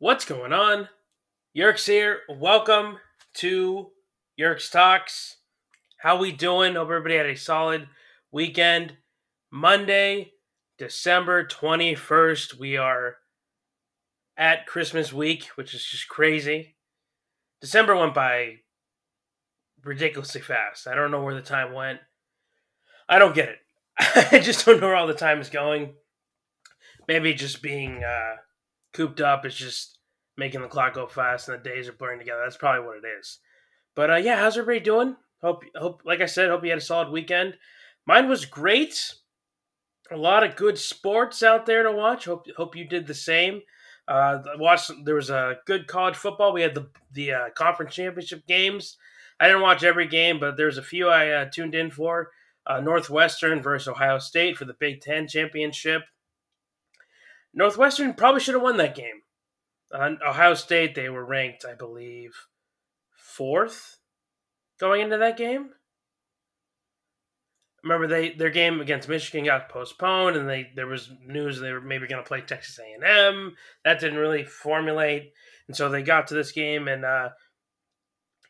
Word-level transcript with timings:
What's 0.00 0.24
going 0.24 0.52
on? 0.52 0.88
Yerks 1.56 1.84
here. 1.84 2.20
Welcome 2.28 2.98
to 3.34 3.88
Yerks 4.40 4.70
Talks. 4.70 5.38
How 5.96 6.16
we 6.16 6.30
doing? 6.30 6.76
Hope 6.76 6.84
everybody 6.84 7.16
had 7.16 7.26
a 7.26 7.34
solid 7.34 7.88
weekend. 8.30 8.96
Monday, 9.50 10.34
December 10.78 11.44
21st. 11.44 12.60
We 12.60 12.76
are 12.76 13.16
at 14.36 14.68
Christmas 14.68 15.12
week, 15.12 15.46
which 15.56 15.74
is 15.74 15.84
just 15.84 16.06
crazy. 16.06 16.76
December 17.60 17.96
went 17.96 18.14
by 18.14 18.58
ridiculously 19.82 20.42
fast. 20.42 20.86
I 20.86 20.94
don't 20.94 21.10
know 21.10 21.24
where 21.24 21.34
the 21.34 21.42
time 21.42 21.72
went. 21.72 21.98
I 23.08 23.18
don't 23.18 23.34
get 23.34 23.48
it. 23.48 23.58
I 24.30 24.38
just 24.38 24.64
don't 24.64 24.80
know 24.80 24.86
where 24.86 24.96
all 24.96 25.08
the 25.08 25.14
time 25.14 25.40
is 25.40 25.50
going. 25.50 25.94
Maybe 27.08 27.34
just 27.34 27.62
being 27.62 28.04
uh, 28.04 28.36
cooped 28.98 29.20
up 29.20 29.46
is 29.46 29.54
just 29.54 29.96
making 30.36 30.60
the 30.60 30.66
clock 30.66 30.94
go 30.94 31.06
fast 31.06 31.48
and 31.48 31.56
the 31.56 31.62
days 31.62 31.88
are 31.88 31.92
blurring 31.92 32.18
together. 32.18 32.40
That's 32.42 32.56
probably 32.56 32.84
what 32.84 32.96
it 32.96 33.06
is. 33.20 33.38
But 33.94 34.10
uh, 34.10 34.16
yeah, 34.16 34.36
how's 34.36 34.58
everybody 34.58 34.84
doing? 34.84 35.16
Hope 35.40 35.62
hope 35.76 36.02
like 36.04 36.20
I 36.20 36.26
said, 36.26 36.50
hope 36.50 36.64
you 36.64 36.70
had 36.70 36.78
a 36.78 36.82
solid 36.82 37.10
weekend. 37.10 37.54
Mine 38.06 38.28
was 38.28 38.44
great. 38.44 39.14
A 40.10 40.16
lot 40.16 40.42
of 40.42 40.56
good 40.56 40.78
sports 40.78 41.44
out 41.44 41.64
there 41.64 41.84
to 41.84 41.92
watch. 41.92 42.24
Hope 42.24 42.46
hope 42.56 42.74
you 42.74 42.86
did 42.86 43.06
the 43.06 43.14
same. 43.14 43.62
Uh, 44.08 44.38
watched 44.56 44.90
there 45.04 45.14
was 45.14 45.30
a 45.30 45.58
good 45.64 45.86
college 45.86 46.16
football. 46.16 46.52
We 46.52 46.62
had 46.62 46.74
the 46.74 46.88
the 47.12 47.32
uh, 47.32 47.50
conference 47.54 47.94
championship 47.94 48.46
games. 48.48 48.96
I 49.38 49.46
didn't 49.46 49.62
watch 49.62 49.84
every 49.84 50.08
game, 50.08 50.40
but 50.40 50.56
there's 50.56 50.78
a 50.78 50.82
few 50.82 51.08
I 51.08 51.28
uh, 51.30 51.44
tuned 51.52 51.76
in 51.76 51.92
for. 51.92 52.30
Uh, 52.66 52.80
Northwestern 52.80 53.62
versus 53.62 53.86
Ohio 53.86 54.18
State 54.18 54.56
for 54.56 54.64
the 54.64 54.74
Big 54.74 55.00
Ten 55.00 55.28
championship. 55.28 56.02
Northwestern 57.54 58.14
probably 58.14 58.40
should 58.40 58.54
have 58.54 58.62
won 58.62 58.76
that 58.76 58.94
game. 58.94 59.22
Uh, 59.92 60.10
Ohio 60.26 60.54
State, 60.54 60.94
they 60.94 61.08
were 61.08 61.24
ranked, 61.24 61.64
I 61.64 61.74
believe, 61.74 62.32
fourth 63.16 63.98
going 64.78 65.02
into 65.02 65.18
that 65.18 65.36
game. 65.36 65.70
Remember, 67.82 68.06
they 68.06 68.32
their 68.32 68.50
game 68.50 68.80
against 68.80 69.08
Michigan 69.08 69.44
got 69.44 69.68
postponed, 69.68 70.36
and 70.36 70.48
they 70.48 70.70
there 70.74 70.88
was 70.88 71.10
news 71.24 71.60
they 71.60 71.72
were 71.72 71.80
maybe 71.80 72.08
going 72.08 72.22
to 72.22 72.28
play 72.28 72.40
Texas 72.40 72.78
A 72.78 72.92
and 72.92 73.04
M. 73.04 73.56
That 73.84 74.00
didn't 74.00 74.18
really 74.18 74.44
formulate, 74.44 75.32
and 75.68 75.76
so 75.76 75.88
they 75.88 76.02
got 76.02 76.26
to 76.26 76.34
this 76.34 76.52
game, 76.52 76.88
and 76.88 77.04
uh, 77.04 77.30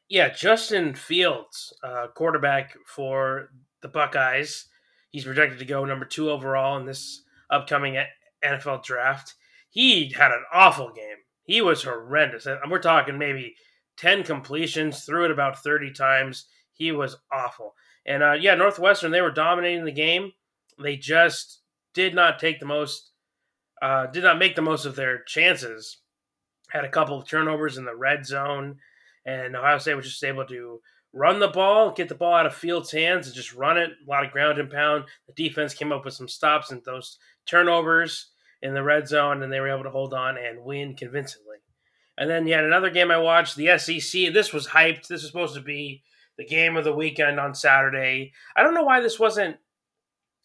yeah, 0.08 0.30
Justin 0.30 0.95
Fields, 0.95 1.75
uh, 1.84 2.06
quarterback 2.14 2.75
for 2.86 3.51
the 3.83 3.89
Buckeyes, 3.89 4.67
he's 5.11 5.25
projected 5.25 5.58
to 5.58 5.64
go 5.67 5.84
number 5.84 6.06
two 6.06 6.30
overall 6.30 6.78
in 6.78 6.86
this 6.86 7.23
upcoming 7.51 7.97
NFL 8.44 8.84
draft. 8.84 9.34
He 9.70 10.12
had 10.12 10.31
an 10.31 10.44
awful 10.53 10.92
game. 10.92 11.17
He 11.44 11.61
was 11.61 11.83
horrendous. 11.83 12.47
And 12.47 12.70
We're 12.70 12.78
talking 12.78 13.19
maybe 13.19 13.55
10 13.97 14.22
completions, 14.25 15.05
threw 15.05 15.25
it 15.25 15.30
about 15.30 15.62
30 15.62 15.92
times. 15.92 16.47
He 16.72 16.92
was 16.92 17.17
awful. 17.33 17.75
And 18.06 18.22
uh, 18.22 18.33
yeah, 18.33 18.55
Northwestern, 18.55 19.11
they 19.11 19.20
were 19.20 19.30
dominating 19.30 19.84
the 19.84 19.92
game. 19.92 20.33
They 20.83 20.97
just 20.97 21.61
did 21.95 22.14
not 22.14 22.39
take 22.39 22.61
the 22.61 22.67
most, 22.67 23.11
uh, 23.83 24.06
did 24.06 24.22
not 24.22 24.39
make 24.39 24.56
the 24.56 24.62
most 24.62 24.84
of 24.84 24.97
their 24.97 25.23
chances. 25.25 25.98
Had 26.70 26.84
a 26.84 26.91
couple 26.91 27.19
of 27.19 27.27
turnovers 27.27 27.78
in 27.78 27.84
the 27.84 27.97
red 27.97 28.27
zone, 28.27 28.77
and 29.25 29.56
Ohio 29.56 29.78
State 29.78 29.95
was 29.95 30.06
just 30.06 30.23
able 30.23 30.45
to 30.47 30.80
run 31.12 31.41
the 31.41 31.48
ball, 31.48 31.92
get 31.92 32.09
the 32.09 32.14
ball 32.14 32.34
out 32.34 32.47
of 32.47 32.55
Fields' 32.55 32.92
hands, 32.92 33.27
and 33.27 33.37
just 33.37 33.55
run 33.55 33.78
it. 33.78 33.91
A 33.91 34.11
lot 34.11 34.25
of 34.25 34.31
ground 34.31 34.59
and 34.59 34.70
pound. 34.70 35.05
The 35.27 35.33
defense 35.33 35.75
came 35.75 35.92
up 35.92 36.05
with 36.05 36.14
some 36.14 36.28
stops 36.28 36.70
and 36.70 36.83
those 36.84 37.19
turnovers 37.47 38.31
in 38.62 38.75
the 38.75 38.83
red 38.83 39.09
zone, 39.09 39.42
and 39.42 39.53
they 39.53 39.61
were 39.61 39.70
able 39.70 39.84
to 39.84 39.91
hold 39.91 40.14
on 40.14 40.36
and 40.36 40.64
win 40.64 40.95
convincingly. 40.95 41.59
And 42.17 42.29
then 42.29 42.47
you 42.47 42.55
had 42.55 42.64
another 42.64 42.91
game 42.91 43.11
I 43.11 43.19
watched, 43.19 43.56
the 43.56 43.79
SEC. 43.79 44.33
This 44.33 44.53
was 44.53 44.67
hyped. 44.67 45.06
This 45.06 45.23
was 45.23 45.27
supposed 45.27 45.55
to 45.55 45.61
be 45.61 46.03
the 46.36 46.45
game 46.45 46.77
of 46.77 46.84
the 46.84 46.92
weekend 46.92 47.39
on 47.39 47.55
Saturday. 47.55 48.33
I 48.56 48.63
don't 48.63 48.75
know 48.75 48.83
why 48.83 49.01
this 49.01 49.19
wasn't 49.19 49.57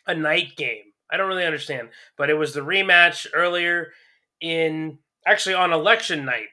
a 0.06 0.14
night 0.14 0.56
game. 0.56 0.94
I 1.12 1.18
don't 1.18 1.28
really 1.28 1.46
understand. 1.46 1.90
But 2.18 2.30
it 2.30 2.36
was 2.36 2.54
the 2.54 2.62
rematch 2.62 3.28
earlier 3.34 3.92
in 4.40 5.00
actually 5.26 5.56
on 5.56 5.74
election 5.74 6.26
night. 6.26 6.50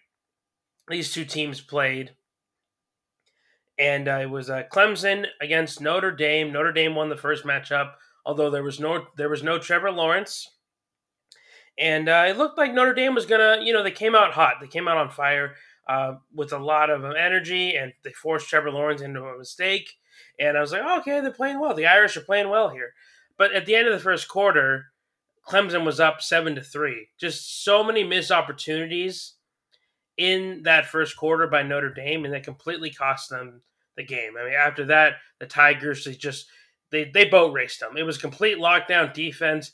These 0.89 1.13
two 1.13 1.25
teams 1.25 1.61
played. 1.61 2.13
And 3.81 4.09
uh, 4.09 4.19
it 4.23 4.31
was 4.31 4.51
uh, 4.51 4.65
Clemson 4.71 5.25
against 5.41 5.81
Notre 5.81 6.13
Dame. 6.13 6.53
Notre 6.53 6.73
Dame 6.73 6.95
won 6.95 7.09
the 7.09 7.17
first 7.17 7.45
matchup, 7.45 7.93
although 8.27 8.51
there 8.51 8.63
was 8.63 8.79
no 8.79 9.07
there 9.17 9.31
was 9.31 9.43
no 9.43 9.59
Trevor 9.59 9.91
Lawrence 9.91 10.47
and 11.81 12.11
uh, 12.11 12.27
it 12.29 12.37
looked 12.37 12.59
like 12.59 12.75
Notre 12.75 12.93
Dame 12.93 13.15
was 13.15 13.25
gonna, 13.25 13.59
you 13.63 13.73
know, 13.73 13.83
they 13.83 13.91
came 13.91 14.15
out 14.15 14.33
hot, 14.33 14.57
they 14.61 14.67
came 14.67 14.87
out 14.87 14.99
on 14.99 15.09
fire 15.09 15.55
uh, 15.89 16.15
with 16.35 16.53
a 16.53 16.59
lot 16.59 16.91
of 16.91 17.05
energy, 17.05 17.75
and 17.75 17.93
they 18.05 18.13
forced 18.13 18.49
Trevor 18.49 18.71
Lawrence 18.71 19.01
into 19.01 19.25
a 19.25 19.39
mistake. 19.39 19.91
And 20.39 20.59
I 20.59 20.61
was 20.61 20.73
like, 20.73 20.83
oh, 20.85 20.99
okay, 21.01 21.21
they're 21.21 21.33
playing 21.33 21.59
well. 21.59 21.75
The 21.75 21.87
Irish 21.87 22.17
are 22.19 22.23
playing 22.23 22.51
well 22.51 22.69
here. 22.69 22.93
But 23.39 23.55
at 23.55 23.65
the 23.65 23.75
end 23.75 23.89
of 23.89 23.95
the 23.95 23.99
first 23.99 24.29
quarter, 24.29 24.93
Clemson 25.49 25.87
was 25.87 25.99
up 25.99 26.21
seven 26.21 26.55
to 26.55 26.63
three. 26.63 27.09
Just 27.19 27.65
so 27.65 27.83
many 27.83 28.05
missed 28.05 28.31
opportunities 28.31 29.35
in 30.19 30.63
that 30.65 30.85
first 30.85 31.17
quarter 31.17 31.47
by 31.47 31.63
Notre 31.63 31.95
Dame, 31.95 32.27
and 32.27 32.35
that 32.35 32.45
completely 32.45 32.91
cost 32.91 33.31
them 33.31 33.63
the 33.97 34.05
game. 34.05 34.33
I 34.39 34.45
mean, 34.45 34.55
after 34.55 34.87
that, 34.87 35.15
the 35.39 35.47
Tigers 35.47 36.05
they 36.05 36.15
just 36.15 36.47
they 36.91 37.05
they 37.05 37.25
boat 37.25 37.53
raced 37.53 37.81
them. 37.81 37.97
It 37.97 38.03
was 38.03 38.19
complete 38.19 38.59
lockdown 38.59 39.13
defense. 39.13 39.73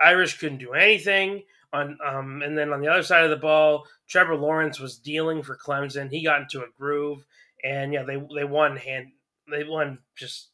Irish 0.00 0.38
couldn't 0.38 0.58
do 0.58 0.72
anything. 0.72 1.42
On 1.72 1.98
um, 2.04 2.40
and 2.42 2.56
then 2.56 2.72
on 2.72 2.80
the 2.80 2.88
other 2.88 3.02
side 3.02 3.24
of 3.24 3.30
the 3.30 3.36
ball, 3.36 3.84
Trevor 4.08 4.36
Lawrence 4.36 4.80
was 4.80 4.98
dealing 4.98 5.42
for 5.42 5.56
Clemson. 5.56 6.10
He 6.10 6.24
got 6.24 6.40
into 6.40 6.60
a 6.60 6.70
groove, 6.78 7.26
and 7.62 7.92
yeah, 7.92 8.04
they 8.04 8.16
they 8.34 8.44
won 8.44 8.76
hand. 8.76 9.08
They 9.50 9.64
won 9.64 9.98
just. 10.16 10.48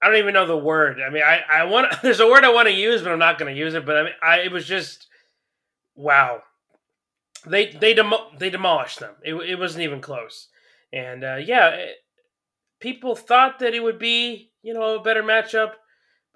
I 0.00 0.08
don't 0.08 0.18
even 0.18 0.34
know 0.34 0.46
the 0.46 0.56
word. 0.56 1.00
I 1.00 1.10
mean, 1.10 1.24
I 1.24 1.40
I 1.50 1.64
want 1.64 1.92
there's 2.02 2.20
a 2.20 2.26
word 2.26 2.44
I 2.44 2.52
want 2.52 2.68
to 2.68 2.74
use, 2.74 3.02
but 3.02 3.10
I'm 3.10 3.18
not 3.18 3.38
going 3.38 3.52
to 3.52 3.58
use 3.58 3.74
it. 3.74 3.84
But 3.84 3.96
I 3.96 4.02
mean, 4.04 4.12
I 4.22 4.38
it 4.40 4.52
was 4.52 4.64
just 4.64 5.08
wow. 5.96 6.42
They 7.44 7.72
they 7.72 7.94
demo, 7.94 8.30
they 8.38 8.50
demolished 8.50 9.00
them. 9.00 9.14
It 9.24 9.34
it 9.34 9.58
wasn't 9.58 9.82
even 9.82 10.00
close, 10.00 10.48
and 10.92 11.24
uh, 11.24 11.36
yeah, 11.36 11.68
it, 11.70 11.96
people 12.80 13.16
thought 13.16 13.58
that 13.60 13.74
it 13.74 13.82
would 13.82 13.98
be 13.98 14.50
you 14.62 14.74
know 14.74 14.96
a 14.96 15.02
better 15.02 15.22
matchup 15.22 15.72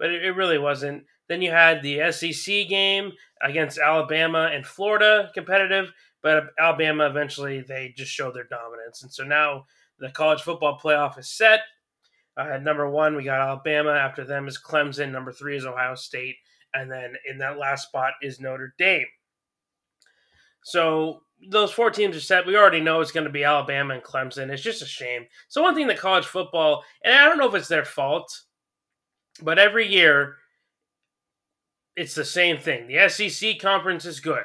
but 0.01 0.09
it, 0.09 0.25
it 0.25 0.31
really 0.31 0.57
wasn't. 0.57 1.05
Then 1.29 1.43
you 1.43 1.51
had 1.51 1.83
the 1.83 2.11
SEC 2.11 2.67
game 2.67 3.11
against 3.41 3.77
Alabama 3.77 4.49
and 4.51 4.65
Florida 4.65 5.29
competitive, 5.33 5.93
but 6.23 6.47
Alabama 6.59 7.05
eventually 7.05 7.61
they 7.61 7.93
just 7.95 8.11
showed 8.11 8.33
their 8.33 8.47
dominance, 8.49 9.03
and 9.03 9.13
so 9.13 9.23
now 9.23 9.65
the 9.99 10.09
college 10.09 10.41
football 10.41 10.79
playoff 10.79 11.19
is 11.19 11.29
set. 11.29 11.59
Uh, 12.35 12.57
number 12.57 12.89
one, 12.89 13.15
we 13.15 13.23
got 13.23 13.47
Alabama. 13.47 13.91
After 13.91 14.25
them 14.25 14.47
is 14.47 14.59
Clemson. 14.59 15.11
Number 15.11 15.31
three 15.31 15.55
is 15.55 15.65
Ohio 15.65 15.93
State, 15.93 16.37
and 16.73 16.91
then 16.91 17.13
in 17.29 17.37
that 17.37 17.59
last 17.59 17.87
spot 17.87 18.13
is 18.23 18.39
Notre 18.39 18.73
Dame. 18.79 19.05
So 20.63 21.21
those 21.49 21.71
four 21.71 21.89
teams 21.89 22.15
are 22.15 22.21
set. 22.21 22.45
We 22.45 22.55
already 22.55 22.81
know 22.81 23.01
it's 23.01 23.11
going 23.11 23.25
to 23.25 23.31
be 23.31 23.43
Alabama 23.43 23.95
and 23.95 24.03
Clemson. 24.03 24.49
It's 24.49 24.61
just 24.61 24.81
a 24.81 24.85
shame. 24.85 25.25
So 25.47 25.61
one 25.61 25.75
thing 25.75 25.87
that 25.87 25.97
college 25.97 26.25
football, 26.25 26.83
and 27.03 27.13
I 27.13 27.25
don't 27.25 27.37
know 27.37 27.47
if 27.47 27.55
it's 27.55 27.67
their 27.67 27.85
fault 27.85 28.31
but 29.41 29.59
every 29.59 29.87
year, 29.87 30.37
it's 31.95 32.15
the 32.15 32.25
same 32.25 32.57
thing. 32.57 32.87
The 32.87 33.09
SEC 33.09 33.59
conference 33.59 34.05
is 34.05 34.19
good. 34.19 34.43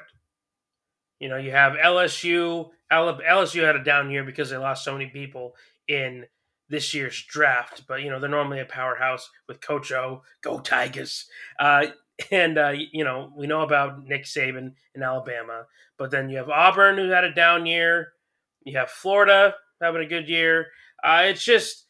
You 1.21 1.29
know, 1.29 1.37
you 1.37 1.51
have 1.51 1.75
LSU. 1.75 2.71
LSU 2.93 3.65
had 3.65 3.77
a 3.77 3.85
down 3.85 4.11
year 4.11 4.25
because 4.25 4.51
they 4.51 4.57
lost 4.57 4.85
so 4.85 4.93
many 4.93 5.07
people 5.07 5.55
in 5.89 6.27
this 6.69 6.93
year's 6.95 7.23
draft, 7.23 7.85
but 7.87 8.03
you 8.03 8.11
know 8.11 8.19
they're 8.19 8.29
normally 8.29 8.61
a 8.61 8.65
powerhouse 8.65 9.31
with 9.49 9.61
Coach 9.61 9.93
O. 9.93 10.23
Go 10.41 10.59
Tigers! 10.59 11.27
Uh, 11.59 11.87
and 12.31 12.59
uh, 12.59 12.73
you 12.93 13.05
know 13.05 13.33
we 13.37 13.47
know 13.47 13.63
about 13.63 14.05
Nick 14.05 14.25
Saban 14.25 14.73
in 14.95 15.03
Alabama, 15.03 15.65
but 15.99 16.11
then 16.11 16.29
you 16.29 16.39
have 16.39 16.49
Auburn 16.49 16.97
who 16.97 17.09
had 17.11 17.25
a 17.25 17.35
down 17.35 17.67
year. 17.67 18.13
You 18.65 18.79
have 18.79 18.91
Florida 18.91 19.55
having 19.81 20.03
a 20.03 20.09
good 20.09 20.29
year. 20.29 20.69
Uh, 21.05 21.23
it's 21.27 21.45
just 21.45 21.87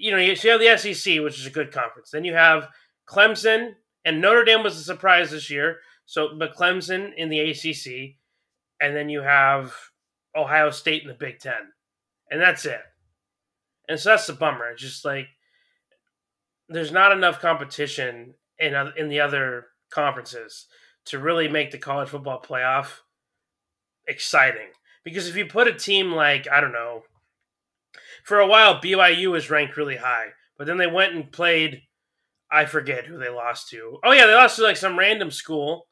you 0.00 0.10
know, 0.10 0.16
you 0.16 0.34
have 0.50 0.60
the 0.60 0.78
SEC, 0.78 1.20
which 1.20 1.38
is 1.38 1.46
a 1.46 1.50
good 1.50 1.72
conference. 1.72 2.10
Then 2.10 2.24
you 2.24 2.32
have 2.32 2.68
Clemson 3.06 3.74
and 4.04 4.20
Notre 4.20 4.44
Dame 4.44 4.62
was 4.62 4.78
a 4.78 4.82
surprise 4.82 5.30
this 5.30 5.50
year. 5.50 5.78
So, 6.06 6.30
but 6.38 6.56
Clemson 6.56 7.12
in 7.16 7.28
the 7.28 7.40
ACC, 7.40 8.16
and 8.80 8.96
then 8.96 9.10
you 9.10 9.20
have 9.20 9.74
Ohio 10.34 10.70
State 10.70 11.02
in 11.02 11.08
the 11.08 11.14
Big 11.14 11.38
Ten, 11.38 11.72
and 12.30 12.40
that's 12.40 12.64
it. 12.64 12.80
And 13.88 14.00
so 14.00 14.10
that's 14.10 14.26
the 14.26 14.32
bummer. 14.32 14.70
It's 14.70 14.80
just 14.80 15.04
like 15.04 15.28
there's 16.68 16.92
not 16.92 17.12
enough 17.12 17.40
competition 17.40 18.34
in 18.58 18.74
in 18.96 19.08
the 19.08 19.20
other 19.20 19.66
conferences 19.90 20.66
to 21.06 21.18
really 21.18 21.48
make 21.48 21.70
the 21.70 21.78
college 21.78 22.08
football 22.08 22.40
playoff 22.40 23.00
exciting. 24.06 24.68
Because 25.04 25.28
if 25.28 25.36
you 25.36 25.46
put 25.46 25.68
a 25.68 25.72
team 25.72 26.12
like 26.12 26.46
I 26.50 26.60
don't 26.60 26.72
know 26.72 27.02
for 28.24 28.38
a 28.38 28.46
while 28.46 28.80
BYU 28.80 29.30
was 29.30 29.50
ranked 29.50 29.76
really 29.76 29.96
high, 29.96 30.28
but 30.58 30.66
then 30.66 30.76
they 30.76 30.86
went 30.86 31.14
and 31.14 31.32
played. 31.32 31.82
I 32.52 32.64
forget 32.64 33.06
who 33.06 33.16
they 33.16 33.28
lost 33.28 33.68
to. 33.70 33.98
Oh 34.04 34.12
yeah, 34.12 34.26
they 34.26 34.34
lost 34.34 34.56
to 34.56 34.62
like 34.62 34.76
some 34.76 34.98
random 34.98 35.30
school, 35.30 35.86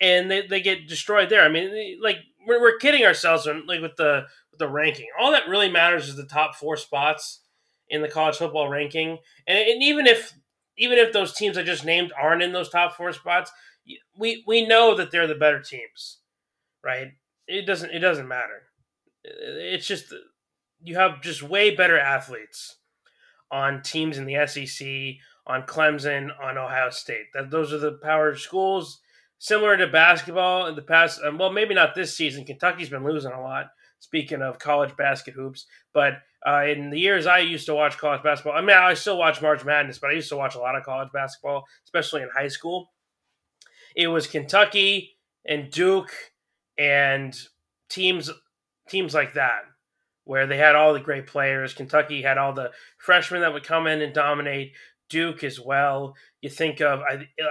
and 0.00 0.30
they, 0.30 0.46
they 0.46 0.60
get 0.60 0.88
destroyed 0.88 1.28
there. 1.28 1.42
I 1.42 1.48
mean, 1.48 2.00
like 2.00 2.18
we're, 2.46 2.60
we're 2.60 2.78
kidding 2.78 3.04
ourselves 3.04 3.46
when, 3.46 3.66
like 3.66 3.80
with 3.80 3.96
the 3.96 4.24
with 4.50 4.58
the 4.58 4.68
ranking. 4.68 5.08
All 5.18 5.32
that 5.32 5.48
really 5.48 5.70
matters 5.70 6.08
is 6.08 6.16
the 6.16 6.24
top 6.24 6.54
four 6.54 6.76
spots 6.76 7.40
in 7.88 8.00
the 8.00 8.08
college 8.08 8.36
football 8.36 8.68
ranking, 8.68 9.18
and, 9.46 9.58
and 9.58 9.82
even 9.82 10.06
if 10.06 10.32
even 10.76 10.98
if 10.98 11.12
those 11.12 11.34
teams 11.34 11.58
I 11.58 11.62
just 11.62 11.84
named 11.84 12.12
aren't 12.20 12.42
in 12.42 12.52
those 12.52 12.68
top 12.68 12.96
four 12.96 13.12
spots, 13.12 13.50
we 14.16 14.44
we 14.46 14.66
know 14.66 14.94
that 14.96 15.10
they're 15.10 15.26
the 15.26 15.34
better 15.34 15.60
teams, 15.60 16.18
right? 16.84 17.08
It 17.46 17.66
doesn't 17.66 17.90
it 17.90 18.00
doesn't 18.00 18.28
matter. 18.28 18.62
It's 19.24 19.86
just 19.86 20.12
you 20.82 20.96
have 20.96 21.22
just 21.22 21.42
way 21.42 21.74
better 21.74 21.98
athletes 21.98 22.78
on 23.50 23.82
teams 23.82 24.18
in 24.18 24.24
the 24.24 24.46
SEC, 24.46 24.86
on 25.46 25.62
Clemson, 25.62 26.30
on 26.42 26.58
Ohio 26.58 26.90
State. 26.90 27.26
That 27.34 27.50
those 27.50 27.72
are 27.72 27.78
the 27.78 27.98
power 28.02 28.34
schools. 28.36 29.00
Similar 29.38 29.76
to 29.78 29.88
basketball 29.88 30.68
in 30.68 30.76
the 30.76 30.82
past, 30.82 31.20
um, 31.24 31.36
well, 31.36 31.50
maybe 31.50 31.74
not 31.74 31.96
this 31.96 32.16
season. 32.16 32.44
Kentucky's 32.44 32.90
been 32.90 33.04
losing 33.04 33.32
a 33.32 33.40
lot. 33.40 33.66
Speaking 33.98 34.40
of 34.40 34.60
college 34.60 34.96
basket 34.96 35.34
hoops, 35.34 35.66
but 35.92 36.14
uh, 36.46 36.64
in 36.66 36.90
the 36.90 36.98
years 36.98 37.26
I 37.26 37.38
used 37.38 37.66
to 37.66 37.74
watch 37.74 37.98
college 37.98 38.22
basketball, 38.22 38.54
I 38.54 38.60
mean, 38.60 38.76
I 38.76 38.94
still 38.94 39.18
watch 39.18 39.40
March 39.40 39.64
Madness, 39.64 39.98
but 39.98 40.10
I 40.10 40.14
used 40.14 40.28
to 40.30 40.36
watch 40.36 40.54
a 40.54 40.60
lot 40.60 40.76
of 40.76 40.84
college 40.84 41.10
basketball, 41.12 41.64
especially 41.84 42.22
in 42.22 42.28
high 42.34 42.48
school. 42.48 42.90
It 43.94 44.08
was 44.08 44.26
Kentucky 44.26 45.16
and 45.44 45.70
Duke 45.70 46.12
and 46.78 47.38
teams 47.88 48.30
teams 48.88 49.14
like 49.14 49.34
that 49.34 49.62
where 50.24 50.46
they 50.46 50.56
had 50.56 50.74
all 50.74 50.92
the 50.92 51.00
great 51.00 51.26
players. 51.26 51.74
Kentucky 51.74 52.22
had 52.22 52.38
all 52.38 52.52
the 52.52 52.70
freshmen 52.98 53.40
that 53.40 53.52
would 53.52 53.64
come 53.64 53.86
in 53.86 54.02
and 54.02 54.14
dominate. 54.14 54.72
Duke 55.08 55.44
as 55.44 55.60
well. 55.60 56.14
You 56.40 56.48
think 56.48 56.80
of 56.80 57.02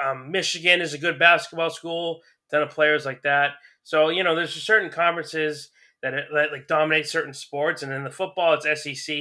um, 0.04 0.32
Michigan 0.32 0.82
is 0.82 0.96
a 0.96 0.98
good 0.98 1.20
basketball 1.20 1.70
school. 1.70 2.22
Ton 2.50 2.64
of 2.64 2.70
players 2.70 3.06
like 3.06 3.22
that. 3.22 3.52
So 3.84 4.10
you 4.10 4.24
know, 4.24 4.36
there's 4.36 4.54
certain 4.54 4.90
conferences 4.90 5.70
that, 6.02 6.14
that 6.34 6.52
like 6.52 6.68
dominate 6.68 7.08
certain 7.08 7.34
sports, 7.34 7.84
and 7.84 7.92
in 7.92 8.04
the 8.04 8.10
football, 8.10 8.58
it's 8.60 8.84
SEC. 8.84 9.16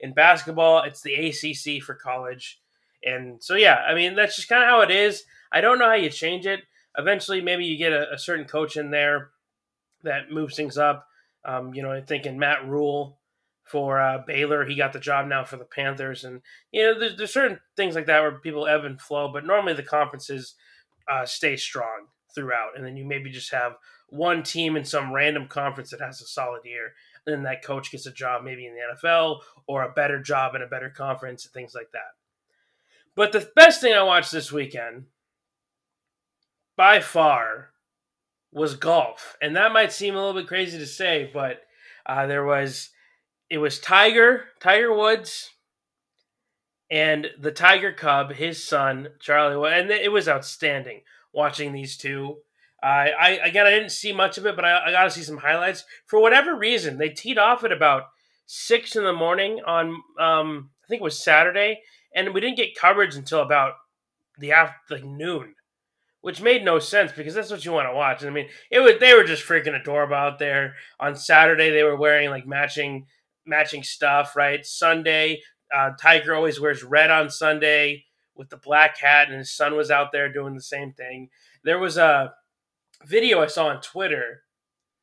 In 0.00 0.12
basketball, 0.12 0.82
it's 0.82 1.00
the 1.00 1.14
ACC 1.14 1.82
for 1.82 1.94
college. 1.94 2.60
And 3.04 3.42
so, 3.42 3.54
yeah, 3.54 3.82
I 3.86 3.94
mean, 3.94 4.14
that's 4.14 4.36
just 4.36 4.48
kind 4.48 4.62
of 4.62 4.68
how 4.68 4.80
it 4.80 4.90
is. 4.90 5.24
I 5.52 5.60
don't 5.60 5.78
know 5.78 5.86
how 5.86 5.94
you 5.94 6.10
change 6.10 6.46
it. 6.46 6.60
Eventually, 6.98 7.40
maybe 7.40 7.64
you 7.64 7.78
get 7.78 7.92
a, 7.92 8.12
a 8.12 8.18
certain 8.18 8.46
coach 8.46 8.76
in 8.76 8.90
there 8.90 9.30
that 10.02 10.30
moves 10.30 10.56
things 10.56 10.76
up. 10.76 11.06
Um, 11.44 11.72
you 11.72 11.82
know, 11.82 11.92
I'm 11.92 12.04
thinking 12.04 12.38
Matt 12.38 12.66
Rhule 12.66 13.18
for 13.64 14.00
uh, 14.00 14.18
Baylor. 14.26 14.64
He 14.64 14.74
got 14.74 14.92
the 14.92 15.00
job 15.00 15.26
now 15.26 15.44
for 15.44 15.56
the 15.56 15.64
Panthers, 15.64 16.24
and 16.24 16.40
you 16.72 16.82
know, 16.82 16.98
there's, 16.98 17.16
there's 17.16 17.32
certain 17.32 17.60
things 17.76 17.94
like 17.94 18.06
that 18.06 18.20
where 18.20 18.32
people 18.32 18.66
ebb 18.66 18.84
and 18.84 19.00
flow. 19.00 19.30
But 19.32 19.46
normally, 19.46 19.74
the 19.74 19.82
conferences 19.82 20.54
uh, 21.10 21.24
stay 21.24 21.56
strong 21.56 22.06
throughout, 22.34 22.76
and 22.76 22.84
then 22.84 22.96
you 22.96 23.04
maybe 23.04 23.30
just 23.30 23.52
have 23.52 23.76
one 24.08 24.42
team 24.42 24.76
in 24.76 24.84
some 24.84 25.12
random 25.12 25.48
conference 25.48 25.90
that 25.90 26.00
has 26.00 26.20
a 26.20 26.26
solid 26.26 26.64
year. 26.64 26.92
And 27.26 27.34
then 27.34 27.42
that 27.42 27.64
coach 27.64 27.90
gets 27.90 28.06
a 28.06 28.12
job 28.12 28.44
maybe 28.44 28.66
in 28.66 28.74
the 28.74 29.08
NFL 29.08 29.40
or 29.66 29.82
a 29.82 29.92
better 29.92 30.20
job 30.20 30.54
in 30.54 30.62
a 30.62 30.66
better 30.66 30.90
conference 30.90 31.44
and 31.44 31.52
things 31.52 31.74
like 31.74 31.90
that. 31.92 32.14
But 33.16 33.32
the 33.32 33.50
best 33.56 33.80
thing 33.80 33.94
I 33.94 34.02
watched 34.02 34.30
this 34.30 34.52
weekend, 34.52 35.06
by 36.76 37.00
far, 37.00 37.70
was 38.52 38.76
golf, 38.76 39.36
and 39.42 39.56
that 39.56 39.72
might 39.72 39.92
seem 39.92 40.14
a 40.14 40.18
little 40.18 40.40
bit 40.40 40.48
crazy 40.48 40.78
to 40.78 40.86
say, 40.86 41.30
but 41.32 41.62
uh, 42.06 42.26
there 42.26 42.44
was 42.44 42.90
it 43.50 43.58
was 43.58 43.78
Tiger 43.78 44.44
Tiger 44.60 44.94
Woods 44.94 45.50
and 46.90 47.28
the 47.38 47.50
Tiger 47.50 47.92
Cub, 47.92 48.32
his 48.32 48.62
son 48.62 49.08
Charlie, 49.20 49.72
and 49.72 49.90
it 49.90 50.12
was 50.12 50.28
outstanding 50.28 51.02
watching 51.32 51.72
these 51.72 51.96
two. 51.96 52.38
Uh, 52.82 53.08
I 53.18 53.40
again, 53.42 53.66
I 53.66 53.70
didn't 53.70 53.90
see 53.90 54.12
much 54.12 54.38
of 54.38 54.46
it, 54.46 54.56
but 54.56 54.64
I, 54.64 54.86
I 54.86 54.90
got 54.92 55.04
to 55.04 55.10
see 55.10 55.22
some 55.22 55.38
highlights. 55.38 55.84
For 56.06 56.20
whatever 56.20 56.56
reason, 56.56 56.98
they 56.98 57.08
teed 57.08 57.38
off 57.38 57.64
at 57.64 57.72
about 57.72 58.04
six 58.46 58.96
in 58.96 59.04
the 59.04 59.12
morning 59.12 59.60
on 59.66 60.02
um, 60.20 60.70
I 60.84 60.86
think 60.88 61.00
it 61.00 61.04
was 61.04 61.22
Saturday, 61.22 61.80
and 62.14 62.34
we 62.34 62.40
didn't 62.40 62.58
get 62.58 62.78
coverage 62.78 63.16
until 63.16 63.40
about 63.40 63.74
the 64.38 64.52
after 64.52 64.74
like 64.90 65.04
noon 65.04 65.54
which 66.26 66.42
made 66.42 66.64
no 66.64 66.80
sense 66.80 67.12
because 67.12 67.34
that's 67.34 67.52
what 67.52 67.64
you 67.64 67.70
want 67.70 67.88
to 67.88 67.94
watch. 67.94 68.24
I 68.24 68.30
mean, 68.30 68.48
it 68.68 68.80
was 68.80 68.94
they 68.98 69.14
were 69.14 69.22
just 69.22 69.46
freaking 69.46 69.80
adorable 69.80 70.16
out 70.16 70.40
there. 70.40 70.74
On 70.98 71.14
Saturday, 71.14 71.70
they 71.70 71.84
were 71.84 71.94
wearing 71.94 72.30
like 72.30 72.48
matching 72.48 73.06
matching 73.46 73.84
stuff, 73.84 74.34
right? 74.34 74.66
Sunday, 74.66 75.40
uh, 75.72 75.90
Tiger 76.00 76.34
always 76.34 76.60
wears 76.60 76.82
red 76.82 77.12
on 77.12 77.30
Sunday 77.30 78.06
with 78.34 78.50
the 78.50 78.56
black 78.56 78.98
hat, 78.98 79.28
and 79.28 79.38
his 79.38 79.54
son 79.54 79.76
was 79.76 79.88
out 79.88 80.10
there 80.10 80.32
doing 80.32 80.56
the 80.56 80.60
same 80.60 80.92
thing. 80.94 81.28
There 81.62 81.78
was 81.78 81.96
a 81.96 82.34
video 83.04 83.42
I 83.42 83.46
saw 83.46 83.68
on 83.68 83.80
Twitter 83.80 84.42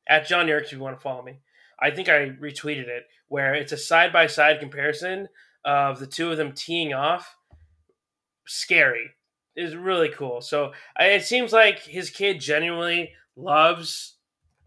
at 0.07 0.28
John 0.28 0.48
Yerkes. 0.48 0.68
If 0.68 0.74
you 0.74 0.80
want 0.80 0.98
to 0.98 1.01
follow 1.01 1.22
me, 1.22 1.40
I 1.80 1.92
think 1.92 2.10
I 2.10 2.30
retweeted 2.30 2.88
it 2.88 3.04
where 3.28 3.54
it's 3.54 3.72
a 3.72 3.78
side 3.78 4.13
by 4.13 4.28
side 4.28 4.60
comparison 4.60 5.28
of 5.66 6.00
the 6.00 6.07
two 6.07 6.31
of 6.31 6.38
them 6.38 6.54
teeing 6.54 6.94
off. 6.94 7.36
Scary 8.45 9.12
is 9.56 9.75
really 9.75 10.10
cool. 10.10 10.42
So 10.42 10.74
it 11.00 11.24
seems 11.24 11.54
like 11.54 11.80
his 11.80 12.10
kid 12.10 12.40
genuinely 12.40 13.12
loves, 13.36 14.18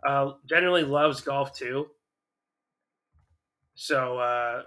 uh, 0.06 0.32
genuinely 0.48 0.84
loves 0.84 1.20
golf 1.20 1.52
too. 1.52 1.88
So 3.74 4.18
uh, 4.18 4.62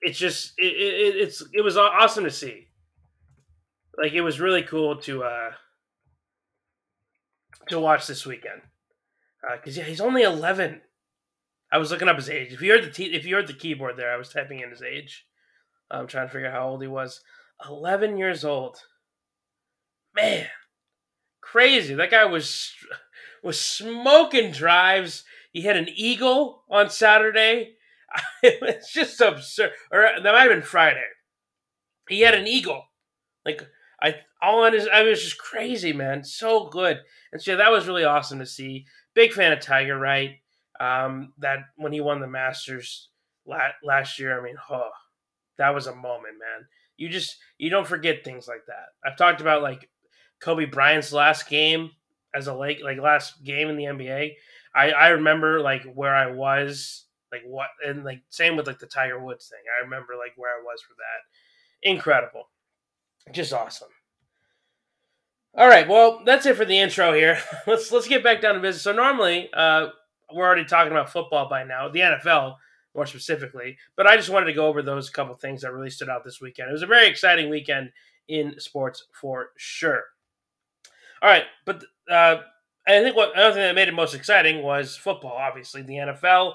it's 0.00 0.18
just 0.18 0.52
it, 0.58 0.66
it, 0.66 1.16
it's 1.16 1.42
it 1.52 1.62
was 1.62 1.76
awesome 1.76 2.24
to 2.24 2.30
see. 2.30 2.68
Like 4.00 4.12
it 4.12 4.20
was 4.20 4.40
really 4.40 4.62
cool 4.62 4.96
to 4.98 5.24
uh, 5.24 5.50
to 7.68 7.78
watch 7.78 8.06
this 8.06 8.24
weekend 8.24 8.62
because 9.52 9.76
uh, 9.76 9.82
yeah, 9.82 9.86
he's 9.86 10.00
only 10.00 10.22
eleven. 10.22 10.80
I 11.70 11.78
was 11.78 11.90
looking 11.90 12.08
up 12.08 12.16
his 12.16 12.30
age. 12.30 12.52
If 12.52 12.62
you 12.62 12.72
heard 12.72 12.84
the 12.84 13.14
if 13.14 13.26
you 13.26 13.34
heard 13.34 13.46
the 13.46 13.52
keyboard 13.52 13.96
there, 13.96 14.12
I 14.12 14.16
was 14.16 14.30
typing 14.30 14.60
in 14.60 14.70
his 14.70 14.82
age. 14.82 15.26
I'm 15.90 16.06
trying 16.06 16.26
to 16.26 16.32
figure 16.32 16.48
out 16.48 16.54
how 16.54 16.68
old 16.68 16.82
he 16.82 16.88
was. 16.88 17.22
11 17.66 18.18
years 18.18 18.44
old. 18.44 18.76
Man, 20.14 20.46
crazy. 21.40 21.94
That 21.94 22.10
guy 22.10 22.24
was 22.24 22.72
was 23.42 23.60
smoking 23.60 24.52
drives. 24.52 25.24
He 25.52 25.62
had 25.62 25.76
an 25.76 25.88
eagle 25.94 26.64
on 26.70 26.90
Saturday. 26.90 27.74
it's 28.42 28.92
just 28.92 29.20
absurd. 29.20 29.72
Or 29.92 30.08
that 30.22 30.32
might 30.32 30.40
have 30.40 30.50
been 30.50 30.62
Friday. 30.62 31.04
He 32.08 32.20
had 32.20 32.34
an 32.34 32.46
eagle. 32.46 32.84
Like 33.44 33.66
I 34.02 34.16
all 34.42 34.64
on 34.64 34.72
his 34.72 34.88
I 34.92 35.02
was 35.02 35.22
just 35.22 35.38
crazy, 35.38 35.92
man. 35.92 36.24
So 36.24 36.68
good. 36.68 36.98
And 37.32 37.42
so 37.42 37.56
that 37.56 37.70
was 37.70 37.86
really 37.86 38.04
awesome 38.04 38.38
to 38.38 38.46
see. 38.46 38.86
Big 39.14 39.32
fan 39.32 39.52
of 39.52 39.60
Tiger, 39.60 39.98
right? 39.98 40.36
Um, 40.80 41.32
that 41.38 41.58
when 41.76 41.92
he 41.92 42.00
won 42.00 42.20
the 42.20 42.28
Masters 42.28 43.08
last, 43.82 44.18
year, 44.18 44.38
I 44.38 44.44
mean, 44.44 44.56
oh, 44.70 44.90
that 45.56 45.74
was 45.74 45.86
a 45.86 45.94
moment, 45.94 46.34
man 46.38 46.66
you 46.98 47.08
just 47.08 47.38
you 47.56 47.70
don't 47.70 47.86
forget 47.86 48.24
things 48.24 48.46
like 48.46 48.66
that. 48.66 48.88
I've 49.06 49.16
talked 49.16 49.40
about 49.40 49.62
like 49.62 49.88
Kobe 50.40 50.66
Bryant's 50.66 51.12
last 51.12 51.48
game 51.48 51.92
as 52.34 52.48
a 52.48 52.52
like 52.52 52.80
like 52.82 52.98
last 52.98 53.42
game 53.42 53.68
in 53.68 53.76
the 53.76 53.84
NBA. 53.84 54.32
I 54.74 54.90
I 54.90 55.08
remember 55.08 55.60
like 55.60 55.84
where 55.94 56.14
I 56.14 56.30
was 56.32 57.06
like 57.32 57.42
what 57.46 57.68
and 57.86 58.04
like 58.04 58.22
same 58.28 58.56
with 58.56 58.66
like 58.66 58.80
the 58.80 58.86
Tiger 58.86 59.24
Woods 59.24 59.48
thing. 59.48 59.60
I 59.78 59.84
remember 59.84 60.14
like 60.18 60.32
where 60.36 60.50
I 60.50 60.62
was 60.62 60.82
for 60.82 60.94
that. 60.98 61.88
Incredible. 61.88 62.50
Just 63.32 63.52
awesome. 63.52 63.88
All 65.54 65.66
right, 65.66 65.88
well, 65.88 66.22
that's 66.24 66.46
it 66.46 66.56
for 66.56 66.64
the 66.64 66.78
intro 66.78 67.12
here. 67.12 67.38
let's 67.66 67.90
let's 67.90 68.06
get 68.06 68.22
back 68.22 68.40
down 68.40 68.54
to 68.54 68.60
business. 68.60 68.82
So 68.82 68.92
normally, 68.92 69.48
uh, 69.52 69.88
we're 70.32 70.46
already 70.46 70.64
talking 70.64 70.92
about 70.92 71.10
football 71.10 71.48
by 71.48 71.64
now, 71.64 71.88
the 71.88 72.00
NFL, 72.00 72.56
more 72.94 73.06
specifically. 73.06 73.78
But 73.96 74.06
I 74.06 74.16
just 74.16 74.28
wanted 74.28 74.46
to 74.46 74.52
go 74.52 74.66
over 74.66 74.82
those 74.82 75.10
couple 75.10 75.34
things 75.34 75.62
that 75.62 75.72
really 75.72 75.90
stood 75.90 76.10
out 76.10 76.24
this 76.24 76.40
weekend. 76.40 76.68
It 76.68 76.72
was 76.72 76.82
a 76.82 76.86
very 76.86 77.08
exciting 77.08 77.48
weekend 77.48 77.90
in 78.28 78.60
sports 78.60 79.06
for 79.12 79.50
sure. 79.56 80.04
All 81.22 81.30
right, 81.30 81.44
but 81.64 81.82
uh, 82.10 82.36
I 82.86 83.02
think 83.02 83.16
what 83.16 83.32
another 83.34 83.54
thing 83.54 83.62
that 83.62 83.74
made 83.74 83.88
it 83.88 83.94
most 83.94 84.14
exciting 84.14 84.62
was 84.62 84.96
football. 84.96 85.32
Obviously, 85.32 85.82
the 85.82 85.94
NFL. 85.94 86.54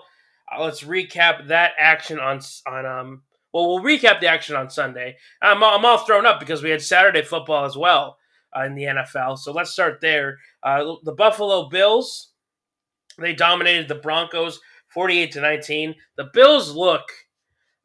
Uh, 0.53 0.63
let's 0.63 0.83
recap 0.83 1.47
that 1.47 1.71
action 1.79 2.19
on 2.19 2.41
on 2.67 2.85
um. 2.85 3.23
Well, 3.51 3.69
we'll 3.69 3.83
recap 3.83 4.19
the 4.19 4.27
action 4.27 4.55
on 4.55 4.69
Sunday. 4.69 5.17
I'm, 5.39 5.63
I'm 5.63 5.85
all 5.85 5.99
thrown 5.99 6.25
up 6.25 6.39
because 6.39 6.63
we 6.63 6.71
had 6.71 6.81
Saturday 6.81 7.21
football 7.21 7.65
as 7.65 7.77
well 7.77 8.17
uh, 8.57 8.63
in 8.63 8.75
the 8.75 8.83
NFL. 8.83 9.37
So 9.37 9.51
let's 9.51 9.71
start 9.71 9.99
there. 10.01 10.37
Uh, 10.63 10.95
the 11.03 11.13
Buffalo 11.13 11.69
Bills 11.69 12.33
they 13.17 13.33
dominated 13.33 13.87
the 13.87 13.95
Broncos 13.95 14.59
48 14.89 15.31
to 15.33 15.41
19. 15.41 15.95
The 16.15 16.29
Bills 16.33 16.75
look, 16.75 17.03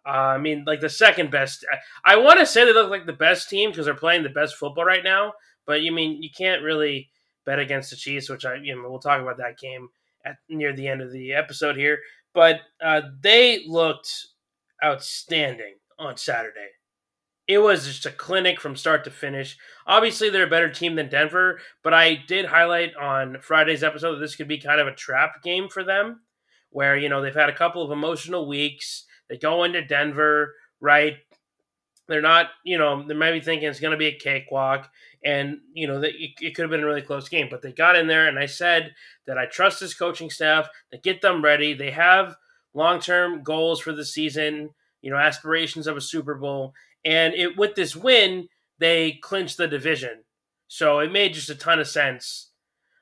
uh, 0.07 0.11
I 0.11 0.39
mean, 0.39 0.65
like 0.67 0.81
the 0.81 0.89
second 0.89 1.31
best. 1.31 1.65
I, 2.05 2.15
I 2.15 2.17
want 2.17 2.39
to 2.41 2.47
say 2.47 2.65
they 2.65 2.73
look 2.73 2.91
like 2.91 3.07
the 3.07 3.13
best 3.13 3.49
team 3.49 3.71
because 3.71 3.87
they're 3.87 3.95
playing 3.95 4.23
the 4.23 4.31
best 4.31 4.57
football 4.57 4.85
right 4.85 5.05
now. 5.05 5.33
But 5.67 5.83
you 5.83 5.93
mean 5.93 6.23
you 6.23 6.31
can't 6.37 6.63
really 6.63 7.11
bet 7.45 7.59
against 7.59 7.91
the 7.91 7.97
Chiefs, 7.97 8.31
which 8.31 8.47
I 8.47 8.55
you 8.57 8.75
know 8.75 8.89
we'll 8.89 8.99
talk 8.99 9.21
about 9.21 9.37
that 9.39 9.59
game 9.59 9.89
at 10.25 10.37
near 10.49 10.75
the 10.75 10.89
end 10.89 11.03
of 11.03 11.13
the 11.13 11.35
episode 11.35 11.77
here. 11.77 11.99
But 12.33 12.61
uh, 12.83 13.03
they 13.21 13.65
looked 13.67 14.29
outstanding 14.83 15.75
on 15.99 16.17
Saturday. 16.17 16.69
It 17.49 17.59
was 17.59 17.87
just 17.87 18.05
a 18.05 18.11
clinic 18.11 18.61
from 18.61 18.77
start 18.77 19.05
to 19.05 19.11
finish. 19.11 19.57
Obviously, 19.87 20.29
they're 20.29 20.47
a 20.47 20.51
better 20.51 20.71
team 20.71 20.95
than 20.97 21.09
Denver, 21.09 21.59
but 21.83 21.95
I 21.95 22.15
did 22.15 22.45
highlight 22.45 22.95
on 22.95 23.41
Friday's 23.41 23.83
episode 23.83 24.17
that 24.17 24.21
this 24.21 24.37
could 24.37 24.49
be 24.49 24.59
kind 24.59 24.81
of 24.81 24.87
a 24.87 24.95
trap 24.95 25.43
game 25.43 25.71
for 25.71 25.83
them, 25.83 26.21
where 26.69 26.95
you 26.97 27.09
know 27.09 27.23
they've 27.23 27.35
had 27.35 27.49
a 27.49 27.57
couple 27.57 27.83
of 27.83 27.91
emotional 27.91 28.47
weeks. 28.47 29.07
They 29.31 29.39
go 29.39 29.65
into 29.65 29.83
Denver, 29.83 30.55
right? 30.81 31.17
They're 32.07 32.23
not, 32.23 32.49
you 32.65 32.79
know, 32.79 33.07
they 33.07 33.15
might 33.15 33.33
be 33.33 33.41
thinking 33.41 33.69
it's 33.69 33.81
going 33.81 33.93
to 33.93 33.99
be 33.99 34.07
a 34.07 34.19
cakewalk, 34.19 34.91
and 35.25 35.59
you 35.73 35.87
know, 35.87 36.03
it, 36.03 36.15
it 36.41 36.55
could 36.55 36.63
have 36.63 36.71
been 36.71 36.83
a 36.83 36.87
really 36.87 37.03
close 37.03 37.31
game. 37.31 37.49
But 37.51 37.63
they 37.63 37.73
got 37.73 37.97
in 37.97 38.09
there, 38.09 38.29
and 38.29 38.39
I 38.39 38.47
said 38.47 38.95
that 39.27 39.39
I 39.39 39.47
trust 39.47 39.81
this 39.81 39.95
coaching 39.95 40.29
staff 40.29 40.69
to 40.93 40.99
get 40.99 41.23
them 41.23 41.43
ready. 41.43 41.73
They 41.73 41.93
have 41.93 42.37
long 42.75 43.01
term 43.01 43.43
goals 43.43 43.81
for 43.81 43.93
the 43.93 44.05
season, 44.05 44.71
you 45.01 45.11
know, 45.11 45.17
aspirations 45.17 45.87
of 45.87 45.97
a 45.97 46.03
Super 46.03 46.35
Bowl, 46.35 46.75
and 47.09 47.33
it 47.33 47.57
with 47.57 47.75
this 47.75 47.97
win, 47.97 48.49
they 48.79 49.19
clinched 49.23 49.57
the 49.57 49.67
division. 49.67 50.25
So 50.67 50.99
it 50.99 51.11
made 51.11 51.33
just 51.33 51.49
a 51.49 51.55
ton 51.55 51.81
of 51.81 51.89
sense. 51.89 52.51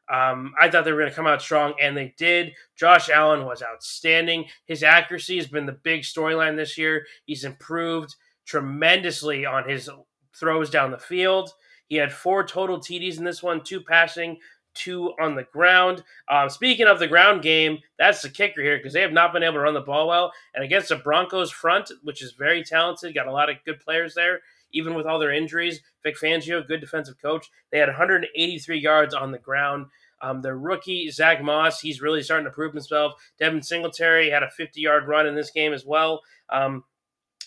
Um, 0.09 0.55
I 0.61 0.71
thought 0.71 0.85
they 0.85 0.93
were 0.93 1.01
going 1.01 1.11
to 1.11 1.17
come 1.17 1.27
out 1.27 1.43
strong, 1.43 1.75
and 1.83 1.97
they 1.97 2.15
did. 2.17 2.53
Josh 2.77 3.11
Allen 3.11 3.45
was 3.45 3.65
outstanding. 3.65 4.45
His 4.65 4.85
accuracy 4.85 5.37
has 5.39 5.49
been 5.49 5.67
the 5.67 5.81
big 5.83 6.03
storyline 6.03 6.55
this 6.55 6.79
year. 6.79 7.05
He's 7.25 7.43
improved 7.43 8.15
tremendously 8.47 9.45
on 9.45 9.69
his 9.69 9.91
throws 10.39 10.71
down 10.71 10.93
the 10.93 10.99
field. 10.99 11.51
He 11.89 11.97
had 11.97 12.13
four 12.13 12.47
total 12.47 12.79
TDs 12.79 13.19
in 13.19 13.25
this 13.25 13.43
one, 13.43 13.65
two 13.65 13.81
passing, 13.81 14.39
two 14.77 15.13
on 15.21 15.35
the 15.35 15.45
ground. 15.45 16.05
Um, 16.29 16.49
speaking 16.49 16.87
of 16.87 16.99
the 16.99 17.09
ground 17.09 17.43
game, 17.43 17.79
that's 17.99 18.23
the 18.23 18.29
kicker 18.29 18.63
here 18.63 18.77
because 18.77 18.93
they 18.93 19.01
have 19.01 19.13
not 19.13 19.33
been 19.33 19.43
able 19.43 19.55
to 19.55 19.61
run 19.61 19.75
the 19.75 19.81
ball 19.81 20.09
well. 20.09 20.33
And 20.55 20.63
against 20.63 20.91
the 20.91 20.97
Broncos 20.97 21.51
front, 21.51 21.91
which 22.03 22.23
is 22.23 22.33
very 22.33 22.63
talented, 22.63 23.15
got 23.15 23.27
a 23.27 23.33
lot 23.33 23.51
of 23.51 23.57
good 23.65 23.81
players 23.81 24.15
there, 24.15 24.41
even 24.73 24.95
with 24.95 25.07
all 25.07 25.19
their 25.19 25.33
injuries. 25.33 25.81
Vic 26.03 26.17
Fangio, 26.17 26.67
good 26.67 26.81
defensive 26.81 27.21
coach, 27.21 27.51
they 27.73 27.79
had 27.79 27.89
183 27.89 28.79
yards 28.79 29.15
on 29.15 29.33
the 29.33 29.39
ground. 29.39 29.87
Um, 30.23 30.41
their 30.41 30.57
rookie, 30.57 31.11
Zach 31.11 31.43
Moss, 31.43 31.81
he's 31.81 32.01
really 32.01 32.23
starting 32.23 32.47
to 32.47 32.51
prove 32.51 32.73
himself. 32.73 33.15
Devin 33.39 33.63
Singletary 33.63 34.31
had 34.31 34.43
a 34.43 34.51
50 34.51 34.81
yard 34.81 35.09
run 35.09 35.27
in 35.27 35.35
this 35.35 35.51
game 35.51 35.73
as 35.73 35.85
well. 35.85 36.23
Um, 36.49 36.85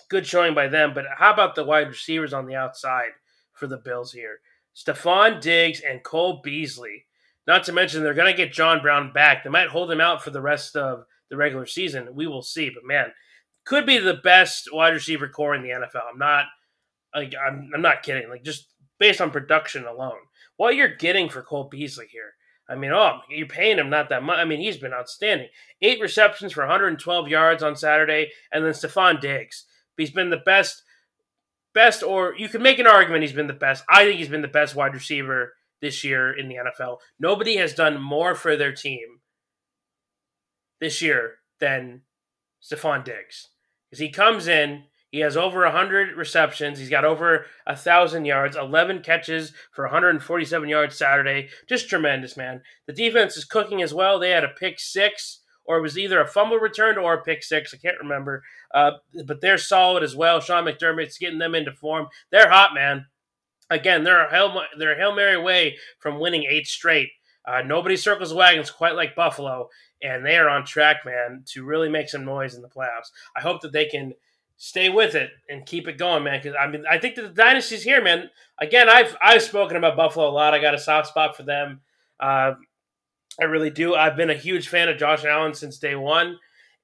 good 0.10 0.26
showing 0.26 0.54
by 0.54 0.68
them. 0.68 0.94
But 0.94 1.06
how 1.18 1.34
about 1.34 1.56
the 1.56 1.64
wide 1.64 1.88
receivers 1.88 2.34
on 2.34 2.46
the 2.46 2.56
outside 2.56 3.12
for 3.54 3.68
the 3.68 3.78
Bills 3.78 4.12
here? 4.12 4.40
Stefon 4.76 5.42
Diggs 5.42 5.82
and 5.82 6.04
Cole 6.04 6.42
Beasley. 6.44 7.06
Not 7.50 7.64
to 7.64 7.74
mention 7.74 8.04
they're 8.04 8.14
going 8.14 8.32
to 8.32 8.38
get 8.38 8.54
John 8.54 8.80
Brown 8.80 9.12
back. 9.12 9.44
They 9.44 9.50
might 9.50 9.70
hold 9.70 9.92
him 9.92 10.00
out 10.00 10.24
for 10.24 10.30
the 10.30 10.40
rest 10.40 10.76
of 10.76 11.06
the 11.32 11.36
regular 11.36 11.66
season. 11.66 12.14
We 12.14 12.28
will 12.28 12.44
see. 12.44 12.70
But 12.70 12.86
man, 12.86 13.08
could 13.66 13.88
be 13.88 13.98
the 13.98 14.14
best 14.14 14.70
wide 14.72 14.94
receiver 14.94 15.28
corps 15.28 15.56
in 15.56 15.64
the 15.64 15.70
NFL. 15.70 16.04
I'm 16.14 16.20
not 16.20 16.46
like 17.16 17.34
I'm, 17.44 17.72
I'm 17.74 17.82
not 17.82 18.04
kidding. 18.04 18.30
Like 18.30 18.44
just 18.44 18.68
based 19.00 19.20
on 19.20 19.32
production 19.32 19.88
alone, 19.88 20.20
what 20.58 20.76
you're 20.76 20.96
getting 20.96 21.28
for 21.28 21.42
Cole 21.42 21.64
Beasley 21.64 22.06
here. 22.12 22.34
I 22.70 22.76
mean, 22.76 22.92
oh, 22.92 23.22
you're 23.32 23.48
paying 23.48 23.80
him 23.80 23.90
not 23.90 24.10
that 24.10 24.22
much. 24.22 24.38
I 24.38 24.46
mean, 24.46 24.60
he's 24.60 24.78
been 24.78 24.94
outstanding. 24.94 25.48
Eight 25.82 26.00
receptions 26.00 26.54
for 26.54 26.62
112 26.62 27.30
yards 27.30 27.64
on 27.64 27.76
Saturday, 27.76 28.30
and 28.52 28.64
then 28.64 28.74
Stefon 28.74 29.20
Diggs. 29.20 29.66
He's 29.98 30.12
been 30.12 30.30
the 30.30 30.38
best, 30.38 30.84
best, 31.74 32.04
or 32.04 32.36
you 32.38 32.48
could 32.48 32.62
make 32.62 32.78
an 32.78 32.86
argument 32.86 33.24
he's 33.24 33.34
been 33.34 33.48
the 33.48 33.54
best. 33.54 33.84
I 33.90 34.06
think 34.06 34.20
he's 34.20 34.30
been 34.30 34.44
the 34.44 34.48
best 34.48 34.76
wide 34.76 34.94
receiver 34.94 35.54
this 35.82 36.04
year 36.04 36.32
in 36.32 36.48
the 36.48 36.56
NFL. 36.56 36.98
Nobody 37.20 37.58
has 37.58 37.74
done 37.74 38.02
more 38.02 38.36
for 38.36 38.56
their 38.56 38.74
team 38.74 39.20
this 40.80 41.02
year 41.02 41.36
than 41.60 42.02
Stefon 42.62 43.04
Diggs. 43.04 43.50
Because 43.90 44.00
he 44.00 44.10
comes 44.10 44.48
in, 44.48 44.84
he 45.12 45.20
has 45.20 45.36
over 45.36 45.64
100 45.64 46.16
receptions, 46.16 46.78
he's 46.78 46.90
got 46.90 47.06
over 47.06 47.46
1,000 47.66 48.26
yards, 48.26 48.56
11 48.56 49.02
catches 49.02 49.54
for 49.72 49.86
147 49.86 50.70
yards 50.70 50.98
Saturday. 50.98 51.50
Just 51.68 51.90
tremendous, 51.90 52.38
man. 52.38 52.62
The 52.88 52.94
defense 52.94 53.36
is 53.36 53.46
cooking 53.46 53.82
as 53.82 53.94
well. 53.94 54.20
They 54.20 54.30
had 54.30 54.44
a 54.44 54.50
pick 54.50 54.80
six, 54.80 55.42
or 55.66 55.78
it 55.78 55.82
was 55.82 55.98
either 55.98 56.22
a 56.22 56.28
fumble 56.28 56.58
returned 56.58 57.00
or 57.00 57.16
a 57.16 57.24
pick 57.24 57.44
six. 57.44 57.74
I 57.74 57.78
can't 57.78 58.00
remember. 58.00 58.44
Uh, 58.74 58.92
but 59.26 59.42
they're 59.42 59.58
solid 59.58 60.04
as 60.04 60.16
well. 60.16 60.40
Sean 60.40 60.66
McDermott's 60.66 61.18
getting 61.18 61.40
them 61.40 61.56
into 61.56 61.72
form. 61.72 62.08
They're 62.32 62.50
hot, 62.50 62.76
man 62.76 63.06
again, 63.70 64.04
they're 64.04 64.26
a 64.26 64.30
hail, 64.30 64.62
they're 64.78 64.94
a 64.94 64.98
hail 64.98 65.16
mary 65.16 65.36
away 65.36 65.78
from 66.00 66.20
winning 66.20 66.46
eight 66.50 66.68
straight. 66.68 67.10
Uh, 67.46 67.62
nobody 67.62 67.96
circles 67.96 68.34
wagons 68.34 68.70
quite 68.70 68.96
like 68.96 69.16
Buffalo, 69.16 69.70
and 70.04 70.26
they 70.26 70.38
are 70.38 70.50
on 70.50 70.66
track, 70.66 70.98
man, 71.06 71.44
to 71.48 71.64
really 71.64 71.90
make 71.90 72.10
some 72.10 72.26
noise 72.26 72.54
in 72.56 72.62
the 72.62 72.68
playoffs. 72.68 73.12
I 73.36 73.42
hope 73.42 73.62
that 73.62 73.72
they 73.72 73.86
can 73.86 74.14
stay 74.58 74.90
with 74.90 75.16
it 75.16 75.32
and 75.50 75.66
keep 75.66 75.88
it 75.88 75.98
going, 75.98 76.24
man. 76.24 76.40
Because 76.40 76.56
I 76.60 76.68
mean, 76.68 76.84
I 76.90 77.00
think 77.00 77.16
that 77.16 77.24
the 77.24 77.30
dynasty's 77.30 77.84
here, 77.84 78.04
man. 78.04 78.30
Again, 78.60 78.90
I've 78.90 79.16
I've 79.22 79.42
spoken 79.42 79.78
about 79.78 79.98
Buffalo 79.98 80.30
a 80.30 80.32
lot. 80.32 80.54
I 80.54 80.60
got 80.60 80.76
a 80.76 80.80
soft 80.80 81.08
spot 81.08 81.36
for 81.36 81.44
them. 81.44 81.82
Uh, 82.20 82.54
I 83.40 83.46
really 83.46 83.70
do. 83.70 83.96
I've 83.96 84.18
been 84.18 84.30
a 84.30 84.36
huge 84.36 84.68
fan 84.68 84.90
of 84.90 84.98
Josh 84.98 85.24
Allen 85.24 85.54
since 85.54 85.80
day 85.80 85.96
one, 85.96 86.38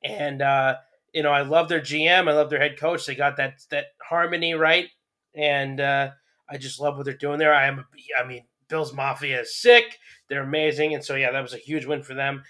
and 0.03 0.41
uh, 0.41 0.75
you 1.13 1.21
know, 1.21 1.31
I 1.31 1.41
love 1.41 1.69
their 1.69 1.81
GM. 1.81 2.27
I 2.27 2.33
love 2.33 2.49
their 2.49 2.59
head 2.59 2.79
coach. 2.79 3.05
They 3.05 3.15
got 3.15 3.37
that 3.37 3.61
that 3.71 3.87
harmony 4.01 4.53
right, 4.53 4.87
and 5.35 5.79
uh, 5.79 6.09
I 6.49 6.57
just 6.57 6.79
love 6.79 6.95
what 6.97 7.05
they're 7.05 7.13
doing 7.13 7.39
there. 7.39 7.53
I 7.53 7.67
am, 7.67 7.85
I 8.19 8.27
mean, 8.27 8.45
Bills 8.67 8.93
Mafia 8.93 9.41
is 9.41 9.59
sick. 9.59 9.97
They're 10.29 10.43
amazing, 10.43 10.93
and 10.93 11.03
so 11.03 11.15
yeah, 11.15 11.31
that 11.31 11.41
was 11.41 11.53
a 11.53 11.57
huge 11.57 11.85
win 11.85 12.03
for 12.03 12.13
them, 12.13 12.43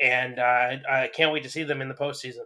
and 0.00 0.38
uh, 0.38 0.76
I 0.90 1.10
can't 1.12 1.32
wait 1.32 1.42
to 1.42 1.50
see 1.50 1.62
them 1.62 1.82
in 1.82 1.88
the 1.88 1.94
postseason. 1.94 2.44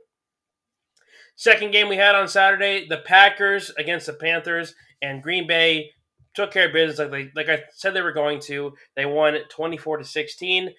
Second 1.37 1.73
game 1.73 1.89
we 1.89 1.97
had 1.97 2.15
on 2.15 2.29
Saturday, 2.29 2.87
the 2.87 2.99
Packers 2.99 3.71
against 3.79 4.07
the 4.07 4.13
Panthers, 4.13 4.75
and 5.01 5.23
Green 5.23 5.47
Bay 5.47 5.91
took 6.35 6.53
care 6.53 6.67
of 6.67 6.73
business 6.73 6.99
like 6.99 7.11
they, 7.11 7.31
like 7.35 7.49
I 7.49 7.65
said 7.73 7.95
they 7.95 8.03
were 8.03 8.13
going 8.13 8.41
to. 8.43 8.73
They 8.97 9.07
won 9.07 9.37
twenty 9.49 9.77
four 9.77 9.99
to 9.99 10.05
sixteen. 10.05 10.71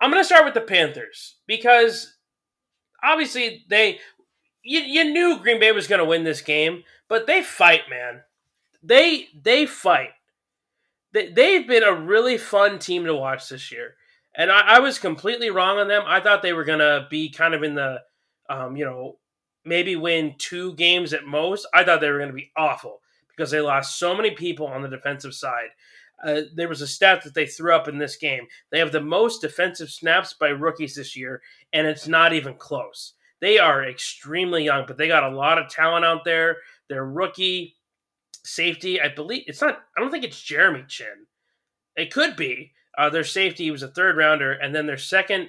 I'm 0.00 0.10
going 0.10 0.20
to 0.20 0.26
start 0.26 0.44
with 0.44 0.54
the 0.54 0.60
Panthers 0.60 1.36
because 1.46 2.16
obviously 3.02 3.64
they 3.68 3.98
you, 4.62 4.80
you 4.80 5.04
knew 5.04 5.38
Green 5.40 5.58
Bay 5.58 5.72
was 5.72 5.86
going 5.86 6.00
to 6.00 6.04
win 6.04 6.24
this 6.24 6.42
game, 6.42 6.82
but 7.08 7.26
they 7.26 7.42
fight, 7.42 7.82
man 7.88 8.22
they 8.86 9.28
they 9.42 9.66
fight. 9.66 10.10
They, 11.12 11.30
they've 11.30 11.66
been 11.66 11.82
a 11.82 11.94
really 11.94 12.38
fun 12.38 12.78
team 12.78 13.04
to 13.04 13.14
watch 13.14 13.48
this 13.48 13.72
year, 13.72 13.94
and 14.34 14.50
I, 14.50 14.76
I 14.76 14.78
was 14.80 14.98
completely 14.98 15.50
wrong 15.50 15.78
on 15.78 15.88
them. 15.88 16.02
I 16.06 16.20
thought 16.20 16.42
they 16.42 16.52
were 16.52 16.64
gonna 16.64 17.06
be 17.10 17.30
kind 17.30 17.54
of 17.54 17.62
in 17.62 17.74
the, 17.74 18.00
um, 18.48 18.76
you 18.76 18.84
know, 18.84 19.18
maybe 19.64 19.96
win 19.96 20.34
two 20.38 20.74
games 20.74 21.12
at 21.12 21.26
most. 21.26 21.66
I 21.74 21.84
thought 21.84 22.00
they 22.00 22.10
were 22.10 22.18
gonna 22.18 22.32
be 22.32 22.52
awful 22.56 23.00
because 23.28 23.50
they 23.50 23.60
lost 23.60 23.98
so 23.98 24.14
many 24.14 24.30
people 24.30 24.66
on 24.66 24.82
the 24.82 24.88
defensive 24.88 25.34
side. 25.34 25.68
Uh, 26.24 26.42
there 26.54 26.68
was 26.68 26.80
a 26.80 26.86
stat 26.86 27.22
that 27.24 27.34
they 27.34 27.46
threw 27.46 27.74
up 27.74 27.88
in 27.88 27.98
this 27.98 28.16
game. 28.16 28.46
They 28.70 28.78
have 28.78 28.92
the 28.92 29.02
most 29.02 29.42
defensive 29.42 29.90
snaps 29.90 30.32
by 30.32 30.48
rookies 30.48 30.94
this 30.94 31.14
year, 31.14 31.42
and 31.72 31.86
it's 31.86 32.08
not 32.08 32.32
even 32.32 32.54
close. 32.54 33.14
They 33.40 33.58
are 33.58 33.84
extremely 33.84 34.64
young, 34.64 34.84
but 34.86 34.96
they 34.96 35.08
got 35.08 35.24
a 35.30 35.36
lot 35.36 35.58
of 35.58 35.68
talent 35.68 36.06
out 36.06 36.24
there. 36.24 36.56
They're 36.88 37.04
rookie 37.04 37.75
safety, 38.46 39.00
I 39.00 39.08
believe 39.08 39.44
it's 39.46 39.60
not. 39.60 39.80
I 39.96 40.00
don't 40.00 40.10
think 40.10 40.24
it's 40.24 40.40
Jeremy 40.40 40.84
Chinn. 40.88 41.26
It 41.96 42.12
could 42.12 42.36
be 42.36 42.72
uh, 42.96 43.10
their 43.10 43.24
safety. 43.24 43.70
Was 43.70 43.82
a 43.82 43.88
third 43.88 44.16
rounder, 44.16 44.52
and 44.52 44.74
then 44.74 44.86
their 44.86 44.98
second 44.98 45.48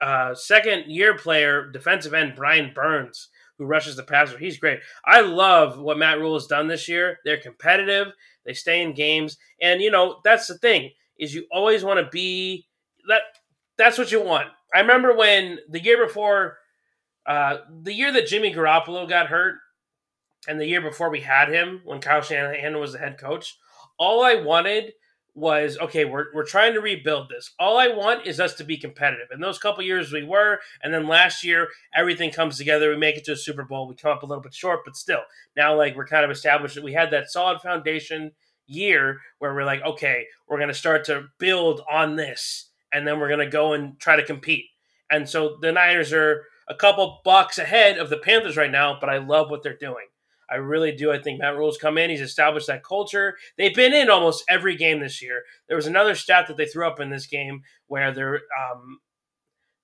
uh, 0.00 0.34
second 0.34 0.86
year 0.86 1.16
player, 1.16 1.70
defensive 1.70 2.14
end 2.14 2.34
Brian 2.34 2.72
Burns, 2.74 3.28
who 3.58 3.66
rushes 3.66 3.96
the 3.96 4.02
passer. 4.02 4.38
He's 4.38 4.58
great. 4.58 4.80
I 5.04 5.20
love 5.20 5.78
what 5.78 5.98
Matt 5.98 6.18
Rhule 6.18 6.34
has 6.34 6.46
done 6.46 6.66
this 6.66 6.88
year. 6.88 7.18
They're 7.24 7.40
competitive. 7.40 8.08
They 8.46 8.54
stay 8.54 8.82
in 8.82 8.94
games, 8.94 9.36
and 9.60 9.80
you 9.80 9.90
know 9.90 10.20
that's 10.24 10.46
the 10.46 10.58
thing 10.58 10.90
is 11.18 11.34
you 11.34 11.44
always 11.52 11.84
want 11.84 12.00
to 12.00 12.10
be 12.10 12.66
that. 13.08 13.22
That's 13.76 13.98
what 13.98 14.12
you 14.12 14.22
want. 14.22 14.48
I 14.74 14.80
remember 14.80 15.14
when 15.14 15.58
the 15.68 15.82
year 15.82 16.04
before, 16.06 16.58
uh, 17.26 17.58
the 17.82 17.92
year 17.92 18.12
that 18.12 18.26
Jimmy 18.26 18.52
Garoppolo 18.52 19.08
got 19.08 19.26
hurt, 19.26 19.56
and 20.48 20.60
the 20.60 20.66
year 20.66 20.80
before 20.80 21.10
we 21.10 21.20
had 21.20 21.48
him 21.48 21.80
when 21.84 22.00
Kyle 22.00 22.22
Shanahan 22.22 22.78
was 22.78 22.92
the 22.92 22.98
head 22.98 23.18
coach, 23.18 23.56
all 23.98 24.24
I 24.24 24.36
wanted 24.36 24.92
was 25.34 25.78
okay, 25.78 26.04
we're, 26.04 26.26
we're 26.34 26.44
trying 26.44 26.74
to 26.74 26.80
rebuild 26.80 27.28
this. 27.28 27.52
All 27.58 27.78
I 27.78 27.88
want 27.88 28.26
is 28.26 28.40
us 28.40 28.54
to 28.54 28.64
be 28.64 28.76
competitive. 28.76 29.28
In 29.32 29.40
those 29.40 29.58
couple 29.58 29.84
years 29.84 30.12
we 30.12 30.24
were, 30.24 30.58
and 30.82 30.92
then 30.92 31.06
last 31.06 31.44
year 31.44 31.68
everything 31.94 32.30
comes 32.30 32.56
together. 32.58 32.90
We 32.90 32.96
make 32.96 33.16
it 33.16 33.24
to 33.24 33.32
a 33.32 33.36
Super 33.36 33.64
Bowl. 33.64 33.86
We 33.86 33.94
come 33.94 34.12
up 34.12 34.22
a 34.22 34.26
little 34.26 34.42
bit 34.42 34.54
short, 34.54 34.80
but 34.84 34.96
still, 34.96 35.22
now 35.56 35.76
like 35.76 35.96
we're 35.96 36.06
kind 36.06 36.24
of 36.24 36.30
established 36.30 36.74
that 36.74 36.84
we 36.84 36.92
had 36.92 37.10
that 37.12 37.30
solid 37.30 37.60
foundation 37.60 38.32
year 38.66 39.20
where 39.38 39.54
we're 39.54 39.64
like, 39.64 39.82
okay, 39.82 40.26
we're 40.48 40.58
going 40.58 40.68
to 40.68 40.74
start 40.74 41.04
to 41.04 41.28
build 41.38 41.82
on 41.90 42.16
this, 42.16 42.70
and 42.92 43.06
then 43.06 43.18
we're 43.18 43.28
going 43.28 43.40
to 43.40 43.46
go 43.46 43.72
and 43.72 43.98
try 43.98 44.16
to 44.16 44.24
compete. 44.24 44.66
And 45.10 45.28
so 45.28 45.58
the 45.60 45.72
Niners 45.72 46.12
are 46.12 46.44
a 46.68 46.74
couple 46.74 47.20
bucks 47.24 47.58
ahead 47.58 47.98
of 47.98 48.10
the 48.10 48.18
Panthers 48.18 48.56
right 48.56 48.70
now, 48.70 48.96
but 49.00 49.10
I 49.10 49.18
love 49.18 49.50
what 49.50 49.62
they're 49.62 49.76
doing. 49.76 50.06
I 50.50 50.56
really 50.56 50.92
do. 50.92 51.12
I 51.12 51.22
think 51.22 51.38
Matt 51.38 51.56
Rhule's 51.56 51.78
come 51.78 51.96
in. 51.96 52.10
He's 52.10 52.20
established 52.20 52.66
that 52.66 52.82
culture. 52.82 53.36
They've 53.56 53.74
been 53.74 53.94
in 53.94 54.10
almost 54.10 54.44
every 54.48 54.76
game 54.76 55.00
this 55.00 55.22
year. 55.22 55.44
There 55.68 55.76
was 55.76 55.86
another 55.86 56.14
stat 56.14 56.48
that 56.48 56.56
they 56.56 56.66
threw 56.66 56.86
up 56.86 56.98
in 56.98 57.10
this 57.10 57.26
game 57.26 57.62
where 57.86 58.12
there 58.12 58.34
um, 58.34 58.98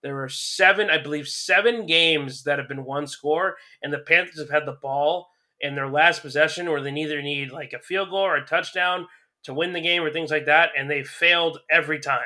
there 0.02 0.14
were 0.14 0.28
seven, 0.28 0.90
I 0.90 0.98
believe, 0.98 1.28
seven 1.28 1.86
games 1.86 2.44
that 2.44 2.58
have 2.58 2.68
been 2.68 2.84
one 2.84 3.06
score, 3.06 3.56
and 3.82 3.92
the 3.92 3.98
Panthers 3.98 4.38
have 4.40 4.50
had 4.50 4.66
the 4.66 4.78
ball 4.82 5.28
in 5.60 5.74
their 5.74 5.88
last 5.88 6.22
possession 6.22 6.70
where 6.70 6.82
they 6.82 6.90
neither 6.90 7.22
need 7.22 7.50
like 7.50 7.72
a 7.72 7.78
field 7.78 8.10
goal 8.10 8.20
or 8.20 8.36
a 8.36 8.46
touchdown 8.46 9.06
to 9.44 9.54
win 9.54 9.72
the 9.72 9.80
game 9.80 10.02
or 10.02 10.10
things 10.10 10.30
like 10.30 10.46
that, 10.46 10.70
and 10.76 10.90
they 10.90 11.02
failed 11.02 11.60
every 11.70 12.00
time. 12.00 12.20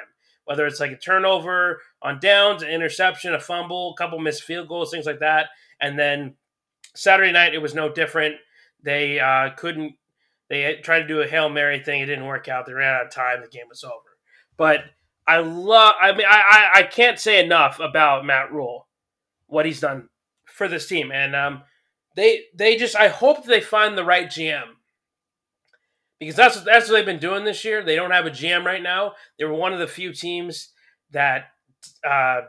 Whether 0.46 0.66
it's 0.66 0.80
like 0.80 0.90
a 0.90 0.96
turnover 0.96 1.80
on 2.02 2.18
downs, 2.18 2.62
an 2.62 2.70
interception, 2.70 3.34
a 3.34 3.40
fumble, 3.40 3.92
a 3.92 3.96
couple 3.96 4.18
missed 4.18 4.42
field 4.42 4.68
goals, 4.68 4.90
things 4.90 5.06
like 5.06 5.20
that. 5.20 5.50
And 5.80 5.98
then 5.98 6.34
Saturday 6.94 7.32
night, 7.32 7.54
it 7.54 7.62
was 7.62 7.74
no 7.74 7.92
different. 7.92 8.36
They 8.82 9.20
uh, 9.20 9.50
couldn't, 9.56 9.94
they 10.48 10.76
tried 10.82 11.00
to 11.00 11.06
do 11.06 11.20
a 11.20 11.26
Hail 11.26 11.48
Mary 11.48 11.80
thing. 11.80 12.00
It 12.00 12.06
didn't 12.06 12.26
work 12.26 12.48
out. 12.48 12.66
They 12.66 12.72
ran 12.72 12.94
out 12.94 13.06
of 13.06 13.12
time. 13.12 13.40
The 13.40 13.48
game 13.48 13.68
was 13.68 13.84
over. 13.84 13.94
But 14.56 14.80
I 15.26 15.38
love, 15.38 15.94
I 16.00 16.12
mean, 16.12 16.26
I, 16.28 16.70
I, 16.74 16.78
I 16.80 16.82
can't 16.82 17.18
say 17.18 17.44
enough 17.44 17.78
about 17.78 18.26
Matt 18.26 18.52
Rhule, 18.52 18.88
what 19.46 19.66
he's 19.66 19.80
done 19.80 20.08
for 20.46 20.66
this 20.66 20.88
team. 20.88 21.12
And 21.12 21.36
um, 21.36 21.62
they, 22.16 22.44
they 22.54 22.76
just, 22.76 22.96
I 22.96 23.08
hope 23.08 23.44
they 23.44 23.60
find 23.60 23.96
the 23.96 24.04
right 24.04 24.26
GM 24.26 24.64
because 26.18 26.36
that's 26.36 26.56
what, 26.56 26.64
that's 26.64 26.88
what 26.88 26.96
they've 26.96 27.06
been 27.06 27.18
doing 27.18 27.44
this 27.44 27.64
year. 27.64 27.82
They 27.82 27.96
don't 27.96 28.10
have 28.10 28.26
a 28.26 28.30
GM 28.30 28.64
right 28.64 28.82
now. 28.82 29.12
They 29.38 29.44
were 29.44 29.54
one 29.54 29.72
of 29.72 29.78
the 29.78 29.86
few 29.86 30.12
teams 30.12 30.70
that 31.12 31.46
uh, 32.04 32.42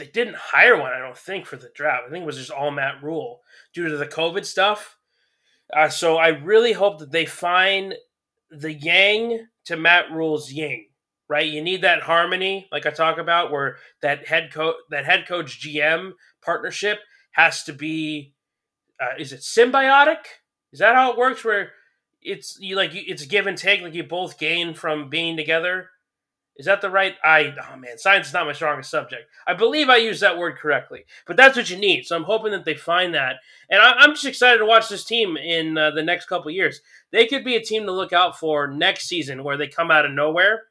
they 0.00 0.06
didn't 0.06 0.36
hire 0.36 0.78
one. 0.80 0.92
I 0.92 0.98
don't 0.98 1.16
think 1.16 1.44
for 1.44 1.56
the 1.56 1.70
draft. 1.74 2.04
I 2.06 2.10
think 2.10 2.22
it 2.22 2.26
was 2.26 2.38
just 2.38 2.50
all 2.50 2.70
Matt 2.70 3.02
Rhule 3.02 3.42
due 3.74 3.86
to 3.86 3.98
the 3.98 4.06
COVID 4.06 4.46
stuff. 4.46 4.96
Uh, 5.76 5.90
so 5.90 6.16
I 6.16 6.28
really 6.28 6.72
hope 6.72 6.98
that 7.00 7.12
they 7.12 7.26
find 7.26 7.94
the 8.50 8.72
yang 8.72 9.46
to 9.66 9.76
Matt 9.76 10.10
Rhule's 10.10 10.50
yin. 10.50 10.86
Right, 11.28 11.46
you 11.46 11.62
need 11.62 11.82
that 11.82 12.02
harmony, 12.02 12.66
like 12.72 12.86
I 12.86 12.90
talk 12.90 13.18
about, 13.18 13.52
where 13.52 13.76
that 14.02 14.26
head 14.26 14.52
coach, 14.52 14.74
that 14.90 15.04
head 15.04 15.28
coach 15.28 15.60
GM 15.64 16.14
partnership 16.42 16.98
has 17.32 17.62
to 17.64 17.72
be. 17.72 18.34
Uh, 19.00 19.14
is 19.16 19.32
it 19.32 19.40
symbiotic? 19.40 20.24
Is 20.72 20.80
that 20.80 20.96
how 20.96 21.12
it 21.12 21.18
works? 21.18 21.44
Where 21.44 21.70
it's 22.20 22.58
you 22.58 22.74
like 22.74 22.90
it's 22.94 23.26
give 23.26 23.46
and 23.46 23.56
take, 23.56 23.80
like 23.80 23.94
you 23.94 24.02
both 24.02 24.40
gain 24.40 24.74
from 24.74 25.08
being 25.08 25.36
together. 25.36 25.90
Is 26.60 26.66
that 26.66 26.82
the 26.82 26.90
right? 26.90 27.14
I 27.24 27.54
oh 27.72 27.76
man, 27.78 27.96
science 27.96 28.26
is 28.26 28.34
not 28.34 28.44
my 28.44 28.52
strongest 28.52 28.90
subject. 28.90 29.22
I 29.46 29.54
believe 29.54 29.88
I 29.88 29.96
used 29.96 30.20
that 30.20 30.36
word 30.36 30.58
correctly, 30.58 31.06
but 31.26 31.38
that's 31.38 31.56
what 31.56 31.70
you 31.70 31.78
need. 31.78 32.04
So 32.04 32.14
I'm 32.14 32.24
hoping 32.24 32.52
that 32.52 32.66
they 32.66 32.74
find 32.74 33.14
that, 33.14 33.36
and 33.70 33.80
I, 33.80 34.04
am 34.04 34.10
just 34.10 34.26
excited 34.26 34.58
to 34.58 34.66
watch 34.66 34.90
this 34.90 35.06
team 35.06 35.38
in 35.38 35.78
uh, 35.78 35.92
the 35.92 36.02
next 36.02 36.26
couple 36.26 36.50
years. 36.50 36.82
They 37.12 37.26
could 37.26 37.44
be 37.44 37.56
a 37.56 37.64
team 37.64 37.86
to 37.86 37.92
look 37.92 38.12
out 38.12 38.38
for 38.38 38.68
next 38.68 39.08
season, 39.08 39.42
where 39.42 39.56
they 39.56 39.68
come 39.68 39.90
out 39.90 40.04
of 40.04 40.12
nowhere, 40.12 40.64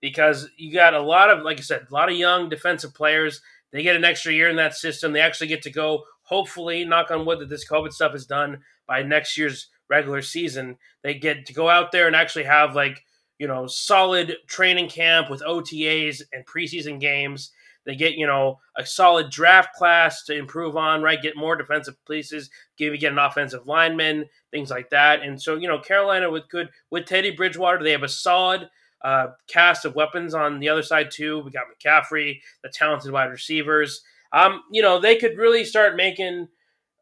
because 0.00 0.48
you 0.56 0.72
got 0.72 0.94
a 0.94 1.02
lot 1.02 1.28
of, 1.28 1.42
like 1.42 1.58
I 1.58 1.62
said, 1.62 1.86
a 1.90 1.92
lot 1.92 2.08
of 2.08 2.16
young 2.16 2.48
defensive 2.48 2.94
players. 2.94 3.42
They 3.72 3.82
get 3.82 3.96
an 3.96 4.04
extra 4.04 4.32
year 4.32 4.48
in 4.48 4.56
that 4.56 4.74
system. 4.74 5.12
They 5.12 5.20
actually 5.20 5.48
get 5.48 5.62
to 5.62 5.72
go. 5.72 6.04
Hopefully, 6.22 6.84
knock 6.84 7.10
on 7.10 7.26
wood, 7.26 7.40
that 7.40 7.48
this 7.48 7.68
COVID 7.68 7.92
stuff 7.92 8.14
is 8.14 8.26
done 8.26 8.60
by 8.86 9.02
next 9.02 9.36
year's 9.36 9.70
regular 9.90 10.22
season. 10.22 10.78
They 11.02 11.14
get 11.14 11.46
to 11.46 11.52
go 11.52 11.68
out 11.68 11.90
there 11.90 12.06
and 12.06 12.14
actually 12.14 12.44
have 12.44 12.76
like, 12.76 13.04
you 13.42 13.48
know, 13.48 13.66
solid 13.66 14.36
training 14.46 14.88
camp 14.88 15.28
with 15.28 15.42
OTAs 15.42 16.22
and 16.32 16.46
preseason 16.46 17.00
games. 17.00 17.50
They 17.84 17.96
get, 17.96 18.14
you 18.14 18.24
know, 18.24 18.60
a 18.78 18.86
solid 18.86 19.30
draft 19.30 19.74
class 19.74 20.22
to 20.26 20.38
improve 20.38 20.76
on, 20.76 21.02
right? 21.02 21.20
Get 21.20 21.36
more 21.36 21.56
defensive 21.56 21.96
pieces, 22.08 22.50
maybe 22.78 22.98
get 22.98 23.10
an 23.10 23.18
offensive 23.18 23.66
lineman, 23.66 24.26
things 24.52 24.70
like 24.70 24.90
that. 24.90 25.22
And 25.22 25.42
so, 25.42 25.56
you 25.56 25.66
know, 25.66 25.80
Carolina 25.80 26.30
with 26.30 26.48
good 26.50 26.68
with 26.90 27.06
Teddy 27.06 27.32
Bridgewater, 27.32 27.82
they 27.82 27.90
have 27.90 28.04
a 28.04 28.08
solid 28.08 28.70
uh, 29.02 29.30
cast 29.48 29.84
of 29.84 29.96
weapons 29.96 30.34
on 30.34 30.60
the 30.60 30.68
other 30.68 30.84
side 30.84 31.10
too. 31.10 31.40
We 31.40 31.50
got 31.50 31.64
McCaffrey, 31.66 32.38
the 32.62 32.68
talented 32.68 33.10
wide 33.10 33.32
receivers. 33.32 34.02
Um, 34.32 34.62
you 34.70 34.82
know, 34.82 35.00
they 35.00 35.16
could 35.16 35.36
really 35.36 35.64
start 35.64 35.96
making 35.96 36.46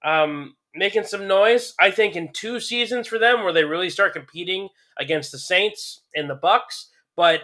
um, 0.02 0.56
making 0.74 1.04
some 1.04 1.26
noise. 1.26 1.74
I 1.80 1.90
think 1.90 2.16
in 2.16 2.32
two 2.32 2.60
seasons 2.60 3.06
for 3.06 3.18
them 3.18 3.42
where 3.42 3.52
they 3.52 3.64
really 3.64 3.90
start 3.90 4.14
competing 4.14 4.68
against 4.98 5.32
the 5.32 5.38
Saints 5.38 6.02
and 6.14 6.28
the 6.28 6.34
Bucks. 6.34 6.90
But 7.16 7.42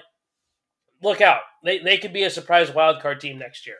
look 1.02 1.20
out. 1.20 1.42
They, 1.64 1.78
they 1.78 1.98
could 1.98 2.12
be 2.12 2.24
a 2.24 2.30
surprise 2.30 2.72
wild 2.72 3.00
card 3.00 3.20
team 3.20 3.38
next 3.38 3.66
year. 3.66 3.76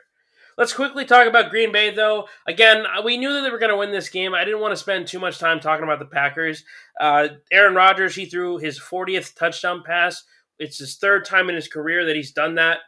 Let's 0.57 0.73
quickly 0.73 1.05
talk 1.05 1.27
about 1.27 1.51
Green 1.51 1.71
Bay, 1.71 1.91
though. 1.91 2.27
Again, 2.47 2.85
we 3.05 3.17
knew 3.17 3.31
that 3.31 3.41
they 3.41 3.51
were 3.51 3.59
going 3.59 3.71
to 3.71 3.77
win 3.77 3.91
this 3.91 4.09
game. 4.09 4.33
I 4.33 4.43
didn't 4.43 4.59
want 4.59 4.71
to 4.71 4.77
spend 4.77 5.05
too 5.05 5.19
much 5.19 5.37
time 5.37 5.59
talking 5.59 5.83
about 5.83 5.99
the 5.99 6.05
Packers. 6.05 6.63
Uh, 6.99 7.27
Aaron 7.51 7.75
Rodgers, 7.75 8.15
he 8.15 8.25
threw 8.25 8.57
his 8.57 8.79
40th 8.79 9.35
touchdown 9.35 9.83
pass. 9.85 10.23
It's 10.57 10.79
his 10.79 10.95
third 10.95 11.25
time 11.25 11.49
in 11.49 11.55
his 11.55 11.67
career 11.67 12.05
that 12.05 12.15
he's 12.15 12.31
done 12.31 12.55
that. 12.55 12.79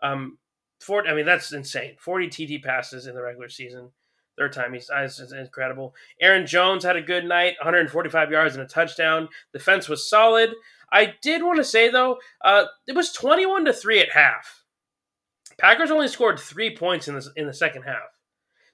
Um, 0.00 0.38
40, 0.78 1.08
I 1.08 1.14
mean, 1.14 1.26
that's 1.26 1.52
insane. 1.52 1.96
40 1.98 2.28
TD 2.28 2.62
passes 2.62 3.08
in 3.08 3.16
the 3.16 3.22
regular 3.22 3.48
season. 3.48 3.90
Third 4.40 4.54
time 4.54 4.72
he's 4.72 4.88
incredible. 5.32 5.94
Aaron 6.18 6.46
Jones 6.46 6.82
had 6.82 6.96
a 6.96 7.02
good 7.02 7.26
night, 7.26 7.56
145 7.60 8.30
yards 8.30 8.54
and 8.54 8.64
a 8.64 8.66
touchdown. 8.66 9.28
Defense 9.52 9.86
was 9.86 10.08
solid. 10.08 10.54
I 10.90 11.12
did 11.20 11.42
want 11.42 11.58
to 11.58 11.64
say 11.64 11.90
though, 11.90 12.16
uh, 12.42 12.64
it 12.88 12.96
was 12.96 13.12
21 13.12 13.66
to 13.66 13.74
three 13.74 14.00
at 14.00 14.12
half. 14.12 14.62
Packers 15.58 15.90
only 15.90 16.08
scored 16.08 16.40
three 16.40 16.74
points 16.74 17.06
in 17.06 17.16
the 17.16 17.30
in 17.36 17.46
the 17.46 17.52
second 17.52 17.82
half. 17.82 18.16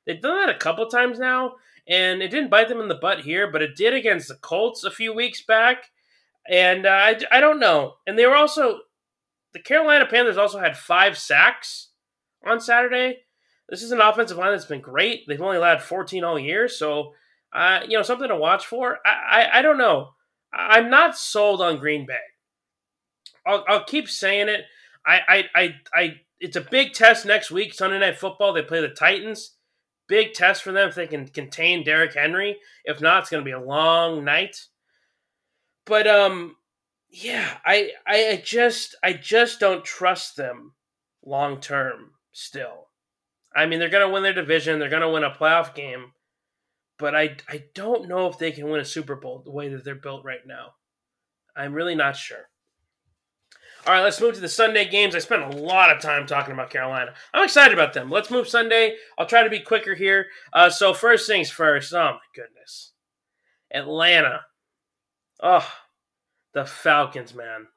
They've 0.06 0.22
done 0.22 0.36
that 0.36 0.54
a 0.54 0.58
couple 0.58 0.86
times 0.86 1.18
now, 1.18 1.54
and 1.88 2.22
it 2.22 2.30
didn't 2.30 2.50
bite 2.50 2.68
them 2.68 2.80
in 2.80 2.86
the 2.86 2.94
butt 2.94 3.22
here, 3.22 3.50
but 3.50 3.60
it 3.60 3.74
did 3.74 3.92
against 3.92 4.28
the 4.28 4.36
Colts 4.36 4.84
a 4.84 4.90
few 4.92 5.12
weeks 5.12 5.42
back. 5.42 5.90
And 6.48 6.86
uh, 6.86 6.90
I, 6.90 7.18
I 7.32 7.40
don't 7.40 7.58
know. 7.58 7.94
And 8.06 8.16
they 8.16 8.26
were 8.26 8.36
also 8.36 8.82
the 9.52 9.58
Carolina 9.58 10.06
Panthers 10.06 10.38
also 10.38 10.60
had 10.60 10.76
five 10.76 11.18
sacks 11.18 11.88
on 12.46 12.60
Saturday. 12.60 13.25
This 13.68 13.82
is 13.82 13.92
an 13.92 14.00
offensive 14.00 14.38
line 14.38 14.52
that's 14.52 14.64
been 14.64 14.80
great. 14.80 15.24
They've 15.26 15.40
only 15.40 15.56
allowed 15.56 15.82
14 15.82 16.22
all 16.24 16.38
year, 16.38 16.68
so 16.68 17.14
uh, 17.52 17.80
you 17.88 17.96
know 17.96 18.02
something 18.02 18.28
to 18.28 18.36
watch 18.36 18.66
for. 18.66 18.98
I, 19.04 19.10
I, 19.42 19.58
I 19.58 19.62
don't 19.62 19.78
know. 19.78 20.10
I'm 20.52 20.88
not 20.90 21.18
sold 21.18 21.60
on 21.60 21.78
Green 21.78 22.06
Bay. 22.06 22.14
I'll, 23.46 23.64
I'll 23.68 23.84
keep 23.84 24.08
saying 24.08 24.48
it. 24.48 24.64
I, 25.06 25.20
I, 25.28 25.44
I, 25.54 25.74
I, 25.94 26.14
it's 26.40 26.56
a 26.56 26.60
big 26.60 26.92
test 26.92 27.26
next 27.26 27.50
week, 27.50 27.74
Sunday 27.74 27.98
Night 27.98 28.18
Football. 28.18 28.52
They 28.52 28.62
play 28.62 28.80
the 28.80 28.88
Titans. 28.88 29.52
Big 30.08 30.34
test 30.34 30.62
for 30.62 30.72
them 30.72 30.88
if 30.88 30.94
they 30.94 31.06
can 31.06 31.26
contain 31.26 31.84
Derrick 31.84 32.14
Henry. 32.14 32.58
If 32.84 33.00
not, 33.00 33.22
it's 33.22 33.30
going 33.30 33.42
to 33.42 33.44
be 33.44 33.52
a 33.52 33.60
long 33.60 34.24
night. 34.24 34.56
But 35.84 36.06
um, 36.06 36.56
yeah, 37.08 37.58
I, 37.64 37.90
I 38.06 38.42
just, 38.44 38.96
I 39.02 39.12
just 39.12 39.60
don't 39.60 39.84
trust 39.84 40.36
them 40.36 40.74
long 41.24 41.60
term. 41.60 42.12
Still, 42.32 42.88
I 43.56 43.64
mean, 43.64 43.78
they're 43.78 43.88
going 43.88 44.06
to 44.06 44.12
win 44.12 44.22
their 44.22 44.34
division. 44.34 44.78
They're 44.78 44.90
going 44.90 45.02
to 45.02 45.08
win 45.08 45.24
a 45.24 45.30
playoff 45.30 45.74
game. 45.74 46.12
But 46.98 47.14
I, 47.14 47.36
I 47.48 47.64
don't 47.74 48.08
know 48.08 48.28
if 48.28 48.38
they 48.38 48.52
can 48.52 48.68
win 48.68 48.80
a 48.80 48.84
Super 48.84 49.16
Bowl 49.16 49.42
the 49.44 49.50
way 49.50 49.68
that 49.70 49.82
they're 49.82 49.94
built 49.94 50.24
right 50.24 50.46
now. 50.46 50.74
I'm 51.56 51.72
really 51.72 51.94
not 51.94 52.16
sure. 52.16 52.48
All 53.86 53.92
right, 53.94 54.02
let's 54.02 54.20
move 54.20 54.34
to 54.34 54.40
the 54.40 54.48
Sunday 54.48 54.88
games. 54.88 55.14
I 55.14 55.20
spent 55.20 55.54
a 55.54 55.58
lot 55.58 55.94
of 55.94 56.02
time 56.02 56.26
talking 56.26 56.52
about 56.52 56.70
Carolina. 56.70 57.14
I'm 57.32 57.44
excited 57.44 57.72
about 57.72 57.94
them. 57.94 58.10
Let's 58.10 58.30
move 58.30 58.48
Sunday. 58.48 58.96
I'll 59.16 59.26
try 59.26 59.42
to 59.42 59.50
be 59.50 59.60
quicker 59.60 59.94
here. 59.94 60.26
Uh, 60.52 60.68
so, 60.68 60.92
first 60.92 61.26
things 61.26 61.50
first. 61.50 61.94
Oh, 61.94 62.14
my 62.14 62.18
goodness. 62.34 62.92
Atlanta. 63.72 64.40
Oh, 65.40 65.70
the 66.52 66.64
Falcons, 66.64 67.32
man. 67.32 67.68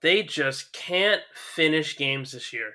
They 0.00 0.22
just 0.22 0.72
can't 0.72 1.22
finish 1.32 1.96
games 1.96 2.32
this 2.32 2.52
year. 2.52 2.74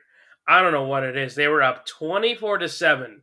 I 0.50 0.64
don't 0.64 0.74
know 0.74 0.86
what 0.86 1.04
it 1.04 1.16
is. 1.16 1.36
They 1.36 1.48
were 1.48 1.62
up 1.62 1.86
24 1.86 2.58
to 2.58 2.70
7 2.70 3.22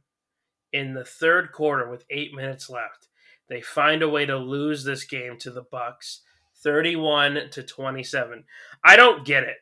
in 0.73 0.95
the 0.95 1.05
third 1.05 1.51
quarter 1.51 1.91
with 1.91 2.05
8 2.09 2.33
minutes 2.33 2.71
left. 2.71 3.09
They 3.49 3.61
find 3.61 4.01
a 4.01 4.09
way 4.09 4.27
to 4.27 4.37
lose 4.37 4.85
this 4.85 5.03
game 5.03 5.37
to 5.41 5.51
the 5.51 5.65
Bucks 5.69 6.23
31 6.63 7.51
to 7.51 7.63
27. 7.65 8.45
I 8.85 8.95
don't 8.95 9.27
get 9.27 9.43
it. 9.43 9.57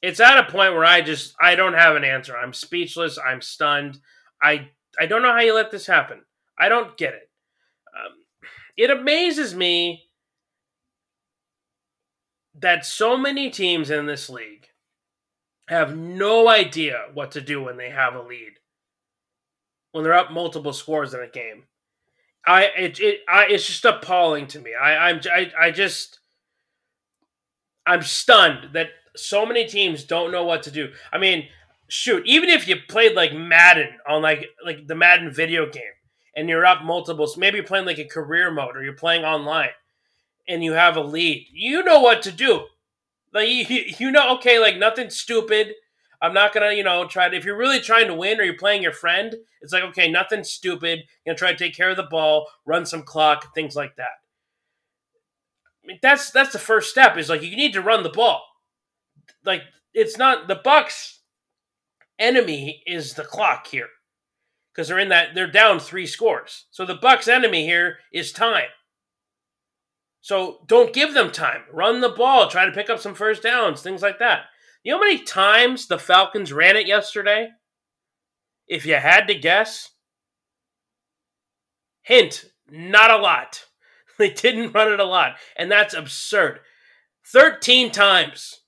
It's 0.00 0.18
at 0.18 0.38
a 0.38 0.50
point 0.50 0.72
where 0.72 0.84
I 0.84 1.02
just 1.02 1.34
I 1.38 1.56
don't 1.56 1.74
have 1.74 1.94
an 1.94 2.04
answer. 2.04 2.34
I'm 2.34 2.54
speechless. 2.54 3.18
I'm 3.18 3.42
stunned. 3.42 3.98
I 4.42 4.70
I 4.98 5.04
don't 5.04 5.22
know 5.22 5.32
how 5.32 5.40
you 5.40 5.54
let 5.54 5.70
this 5.70 5.86
happen. 5.86 6.22
I 6.58 6.70
don't 6.70 6.96
get 6.96 7.12
it. 7.12 7.30
Um, 7.94 8.12
it 8.78 8.90
amazes 8.90 9.54
me 9.54 10.04
that 12.58 12.86
so 12.86 13.18
many 13.18 13.50
teams 13.50 13.90
in 13.90 14.06
this 14.06 14.30
league 14.30 14.68
have 15.68 15.96
no 15.96 16.48
idea 16.48 17.06
what 17.12 17.32
to 17.32 17.40
do 17.40 17.62
when 17.62 17.76
they 17.76 17.90
have 17.90 18.14
a 18.14 18.22
lead. 18.22 18.54
When 19.92 20.04
they're 20.04 20.14
up 20.14 20.32
multiple 20.32 20.72
scores 20.72 21.14
in 21.14 21.20
a 21.20 21.28
game. 21.28 21.64
I 22.46 22.64
it, 22.76 23.00
it 23.00 23.20
I 23.28 23.46
it's 23.46 23.66
just 23.66 23.84
appalling 23.84 24.46
to 24.48 24.60
me. 24.60 24.70
I 24.74 25.10
I'm 25.10 25.20
I, 25.30 25.52
I 25.60 25.70
just 25.70 26.20
I'm 27.86 28.02
stunned 28.02 28.72
that 28.72 28.88
so 29.16 29.44
many 29.44 29.66
teams 29.66 30.04
don't 30.04 30.32
know 30.32 30.44
what 30.44 30.62
to 30.64 30.70
do. 30.70 30.92
I 31.12 31.18
mean, 31.18 31.48
shoot, 31.88 32.22
even 32.26 32.48
if 32.48 32.68
you 32.68 32.76
played 32.88 33.14
like 33.14 33.34
Madden 33.34 33.98
on 34.08 34.22
like 34.22 34.46
like 34.64 34.86
the 34.86 34.94
Madden 34.94 35.32
video 35.32 35.70
game 35.70 35.82
and 36.34 36.48
you're 36.48 36.66
up 36.66 36.82
multiples, 36.82 37.36
maybe 37.36 37.56
you're 37.56 37.66
playing 37.66 37.86
like 37.86 37.98
a 37.98 38.04
career 38.04 38.50
mode 38.50 38.76
or 38.76 38.82
you're 38.82 38.94
playing 38.94 39.24
online 39.24 39.70
and 40.48 40.64
you 40.64 40.72
have 40.72 40.96
a 40.96 41.02
lead, 41.02 41.46
you 41.52 41.84
know 41.84 42.00
what 42.00 42.22
to 42.22 42.32
do. 42.32 42.64
Like 43.32 43.48
you, 43.48 43.84
you 43.98 44.10
know, 44.10 44.36
okay, 44.36 44.58
like 44.58 44.76
nothing 44.76 45.10
stupid. 45.10 45.74
I'm 46.20 46.34
not 46.34 46.52
gonna, 46.52 46.72
you 46.72 46.82
know, 46.82 47.06
try 47.06 47.28
to. 47.28 47.36
If 47.36 47.44
you're 47.44 47.56
really 47.56 47.80
trying 47.80 48.08
to 48.08 48.14
win 48.14 48.40
or 48.40 48.42
you're 48.42 48.56
playing 48.56 48.82
your 48.82 48.92
friend, 48.92 49.34
it's 49.60 49.72
like 49.72 49.84
okay, 49.84 50.10
nothing 50.10 50.44
stupid. 50.44 51.00
You 51.24 51.32
know, 51.32 51.36
try 51.36 51.52
to 51.52 51.58
take 51.58 51.76
care 51.76 51.90
of 51.90 51.96
the 51.96 52.02
ball, 52.04 52.48
run 52.66 52.86
some 52.86 53.02
clock, 53.02 53.54
things 53.54 53.76
like 53.76 53.96
that. 53.96 54.18
I 55.84 55.86
mean, 55.86 55.98
that's 56.02 56.30
that's 56.30 56.52
the 56.52 56.58
first 56.58 56.90
step. 56.90 57.16
Is 57.16 57.28
like 57.28 57.42
you 57.42 57.56
need 57.56 57.72
to 57.74 57.82
run 57.82 58.02
the 58.02 58.08
ball. 58.08 58.42
Like 59.44 59.62
it's 59.94 60.18
not 60.18 60.48
the 60.48 60.60
Bucks' 60.62 61.20
enemy 62.18 62.82
is 62.86 63.14
the 63.14 63.24
clock 63.24 63.68
here 63.68 63.88
because 64.72 64.88
they're 64.88 64.98
in 64.98 65.08
that 65.08 65.34
they're 65.34 65.50
down 65.50 65.78
three 65.78 66.06
scores. 66.06 66.66
So 66.70 66.84
the 66.84 66.94
Bucks' 66.94 67.28
enemy 67.28 67.64
here 67.64 67.98
is 68.12 68.32
time. 68.32 68.68
So 70.28 70.58
don't 70.66 70.92
give 70.92 71.14
them 71.14 71.32
time. 71.32 71.62
Run 71.72 72.02
the 72.02 72.10
ball. 72.10 72.50
Try 72.50 72.66
to 72.66 72.70
pick 72.70 72.90
up 72.90 73.00
some 73.00 73.14
first 73.14 73.42
downs, 73.42 73.80
things 73.80 74.02
like 74.02 74.18
that. 74.18 74.42
You 74.82 74.92
know 74.92 74.98
how 74.98 75.04
many 75.04 75.20
times 75.22 75.86
the 75.86 75.98
Falcons 75.98 76.52
ran 76.52 76.76
it 76.76 76.86
yesterday? 76.86 77.48
If 78.66 78.84
you 78.84 78.96
had 78.96 79.26
to 79.28 79.34
guess, 79.34 79.88
hint, 82.02 82.44
not 82.70 83.10
a 83.10 83.16
lot. 83.16 83.64
They 84.18 84.30
didn't 84.30 84.72
run 84.72 84.92
it 84.92 84.98
a 84.98 85.04
lot, 85.04 85.36
and 85.56 85.70
that's 85.70 85.94
absurd. 85.94 86.58
13 87.32 87.92
times. 87.92 88.62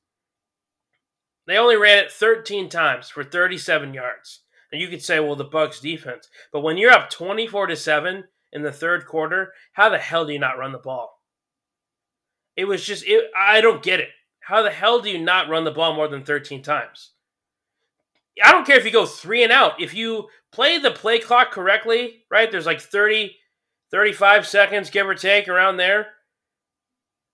They 1.47 1.57
only 1.57 1.77
ran 1.77 2.05
it 2.05 2.13
13 2.13 2.69
times 2.69 3.11
for 3.11 3.25
37 3.25 3.93
yards. 3.93 4.45
And 4.71 4.81
you 4.81 4.87
could 4.87 5.03
say, 5.03 5.19
well, 5.19 5.35
the 5.35 5.45
Bucks 5.45 5.81
defense. 5.81 6.29
But 6.53 6.61
when 6.61 6.79
you're 6.79 6.93
up 6.93 7.11
24 7.11 7.67
to 7.67 7.77
7 7.77 8.25
in 8.53 8.63
the 8.63 8.71
third 8.71 9.07
quarter, 9.07 9.53
how 9.73 9.89
the 9.89 9.99
hell 9.99 10.25
do 10.25 10.33
you 10.33 10.39
not 10.39 10.57
run 10.57 10.71
the 10.71 10.79
ball? 10.79 11.20
It 12.61 12.69
was 12.69 12.85
just 12.85 13.07
it, 13.07 13.31
I 13.35 13.63
don't 13.63 13.83
get 13.83 14.01
it. 14.01 14.11
How 14.41 14.63
the 14.63 14.71
hell 14.71 15.01
do 15.01 15.09
you 15.09 15.19
not 15.19 15.49
run 15.49 15.65
the 15.65 15.71
ball 15.71 15.95
more 15.95 16.09
than 16.09 16.25
13 16.25 16.63
times? 16.63 17.13
I 18.45 18.53
don't 18.53 18.67
care 18.67 18.77
if 18.77 18.85
you 18.85 18.91
go 18.91 19.07
three 19.07 19.43
and 19.43 19.51
out. 19.51 19.81
If 19.81 19.95
you 19.95 20.29
play 20.53 20.77
the 20.77 20.91
play 20.91 21.21
clock 21.21 21.53
correctly, 21.53 22.25
right? 22.31 22.51
There's 22.51 22.67
like 22.67 22.83
30, 22.83 23.35
35 23.91 24.47
seconds, 24.47 24.91
give 24.91 25.09
or 25.09 25.15
take, 25.15 25.49
around 25.49 25.79
there. 25.79 26.09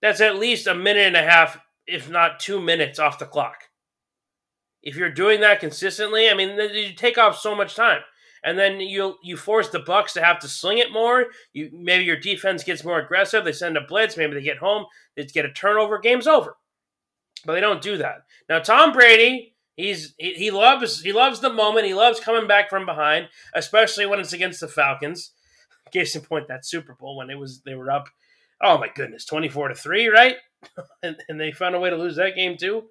That's 0.00 0.20
at 0.20 0.38
least 0.38 0.68
a 0.68 0.76
minute 0.76 1.08
and 1.08 1.16
a 1.16 1.28
half, 1.28 1.58
if 1.88 2.08
not 2.08 2.38
two 2.38 2.60
minutes 2.60 3.00
off 3.00 3.18
the 3.18 3.26
clock. 3.26 3.64
If 4.80 4.94
you're 4.94 5.10
doing 5.10 5.40
that 5.40 5.58
consistently, 5.58 6.30
I 6.30 6.34
mean, 6.34 6.56
you 6.72 6.94
take 6.94 7.18
off 7.18 7.36
so 7.36 7.56
much 7.56 7.74
time, 7.74 8.02
and 8.46 8.58
then 8.58 8.80
you 8.80 9.16
you 9.22 9.36
force 9.36 9.68
the 9.68 9.80
Bucks 9.80 10.14
to 10.14 10.24
have 10.24 10.38
to 10.38 10.48
sling 10.48 10.78
it 10.78 10.90
more. 10.90 11.26
You 11.52 11.68
maybe 11.74 12.04
your 12.04 12.18
defense 12.18 12.64
gets 12.64 12.84
more 12.84 12.98
aggressive. 12.98 13.44
They 13.44 13.52
send 13.52 13.76
a 13.76 13.82
blitz. 13.82 14.16
Maybe 14.16 14.32
they 14.32 14.42
get 14.42 14.56
home. 14.56 14.86
They 15.16 15.24
get 15.24 15.44
a 15.44 15.52
turnover. 15.52 15.98
Game's 15.98 16.26
over 16.26 16.56
but 17.46 17.54
they 17.54 17.60
don't 17.60 17.80
do 17.80 17.96
that. 17.98 18.24
Now 18.48 18.58
Tom 18.58 18.92
Brady, 18.92 19.54
he's 19.76 20.14
he, 20.18 20.34
he 20.34 20.50
loves 20.50 21.00
he 21.02 21.12
loves 21.12 21.40
the 21.40 21.52
moment. 21.52 21.86
He 21.86 21.94
loves 21.94 22.20
coming 22.20 22.46
back 22.46 22.68
from 22.68 22.84
behind, 22.84 23.28
especially 23.54 24.04
when 24.04 24.20
it's 24.20 24.32
against 24.32 24.60
the 24.60 24.68
Falcons. 24.68 25.32
Case 25.92 26.16
in 26.16 26.22
point, 26.22 26.48
that 26.48 26.66
Super 26.66 26.94
Bowl 26.94 27.16
when 27.16 27.30
it 27.30 27.38
was 27.38 27.62
they 27.62 27.74
were 27.74 27.90
up. 27.90 28.08
Oh 28.60 28.76
my 28.78 28.88
goodness, 28.94 29.24
twenty 29.24 29.48
four 29.48 29.68
to 29.68 29.74
three, 29.74 30.08
right? 30.08 30.36
and, 31.02 31.16
and 31.28 31.38
they 31.40 31.52
found 31.52 31.74
a 31.74 31.80
way 31.80 31.90
to 31.90 31.96
lose 31.96 32.16
that 32.16 32.34
game 32.34 32.56
too. 32.56 32.84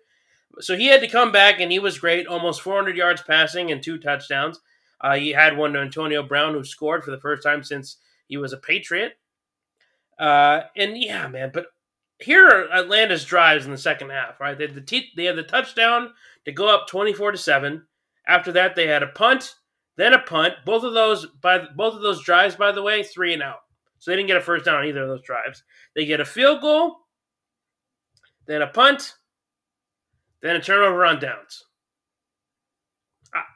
So 0.60 0.78
he 0.78 0.88
had 0.88 1.02
to 1.02 1.08
come 1.10 1.34
back, 1.34 1.60
and 1.60 1.72
he 1.72 1.80
was 1.80 2.00
great. 2.00 2.28
Almost 2.28 2.62
400 2.62 2.96
yards 2.96 3.22
passing 3.22 3.72
and 3.72 3.84
two 3.84 3.98
touchdowns. 3.98 4.62
Uh, 5.02 5.16
he 5.16 5.32
had 5.32 5.58
one 5.58 5.74
to 5.74 5.80
Antonio 5.80 6.24
Brown, 6.24 6.54
who 6.54 6.64
scored 6.64 7.04
for 7.04 7.12
the 7.12 7.20
first 7.20 7.44
time 7.44 7.64
since 7.64 7.98
he 8.28 8.38
was 8.38 8.54
a 8.54 8.58
Patriot. 8.58 9.14
Uh, 10.18 10.62
and 10.76 10.98
yeah, 10.98 11.28
man, 11.28 11.52
but 11.54 11.68
here 12.20 12.48
are 12.48 12.72
Atlanta's 12.72 13.26
drives 13.26 13.66
in 13.66 13.72
the 13.72 13.78
second 13.78 14.10
half. 14.10 14.40
Right, 14.40 14.58
they 14.58 14.68
had 14.68 14.76
the 14.76 14.82
t- 14.82 15.12
they 15.16 15.26
had 15.26 15.36
the 15.36 15.44
touchdown 15.44 16.12
to 16.46 16.52
go 16.52 16.68
up 16.68 16.88
twenty 16.88 17.14
four 17.14 17.32
to 17.32 17.38
seven. 17.38 17.86
After 18.28 18.52
that, 18.54 18.76
they 18.76 18.88
had 18.88 19.04
a 19.04 19.08
punt, 19.08 19.56
then 19.98 20.14
a 20.14 20.20
punt. 20.20 20.54
Both 20.66 20.84
of 20.84 20.94
those 20.94 21.26
by 21.42 21.66
both 21.76 21.96
of 21.96 22.02
those 22.02 22.24
drives, 22.24 22.56
by 22.56 22.72
the 22.72 22.82
way, 22.82 23.04
three 23.04 23.34
and 23.34 23.44
out. 23.44 23.60
So 24.00 24.12
they 24.12 24.16
didn't 24.18 24.28
get 24.28 24.38
a 24.38 24.42
first 24.42 24.66
down 24.66 24.76
on 24.76 24.86
either 24.86 25.04
of 25.04 25.10
those 25.10 25.22
drives. 25.24 25.64
They 25.96 26.06
get 26.06 26.22
a 26.22 26.26
field 26.26 26.62
goal, 26.62 26.98
then 28.48 28.62
a 28.62 28.68
punt, 28.68 29.16
then 30.42 30.56
a 30.56 30.62
turnover 30.62 31.06
on 31.06 31.20
downs. 31.20 31.66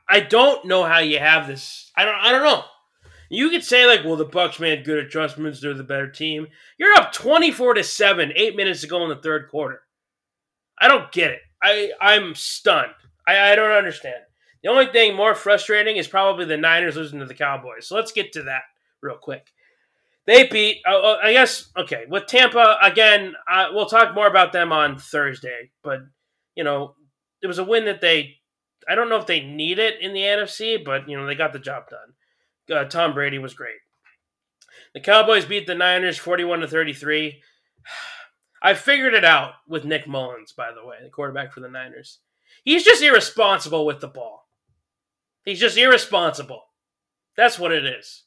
I, 0.08 0.20
don't 0.20 0.66
know 0.66 0.84
how 0.84 1.00
you 1.00 1.20
have 1.20 1.48
this. 1.48 1.92
I 1.96 2.06
don't. 2.06 2.16
I 2.16 2.32
don't 2.32 2.44
know. 2.44 2.64
You 3.30 3.50
could 3.50 3.64
say 3.64 3.86
like, 3.86 4.04
well, 4.04 4.16
the 4.16 4.26
Bucks 4.26 4.60
made 4.60 4.86
good 4.86 4.98
adjustments; 4.98 5.62
they're 5.62 5.74
the 5.74 5.84
better 5.84 6.10
team. 6.10 6.48
You're 6.78 6.94
up 6.94 7.12
twenty-four 7.14 7.76
to 7.76 7.84
seven, 7.84 8.34
eight 8.36 8.56
minutes 8.56 8.82
to 8.82 8.88
go 8.88 9.04
in 9.04 9.10
the 9.10 9.16
third 9.16 9.50
quarter. 9.50 9.82
I 10.80 10.88
don't 10.88 11.12
get 11.12 11.32
it. 11.32 11.42
I 11.62 11.92
I'm 12.02 12.36
stunned. 12.36 12.94
I, 13.28 13.52
I 13.52 13.56
don't 13.56 13.72
understand. 13.72 14.16
The 14.64 14.70
only 14.70 14.88
thing 14.88 15.16
more 15.16 15.36
frustrating 15.36 15.98
is 15.98 16.08
probably 16.08 16.46
the 16.46 16.58
Niners 16.58 16.96
losing 16.96 17.20
to 17.20 17.26
the 17.26 17.34
Cowboys. 17.34 17.88
So 17.88 17.96
let's 17.96 18.12
get 18.12 18.34
to 18.34 18.44
that 18.44 18.64
real 19.02 19.18
quick. 19.18 19.48
They 20.26 20.48
beat. 20.48 20.82
Uh, 20.88 21.16
I 21.24 21.34
guess 21.34 21.70
okay 21.78 22.06
with 22.08 22.28
Tampa 22.28 22.78
again. 22.82 23.34
Uh, 23.50 23.70
we'll 23.72 23.88
talk 23.88 24.14
more 24.14 24.28
about 24.28 24.52
them 24.54 24.72
on 24.72 24.98
Thursday, 24.98 25.72
but 25.84 26.02
you 26.56 26.64
know 26.64 26.96
it 27.42 27.48
was 27.48 27.60
a 27.60 27.64
win 27.64 27.86
that 27.86 28.02
they. 28.02 28.36
I 28.88 28.96
don't 28.96 29.10
know 29.10 29.18
if 29.18 29.28
they 29.28 29.42
need 29.42 29.80
it 29.80 30.02
in 30.02 30.14
the 30.14 30.22
NFC, 30.22 30.84
but 30.84 31.10
you 31.10 31.18
know 31.18 31.26
they 31.26 31.36
got 31.36 31.54
the 31.54 31.60
job 31.60 31.90
done 31.90 32.14
uh, 32.72 32.86
Tom 32.86 33.14
Brady 33.14 33.40
was 33.40 33.54
great. 33.54 33.78
The 34.94 35.00
Cowboys 35.00 35.46
beat 35.46 35.68
the 35.68 35.76
Niners 35.76 36.18
41 36.18 36.60
to 36.62 36.68
33. 36.68 37.42
I 38.62 38.74
figured 38.74 39.14
it 39.14 39.24
out 39.24 39.54
with 39.68 39.86
Nick 39.86 40.06
Mullens, 40.06 40.52
by 40.52 40.72
the 40.74 40.86
way, 40.86 40.98
the 41.02 41.10
quarterback 41.10 41.54
for 41.54 41.62
the 41.62 41.70
Niners. 41.70 42.20
He's 42.64 42.84
just 42.84 43.02
irresponsible 43.02 43.86
with 43.86 44.02
the 44.02 44.08
ball. 44.08 44.50
He's 45.46 45.62
just 45.62 45.78
irresponsible. 45.78 46.64
That's 47.38 47.58
what 47.58 47.72
it 47.72 47.86
is. 47.86 48.24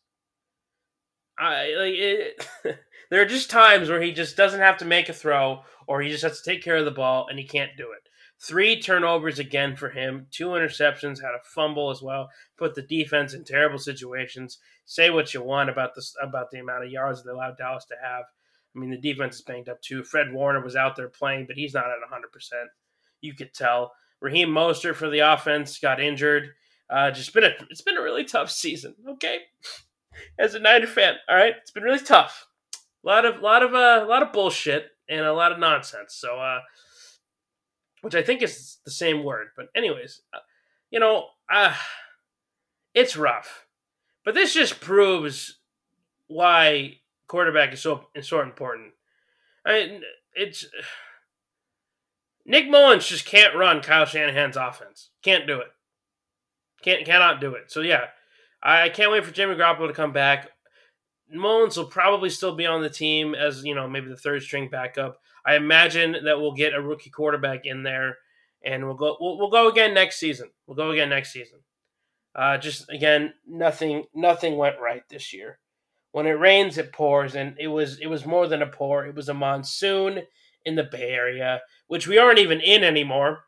I 1.38 1.74
like 1.76 1.94
it, 1.94 2.48
there 3.10 3.20
are 3.20 3.26
just 3.26 3.50
times 3.50 3.90
where 3.90 4.00
he 4.00 4.12
just 4.12 4.36
doesn't 4.36 4.60
have 4.60 4.78
to 4.78 4.84
make 4.84 5.08
a 5.08 5.12
throw 5.12 5.62
or 5.86 6.00
he 6.00 6.08
just 6.08 6.22
has 6.22 6.40
to 6.40 6.50
take 6.50 6.62
care 6.62 6.76
of 6.76 6.84
the 6.84 6.90
ball 6.90 7.26
and 7.28 7.38
he 7.38 7.44
can't 7.44 7.76
do 7.76 7.88
it. 7.92 8.08
Three 8.42 8.80
turnovers 8.80 9.38
again 9.38 9.76
for 9.76 9.90
him, 9.90 10.26
two 10.32 10.48
interceptions, 10.48 11.22
had 11.22 11.34
a 11.34 11.44
fumble 11.44 11.90
as 11.90 12.02
well. 12.02 12.28
Put 12.56 12.74
the 12.74 12.82
defense 12.82 13.34
in 13.34 13.44
terrible 13.44 13.78
situations. 13.78 14.58
Say 14.84 15.10
what 15.10 15.32
you 15.32 15.42
want 15.42 15.70
about 15.70 15.94
this 15.94 16.16
about 16.20 16.50
the 16.50 16.58
amount 16.58 16.84
of 16.84 16.90
yards 16.90 17.22
they 17.22 17.30
allowed 17.30 17.56
Dallas 17.56 17.84
to 17.84 17.94
have. 18.02 18.24
I 18.74 18.78
mean, 18.78 18.90
the 18.90 18.96
defense 18.96 19.36
is 19.36 19.42
banged 19.42 19.68
up 19.68 19.80
too. 19.80 20.02
Fred 20.02 20.32
Warner 20.32 20.60
was 20.60 20.74
out 20.74 20.96
there 20.96 21.08
playing, 21.08 21.46
but 21.46 21.56
he's 21.56 21.74
not 21.74 21.84
at 21.84 22.10
100%. 22.10 22.64
You 23.20 23.34
could 23.34 23.54
tell. 23.54 23.92
Raheem 24.20 24.48
Mostert 24.48 24.96
for 24.96 25.08
the 25.08 25.20
offense 25.20 25.78
got 25.78 26.00
injured. 26.00 26.50
Uh, 26.90 27.12
just 27.12 27.32
been 27.32 27.44
a 27.44 27.52
it's 27.70 27.80
been 27.80 27.96
a 27.96 28.02
really 28.02 28.24
tough 28.24 28.50
season. 28.50 28.94
Okay, 29.08 29.38
as 30.38 30.54
a 30.54 30.58
Niner 30.58 30.86
fan, 30.88 31.14
all 31.28 31.36
right, 31.36 31.54
it's 31.60 31.70
been 31.70 31.84
really 31.84 32.00
tough. 32.00 32.48
A 33.04 33.08
lot 33.08 33.24
of 33.24 33.40
lot 33.40 33.62
of 33.62 33.72
uh, 33.72 34.04
a 34.04 34.08
lot 34.08 34.22
of 34.22 34.32
bullshit 34.32 34.86
and 35.08 35.24
a 35.24 35.32
lot 35.32 35.52
of 35.52 35.58
nonsense. 35.58 36.14
So 36.14 36.38
uh, 36.38 36.60
which 38.02 38.14
I 38.14 38.22
think 38.22 38.42
is 38.42 38.78
the 38.84 38.90
same 38.90 39.24
word. 39.24 39.48
But 39.56 39.68
anyways, 39.74 40.20
uh, 40.34 40.40
you 40.90 41.00
know, 41.00 41.28
uh, 41.50 41.74
it's 42.94 43.16
rough. 43.16 43.66
But 44.24 44.34
this 44.34 44.54
just 44.54 44.80
proves 44.80 45.58
why 46.26 46.98
quarterback 47.26 47.72
is 47.72 47.80
so 47.80 48.08
is 48.14 48.28
so 48.28 48.40
important. 48.40 48.92
I 49.64 49.72
mean, 49.72 50.02
it's 50.34 50.66
Nick 52.44 52.68
Mullens 52.68 53.06
just 53.06 53.24
can't 53.24 53.56
run 53.56 53.80
Kyle 53.80 54.04
Shanahan's 54.04 54.56
offense. 54.56 55.10
Can't 55.22 55.46
do 55.46 55.58
it. 55.60 55.68
Can't 56.82 57.04
cannot 57.04 57.40
do 57.40 57.54
it. 57.54 57.70
So 57.70 57.80
yeah, 57.80 58.06
I 58.62 58.88
can't 58.88 59.10
wait 59.10 59.24
for 59.24 59.32
Jimmy 59.32 59.54
Garoppolo 59.54 59.88
to 59.88 59.94
come 59.94 60.12
back. 60.12 60.50
Mullens 61.32 61.76
will 61.76 61.86
probably 61.86 62.30
still 62.30 62.54
be 62.54 62.66
on 62.66 62.82
the 62.82 62.90
team 62.90 63.34
as 63.34 63.64
you 63.64 63.74
know 63.74 63.88
maybe 63.88 64.08
the 64.08 64.16
third 64.16 64.42
string 64.42 64.68
backup. 64.68 65.18
I 65.44 65.56
imagine 65.56 66.16
that 66.24 66.40
we'll 66.40 66.54
get 66.54 66.74
a 66.74 66.80
rookie 66.80 67.10
quarterback 67.10 67.66
in 67.66 67.82
there, 67.82 68.18
and 68.64 68.84
we'll 68.84 68.94
go. 68.94 69.16
We'll, 69.20 69.38
we'll 69.38 69.50
go 69.50 69.68
again 69.68 69.94
next 69.94 70.18
season. 70.18 70.50
We'll 70.66 70.76
go 70.76 70.90
again 70.90 71.08
next 71.08 71.32
season. 71.32 71.60
Uh, 72.34 72.58
just 72.58 72.90
again, 72.90 73.34
nothing. 73.46 74.04
Nothing 74.14 74.56
went 74.56 74.80
right 74.80 75.02
this 75.08 75.32
year. 75.32 75.58
When 76.12 76.26
it 76.26 76.32
rains, 76.32 76.76
it 76.78 76.92
pours, 76.92 77.34
and 77.34 77.56
it 77.58 77.68
was 77.68 77.98
it 77.98 78.06
was 78.06 78.26
more 78.26 78.46
than 78.46 78.62
a 78.62 78.66
pour. 78.66 79.06
It 79.06 79.14
was 79.14 79.28
a 79.28 79.34
monsoon 79.34 80.22
in 80.64 80.76
the 80.76 80.84
Bay 80.84 81.10
Area, 81.10 81.60
which 81.88 82.06
we 82.06 82.18
aren't 82.18 82.38
even 82.38 82.60
in 82.60 82.84
anymore. 82.84 83.44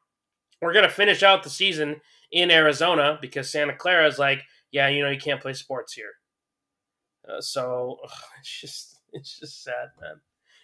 We're 0.60 0.72
gonna 0.72 0.88
finish 0.88 1.22
out 1.22 1.42
the 1.42 1.50
season 1.50 2.00
in 2.32 2.50
Arizona 2.50 3.18
because 3.20 3.50
Santa 3.50 3.76
Clara 3.76 4.06
is 4.06 4.18
like, 4.18 4.42
yeah, 4.70 4.88
you 4.88 5.02
know, 5.02 5.10
you 5.10 5.20
can't 5.20 5.40
play 5.40 5.52
sports 5.52 5.92
here. 5.92 6.12
Uh, 7.28 7.40
so 7.40 7.98
ugh, 8.04 8.10
it's 8.40 8.60
just 8.60 9.00
it's 9.12 9.38
just 9.38 9.62
sad, 9.62 9.90
man. 10.00 10.20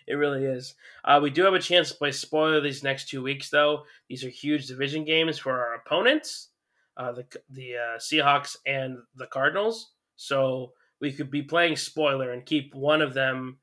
It 0.07 0.15
really 0.15 0.45
is. 0.45 0.75
Uh, 1.05 1.21
we 1.23 1.31
do 1.31 1.45
have 1.45 1.55
a 1.55 1.61
chance 1.61 1.91
to 1.91 1.97
play 1.97 2.11
spoiler 2.11 2.61
these 2.61 2.83
next 2.83 3.09
two 3.09 3.23
weeks, 3.23 3.49
though. 3.49 3.85
These 4.09 4.25
are 4.25 4.29
huge 4.29 4.67
division 4.67 5.05
games 5.05 5.39
for 5.39 5.53
our 5.53 5.75
opponents, 5.75 6.49
uh, 6.97 7.13
the 7.13 7.27
the 7.49 7.77
uh, 7.77 7.99
Seahawks 7.99 8.57
and 8.67 8.99
the 9.15 9.27
Cardinals. 9.27 9.93
So 10.17 10.73
we 11.01 11.13
could 11.13 11.31
be 11.31 11.43
playing 11.43 11.77
spoiler 11.77 12.33
and 12.33 12.45
keep 12.45 12.75
one 12.75 13.03
of 13.03 13.15
them, 13.15 13.59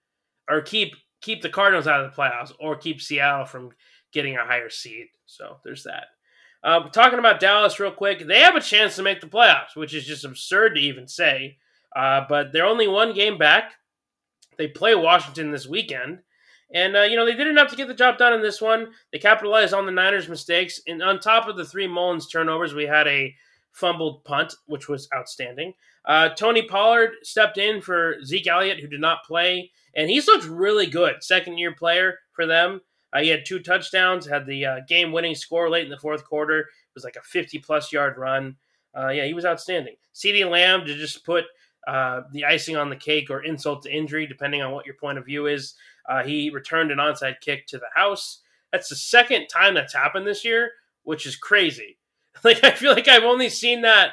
or 0.50 0.62
keep 0.62 0.96
keep 1.22 1.42
the 1.42 1.50
Cardinals 1.50 1.88
out 1.88 2.04
of 2.04 2.12
the 2.12 2.22
playoffs, 2.22 2.54
or 2.60 2.76
keep 2.78 3.02
Seattle 3.02 3.46
from 3.46 3.72
getting 4.14 4.38
a 4.38 4.46
higher 4.46 4.70
seed. 4.70 5.08
So 5.26 5.58
there's 5.64 5.84
that. 5.84 6.06
Uh, 6.64 6.90
talking 6.90 7.20
about 7.20 7.40
Dallas 7.40 7.80
real 7.80 7.92
quick, 7.92 8.26
they 8.26 8.40
have 8.40 8.56
a 8.56 8.62
chance 8.62 8.96
to 8.96 9.04
make 9.04 9.22
the 9.22 9.28
playoffs, 9.28 9.76
which 9.76 9.94
is 9.94 10.06
just 10.06 10.26
absurd 10.26 10.76
to 10.76 10.82
even 10.82 11.08
say. 11.08 11.58
Uh, 11.96 12.22
but 12.28 12.52
they're 12.52 12.66
only 12.66 12.88
one 12.88 13.14
game 13.14 13.38
back. 13.38 13.74
They 14.58 14.68
play 14.68 14.96
Washington 14.96 15.52
this 15.52 15.68
weekend. 15.68 16.20
And, 16.74 16.98
uh, 16.98 17.04
you 17.04 17.16
know, 17.16 17.26
they 17.26 17.36
did 17.36 17.48
enough 17.48 17.70
to 17.70 17.76
get 17.76 17.88
the 17.88 17.94
job 17.94 18.18
done 18.18 18.34
in 18.34 18.42
this 18.42 18.62
one. 18.62 18.88
They 19.12 19.20
capitalized 19.20 19.74
on 19.74 19.86
the 19.86 19.92
Niners' 19.92 20.28
mistakes. 20.28 20.82
And 20.88 21.02
on 21.02 21.20
top 21.20 21.48
of 21.48 21.56
the 21.56 21.66
three 21.66 21.88
Mullens 21.88 22.30
turnovers, 22.30 22.74
we 22.74 22.86
had 22.86 23.08
a 23.08 23.34
fumbled 23.72 24.26
punt, 24.26 24.54
which 24.66 24.90
was 24.90 25.08
outstanding. 25.16 25.74
Uh, 26.04 26.30
Tony 26.30 26.64
Pollard 26.64 27.12
stepped 27.24 27.58
in 27.58 27.82
for 27.82 28.16
Zeke 28.24 28.48
Elliott, 28.48 28.80
who 28.80 28.88
did 28.88 29.02
not 29.02 29.24
play. 29.26 29.72
And 29.96 30.10
he's 30.10 30.28
looked 30.28 30.46
really 30.46 30.88
good. 30.88 31.24
Second 31.24 31.58
year 31.58 31.74
player 31.74 32.20
for 32.34 32.46
them. 32.46 32.82
Uh, 33.14 33.22
he 33.22 33.30
had 33.30 33.46
two 33.46 33.60
touchdowns, 33.60 34.28
had 34.28 34.46
the 34.46 34.66
uh, 34.66 34.80
game 34.88 35.12
winning 35.12 35.36
score 35.36 35.70
late 35.70 35.86
in 35.86 35.90
the 35.90 35.98
fourth 35.98 36.26
quarter. 36.26 36.60
It 36.60 36.68
was 36.96 37.04
like 37.04 37.16
a 37.16 37.22
50 37.22 37.60
plus 37.60 37.92
yard 37.94 38.18
run. 38.18 38.58
Uh, 38.98 39.10
yeah, 39.10 39.26
he 39.26 39.34
was 39.34 39.46
outstanding. 39.46 39.96
CeeDee 40.14 40.50
Lamb 40.50 40.86
to 40.86 40.96
just 40.96 41.26
put 41.26 41.46
uh, 41.88 42.24
the 42.34 42.44
icing 42.44 42.76
on 42.76 42.90
the 42.90 42.96
cake 42.96 43.30
or 43.30 43.44
insult 43.44 43.84
to 43.84 43.96
injury, 43.96 44.28
depending 44.28 44.62
on 44.62 44.74
what 44.74 44.86
your 44.86 44.96
point 44.96 45.18
of 45.18 45.26
view 45.26 45.48
is. 45.48 45.74
Uh, 46.08 46.22
he 46.22 46.50
returned 46.50 46.92
an 46.92 46.98
onside 46.98 47.40
kick 47.42 47.66
to 47.68 47.78
the 47.78 47.88
house. 47.96 48.42
That's 48.72 48.90
the 48.90 48.96
second 48.96 49.48
time 49.48 49.74
that's 49.74 49.94
happened 49.94 50.28
this 50.28 50.44
year, 50.44 50.72
which 51.04 51.26
is 51.26 51.36
crazy. 51.36 51.98
Like 52.44 52.64
I 52.64 52.70
feel 52.70 52.94
like 52.94 53.08
I've 53.08 53.24
only 53.24 53.50
seen 53.50 53.82
that 53.82 54.12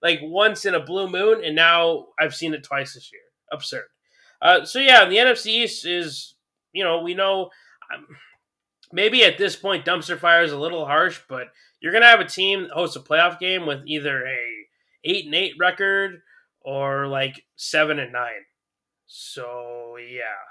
like 0.00 0.20
once 0.22 0.64
in 0.64 0.76
a 0.76 0.84
blue 0.84 1.10
moon, 1.10 1.42
and 1.44 1.56
now 1.56 2.06
I've 2.20 2.32
seen 2.32 2.54
it 2.54 2.62
twice 2.62 2.94
this 2.94 3.10
year. 3.10 3.22
Absurd. 3.52 3.86
Uh, 4.40 4.64
so 4.64 4.78
yeah, 4.78 5.06
the 5.06 5.16
NFC 5.16 5.46
East 5.46 5.84
is 5.84 6.36
you 6.72 6.84
know 6.84 7.02
we 7.02 7.14
know 7.14 7.50
um, 7.92 8.06
maybe 8.92 9.24
at 9.24 9.38
this 9.38 9.56
point 9.56 9.84
dumpster 9.84 10.16
fire 10.16 10.44
is 10.44 10.52
a 10.52 10.58
little 10.58 10.86
harsh, 10.86 11.18
but 11.28 11.48
you're 11.80 11.92
gonna 11.92 12.06
have 12.06 12.20
a 12.20 12.26
team 12.26 12.68
hosts 12.72 12.94
a 12.94 13.00
playoff 13.00 13.40
game 13.40 13.66
with 13.66 13.80
either 13.86 14.24
a 14.24 14.66
eight 15.02 15.24
and 15.24 15.34
eight 15.34 15.54
record 15.58 16.22
or 16.64 17.06
like 17.06 17.44
seven 17.56 17.98
and 17.98 18.12
nine. 18.12 18.46
So 19.06 19.96
yeah, 19.98 20.42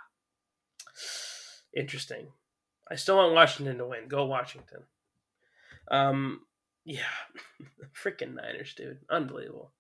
interesting. 1.76 2.28
I 2.90 2.96
still 2.96 3.18
want 3.18 3.34
Washington 3.34 3.78
to 3.80 3.88
win. 3.88 4.08
Go 4.08 4.26
Washington. 4.26 4.84
Um, 5.90 6.42
yeah, 6.86 7.02
freaking 8.04 8.36
Niners, 8.36 8.74
dude, 8.74 9.00
unbelievable. 9.10 9.72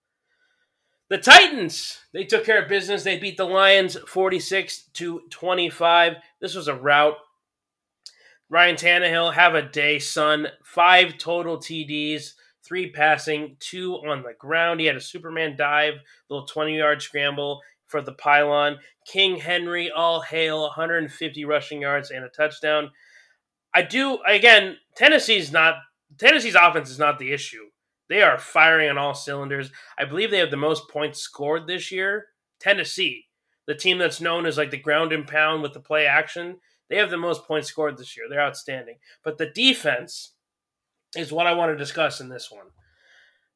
The 1.10 1.18
Titans, 1.18 2.00
they 2.14 2.24
took 2.24 2.46
care 2.46 2.62
of 2.62 2.70
business. 2.70 3.04
They 3.04 3.20
beat 3.20 3.38
the 3.38 3.46
Lions 3.46 3.98
46 4.08 4.84
to 4.94 5.22
25. 5.30 6.16
This 6.40 6.56
was 6.56 6.68
a 6.68 6.76
rout. 6.76 7.18
Ryan 8.50 8.76
Tannehill, 8.76 9.34
have 9.34 9.54
a 9.54 9.62
day, 9.62 10.00
son. 10.00 10.48
Five 10.64 11.18
total 11.18 11.58
TDs, 11.58 12.34
three 12.64 12.92
passing, 12.92 13.58
two 13.60 13.96
on 13.96 14.24
the 14.24 14.34
ground. 14.38 14.80
He 14.80 14.86
had 14.86 14.96
a 14.96 15.02
Superman 15.02 15.56
dive, 15.58 15.96
little 16.30 16.48
20 16.48 16.78
yard 16.78 17.02
scramble 17.02 17.62
for 17.86 18.02
the 18.02 18.14
pylon. 18.14 18.78
King 19.06 19.38
Henry, 19.38 19.92
all 19.92 20.22
hail, 20.22 20.62
150 20.62 21.46
rushing 21.46 21.82
yards 21.82 22.12
and 22.12 22.24
a 22.24 22.30
touchdown. 22.30 22.92
I 23.74 23.82
do, 23.82 24.20
again, 24.28 24.78
Tennessee's 24.96 25.52
not, 25.52 25.76
Tennessee's 26.18 26.56
offense 26.56 26.90
is 26.90 27.00
not 27.00 27.20
the 27.20 27.32
issue. 27.32 27.66
They 28.10 28.22
are 28.22 28.38
firing 28.38 28.90
on 28.90 28.98
all 28.98 29.16
cylinders. 29.16 29.72
I 29.98 30.06
believe 30.06 30.30
they 30.30 30.38
have 30.38 30.52
the 30.52 30.58
most 30.58 30.90
points 30.90 31.20
scored 31.20 31.68
this 31.68 31.92
year. 31.92 32.28
Tennessee, 32.60 33.26
the 33.66 33.76
team 33.76 33.98
that's 33.98 34.22
known 34.22 34.46
as 34.46 34.58
like 34.58 34.72
the 34.72 34.78
ground 34.78 35.12
and 35.12 35.28
pound 35.28 35.64
with 35.64 35.74
the 35.74 35.80
play 35.80 36.06
action, 36.06 36.58
they 36.90 36.98
have 36.98 37.10
the 37.10 37.18
most 37.18 37.46
points 37.46 37.70
scored 37.70 37.98
this 37.98 38.16
year. 38.16 38.28
They're 38.30 38.42
outstanding. 38.42 38.98
But 39.24 39.38
the 39.38 39.48
defense 39.48 40.34
is 41.16 41.32
what 41.32 41.48
I 41.48 41.54
want 41.54 41.72
to 41.72 41.78
discuss 41.78 42.22
in 42.22 42.30
this 42.30 42.52
one. 42.52 42.68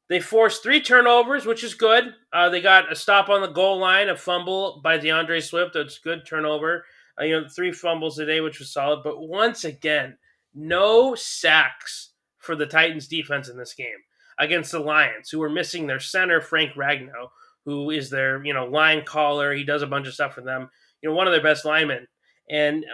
They 0.08 0.20
forced 0.20 0.62
three 0.62 0.80
turnovers, 0.80 1.44
which 1.44 1.62
is 1.62 1.74
good. 1.74 2.14
Uh, 2.32 2.48
they 2.48 2.62
got 2.62 2.90
a 2.90 2.96
stop 2.96 3.28
on 3.28 3.42
the 3.42 3.48
goal 3.48 3.78
line, 3.78 4.08
a 4.08 4.16
fumble 4.16 4.80
by 4.82 4.96
D'Andre 4.96 5.40
Swift. 5.40 5.74
That's 5.74 5.98
good 5.98 6.24
turnover. 6.26 6.84
Uh, 7.20 7.24
you 7.24 7.40
know, 7.40 7.48
three 7.48 7.72
fumbles 7.72 8.16
today, 8.16 8.40
which 8.40 8.58
was 8.58 8.72
solid. 8.72 9.02
But 9.04 9.20
once 9.20 9.64
again, 9.64 10.16
no 10.54 11.14
sacks 11.14 12.12
for 12.38 12.56
the 12.56 12.66
Titans 12.66 13.06
defense 13.06 13.48
in 13.48 13.58
this 13.58 13.74
game 13.74 13.98
against 14.38 14.72
the 14.72 14.78
Lions, 14.78 15.28
who 15.28 15.40
were 15.40 15.50
missing 15.50 15.86
their 15.86 16.00
center, 16.00 16.40
Frank 16.40 16.72
Ragnow, 16.74 17.28
who 17.66 17.90
is 17.90 18.08
their, 18.08 18.42
you 18.44 18.54
know, 18.54 18.64
line 18.64 19.04
caller. 19.04 19.52
He 19.52 19.64
does 19.64 19.82
a 19.82 19.86
bunch 19.86 20.06
of 20.06 20.14
stuff 20.14 20.34
for 20.34 20.40
them. 20.40 20.70
You 21.02 21.10
know, 21.10 21.14
one 21.14 21.26
of 21.26 21.32
their 21.32 21.42
best 21.42 21.66
linemen. 21.66 22.06
And 22.48 22.86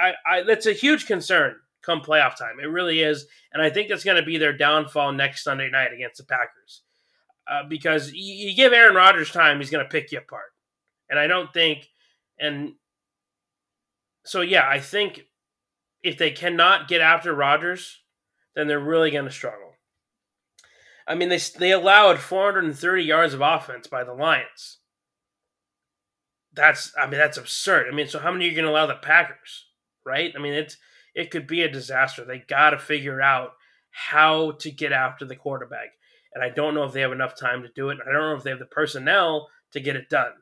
I, 0.00 0.14
I, 0.26 0.42
that's 0.44 0.66
a 0.66 0.72
huge 0.72 1.06
concern 1.06 1.56
come 1.84 2.00
playoff 2.00 2.36
time. 2.36 2.58
It 2.62 2.66
really 2.66 3.00
is, 3.00 3.26
and 3.52 3.62
I 3.62 3.70
think 3.70 3.88
that's 3.88 4.04
going 4.04 4.16
to 4.16 4.26
be 4.26 4.38
their 4.38 4.56
downfall 4.56 5.12
next 5.12 5.44
Sunday 5.44 5.70
night 5.70 5.92
against 5.92 6.18
the 6.18 6.24
Packers. 6.24 6.82
Uh, 7.46 7.62
because 7.68 8.12
you, 8.12 8.48
you 8.48 8.56
give 8.56 8.72
Aaron 8.72 8.96
Rodgers 8.96 9.30
time, 9.30 9.58
he's 9.58 9.70
going 9.70 9.84
to 9.84 9.90
pick 9.90 10.10
you 10.10 10.18
apart. 10.18 10.52
And 11.10 11.18
I 11.18 11.26
don't 11.26 11.52
think, 11.52 11.86
and 12.38 12.72
so 14.24 14.40
yeah, 14.40 14.66
I 14.66 14.80
think 14.80 15.22
if 16.02 16.16
they 16.16 16.30
cannot 16.30 16.88
get 16.88 17.00
after 17.00 17.34
Rodgers, 17.34 18.00
then 18.54 18.66
they're 18.66 18.80
really 18.80 19.10
going 19.10 19.26
to 19.26 19.30
struggle. 19.30 19.72
I 21.06 21.14
mean, 21.14 21.28
they 21.28 21.38
they 21.58 21.72
allowed 21.72 22.18
430 22.18 23.02
yards 23.02 23.34
of 23.34 23.40
offense 23.40 23.86
by 23.86 24.04
the 24.04 24.14
Lions. 24.14 24.78
That's 26.52 26.92
I 26.96 27.06
mean 27.06 27.18
that's 27.18 27.36
absurd. 27.36 27.88
I 27.90 27.94
mean, 27.94 28.08
so 28.08 28.18
how 28.18 28.30
many 28.30 28.46
are 28.46 28.48
you 28.48 28.54
going 28.54 28.64
to 28.64 28.70
allow 28.70 28.86
the 28.86 28.94
Packers? 28.94 29.66
Right? 30.06 30.32
I 30.36 30.40
mean, 30.40 30.54
it's 30.54 30.76
it 31.14 31.30
could 31.30 31.46
be 31.46 31.62
a 31.62 31.70
disaster. 31.70 32.24
They 32.24 32.38
got 32.38 32.70
to 32.70 32.78
figure 32.78 33.20
out 33.20 33.52
how 33.90 34.52
to 34.52 34.70
get 34.70 34.92
after 34.92 35.24
the 35.24 35.36
quarterback. 35.36 35.90
And 36.34 36.42
I 36.42 36.48
don't 36.48 36.74
know 36.74 36.84
if 36.84 36.92
they 36.92 37.00
have 37.00 37.12
enough 37.12 37.38
time 37.38 37.62
to 37.62 37.68
do 37.74 37.90
it. 37.90 37.98
I 38.02 38.12
don't 38.12 38.22
know 38.22 38.36
if 38.36 38.42
they 38.42 38.50
have 38.50 38.58
the 38.58 38.66
personnel 38.66 39.48
to 39.72 39.80
get 39.80 39.96
it 39.96 40.08
done. 40.10 40.32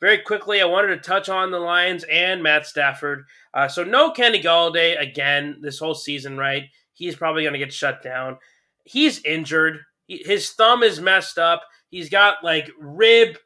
Very 0.00 0.18
quickly, 0.18 0.60
I 0.60 0.66
wanted 0.66 0.88
to 0.88 0.96
touch 0.98 1.28
on 1.28 1.50
the 1.50 1.58
Lions 1.58 2.04
and 2.10 2.42
Matt 2.42 2.66
Stafford. 2.66 3.24
Uh, 3.52 3.68
so, 3.68 3.84
no 3.84 4.10
Kenny 4.10 4.42
Golladay 4.42 5.00
again 5.00 5.58
this 5.60 5.78
whole 5.78 5.94
season, 5.94 6.36
right? 6.36 6.64
He's 6.92 7.16
probably 7.16 7.42
going 7.42 7.52
to 7.52 7.58
get 7.58 7.72
shut 7.72 8.02
down. 8.02 8.38
He's 8.84 9.24
injured. 9.24 9.80
He, 10.06 10.22
his 10.24 10.50
thumb 10.52 10.82
is 10.82 11.00
messed 11.00 11.38
up. 11.38 11.62
He's 11.88 12.08
got 12.08 12.42
like 12.42 12.70
rib 12.78 13.36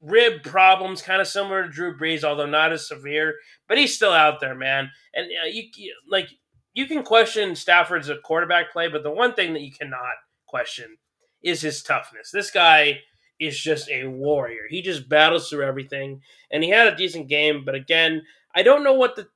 rib 0.00 0.42
problems, 0.42 1.02
kind 1.02 1.20
of 1.20 1.28
similar 1.28 1.64
to 1.64 1.68
Drew 1.68 1.96
Brees, 1.96 2.24
although 2.24 2.46
not 2.46 2.72
as 2.72 2.88
severe. 2.88 3.34
But 3.66 3.78
he's 3.78 3.94
still 3.94 4.12
out 4.12 4.40
there, 4.40 4.54
man. 4.54 4.90
And 5.14 5.26
uh, 5.26 5.48
you, 5.48 5.64
you 5.76 5.94
like 6.08 6.28
you 6.74 6.86
can 6.86 7.02
question 7.02 7.56
Stafford's 7.56 8.10
quarterback 8.24 8.72
play, 8.72 8.88
but 8.88 9.02
the 9.02 9.10
one 9.10 9.34
thing 9.34 9.52
that 9.54 9.62
you 9.62 9.72
cannot 9.72 10.14
question 10.46 10.96
is 11.42 11.60
his 11.60 11.82
toughness. 11.82 12.30
This 12.30 12.50
guy 12.50 13.00
is 13.40 13.58
just 13.58 13.88
a 13.90 14.06
warrior. 14.06 14.62
He 14.68 14.82
just 14.82 15.08
battles 15.08 15.48
through 15.48 15.64
everything, 15.64 16.22
and 16.50 16.62
he 16.62 16.70
had 16.70 16.86
a 16.86 16.96
decent 16.96 17.28
game. 17.28 17.64
But 17.64 17.74
again, 17.74 18.22
I 18.54 18.62
don't 18.62 18.84
know 18.84 18.94
what 18.94 19.16
the 19.16 19.28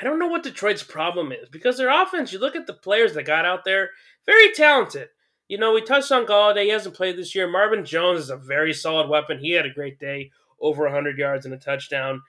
I 0.00 0.04
don't 0.04 0.18
know 0.18 0.26
what 0.26 0.42
Detroit's 0.42 0.82
problem 0.82 1.32
is 1.32 1.48
because 1.48 1.76
their 1.76 2.02
offense. 2.02 2.32
You 2.32 2.38
look 2.38 2.56
at 2.56 2.66
the 2.66 2.74
players 2.74 3.14
that 3.14 3.24
got 3.24 3.44
out 3.44 3.64
there, 3.64 3.90
very 4.26 4.52
talented. 4.52 5.08
You 5.48 5.58
know, 5.58 5.72
we 5.72 5.82
touched 5.82 6.10
on 6.10 6.26
Golladay. 6.26 6.64
He 6.64 6.70
hasn't 6.70 6.94
played 6.94 7.16
this 7.16 7.34
year. 7.34 7.46
Marvin 7.46 7.84
Jones 7.84 8.20
is 8.20 8.30
a 8.30 8.36
very 8.36 8.72
solid 8.72 9.08
weapon. 9.08 9.38
He 9.38 9.50
had 9.50 9.66
a 9.66 9.70
great 9.70 9.98
day, 9.98 10.30
over 10.60 10.84
100 10.84 11.18
yards 11.18 11.44
and 11.44 11.54
a 11.54 11.58
touchdown. 11.58 12.22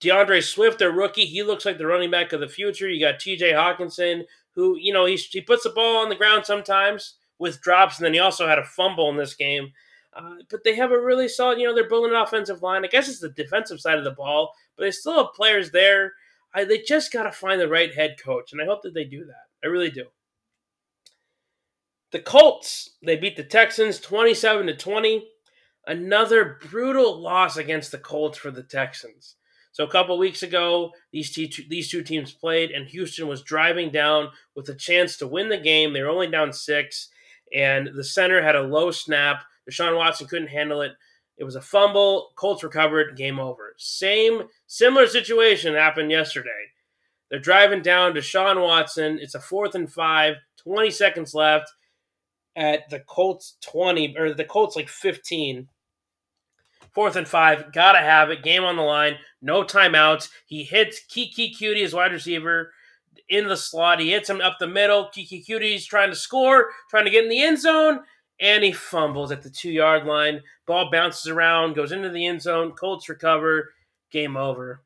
D'Andre 0.00 0.40
Swift, 0.40 0.78
their 0.78 0.92
rookie, 0.92 1.26
he 1.26 1.42
looks 1.42 1.64
like 1.64 1.76
the 1.76 1.86
running 1.86 2.10
back 2.10 2.32
of 2.32 2.40
the 2.40 2.48
future. 2.48 2.88
You 2.88 3.00
got 3.00 3.18
T.J. 3.18 3.52
Hockenson, 3.52 4.24
who 4.54 4.76
you 4.76 4.92
know 4.92 5.06
he 5.06 5.16
he 5.16 5.40
puts 5.40 5.64
the 5.64 5.70
ball 5.70 5.98
on 5.98 6.08
the 6.08 6.14
ground 6.14 6.46
sometimes 6.46 7.14
with 7.38 7.60
drops, 7.60 7.98
and 7.98 8.06
then 8.06 8.14
he 8.14 8.20
also 8.20 8.46
had 8.46 8.58
a 8.58 8.64
fumble 8.64 9.10
in 9.10 9.16
this 9.16 9.34
game. 9.34 9.72
Uh, 10.12 10.36
but 10.50 10.64
they 10.64 10.74
have 10.74 10.90
a 10.90 11.00
really 11.00 11.28
solid, 11.28 11.60
you 11.60 11.66
know, 11.66 11.74
they're 11.74 11.88
building 11.88 12.12
an 12.12 12.20
offensive 12.20 12.62
line. 12.62 12.84
I 12.84 12.88
guess 12.88 13.08
it's 13.08 13.20
the 13.20 13.28
defensive 13.28 13.80
side 13.80 13.98
of 13.98 14.04
the 14.04 14.10
ball, 14.10 14.52
but 14.76 14.84
they 14.84 14.90
still 14.90 15.22
have 15.22 15.34
players 15.34 15.70
there. 15.70 16.14
I, 16.54 16.64
they 16.64 16.78
just 16.78 17.12
got 17.12 17.24
to 17.24 17.32
find 17.32 17.60
the 17.60 17.68
right 17.68 17.94
head 17.94 18.16
coach, 18.22 18.52
and 18.52 18.60
I 18.60 18.64
hope 18.64 18.82
that 18.82 18.94
they 18.94 19.04
do 19.04 19.24
that. 19.26 19.46
I 19.62 19.68
really 19.68 19.90
do. 19.90 20.06
The 22.10 22.20
Colts, 22.20 22.96
they 23.02 23.16
beat 23.16 23.36
the 23.36 23.44
Texans 23.44 24.00
27 24.00 24.66
to 24.66 24.76
20. 24.76 25.28
Another 25.86 26.58
brutal 26.70 27.20
loss 27.20 27.56
against 27.58 27.92
the 27.92 27.98
Colts 27.98 28.38
for 28.38 28.50
the 28.50 28.62
Texans. 28.62 29.36
So 29.72 29.84
a 29.84 29.90
couple 29.90 30.18
weeks 30.18 30.42
ago, 30.42 30.92
these 31.12 31.30
two, 31.30 31.48
these 31.68 31.90
two 31.90 32.02
teams 32.02 32.32
played, 32.32 32.70
and 32.70 32.88
Houston 32.88 33.28
was 33.28 33.42
driving 33.42 33.90
down 33.90 34.30
with 34.54 34.68
a 34.70 34.74
chance 34.74 35.18
to 35.18 35.26
win 35.26 35.50
the 35.50 35.58
game. 35.58 35.92
They 35.92 36.02
were 36.02 36.08
only 36.08 36.30
down 36.30 36.52
six, 36.52 37.08
and 37.54 37.90
the 37.94 38.04
center 38.04 38.42
had 38.42 38.56
a 38.56 38.62
low 38.62 38.90
snap. 38.90 39.44
Deshaun 39.70 39.96
Watson 39.96 40.26
couldn't 40.26 40.48
handle 40.48 40.80
it. 40.80 40.92
It 41.36 41.44
was 41.44 41.56
a 41.56 41.60
fumble. 41.60 42.30
Colts 42.36 42.64
recovered. 42.64 43.16
Game 43.16 43.38
over. 43.38 43.74
Same 43.76 44.44
similar 44.66 45.06
situation 45.06 45.74
happened 45.74 46.10
yesterday. 46.10 46.72
They're 47.30 47.38
driving 47.38 47.82
down 47.82 48.14
to 48.14 48.20
Deshaun 48.20 48.60
Watson. 48.62 49.18
It's 49.20 49.34
a 49.34 49.40
fourth 49.40 49.74
and 49.74 49.92
five. 49.92 50.36
20 50.56 50.90
seconds 50.90 51.34
left 51.34 51.70
at 52.58 52.90
the 52.90 52.98
Colts 52.98 53.56
20 53.62 54.16
or 54.18 54.34
the 54.34 54.44
Colts 54.44 54.74
like 54.74 54.88
15. 54.88 55.68
Fourth 56.92 57.14
and 57.14 57.28
five, 57.28 57.72
gotta 57.72 57.98
have 57.98 58.30
it. 58.30 58.42
Game 58.42 58.64
on 58.64 58.76
the 58.76 58.82
line, 58.82 59.14
no 59.40 59.62
timeouts. 59.62 60.30
He 60.46 60.64
hits 60.64 61.00
Keke 61.08 61.56
Coutee, 61.56 61.82
his 61.82 61.94
wide 61.94 62.12
receiver, 62.12 62.72
in 63.28 63.46
the 63.46 63.56
slot. 63.56 64.00
He 64.00 64.10
hits 64.10 64.28
him 64.28 64.40
up 64.40 64.56
the 64.58 64.66
middle. 64.66 65.08
Keke 65.16 65.46
Coutee's 65.46 65.86
trying 65.86 66.10
to 66.10 66.16
score, 66.16 66.70
trying 66.90 67.04
to 67.04 67.10
get 67.10 67.22
in 67.22 67.30
the 67.30 67.42
end 67.42 67.60
zone, 67.60 68.00
and 68.40 68.64
he 68.64 68.72
fumbles 68.72 69.30
at 69.30 69.42
the 69.42 69.50
two 69.50 69.70
yard 69.70 70.06
line. 70.06 70.40
Ball 70.66 70.90
bounces 70.90 71.28
around, 71.28 71.74
goes 71.74 71.92
into 71.92 72.10
the 72.10 72.26
end 72.26 72.42
zone. 72.42 72.72
Colts 72.72 73.08
recover. 73.08 73.72
Game 74.10 74.36
over. 74.36 74.82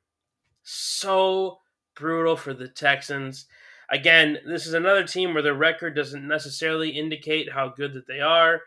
So 0.65 1.59
brutal 1.95 2.37
for 2.37 2.53
the 2.53 2.69
Texans. 2.69 3.47
Again, 3.91 4.39
this 4.47 4.67
is 4.67 4.75
another 4.75 5.07
team 5.07 5.35
where 5.35 5.43
their 5.43 5.55
record 5.55 5.95
doesn't 5.95 6.27
necessarily 6.27 6.91
indicate 6.91 7.53
how 7.53 7.69
good 7.69 7.93
that 7.95 8.07
they 8.07 8.21
are. 8.21 8.61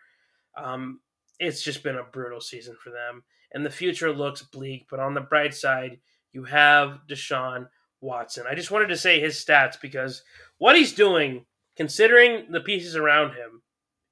Um, 0.58 1.00
it's 1.40 1.64
just 1.64 1.84
been 1.84 1.98
a 1.98 2.04
brutal 2.04 2.42
season 2.42 2.76
for 2.82 2.92
them, 2.92 3.24
and 3.54 3.66
the 3.66 3.70
future 3.70 4.14
looks 4.14 4.42
bleak. 4.42 4.88
But 4.90 5.00
on 5.00 5.14
the 5.14 5.22
bright 5.22 5.54
side, 5.54 6.00
you 6.32 6.44
have 6.44 7.00
Deshaun 7.10 7.68
Watson. 8.02 8.46
I 8.50 8.56
just 8.56 8.72
wanted 8.72 8.88
to 8.88 8.98
say 8.98 9.20
his 9.20 9.44
stats 9.44 9.80
because 9.82 10.24
what 10.58 10.78
he's 10.78 10.94
doing, 10.94 11.46
considering 11.76 12.52
the 12.52 12.62
pieces 12.62 12.96
around 12.96 13.32
him, 13.32 13.62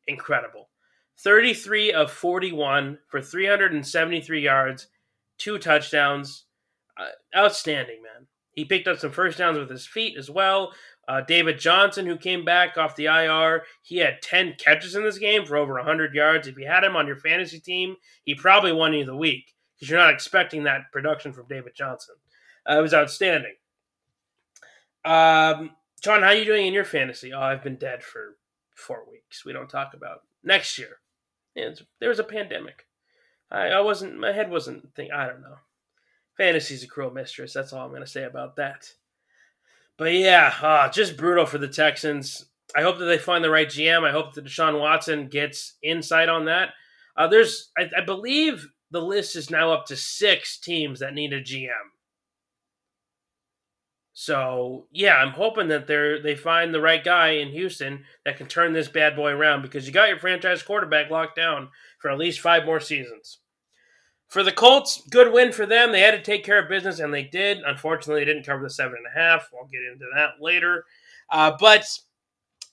incredible. 0.07 0.69
33 1.19 1.91
of 1.93 2.11
41 2.11 2.97
for 3.07 3.21
373 3.21 4.41
yards, 4.41 4.87
two 5.37 5.57
touchdowns. 5.57 6.45
Uh, 6.97 7.07
outstanding, 7.35 8.03
man. 8.03 8.27
He 8.51 8.65
picked 8.65 8.87
up 8.87 8.99
some 8.99 9.11
first 9.11 9.39
downs 9.39 9.57
with 9.57 9.69
his 9.69 9.87
feet 9.87 10.15
as 10.17 10.29
well. 10.29 10.73
Uh, 11.07 11.21
David 11.21 11.59
Johnson, 11.59 12.05
who 12.05 12.17
came 12.17 12.45
back 12.45 12.77
off 12.77 12.95
the 12.95 13.05
IR, 13.05 13.63
he 13.81 13.97
had 13.97 14.21
10 14.21 14.55
catches 14.57 14.95
in 14.95 15.03
this 15.03 15.17
game 15.17 15.45
for 15.45 15.57
over 15.57 15.73
100 15.73 16.13
yards. 16.13 16.47
If 16.47 16.57
you 16.57 16.65
had 16.65 16.83
him 16.83 16.95
on 16.95 17.07
your 17.07 17.17
fantasy 17.17 17.59
team, 17.59 17.97
he 18.23 18.35
probably 18.35 18.71
won 18.71 18.93
you 18.93 19.03
the 19.05 19.15
week 19.15 19.53
because 19.75 19.89
you're 19.89 19.99
not 19.99 20.13
expecting 20.13 20.63
that 20.63 20.91
production 20.93 21.33
from 21.33 21.47
David 21.47 21.73
Johnson. 21.75 22.15
Uh, 22.69 22.77
it 22.77 22.81
was 22.81 22.93
outstanding. 22.93 23.55
Um, 25.03 25.71
John, 26.01 26.21
how 26.21 26.29
are 26.29 26.35
you 26.35 26.45
doing 26.45 26.67
in 26.67 26.73
your 26.73 26.85
fantasy? 26.85 27.33
Oh, 27.33 27.41
I've 27.41 27.63
been 27.63 27.75
dead 27.75 28.01
for 28.01 28.37
four 28.73 29.03
weeks. 29.11 29.43
We 29.43 29.51
don't 29.51 29.69
talk 29.69 29.93
about 29.93 30.21
next 30.43 30.77
year. 30.77 30.99
Yeah, 31.55 31.71
there 31.99 32.09
was 32.09 32.19
a 32.19 32.23
pandemic. 32.23 32.87
I, 33.51 33.67
I 33.67 33.81
wasn't. 33.81 34.17
My 34.17 34.31
head 34.31 34.49
wasn't. 34.49 34.95
Think. 34.95 35.11
I 35.11 35.27
don't 35.27 35.41
know. 35.41 35.57
Fantasy's 36.37 36.83
a 36.83 36.87
cruel 36.87 37.11
mistress. 37.11 37.53
That's 37.53 37.73
all 37.73 37.85
I'm 37.85 37.91
going 37.91 38.01
to 38.01 38.07
say 38.07 38.23
about 38.23 38.55
that. 38.55 38.91
But 39.97 40.13
yeah, 40.13 40.53
uh, 40.62 40.89
just 40.89 41.17
brutal 41.17 41.45
for 41.45 41.58
the 41.58 41.67
Texans. 41.67 42.45
I 42.75 42.82
hope 42.82 42.97
that 42.97 43.06
they 43.06 43.17
find 43.17 43.43
the 43.43 43.51
right 43.51 43.67
GM. 43.67 44.08
I 44.08 44.12
hope 44.12 44.34
that 44.34 44.45
Deshaun 44.45 44.79
Watson 44.79 45.27
gets 45.27 45.77
insight 45.84 46.29
on 46.29 46.45
that. 46.45 46.69
Uh, 47.15 47.27
there's, 47.27 47.71
I, 47.77 47.89
I 47.97 48.01
believe, 48.01 48.67
the 48.89 49.01
list 49.01 49.36
is 49.36 49.49
now 49.49 49.71
up 49.71 49.86
to 49.88 49.95
six 49.95 50.60
teams 50.60 50.99
that 50.99 51.13
need 51.13 51.34
a 51.34 51.41
GM. 51.41 51.69
So 54.13 54.88
yeah, 54.91 55.15
I'm 55.15 55.32
hoping 55.32 55.69
that 55.69 55.88
they 55.88 56.19
they 56.21 56.36
find 56.36 56.71
the 56.71 56.82
right 56.82 57.03
guy 57.03 57.29
in 57.29 57.49
Houston 57.49 58.06
that 58.25 58.38
can 58.38 58.45
turn 58.45 58.71
this 58.71 58.88
bad 58.88 59.15
boy 59.15 59.32
around 59.32 59.63
because 59.63 59.88
you 59.88 59.91
got 59.91 60.08
your 60.08 60.19
franchise 60.19 60.62
quarterback 60.62 61.10
locked 61.10 61.36
down 61.36 61.69
for 61.99 62.12
at 62.12 62.19
least 62.19 62.39
five 62.39 62.63
more 62.63 62.79
seasons. 62.79 63.39
For 64.27 64.41
the 64.43 64.51
Colts, 64.51 65.03
good 65.09 65.31
win 65.31 65.51
for 65.51 65.65
them. 65.65 65.91
They 65.91 66.01
had 66.01 66.12
to 66.12 66.21
take 66.21 66.43
care 66.43 66.59
of 66.59 66.69
business, 66.69 66.99
and 66.99 67.13
they 67.13 67.23
did. 67.23 67.59
Unfortunately, 67.59 68.21
they 68.21 68.25
didn't 68.25 68.45
cover 68.45 68.63
the 68.63 68.69
seven 68.69 68.97
and 68.97 69.05
a 69.05 69.19
half. 69.19 69.49
We'll 69.53 69.65
get 69.65 69.81
into 69.83 70.05
that 70.15 70.41
later. 70.41 70.86
Uh, 71.29 71.55
but 71.59 71.86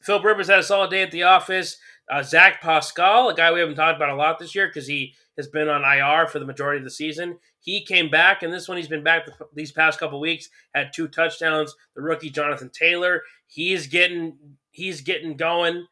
Philip 0.02 0.24
Rivers 0.24 0.48
had 0.48 0.58
a 0.58 0.62
solid 0.62 0.90
day 0.90 1.02
at 1.02 1.10
the 1.10 1.24
office. 1.24 1.76
Uh, 2.10 2.22
Zach 2.22 2.60
Pascal, 2.60 3.28
a 3.28 3.34
guy 3.34 3.52
we 3.52 3.60
haven't 3.60 3.76
talked 3.76 3.96
about 3.96 4.08
a 4.08 4.16
lot 4.16 4.38
this 4.38 4.54
year 4.54 4.66
because 4.66 4.86
he 4.86 5.14
has 5.36 5.48
been 5.48 5.68
on 5.68 5.84
IR 5.84 6.26
for 6.26 6.38
the 6.38 6.46
majority 6.46 6.78
of 6.78 6.84
the 6.84 6.90
season. 6.90 7.38
He 7.60 7.84
came 7.84 8.10
back, 8.10 8.42
and 8.42 8.52
this 8.52 8.66
one 8.66 8.78
he's 8.78 8.88
been 8.88 9.04
back 9.04 9.28
these 9.54 9.70
past 9.70 10.00
couple 10.00 10.18
weeks. 10.18 10.48
Had 10.74 10.92
two 10.92 11.08
touchdowns. 11.08 11.74
The 11.94 12.02
rookie 12.02 12.30
Jonathan 12.30 12.70
Taylor, 12.70 13.22
he's 13.46 13.86
getting 13.86 14.36
he's 14.70 15.02
getting 15.02 15.36
going. 15.36 15.86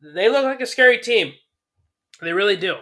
They 0.00 0.28
look 0.28 0.44
like 0.44 0.60
a 0.60 0.66
scary 0.66 0.98
team. 0.98 1.32
They 2.20 2.32
really 2.32 2.56
do. 2.56 2.76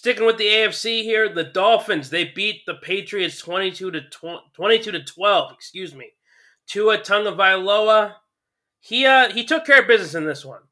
Sticking 0.00 0.24
with 0.24 0.38
the 0.38 0.46
AFC 0.46 1.02
here, 1.02 1.28
the 1.28 1.44
Dolphins 1.44 2.08
they 2.08 2.24
beat 2.24 2.64
the 2.64 2.72
Patriots 2.72 3.38
twenty 3.38 3.70
two 3.70 3.90
to 3.90 4.00
22 4.54 4.92
to 4.92 5.04
twelve. 5.04 5.52
Excuse 5.52 5.94
me. 5.94 6.12
Tua 6.66 6.96
Tagovailoa, 6.96 8.14
he 8.78 9.04
uh, 9.04 9.30
he 9.30 9.44
took 9.44 9.66
care 9.66 9.82
of 9.82 9.86
business 9.86 10.14
in 10.14 10.24
this 10.24 10.42
one. 10.42 10.62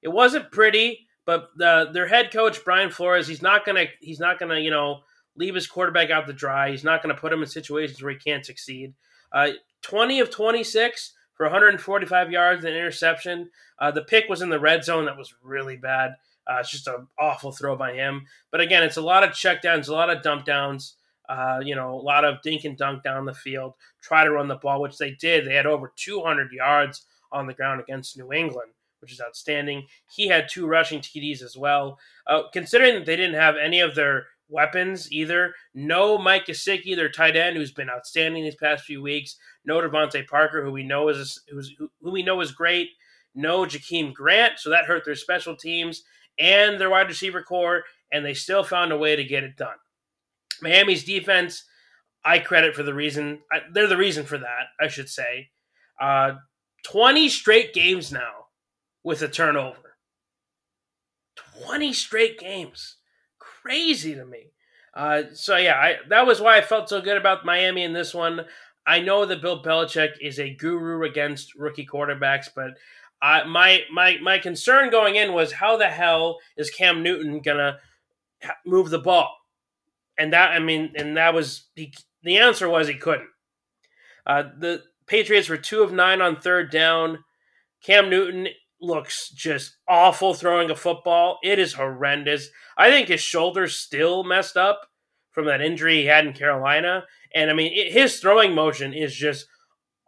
It 0.00 0.10
wasn't 0.10 0.52
pretty, 0.52 1.08
but 1.26 1.48
the, 1.56 1.90
their 1.92 2.06
head 2.06 2.30
coach 2.32 2.64
Brian 2.64 2.92
Flores, 2.92 3.26
he's 3.26 3.42
not 3.42 3.66
gonna 3.66 3.86
he's 4.00 4.20
not 4.20 4.38
gonna 4.38 4.60
you 4.60 4.70
know 4.70 5.00
leave 5.34 5.56
his 5.56 5.66
quarterback 5.66 6.10
out 6.10 6.28
to 6.28 6.32
dry. 6.32 6.70
He's 6.70 6.84
not 6.84 7.02
gonna 7.02 7.16
put 7.16 7.32
him 7.32 7.42
in 7.42 7.48
situations 7.48 8.00
where 8.00 8.12
he 8.12 8.18
can't 8.20 8.46
succeed. 8.46 8.94
Uh, 9.32 9.48
Twenty 9.82 10.20
of 10.20 10.30
twenty 10.30 10.62
six 10.62 11.14
for 11.34 11.46
145 11.46 12.30
yards 12.30 12.64
and 12.64 12.76
interception. 12.76 13.50
Uh, 13.80 13.90
the 13.90 14.02
pick 14.02 14.28
was 14.28 14.40
in 14.40 14.50
the 14.50 14.60
red 14.60 14.84
zone. 14.84 15.06
That 15.06 15.18
was 15.18 15.34
really 15.42 15.76
bad. 15.76 16.12
Uh, 16.50 16.58
it's 16.60 16.70
just 16.70 16.88
an 16.88 17.06
awful 17.18 17.52
throw 17.52 17.76
by 17.76 17.92
him. 17.92 18.26
But 18.50 18.60
again, 18.60 18.82
it's 18.82 18.96
a 18.96 19.02
lot 19.02 19.24
of 19.24 19.30
checkdowns, 19.30 19.88
a 19.88 19.92
lot 19.92 20.10
of 20.10 20.22
dump 20.22 20.44
downs. 20.44 20.96
Uh, 21.28 21.60
you 21.62 21.74
know, 21.74 21.94
a 21.94 22.02
lot 22.02 22.24
of 22.24 22.42
dink 22.42 22.64
and 22.64 22.76
dunk 22.76 23.02
down 23.02 23.24
the 23.24 23.32
field. 23.32 23.74
Try 24.02 24.24
to 24.24 24.32
run 24.32 24.48
the 24.48 24.56
ball, 24.56 24.82
which 24.82 24.98
they 24.98 25.12
did. 25.12 25.46
They 25.46 25.54
had 25.54 25.66
over 25.66 25.92
200 25.96 26.52
yards 26.52 27.06
on 27.30 27.46
the 27.46 27.54
ground 27.54 27.80
against 27.80 28.18
New 28.18 28.32
England, 28.32 28.72
which 29.00 29.12
is 29.12 29.20
outstanding. 29.20 29.86
He 30.10 30.26
had 30.26 30.48
two 30.48 30.66
rushing 30.66 31.00
TDs 31.00 31.42
as 31.42 31.56
well. 31.56 31.98
Uh, 32.26 32.42
considering 32.52 32.94
that 32.94 33.06
they 33.06 33.16
didn't 33.16 33.36
have 33.36 33.56
any 33.56 33.80
of 33.80 33.94
their 33.94 34.26
weapons 34.48 35.10
either, 35.10 35.54
no 35.74 36.18
Mike 36.18 36.46
Gesicki, 36.46 36.94
their 36.94 37.08
tight 37.08 37.36
end, 37.36 37.56
who's 37.56 37.72
been 37.72 37.88
outstanding 37.88 38.42
these 38.42 38.56
past 38.56 38.84
few 38.84 39.00
weeks. 39.00 39.36
No 39.64 39.80
DeVante 39.80 40.26
Parker, 40.26 40.62
who 40.62 40.72
we 40.72 40.82
know 40.82 41.08
is 41.08 41.40
who 41.48 42.10
we 42.10 42.22
know 42.22 42.40
is 42.40 42.52
great. 42.52 42.90
No 43.34 43.60
Jakeem 43.60 44.12
Grant, 44.12 44.58
so 44.58 44.68
that 44.68 44.84
hurt 44.84 45.06
their 45.06 45.14
special 45.14 45.56
teams 45.56 46.02
and 46.38 46.80
their 46.80 46.90
wide 46.90 47.08
receiver 47.08 47.42
corps, 47.42 47.84
and 48.12 48.24
they 48.24 48.34
still 48.34 48.64
found 48.64 48.92
a 48.92 48.98
way 48.98 49.16
to 49.16 49.24
get 49.24 49.44
it 49.44 49.56
done. 49.56 49.76
Miami's 50.60 51.04
defense, 51.04 51.64
I 52.24 52.38
credit 52.38 52.74
for 52.74 52.82
the 52.82 52.94
reason 52.94 53.40
they're 53.72 53.86
the 53.88 53.96
reason 53.96 54.24
for 54.24 54.38
that. 54.38 54.66
I 54.80 54.88
should 54.88 55.08
say, 55.08 55.50
uh, 56.00 56.34
twenty 56.84 57.28
straight 57.28 57.74
games 57.74 58.12
now 58.12 58.46
with 59.02 59.22
a 59.22 59.28
turnover. 59.28 59.96
Twenty 61.36 61.92
straight 61.92 62.38
games, 62.38 62.96
crazy 63.38 64.14
to 64.14 64.24
me. 64.24 64.52
Uh, 64.94 65.22
so 65.32 65.56
yeah, 65.56 65.76
I, 65.76 65.96
that 66.10 66.26
was 66.26 66.40
why 66.40 66.58
I 66.58 66.60
felt 66.60 66.88
so 66.88 67.00
good 67.00 67.16
about 67.16 67.46
Miami 67.46 67.82
in 67.82 67.92
this 67.92 68.14
one. 68.14 68.42
I 68.86 69.00
know 69.00 69.24
that 69.24 69.40
Bill 69.40 69.62
Belichick 69.62 70.14
is 70.20 70.38
a 70.38 70.54
guru 70.54 71.04
against 71.04 71.54
rookie 71.54 71.86
quarterbacks, 71.86 72.48
but 72.54 72.72
I, 73.22 73.44
my 73.44 73.82
my 73.92 74.18
my 74.20 74.38
concern 74.38 74.90
going 74.90 75.14
in 75.14 75.32
was 75.32 75.52
how 75.52 75.76
the 75.76 75.88
hell 75.88 76.38
is 76.56 76.70
Cam 76.70 77.02
Newton 77.02 77.40
gonna 77.40 77.78
move 78.66 78.90
the 78.90 78.98
ball? 78.98 79.36
And 80.18 80.32
that 80.32 80.50
I 80.50 80.58
mean, 80.58 80.92
and 80.96 81.16
that 81.16 81.32
was 81.32 81.68
he, 81.74 81.94
the 82.22 82.38
answer 82.38 82.68
was 82.68 82.88
he 82.88 82.94
couldn't. 82.94 83.28
Uh, 84.26 84.44
the 84.58 84.82
Patriots 85.06 85.48
were 85.48 85.56
two 85.56 85.82
of 85.82 85.92
nine 85.92 86.20
on 86.20 86.36
third 86.36 86.70
down. 86.70 87.18
Cam 87.84 88.10
Newton 88.10 88.48
looks 88.80 89.30
just 89.30 89.76
awful 89.88 90.34
throwing 90.34 90.70
a 90.70 90.76
football. 90.76 91.38
It 91.42 91.58
is 91.58 91.74
horrendous. 91.74 92.48
I 92.76 92.90
think 92.90 93.08
his 93.08 93.20
shoulder's 93.20 93.76
still 93.76 94.24
messed 94.24 94.56
up 94.56 94.88
from 95.30 95.46
that 95.46 95.62
injury 95.62 96.00
he 96.00 96.06
had 96.06 96.26
in 96.26 96.32
Carolina. 96.32 97.04
And 97.34 97.50
I 97.50 97.54
mean, 97.54 97.72
it, 97.72 97.92
his 97.92 98.20
throwing 98.20 98.54
motion 98.54 98.92
is 98.92 99.14
just 99.14 99.46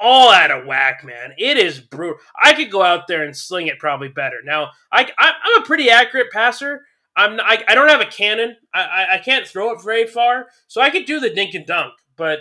all 0.00 0.30
out 0.30 0.50
of 0.50 0.66
whack, 0.66 1.04
man. 1.04 1.32
It 1.38 1.56
is 1.56 1.80
brutal. 1.80 2.18
I 2.42 2.52
could 2.54 2.70
go 2.70 2.82
out 2.82 3.06
there 3.06 3.24
and 3.24 3.36
sling 3.36 3.68
it 3.68 3.78
probably 3.78 4.08
better. 4.08 4.36
Now, 4.44 4.70
I, 4.92 5.10
I 5.18 5.32
am 5.46 5.62
a 5.62 5.66
pretty 5.66 5.90
accurate 5.90 6.30
passer. 6.32 6.82
I'm 7.16 7.38
I, 7.40 7.62
I 7.68 7.74
don't 7.74 7.88
have 7.88 8.00
a 8.00 8.06
cannon. 8.06 8.56
I, 8.72 9.06
I, 9.12 9.18
can't 9.18 9.46
throw 9.46 9.70
it 9.70 9.82
very 9.84 10.06
far, 10.06 10.46
so 10.66 10.80
I 10.80 10.90
could 10.90 11.04
do 11.04 11.20
the 11.20 11.30
dink 11.30 11.54
and 11.54 11.64
dunk. 11.64 11.92
But 12.16 12.40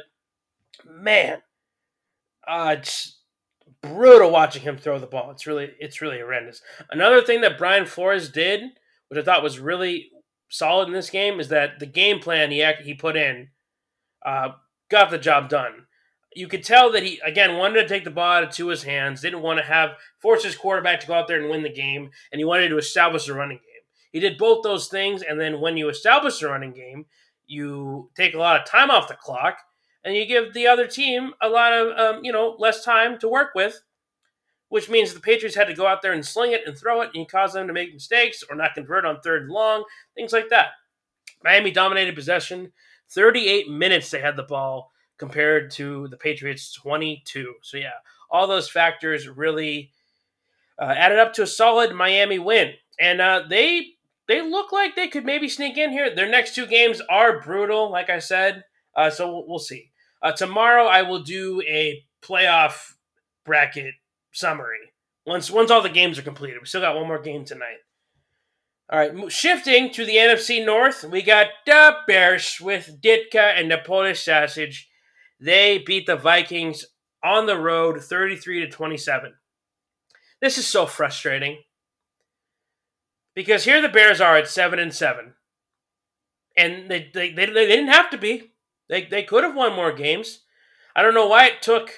man, 0.89 1.43
uh, 2.47 2.77
it's 2.79 3.19
brutal 3.81 4.31
watching 4.31 4.63
him 4.63 4.77
throw 4.77 4.97
the 4.97 5.05
ball. 5.05 5.29
It's 5.29 5.45
really 5.45 5.73
it's 5.79 6.01
really 6.01 6.19
horrendous. 6.19 6.61
Another 6.89 7.21
thing 7.21 7.41
that 7.41 7.59
Brian 7.59 7.85
Flores 7.85 8.29
did, 8.29 8.61
which 9.09 9.19
I 9.19 9.23
thought 9.23 9.43
was 9.43 9.59
really 9.59 10.09
solid 10.49 10.87
in 10.87 10.93
this 10.93 11.11
game, 11.11 11.39
is 11.39 11.49
that 11.49 11.79
the 11.79 11.85
game 11.85 12.19
plan 12.19 12.49
he 12.49 12.65
he 12.81 12.95
put 12.95 13.15
in 13.15 13.49
uh, 14.25 14.49
got 14.89 15.11
the 15.11 15.19
job 15.19 15.49
done 15.49 15.85
you 16.35 16.47
could 16.47 16.63
tell 16.63 16.91
that 16.91 17.03
he 17.03 17.19
again 17.25 17.57
wanted 17.57 17.81
to 17.81 17.87
take 17.87 18.03
the 18.03 18.11
ball 18.11 18.43
of 18.43 18.49
Tua's 18.49 18.83
hands, 18.83 19.21
didn't 19.21 19.41
want 19.41 19.59
to 19.59 19.65
have 19.65 19.91
force 20.19 20.43
his 20.43 20.55
quarterback 20.55 20.99
to 21.01 21.07
go 21.07 21.13
out 21.13 21.27
there 21.27 21.39
and 21.39 21.49
win 21.49 21.63
the 21.63 21.69
game, 21.69 22.11
and 22.31 22.39
he 22.39 22.45
wanted 22.45 22.69
to 22.69 22.77
establish 22.77 23.27
a 23.27 23.33
running 23.33 23.57
game. 23.57 23.83
He 24.11 24.19
did 24.19 24.37
both 24.37 24.63
those 24.63 24.87
things, 24.87 25.21
and 25.21 25.39
then 25.39 25.59
when 25.59 25.77
you 25.77 25.89
establish 25.89 26.41
a 26.41 26.47
running 26.47 26.73
game, 26.73 27.05
you 27.47 28.09
take 28.15 28.33
a 28.33 28.39
lot 28.39 28.59
of 28.59 28.67
time 28.67 28.91
off 28.91 29.07
the 29.07 29.15
clock, 29.15 29.57
and 30.03 30.15
you 30.15 30.25
give 30.25 30.53
the 30.53 30.67
other 30.67 30.87
team 30.87 31.33
a 31.41 31.49
lot 31.49 31.73
of 31.73 31.97
um, 31.97 32.23
you 32.23 32.31
know 32.31 32.55
less 32.59 32.83
time 32.83 33.17
to 33.19 33.27
work 33.27 33.49
with, 33.55 33.81
which 34.69 34.89
means 34.89 35.13
the 35.13 35.19
Patriots 35.19 35.55
had 35.55 35.67
to 35.67 35.75
go 35.75 35.87
out 35.87 36.01
there 36.01 36.13
and 36.13 36.25
sling 36.25 36.51
it 36.51 36.61
and 36.65 36.77
throw 36.77 37.01
it, 37.01 37.09
and 37.13 37.27
cause 37.27 37.53
them 37.53 37.67
to 37.67 37.73
make 37.73 37.93
mistakes 37.93 38.43
or 38.49 38.55
not 38.55 38.75
convert 38.75 39.05
on 39.05 39.19
third 39.19 39.43
and 39.43 39.51
long, 39.51 39.83
things 40.15 40.33
like 40.33 40.49
that. 40.49 40.67
Miami 41.43 41.71
dominated 41.71 42.15
possession. 42.15 42.71
38 43.09 43.69
minutes 43.69 44.09
they 44.09 44.21
had 44.21 44.35
the 44.35 44.43
ball 44.43 44.92
compared 45.17 45.71
to 45.71 46.07
the 46.09 46.17
Patriots 46.17 46.73
22. 46.73 47.55
So 47.61 47.77
yeah, 47.77 47.91
all 48.29 48.47
those 48.47 48.69
factors 48.69 49.27
really 49.27 49.91
uh, 50.79 50.93
added 50.97 51.19
up 51.19 51.33
to 51.33 51.43
a 51.43 51.47
solid 51.47 51.93
Miami 51.93 52.39
win, 52.39 52.73
and 52.99 53.21
uh, 53.21 53.43
they 53.49 53.93
they 54.27 54.41
look 54.41 54.71
like 54.71 54.95
they 54.95 55.07
could 55.07 55.25
maybe 55.25 55.47
sneak 55.49 55.77
in 55.77 55.91
here. 55.91 56.13
Their 56.13 56.29
next 56.29 56.55
two 56.55 56.65
games 56.65 57.01
are 57.09 57.41
brutal, 57.41 57.91
like 57.91 58.09
I 58.09 58.19
said. 58.19 58.63
Uh, 58.95 59.09
so 59.09 59.31
we'll, 59.31 59.47
we'll 59.47 59.59
see. 59.59 59.91
Uh, 60.21 60.31
tomorrow 60.31 60.85
I 60.85 61.01
will 61.01 61.21
do 61.21 61.61
a 61.67 62.03
playoff 62.21 62.93
bracket 63.43 63.95
summary 64.31 64.93
once 65.25 65.51
once 65.51 65.71
all 65.71 65.81
the 65.81 65.89
games 65.89 66.17
are 66.17 66.23
completed. 66.23 66.59
We 66.59 66.67
still 66.67 66.81
got 66.81 66.95
one 66.95 67.07
more 67.07 67.21
game 67.21 67.45
tonight. 67.45 67.77
All 68.89 68.99
right, 68.99 69.31
shifting 69.31 69.91
to 69.93 70.05
the 70.05 70.15
NFC 70.15 70.63
North, 70.63 71.03
we 71.05 71.21
got 71.21 71.47
the 71.65 71.95
Bears 72.05 72.59
with 72.61 73.01
Ditka 73.01 73.57
and 73.57 73.71
the 73.71 73.77
Polish 73.77 74.25
Sausage. 74.25 74.89
They 75.43 75.77
beat 75.77 76.05
the 76.05 76.15
Vikings 76.15 76.85
on 77.21 77.47
the 77.47 77.57
road 77.57 78.01
33 78.01 78.61
to 78.61 78.69
27. 78.69 79.33
This 80.39 80.57
is 80.57 80.65
so 80.65 80.85
frustrating. 80.85 81.57
Because 83.35 83.65
here 83.65 83.81
the 83.81 83.89
Bears 83.89 84.21
are 84.21 84.37
at 84.37 84.47
7 84.47 84.79
and 84.79 84.93
7. 84.93 85.33
And 86.55 86.89
they, 86.89 87.11
they, 87.13 87.33
they, 87.33 87.47
they 87.47 87.65
didn't 87.67 87.89
have 87.89 88.09
to 88.11 88.17
be. 88.17 88.53
They, 88.87 89.03
they 89.03 89.23
could 89.23 89.43
have 89.43 89.53
won 89.53 89.75
more 89.75 89.91
games. 89.91 90.43
I 90.95 91.01
don't 91.01 91.13
know 91.13 91.27
why 91.27 91.47
it 91.47 91.61
took 91.61 91.91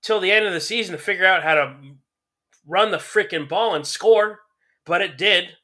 till 0.00 0.20
the 0.20 0.30
end 0.30 0.46
of 0.46 0.52
the 0.52 0.60
season 0.60 0.92
to 0.92 1.02
figure 1.02 1.26
out 1.26 1.42
how 1.42 1.54
to 1.56 1.74
run 2.64 2.92
the 2.92 2.98
freaking 2.98 3.48
ball 3.48 3.74
and 3.74 3.84
score, 3.84 4.40
but 4.86 5.00
it 5.00 5.18
did. 5.18 5.56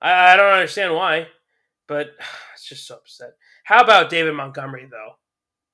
I, 0.00 0.34
I 0.34 0.36
don't 0.36 0.52
understand 0.52 0.94
why, 0.94 1.26
but 1.88 2.10
it's 2.54 2.68
just 2.68 2.86
so 2.86 2.96
upset. 2.96 3.30
How 3.64 3.82
about 3.82 4.10
David 4.10 4.34
Montgomery, 4.34 4.86
though? 4.88 5.14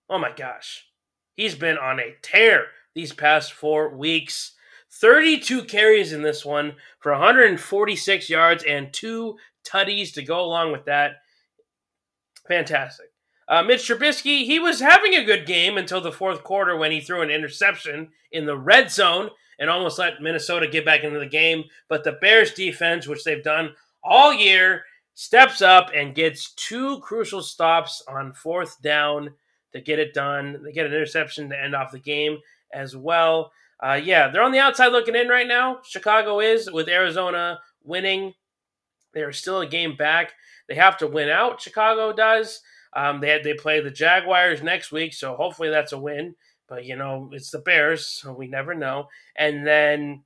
Oh 0.09 0.19
my 0.19 0.33
gosh. 0.33 0.87
He's 1.35 1.55
been 1.55 1.79
on 1.79 2.01
a 2.01 2.15
tear 2.23 2.67
these 2.95 3.13
past 3.13 3.53
four 3.53 3.95
weeks. 3.95 4.53
32 4.91 5.65
carries 5.65 6.13
in 6.13 6.23
this 6.23 6.45
one 6.45 6.75
for 7.01 7.13
146 7.13 8.31
yards 8.31 8.65
and 8.65 8.93
two 8.93 9.37
tutties 9.65 10.15
to 10.15 10.23
go 10.23 10.41
along 10.41 10.73
with 10.73 10.85
that. 10.87 11.17
Fantastic. 12.49 13.07
Uh, 13.49 13.63
Mitch 13.63 13.83
Trubisky, 13.89 14.45
he 14.45 14.59
was 14.59 14.81
having 14.81 15.15
a 15.15 15.25
good 15.25 15.47
game 15.47 15.77
until 15.79 16.01
the 16.01 16.11
fourth 16.11 16.43
quarter 16.43 16.77
when 16.77 16.91
he 16.91 17.01
threw 17.01 17.23
an 17.23 17.31
interception 17.31 18.09
in 18.33 18.47
the 18.47 18.57
red 18.57 18.91
zone 18.91 19.31
and 19.59 19.71
almost 19.71 19.99
let 19.99 20.21
Minnesota 20.21 20.67
get 20.67 20.85
back 20.85 21.05
into 21.05 21.19
the 21.19 21.27
game. 21.27 21.65
But 21.89 22.03
the 22.03 22.13
Bears 22.13 22.55
defense, 22.55 23.07
which 23.07 23.25
they've 23.25 23.43
done 23.43 23.75
all 24.03 24.33
year, 24.33 24.85
steps 25.15 25.63
up 25.63 25.91
and 25.95 26.15
gets 26.15 26.53
two 26.55 26.99
crucial 27.01 27.43
stops 27.43 28.03
on 28.09 28.33
fourth 28.33 28.81
down 28.83 29.33
to 29.77 29.83
get 29.83 29.99
it 29.99 30.15
done. 30.15 30.61
They 30.65 30.73
get 30.73 30.87
an 30.87 30.93
interception 30.93 31.51
to 31.51 31.63
end 31.63 31.75
off 31.75 31.93
the 31.93 31.99
game 31.99 32.39
as 32.73 32.97
well. 32.97 33.53
Uh, 33.79 34.01
yeah, 34.03 34.29
they're 34.29 34.43
on 34.43 34.53
the 34.53 34.59
outside 34.59 34.89
looking 34.89 35.15
in 35.15 35.29
right 35.29 35.47
now. 35.47 35.81
Chicago 35.85 36.41
is 36.41 36.71
with 36.71 36.89
Arizona 36.89 37.61
winning. 37.85 38.33
They 39.13 39.23
are 39.23 39.33
still 39.33 39.61
a 39.61 39.67
game 39.67 39.97
back. 39.97 40.33
They 40.69 40.75
have 40.75 40.97
to 40.99 41.07
win 41.07 41.29
out. 41.29 41.61
Chicago 41.61 42.13
does. 42.13 42.61
Um, 42.95 43.21
they 43.21 43.29
had, 43.29 43.45
they 43.45 43.55
play 43.55 43.81
the 43.81 43.91
Jaguars 43.91 44.63
next 44.63 44.91
week, 44.91 45.13
so 45.13 45.37
hopefully 45.37 45.69
that's 45.69 45.93
a 45.93 45.99
win. 45.99 46.35
But 46.69 46.85
you 46.85 46.97
know, 46.97 47.31
it's 47.33 47.51
the 47.51 47.59
Bears, 47.59 48.07
so 48.07 48.33
we 48.33 48.49
never 48.49 48.75
know. 48.75 49.09
And 49.37 49.67
then 49.67 50.25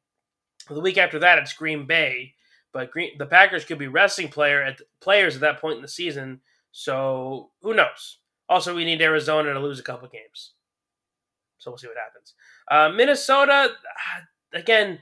the 0.68 0.80
week 0.80 0.96
after 0.96 1.18
that, 1.18 1.38
it's 1.38 1.52
Green 1.52 1.86
Bay. 1.86 2.34
But 2.72 2.92
Green, 2.92 3.18
the 3.18 3.26
Packers 3.26 3.64
could 3.64 3.78
be 3.78 3.88
resting 3.88 4.28
player 4.28 4.62
at 4.62 4.80
players 5.00 5.34
at 5.34 5.40
that 5.40 5.60
point 5.60 5.76
in 5.76 5.82
the 5.82 5.88
season. 5.88 6.40
So 6.70 7.50
who 7.62 7.74
knows? 7.74 8.18
Also, 8.50 8.74
we 8.74 8.84
need 8.84 9.00
Arizona 9.00 9.54
to 9.54 9.60
lose 9.60 9.78
a 9.78 9.84
couple 9.84 10.08
games. 10.08 10.52
So 11.58 11.70
we'll 11.70 11.78
see 11.78 11.86
what 11.86 11.96
happens. 11.96 12.34
Uh, 12.68 12.94
Minnesota, 12.94 13.70
again, 14.52 14.98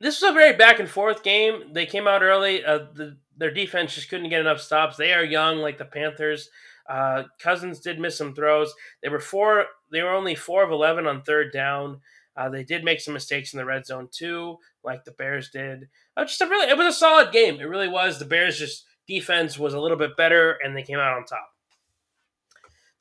this 0.00 0.20
was 0.20 0.30
a 0.30 0.34
very 0.34 0.56
back 0.56 0.80
and 0.80 0.88
forth 0.88 1.22
game. 1.22 1.72
They 1.72 1.86
came 1.86 2.08
out 2.08 2.22
early. 2.22 2.64
Uh, 2.64 2.86
the, 2.92 3.16
their 3.36 3.52
defense 3.52 3.94
just 3.94 4.10
couldn't 4.10 4.30
get 4.30 4.40
enough 4.40 4.60
stops. 4.60 4.96
They 4.96 5.12
are 5.12 5.24
young, 5.24 5.58
like 5.58 5.78
the 5.78 5.84
Panthers. 5.84 6.50
Uh, 6.88 7.24
Cousins 7.38 7.80
did 7.80 8.00
miss 8.00 8.18
some 8.18 8.34
throws. 8.34 8.74
They 9.02 9.08
were 9.08 9.20
four. 9.20 9.66
They 9.92 10.02
were 10.02 10.12
only 10.12 10.34
four 10.34 10.64
of 10.64 10.70
eleven 10.70 11.06
on 11.06 11.22
third 11.22 11.52
down. 11.52 12.00
Uh, 12.36 12.48
they 12.48 12.64
did 12.64 12.84
make 12.84 13.00
some 13.00 13.14
mistakes 13.14 13.52
in 13.52 13.58
the 13.58 13.64
red 13.64 13.86
zone 13.86 14.08
too, 14.10 14.58
like 14.84 15.04
the 15.04 15.12
Bears 15.12 15.50
did. 15.50 15.88
Uh, 16.16 16.24
just 16.24 16.40
a 16.40 16.46
really, 16.46 16.68
it 16.68 16.76
was 16.76 16.94
a 16.94 16.98
solid 16.98 17.32
game. 17.32 17.60
It 17.60 17.64
really 17.64 17.88
was. 17.88 18.18
The 18.18 18.24
Bears 18.24 18.58
just 18.58 18.84
defense 19.06 19.58
was 19.58 19.74
a 19.74 19.80
little 19.80 19.96
bit 19.96 20.16
better, 20.16 20.58
and 20.62 20.76
they 20.76 20.82
came 20.82 20.98
out 20.98 21.16
on 21.16 21.24
top. 21.24 21.48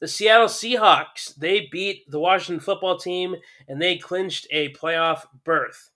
The 0.01 0.07
Seattle 0.07 0.47
Seahawks 0.47 1.35
they 1.35 1.67
beat 1.71 2.09
the 2.09 2.19
Washington 2.19 2.59
Football 2.59 2.97
Team, 2.97 3.35
and 3.67 3.81
they 3.81 3.97
clinched 3.97 4.47
a 4.51 4.73
playoff 4.73 5.25
berth. 5.43 5.91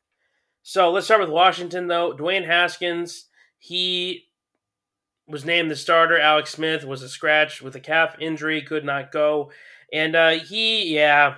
So 0.61 0.91
let's 0.91 1.05
start 1.05 1.21
with 1.21 1.29
Washington, 1.29 1.87
though. 1.87 2.13
Dwayne 2.13 2.45
Haskins, 2.45 3.25
he 3.57 4.29
was 5.27 5.45
named 5.45 5.69
the 5.69 5.75
starter. 5.75 6.19
Alex 6.19 6.51
Smith 6.51 6.85
was 6.85 7.01
a 7.01 7.09
scratch 7.09 7.61
with 7.61 7.75
a 7.75 7.79
calf 7.79 8.15
injury, 8.19 8.61
could 8.61 8.85
not 8.85 9.11
go. 9.11 9.51
And 9.93 10.15
uh, 10.15 10.31
he, 10.31 10.93
yeah, 10.93 11.35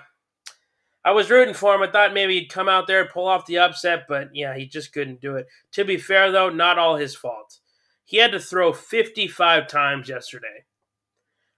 I 1.03 1.11
was 1.11 1.29
rooting 1.29 1.53
for 1.53 1.73
him. 1.73 1.81
I 1.81 1.91
thought 1.91 2.13
maybe 2.13 2.39
he'd 2.39 2.47
come 2.47 2.69
out 2.69 2.87
there 2.87 3.05
pull 3.05 3.27
off 3.27 3.45
the 3.45 3.57
upset, 3.57 4.05
but 4.07 4.29
yeah, 4.33 4.55
he 4.55 4.65
just 4.65 4.93
couldn't 4.93 5.21
do 5.21 5.35
it. 5.35 5.47
To 5.73 5.83
be 5.83 5.97
fair, 5.97 6.31
though, 6.31 6.49
not 6.49 6.77
all 6.77 6.95
his 6.95 7.15
fault. 7.15 7.59
He 8.05 8.17
had 8.17 8.31
to 8.31 8.39
throw 8.39 8.73
55 8.73 9.67
times 9.67 10.09
yesterday. 10.09 10.65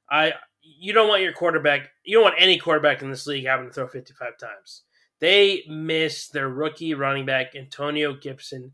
I, 0.10 0.34
you 0.64 0.94
don't 0.94 1.10
want 1.10 1.22
your 1.22 1.34
quarterback, 1.34 1.90
you 2.04 2.18
don't 2.18 2.24
want 2.24 2.36
any 2.40 2.58
quarterback 2.58 3.02
in 3.02 3.10
this 3.10 3.28
league 3.28 3.46
having 3.46 3.68
to 3.68 3.74
throw 3.74 3.88
55 3.88 4.38
times. 4.38 4.84
They 5.20 5.64
miss 5.68 6.28
their 6.28 6.50
rookie 6.50 6.94
running 6.94 7.26
back 7.26 7.56
Antonio 7.56 8.14
Gibson 8.14 8.72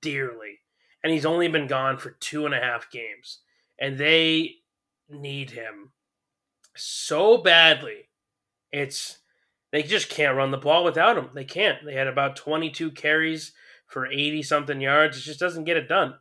dearly 0.00 0.60
and 1.02 1.12
he's 1.12 1.26
only 1.26 1.48
been 1.48 1.66
gone 1.66 1.96
for 1.96 2.10
two 2.10 2.44
and 2.44 2.54
a 2.54 2.60
half 2.60 2.90
games. 2.90 3.40
And 3.78 3.98
they 3.98 4.56
need 5.08 5.50
him 5.50 5.92
so 6.76 7.38
badly. 7.38 8.08
It's 8.72 9.18
they 9.70 9.82
just 9.82 10.08
can't 10.08 10.36
run 10.36 10.50
the 10.50 10.56
ball 10.56 10.84
without 10.84 11.16
him. 11.16 11.30
They 11.34 11.44
can't. 11.44 11.78
They 11.84 11.94
had 11.94 12.06
about 12.08 12.36
22 12.36 12.90
carries 12.92 13.52
for 13.86 14.06
80 14.06 14.42
something 14.42 14.80
yards. 14.80 15.18
It 15.18 15.22
just 15.22 15.40
doesn't 15.40 15.64
get 15.64 15.76
it 15.76 15.88
done. 15.88 16.14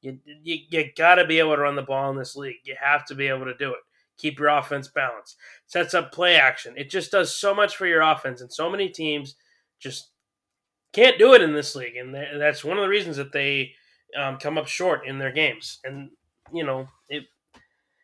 You, 0.00 0.18
you, 0.24 0.58
you 0.68 0.90
got 0.96 1.14
to 1.16 1.26
be 1.26 1.38
able 1.38 1.54
to 1.56 1.62
run 1.62 1.76
the 1.76 1.82
ball 1.82 2.10
in 2.10 2.18
this 2.18 2.36
league. 2.36 2.56
You 2.64 2.76
have 2.82 3.06
to 3.06 3.14
be 3.14 3.28
able 3.28 3.44
to 3.46 3.56
do 3.56 3.70
it. 3.70 3.80
Keep 4.16 4.38
your 4.38 4.48
offense 4.48 4.88
balanced. 4.88 5.36
Sets 5.66 5.94
up 5.94 6.12
play 6.12 6.36
action. 6.36 6.74
It 6.76 6.90
just 6.90 7.10
does 7.10 7.34
so 7.34 7.54
much 7.54 7.76
for 7.76 7.86
your 7.86 8.02
offense, 8.02 8.40
and 8.40 8.52
so 8.52 8.70
many 8.70 8.88
teams 8.88 9.34
just 9.80 10.10
can't 10.92 11.18
do 11.18 11.34
it 11.34 11.42
in 11.42 11.52
this 11.52 11.74
league. 11.74 11.96
And 11.96 12.14
that's 12.14 12.64
one 12.64 12.78
of 12.78 12.82
the 12.82 12.88
reasons 12.88 13.16
that 13.16 13.32
they 13.32 13.72
um, 14.16 14.38
come 14.38 14.56
up 14.56 14.68
short 14.68 15.06
in 15.06 15.18
their 15.18 15.32
games, 15.32 15.80
and 15.84 16.10
you 16.52 16.64
know 16.64 16.88
it. 17.08 17.24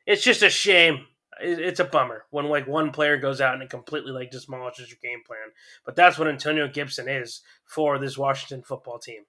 It's 0.06 0.24
just 0.24 0.42
a 0.42 0.50
shame. 0.50 1.06
It's 1.42 1.80
a 1.80 1.84
bummer 1.84 2.24
when 2.30 2.46
like 2.46 2.66
one 2.66 2.90
player 2.90 3.16
goes 3.16 3.40
out 3.40 3.54
and 3.54 3.62
it 3.62 3.70
completely 3.70 4.10
like 4.10 4.30
demolishes 4.30 4.90
your 4.90 4.98
game 5.02 5.22
plan. 5.26 5.52
But 5.86 5.96
that's 5.96 6.18
what 6.18 6.28
Antonio 6.28 6.68
Gibson 6.68 7.08
is 7.08 7.40
for 7.64 7.98
this 7.98 8.18
Washington 8.18 8.62
football 8.62 8.98
team. 8.98 9.22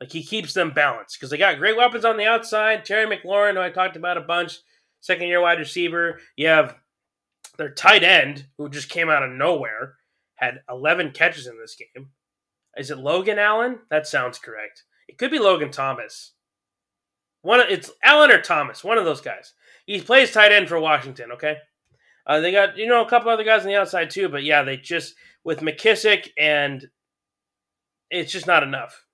Like 0.00 0.12
he 0.12 0.22
keeps 0.22 0.52
them 0.52 0.72
balanced 0.72 1.18
because 1.18 1.30
they 1.30 1.38
got 1.38 1.58
great 1.58 1.76
weapons 1.76 2.04
on 2.04 2.16
the 2.16 2.26
outside. 2.26 2.84
Terry 2.84 3.06
McLaurin, 3.06 3.54
who 3.54 3.60
I 3.60 3.70
talked 3.70 3.96
about 3.96 4.18
a 4.18 4.22
bunch, 4.22 4.58
second 5.00 5.28
year 5.28 5.40
wide 5.40 5.58
receiver. 5.58 6.20
You 6.36 6.48
have 6.48 6.76
their 7.56 7.70
tight 7.70 8.04
end, 8.04 8.46
who 8.56 8.68
just 8.68 8.88
came 8.88 9.10
out 9.10 9.22
of 9.22 9.30
nowhere, 9.30 9.94
had 10.36 10.60
11 10.70 11.10
catches 11.10 11.46
in 11.46 11.58
this 11.58 11.76
game. 11.76 12.10
Is 12.76 12.90
it 12.90 12.98
Logan 12.98 13.38
Allen? 13.38 13.80
That 13.90 14.06
sounds 14.06 14.38
correct. 14.38 14.84
It 15.08 15.18
could 15.18 15.30
be 15.30 15.38
Logan 15.38 15.70
Thomas. 15.70 16.32
One, 17.42 17.60
it's 17.68 17.90
Allen 18.02 18.30
or 18.30 18.40
Thomas, 18.40 18.84
one 18.84 18.98
of 18.98 19.04
those 19.04 19.20
guys. 19.20 19.54
He 19.86 20.00
plays 20.00 20.32
tight 20.32 20.52
end 20.52 20.68
for 20.68 20.78
Washington. 20.78 21.32
Okay, 21.32 21.56
uh, 22.26 22.40
they 22.40 22.52
got 22.52 22.76
you 22.76 22.86
know 22.86 23.04
a 23.04 23.08
couple 23.08 23.30
other 23.30 23.44
guys 23.44 23.62
on 23.62 23.68
the 23.68 23.76
outside 23.76 24.10
too, 24.10 24.28
but 24.28 24.44
yeah, 24.44 24.62
they 24.62 24.76
just 24.76 25.14
with 25.44 25.60
McKissic 25.60 26.28
and 26.36 26.86
it's 28.10 28.32
just 28.32 28.46
not 28.46 28.62
enough. 28.62 29.04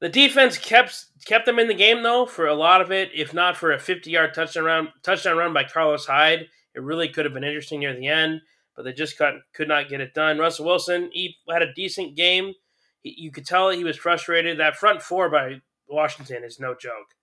The 0.00 0.08
defense 0.08 0.58
kept 0.58 1.06
kept 1.24 1.46
them 1.46 1.58
in 1.58 1.68
the 1.68 1.74
game 1.74 2.02
though 2.02 2.26
for 2.26 2.46
a 2.46 2.54
lot 2.54 2.80
of 2.80 2.92
it. 2.92 3.10
If 3.14 3.32
not 3.32 3.56
for 3.56 3.72
a 3.72 3.78
50-yard 3.78 4.34
touchdown 4.34 4.64
run, 4.64 4.88
touchdown 5.02 5.36
run 5.36 5.54
by 5.54 5.64
Carlos 5.64 6.06
Hyde, 6.06 6.46
it 6.74 6.82
really 6.82 7.08
could 7.08 7.24
have 7.24 7.34
been 7.34 7.44
interesting 7.44 7.80
near 7.80 7.94
the 7.94 8.08
end. 8.08 8.40
But 8.76 8.82
they 8.82 8.92
just 8.92 9.16
could, 9.16 9.34
could 9.54 9.68
not 9.68 9.88
get 9.88 10.00
it 10.00 10.14
done. 10.14 10.38
Russell 10.38 10.66
Wilson 10.66 11.10
he 11.12 11.36
had 11.48 11.62
a 11.62 11.72
decent 11.74 12.16
game 12.16 12.54
you 13.04 13.30
could 13.30 13.46
tell 13.46 13.70
he 13.70 13.84
was 13.84 13.96
frustrated. 13.96 14.58
That 14.58 14.76
front 14.76 15.02
four 15.02 15.28
by 15.30 15.60
Washington 15.88 16.42
is 16.42 16.58
no 16.58 16.74
joke. 16.74 17.14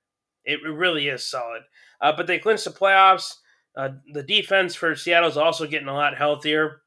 It 0.45 0.59
really 0.63 1.07
is 1.07 1.27
solid. 1.27 1.63
Uh, 1.99 2.13
but 2.15 2.27
they 2.27 2.39
clinched 2.39 2.65
the 2.65 2.71
playoffs. 2.71 3.35
Uh, 3.75 3.89
the 4.13 4.23
defense 4.23 4.75
for 4.75 4.95
Seattle 4.95 5.29
is 5.29 5.37
also 5.37 5.67
getting 5.67 5.87
a 5.87 5.93
lot 5.93 6.17
healthier. 6.17 6.80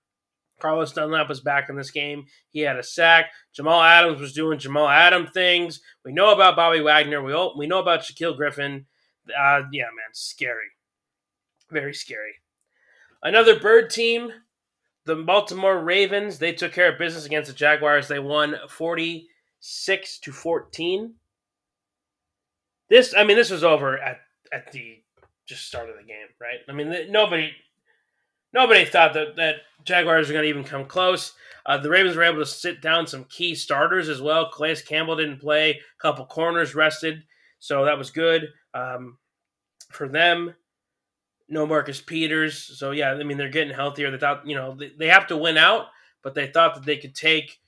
Carlos 0.64 0.92
Dunlap 0.92 1.28
was 1.28 1.42
back 1.42 1.68
in 1.68 1.76
this 1.76 1.90
game. 1.90 2.24
He 2.48 2.60
had 2.60 2.78
a 2.78 2.82
sack. 2.82 3.26
Jamal 3.52 3.82
Adams 3.82 4.18
was 4.18 4.32
doing 4.32 4.58
Jamal 4.58 4.88
Adam 4.88 5.26
things. 5.26 5.82
We 6.06 6.12
know 6.12 6.32
about 6.32 6.56
Bobby 6.56 6.80
Wagner. 6.80 7.22
We 7.22 7.34
all, 7.34 7.54
we 7.54 7.66
know 7.66 7.80
about 7.80 8.00
Shaquill 8.00 8.34
Griffin. 8.34 8.86
Uh, 9.28 9.64
yeah, 9.72 9.84
man, 9.84 10.14
scary. 10.14 10.72
Very 11.70 11.92
scary. 11.92 12.36
Another 13.22 13.60
bird 13.60 13.90
team, 13.90 14.32
the 15.04 15.16
Baltimore 15.16 15.84
Ravens, 15.84 16.38
they 16.38 16.54
took 16.54 16.72
care 16.72 16.90
of 16.90 16.98
business 16.98 17.26
against 17.26 17.50
the 17.50 17.54
Jaguars. 17.54 18.08
They 18.08 18.18
won 18.18 18.56
46 18.66 20.18
to 20.20 20.32
14. 20.32 21.14
This, 22.88 23.14
I 23.14 23.24
mean, 23.24 23.36
this 23.36 23.50
was 23.50 23.64
over 23.64 23.98
at, 23.98 24.20
at 24.50 24.72
the 24.72 25.02
just 25.46 25.66
start 25.66 25.90
of 25.90 25.96
the 25.96 26.04
game, 26.04 26.28
right? 26.40 26.60
I 26.66 26.72
mean, 26.72 27.12
nobody 27.12 27.50
nobody 28.55 28.84
thought 28.84 29.12
that, 29.12 29.36
that 29.36 29.57
Jaguars 29.84 30.28
were 30.28 30.32
going 30.32 30.44
to 30.44 30.48
even 30.48 30.64
come 30.64 30.86
close. 30.86 31.34
Uh, 31.66 31.76
the 31.76 31.90
Ravens 31.90 32.16
were 32.16 32.22
able 32.22 32.38
to 32.38 32.46
sit 32.46 32.80
down 32.80 33.07
some 33.07 33.24
key 33.24 33.55
starters 33.55 34.09
as 34.09 34.22
well. 34.22 34.50
Calais 34.50 34.76
Campbell 34.86 35.16
didn't 35.16 35.40
play, 35.40 35.70
a 35.70 36.00
couple 36.00 36.24
corners 36.26 36.74
rested, 36.74 37.22
so 37.59 37.84
that 37.84 37.98
was 37.98 38.11
good 38.11 38.48
um, 38.74 39.18
for 39.90 40.09
them. 40.09 40.55
No 41.48 41.66
Marcus 41.66 42.00
Peters, 42.00 42.57
so 42.78 42.92
yeah, 42.92 43.12
I 43.12 43.22
mean 43.22 43.36
they're 43.36 43.50
getting 43.50 43.74
healthier. 43.74 44.11
They 44.11 44.18
thought 44.18 44.46
you 44.46 44.55
know 44.55 44.74
they, 44.74 44.92
they 44.98 45.09
have 45.09 45.26
to 45.26 45.36
win 45.36 45.59
out, 45.59 45.88
but 46.22 46.34
they 46.34 46.46
thought 46.46 46.74
that 46.74 46.86
they 46.86 46.96
could 46.96 47.14
take 47.14 47.61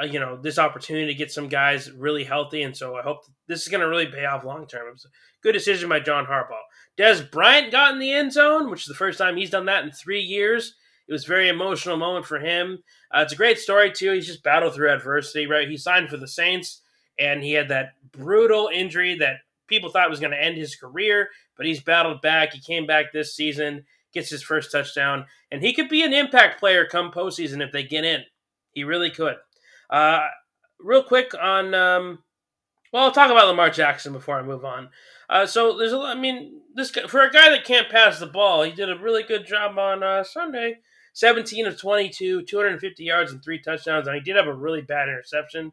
uh, 0.00 0.06
you 0.06 0.20
know 0.20 0.36
this 0.36 0.58
opportunity 0.58 1.06
to 1.06 1.14
get 1.14 1.30
some 1.30 1.48
guys 1.48 1.90
really 1.90 2.24
healthy, 2.24 2.62
and 2.62 2.76
so 2.76 2.96
I 2.96 3.02
hope 3.02 3.24
this 3.46 3.62
is 3.62 3.68
going 3.68 3.80
to 3.80 3.88
really 3.88 4.06
pay 4.06 4.24
off 4.24 4.44
long 4.44 4.66
term. 4.66 4.88
It 4.88 4.92
was 4.92 5.04
a 5.04 5.42
good 5.42 5.52
decision 5.52 5.88
by 5.88 6.00
John 6.00 6.26
Harbaugh. 6.26 6.62
Dez 6.98 7.30
Bryant 7.30 7.70
got 7.70 7.92
in 7.92 7.98
the 7.98 8.12
end 8.12 8.32
zone, 8.32 8.70
which 8.70 8.82
is 8.82 8.86
the 8.86 8.94
first 8.94 9.18
time 9.18 9.36
he's 9.36 9.50
done 9.50 9.66
that 9.66 9.84
in 9.84 9.90
three 9.90 10.22
years. 10.22 10.74
It 11.08 11.12
was 11.12 11.24
a 11.24 11.28
very 11.28 11.48
emotional 11.48 11.96
moment 11.96 12.26
for 12.26 12.38
him. 12.38 12.78
Uh, 13.14 13.20
it's 13.20 13.32
a 13.32 13.36
great 13.36 13.58
story 13.58 13.90
too. 13.92 14.12
He's 14.12 14.26
just 14.26 14.42
battled 14.42 14.74
through 14.74 14.90
adversity, 14.90 15.46
right? 15.46 15.68
He 15.68 15.76
signed 15.76 16.08
for 16.08 16.16
the 16.16 16.28
Saints, 16.28 16.82
and 17.18 17.42
he 17.42 17.52
had 17.52 17.68
that 17.68 17.92
brutal 18.12 18.70
injury 18.72 19.16
that 19.18 19.38
people 19.66 19.90
thought 19.90 20.10
was 20.10 20.20
going 20.20 20.32
to 20.32 20.42
end 20.42 20.56
his 20.56 20.76
career, 20.76 21.28
but 21.56 21.66
he's 21.66 21.82
battled 21.82 22.22
back. 22.22 22.52
He 22.52 22.60
came 22.60 22.86
back 22.86 23.12
this 23.12 23.34
season, 23.34 23.84
gets 24.14 24.30
his 24.30 24.42
first 24.42 24.70
touchdown, 24.72 25.26
and 25.50 25.62
he 25.62 25.74
could 25.74 25.88
be 25.88 26.02
an 26.02 26.12
impact 26.12 26.60
player 26.60 26.86
come 26.86 27.10
postseason 27.10 27.62
if 27.62 27.72
they 27.72 27.82
get 27.82 28.04
in. 28.04 28.22
He 28.72 28.84
really 28.84 29.10
could. 29.10 29.36
Uh, 29.92 30.26
real 30.80 31.02
quick 31.02 31.34
on, 31.40 31.74
um, 31.74 32.18
well, 32.92 33.04
I'll 33.04 33.12
talk 33.12 33.30
about 33.30 33.46
Lamar 33.46 33.70
Jackson 33.70 34.12
before 34.12 34.38
I 34.38 34.42
move 34.42 34.64
on. 34.64 34.88
Uh, 35.28 35.46
so 35.46 35.76
there's 35.76 35.92
a 35.92 35.98
lot. 35.98 36.16
I 36.16 36.20
mean, 36.20 36.62
this 36.74 36.90
guy, 36.90 37.06
for 37.06 37.20
a 37.20 37.30
guy 37.30 37.50
that 37.50 37.64
can't 37.64 37.90
pass 37.90 38.18
the 38.18 38.26
ball, 38.26 38.62
he 38.62 38.72
did 38.72 38.90
a 38.90 38.98
really 38.98 39.22
good 39.22 39.46
job 39.46 39.78
on 39.78 40.02
uh, 40.02 40.24
Sunday. 40.24 40.78
17 41.14 41.66
of 41.66 41.78
22, 41.78 42.42
250 42.42 43.04
yards 43.04 43.32
and 43.32 43.44
three 43.44 43.60
touchdowns. 43.60 44.06
And 44.06 44.16
he 44.16 44.22
did 44.22 44.36
have 44.36 44.46
a 44.46 44.54
really 44.54 44.80
bad 44.80 45.08
interception 45.08 45.72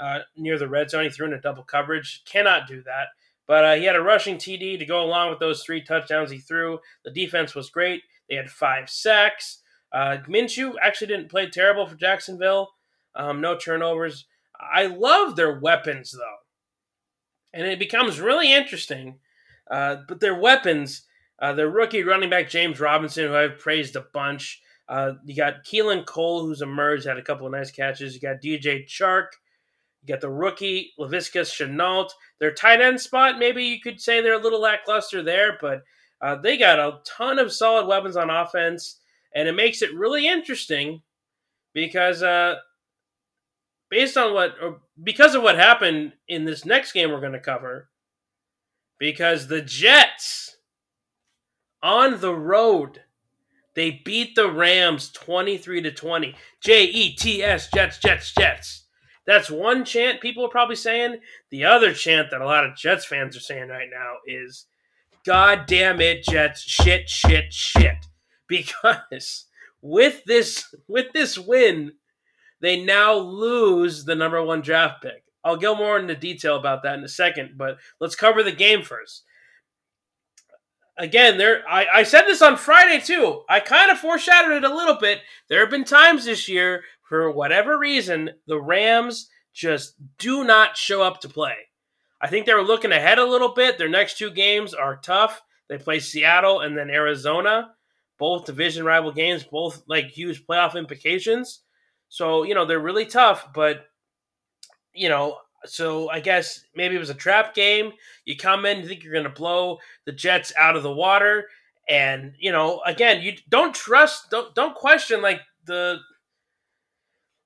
uh, 0.00 0.20
near 0.36 0.58
the 0.58 0.68
red 0.68 0.90
zone. 0.90 1.04
He 1.04 1.10
threw 1.10 1.26
in 1.26 1.34
a 1.34 1.40
double 1.40 1.62
coverage. 1.62 2.22
Cannot 2.24 2.66
do 2.66 2.82
that. 2.84 3.08
But 3.46 3.64
uh, 3.64 3.74
he 3.74 3.84
had 3.84 3.96
a 3.96 4.00
rushing 4.00 4.36
TD 4.36 4.78
to 4.78 4.86
go 4.86 5.02
along 5.02 5.30
with 5.30 5.38
those 5.38 5.62
three 5.62 5.82
touchdowns 5.82 6.30
he 6.30 6.38
threw. 6.38 6.78
The 7.04 7.10
defense 7.10 7.54
was 7.54 7.68
great. 7.68 8.02
They 8.28 8.36
had 8.36 8.50
five 8.50 8.88
sacks. 8.88 9.58
Uh, 9.92 10.16
Minshew 10.26 10.74
actually 10.80 11.08
didn't 11.08 11.30
play 11.30 11.48
terrible 11.48 11.86
for 11.86 11.94
Jacksonville. 11.94 12.70
Um, 13.16 13.40
no 13.40 13.56
turnovers. 13.56 14.26
I 14.58 14.86
love 14.86 15.36
their 15.36 15.58
weapons, 15.58 16.12
though 16.12 16.44
and 17.54 17.66
it 17.66 17.78
becomes 17.78 18.20
really 18.20 18.52
interesting. 18.52 19.20
Uh, 19.70 19.98
but 20.06 20.20
their 20.20 20.34
weapons, 20.34 21.02
uh, 21.38 21.54
their 21.54 21.70
rookie 21.70 22.02
running 22.02 22.28
back 22.28 22.50
James 22.50 22.80
Robinson, 22.80 23.28
who 23.28 23.34
I've 23.34 23.58
praised 23.58 23.96
a 23.96 24.04
bunch. 24.12 24.60
Uh, 24.88 25.12
you 25.24 25.34
got 25.34 25.64
Keelan 25.64 26.04
Cole, 26.04 26.44
who's 26.44 26.60
emerged, 26.60 27.06
had 27.06 27.16
a 27.16 27.22
couple 27.22 27.46
of 27.46 27.52
nice 27.52 27.70
catches. 27.70 28.14
You 28.14 28.20
got 28.20 28.42
DJ 28.42 28.86
Chark. 28.86 29.28
You 30.02 30.08
got 30.08 30.20
the 30.20 30.28
rookie 30.28 30.92
Laviska 30.98 31.42
Shenault. 31.42 32.10
Their 32.40 32.52
tight 32.52 32.82
end 32.82 33.00
spot, 33.00 33.38
maybe 33.38 33.64
you 33.64 33.80
could 33.80 34.00
say 34.00 34.20
they're 34.20 34.34
a 34.34 34.42
little 34.42 34.60
lackluster 34.60 35.22
there, 35.22 35.56
but 35.60 35.82
uh, 36.20 36.36
they 36.36 36.58
got 36.58 36.78
a 36.78 36.98
ton 37.06 37.38
of 37.38 37.52
solid 37.52 37.86
weapons 37.86 38.16
on 38.16 38.28
offense, 38.28 39.00
and 39.34 39.48
it 39.48 39.52
makes 39.52 39.80
it 39.80 39.94
really 39.94 40.26
interesting 40.26 41.00
because 41.72 42.22
uh, 42.22 42.56
based 43.94 44.16
on 44.16 44.34
what, 44.34 44.56
or 44.60 44.80
because 45.00 45.36
of 45.36 45.42
what 45.44 45.54
happened 45.54 46.14
in 46.26 46.44
this 46.44 46.64
next 46.64 46.90
game 46.90 47.12
we're 47.12 47.20
going 47.20 47.30
to 47.30 47.38
cover, 47.38 47.88
because 48.98 49.46
the 49.46 49.62
Jets 49.62 50.56
on 51.80 52.20
the 52.20 52.34
road 52.34 53.02
they 53.76 54.02
beat 54.04 54.34
the 54.34 54.50
Rams 54.50 55.10
23 55.12 55.82
to 55.82 55.92
20. 55.92 56.34
J 56.60 56.84
E 56.84 57.14
T 57.14 57.42
S 57.42 57.68
Jets 57.72 57.98
Jets 57.98 58.32
Jets. 58.32 58.86
That's 59.26 59.50
one 59.50 59.84
chant 59.84 60.20
people 60.20 60.44
are 60.44 60.50
probably 60.50 60.76
saying. 60.76 61.20
The 61.50 61.64
other 61.64 61.94
chant 61.94 62.30
that 62.30 62.40
a 62.40 62.46
lot 62.46 62.64
of 62.64 62.76
Jets 62.76 63.04
fans 63.04 63.36
are 63.36 63.40
saying 63.40 63.68
right 63.68 63.88
now 63.92 64.14
is 64.26 64.66
God 65.24 65.66
damn 65.66 66.00
it 66.00 66.24
Jets 66.24 66.62
shit 66.62 67.08
shit 67.08 67.52
shit 67.52 68.06
because 68.48 69.46
with 69.80 70.24
this 70.24 70.74
with 70.88 71.12
this 71.12 71.38
win 71.38 71.92
they 72.60 72.82
now 72.82 73.14
lose 73.14 74.04
the 74.04 74.14
number 74.14 74.42
one 74.42 74.60
draft 74.60 75.02
pick. 75.02 75.24
I'll 75.44 75.56
go 75.56 75.74
more 75.74 75.98
into 75.98 76.14
detail 76.16 76.56
about 76.56 76.82
that 76.82 76.98
in 76.98 77.04
a 77.04 77.08
second, 77.08 77.54
but 77.56 77.78
let's 78.00 78.16
cover 78.16 78.42
the 78.42 78.52
game 78.52 78.82
first. 78.82 79.24
Again, 80.96 81.38
there 81.38 81.62
I, 81.68 81.86
I 81.92 82.02
said 82.04 82.22
this 82.22 82.40
on 82.40 82.56
Friday 82.56 83.04
too. 83.04 83.42
I 83.48 83.60
kind 83.60 83.90
of 83.90 83.98
foreshadowed 83.98 84.52
it 84.52 84.70
a 84.70 84.74
little 84.74 84.96
bit. 84.96 85.20
There 85.48 85.60
have 85.60 85.70
been 85.70 85.84
times 85.84 86.24
this 86.24 86.48
year, 86.48 86.84
for 87.02 87.30
whatever 87.30 87.78
reason, 87.78 88.30
the 88.46 88.60
Rams 88.60 89.28
just 89.52 89.94
do 90.18 90.44
not 90.44 90.76
show 90.76 91.02
up 91.02 91.20
to 91.20 91.28
play. 91.28 91.54
I 92.20 92.28
think 92.28 92.46
they 92.46 92.54
were 92.54 92.62
looking 92.62 92.92
ahead 92.92 93.18
a 93.18 93.26
little 93.26 93.52
bit. 93.52 93.76
Their 93.76 93.88
next 93.88 94.16
two 94.16 94.30
games 94.30 94.72
are 94.72 94.96
tough. 94.96 95.42
They 95.68 95.78
play 95.78 96.00
Seattle 96.00 96.60
and 96.60 96.76
then 96.76 96.90
Arizona, 96.90 97.74
both 98.18 98.46
division 98.46 98.84
rival 98.84 99.12
games, 99.12 99.42
both 99.44 99.82
like 99.86 100.06
huge 100.06 100.46
playoff 100.46 100.74
implications. 100.74 101.60
So, 102.14 102.44
you 102.44 102.54
know, 102.54 102.64
they're 102.64 102.78
really 102.78 103.06
tough, 103.06 103.48
but, 103.52 103.86
you 104.92 105.08
know, 105.08 105.38
so 105.64 106.08
I 106.08 106.20
guess 106.20 106.64
maybe 106.76 106.94
it 106.94 107.00
was 107.00 107.10
a 107.10 107.14
trap 107.14 107.56
game. 107.56 107.90
You 108.24 108.36
come 108.36 108.64
in, 108.64 108.78
you 108.78 108.86
think 108.86 109.02
you're 109.02 109.12
going 109.12 109.24
to 109.24 109.30
blow 109.30 109.78
the 110.06 110.12
Jets 110.12 110.52
out 110.56 110.76
of 110.76 110.84
the 110.84 110.92
water. 110.92 111.48
And, 111.88 112.34
you 112.38 112.52
know, 112.52 112.82
again, 112.86 113.20
you 113.20 113.32
don't 113.48 113.74
trust, 113.74 114.30
don't, 114.30 114.54
don't 114.54 114.76
question 114.76 115.22
like 115.22 115.40
the, 115.66 115.98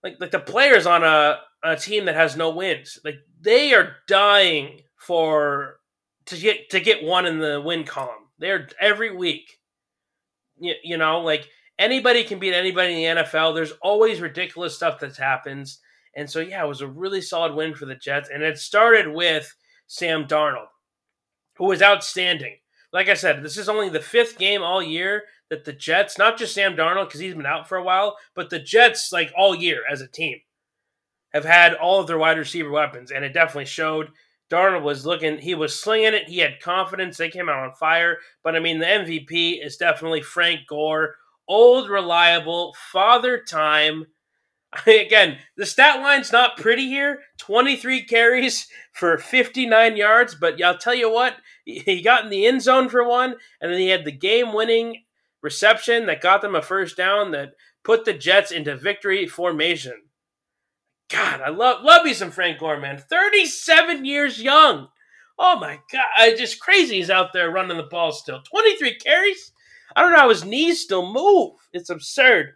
like, 0.04 0.16
like 0.20 0.32
the 0.32 0.38
players 0.38 0.84
on 0.84 1.02
a, 1.02 1.38
a 1.64 1.74
team 1.74 2.04
that 2.04 2.14
has 2.14 2.36
no 2.36 2.50
wins. 2.50 2.98
Like 3.02 3.20
they 3.40 3.72
are 3.72 3.96
dying 4.06 4.82
for, 4.96 5.80
to 6.26 6.36
get, 6.36 6.68
to 6.72 6.80
get 6.80 7.02
one 7.02 7.24
in 7.24 7.38
the 7.38 7.58
win 7.58 7.84
column. 7.84 8.28
They're 8.38 8.68
every 8.78 9.16
week. 9.16 9.60
You, 10.58 10.74
you 10.84 10.98
know, 10.98 11.20
like 11.22 11.48
anybody 11.79 12.24
can 12.24 12.39
beat 12.39 12.55
anybody 12.55 13.05
in 13.05 13.16
the 13.16 13.22
NFL. 13.22 13.55
There's 13.55 13.72
always 13.83 14.20
ridiculous 14.20 14.74
stuff 14.74 14.99
that 15.01 15.16
happens. 15.16 15.81
And 16.14 16.29
so, 16.29 16.41
yeah, 16.41 16.64
it 16.64 16.68
was 16.68 16.81
a 16.81 16.89
really 16.89 17.20
solid 17.20 17.55
win 17.55 17.74
for 17.74 17.87
the 17.87 17.95
Jets. 17.95 18.31
And 18.33 18.43
it 18.43 18.59
started 18.59 19.12
with 19.12 19.55
Sam 19.87 20.26
Darnold, 20.26 20.68
who 21.57 21.66
was 21.66 21.83
outstanding. 21.83 22.57
Like 22.93 23.09
I 23.09 23.14
said, 23.14 23.43
this 23.43 23.57
is 23.57 23.68
only 23.68 23.89
the 23.89 24.01
fifth 24.01 24.39
game 24.39 24.62
all 24.62 24.83
year 24.83 25.24
that 25.51 25.64
the 25.64 25.72
Jets, 25.72 26.18
not 26.18 26.39
just 26.39 26.55
Sam 26.55 26.74
Darnold, 26.74 27.07
because 27.07 27.20
he's 27.20 27.35
been 27.35 27.47
out 27.47 27.68
for 27.68 27.76
a 27.76 27.83
while, 27.83 28.16
but 28.35 28.51
the 28.51 28.59
Jets, 28.59 29.12
like 29.12 29.33
all 29.37 29.55
year 29.55 29.83
as 29.91 30.01
a 30.01 30.09
team, 30.09 30.39
have 31.33 31.45
had 31.45 31.74
all 31.74 32.01
of 32.01 32.07
their 32.07 32.18
wide 32.18 32.39
receiver 32.39 32.70
weapons. 32.70 33.11
And 33.11 33.24
it 33.24 33.33
definitely 33.33 33.66
showed. 33.66 34.09
Darnold 34.51 34.83
was 34.83 35.05
looking, 35.05 35.39
he 35.39 35.55
was 35.55 35.79
slinging 35.79 36.14
it. 36.14 36.29
He 36.29 36.39
had 36.39 36.61
confidence. 36.61 37.18
They 37.18 37.29
came 37.29 37.51
out 37.51 37.62
on 37.62 37.74
fire. 37.74 38.16
But 38.43 38.57
I 38.57 38.61
mean, 38.61 38.79
the 38.79 38.87
MVP 38.87 39.64
is 39.64 39.76
definitely 39.76 40.22
Frank 40.22 40.61
Gore 40.66 41.16
old, 41.49 41.88
reliable, 41.88 42.74
father 42.92 43.42
time. 43.42 44.07
Again, 44.86 45.38
the 45.57 45.66
stat 45.66 46.01
line's 46.01 46.32
not 46.32 46.59
pretty 46.59 46.86
here 46.86 47.20
23 47.38 48.05
carries 48.05 48.66
for 48.92 49.16
59 49.18 49.96
yards, 49.96 50.34
but 50.34 50.62
I'll 50.62 50.78
tell 50.78 50.94
you 50.94 51.11
what, 51.11 51.36
he 51.64 52.03
got 52.03 52.24
in 52.24 52.30
the 52.30 52.46
end 52.46 52.62
zone 52.62 52.88
for 52.88 53.03
one, 53.05 53.36
and 53.61 53.72
then 53.72 53.78
he 53.78 53.88
had 53.88 54.05
the 54.05 54.12
game 54.12 54.53
winning 54.53 55.05
reception 55.42 56.07
that 56.07 56.20
got 56.20 56.42
them 56.42 56.55
a 56.55 56.62
first 56.62 56.96
down 56.96 57.30
that 57.30 57.51
put 57.84 58.05
the 58.05 58.12
Jets 58.12 58.51
into 58.51 58.76
victory 58.76 59.26
formation. 59.26 59.94
God, 61.09 61.40
I 61.40 61.49
love 61.49 61.82
love 61.84 62.05
me 62.05 62.12
some 62.12 62.30
Frank 62.30 62.59
Gore, 62.59 62.78
man. 62.78 62.99
37 62.99 64.05
years 64.05 64.42
young. 64.42 64.88
Oh 65.38 65.59
my 65.59 65.78
god, 65.90 66.05
I 66.16 66.34
just 66.34 66.61
crazy 66.61 66.96
he's 66.96 67.11
out 67.11 67.32
there 67.32 67.51
running 67.51 67.76
the 67.76 67.84
ball 67.84 68.12
still. 68.12 68.42
23 68.42 68.96
carries? 68.96 69.53
I 69.99 70.03
don't 70.03 70.12
know 70.12 70.18
how 70.18 70.28
his 70.28 70.44
knees 70.44 70.80
still 70.80 71.12
move. 71.12 71.57
It's 71.72 71.90
absurd. 71.90 72.53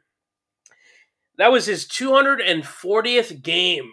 That 1.39 1.51
was 1.51 1.67
his 1.67 1.89
240th 1.89 3.43
game, 3.43 3.91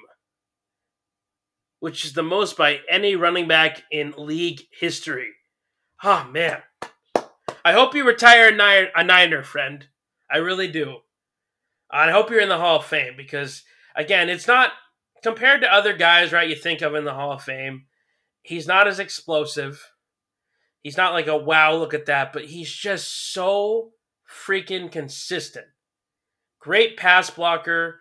which 1.80 2.06
is 2.06 2.14
the 2.14 2.22
most 2.22 2.56
by 2.58 2.82
any 2.88 3.16
running 3.16 3.48
back 3.48 3.82
in 3.92 4.14
league 4.20 4.62
history. 4.80 5.32
Oh, 6.04 6.30
man. 6.32 6.62
I 7.66 7.74
hope 7.74 7.96
you 7.96 8.06
retire 8.06 8.50
a 8.50 9.04
Niner, 9.04 9.44
friend. 9.44 9.88
I 10.30 10.38
really 10.38 10.68
do. 10.68 10.98
I 11.90 12.12
hope 12.12 12.30
you're 12.30 12.42
in 12.42 12.50
the 12.50 12.60
Hall 12.60 12.78
of 12.78 12.86
Fame 12.86 13.16
because, 13.18 13.64
again, 13.96 14.30
it's 14.30 14.48
not 14.48 14.74
compared 15.24 15.62
to 15.62 15.74
other 15.74 15.94
guys, 15.94 16.32
right? 16.32 16.48
You 16.48 16.56
think 16.56 16.84
of 16.84 16.94
in 16.94 17.04
the 17.04 17.16
Hall 17.16 17.32
of 17.32 17.42
Fame. 17.42 17.86
He's 18.44 18.68
not 18.68 18.88
as 18.88 19.00
explosive. 19.00 19.84
He's 20.82 20.98
not 20.98 21.14
like 21.14 21.28
a 21.28 21.38
wow, 21.38 21.76
look 21.76 21.94
at 21.94 22.06
that, 22.06 22.32
but 22.32 22.46
he's 22.46 22.72
just 22.72 23.34
so 23.34 23.92
freaking 24.30 24.92
consistent. 24.92 25.68
Great 26.60 26.98
pass 26.98 27.30
blocker. 27.30 28.00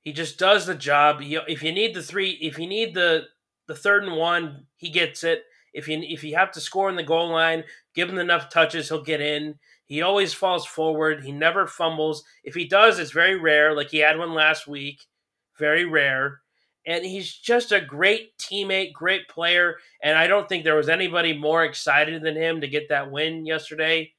He 0.00 0.12
just 0.12 0.38
does 0.38 0.66
the 0.66 0.74
job. 0.74 1.18
If 1.20 1.62
you 1.62 1.72
need 1.72 1.94
the 1.94 2.02
three, 2.02 2.30
if 2.40 2.58
you 2.58 2.66
need 2.66 2.94
the 2.94 3.24
the 3.66 3.74
third 3.74 4.04
and 4.04 4.16
one, 4.16 4.66
he 4.76 4.90
gets 4.90 5.22
it. 5.22 5.44
If 5.74 5.88
you 5.88 6.00
if 6.02 6.24
you 6.24 6.34
have 6.36 6.50
to 6.52 6.60
score 6.60 6.88
in 6.88 6.96
the 6.96 7.02
goal 7.02 7.30
line, 7.30 7.64
give 7.94 8.08
him 8.08 8.18
enough 8.18 8.48
touches, 8.48 8.88
he'll 8.88 9.02
get 9.02 9.20
in. 9.20 9.58
He 9.84 10.02
always 10.02 10.34
falls 10.34 10.66
forward. 10.66 11.24
He 11.24 11.32
never 11.32 11.66
fumbles. 11.66 12.24
If 12.44 12.54
he 12.54 12.66
does, 12.66 12.98
it's 12.98 13.10
very 13.10 13.36
rare. 13.36 13.74
Like 13.74 13.90
he 13.90 13.98
had 13.98 14.18
one 14.18 14.34
last 14.34 14.66
week, 14.66 15.06
very 15.58 15.84
rare. 15.84 16.40
And 16.88 17.04
he's 17.04 17.30
just 17.30 17.70
a 17.70 17.82
great 17.82 18.38
teammate, 18.38 18.94
great 18.94 19.28
player. 19.28 19.76
And 20.02 20.16
I 20.16 20.26
don't 20.26 20.48
think 20.48 20.64
there 20.64 20.74
was 20.74 20.88
anybody 20.88 21.36
more 21.36 21.62
excited 21.62 22.22
than 22.22 22.34
him 22.34 22.62
to 22.62 22.66
get 22.66 22.88
that 22.88 23.10
win 23.10 23.44
yesterday. 23.44 24.14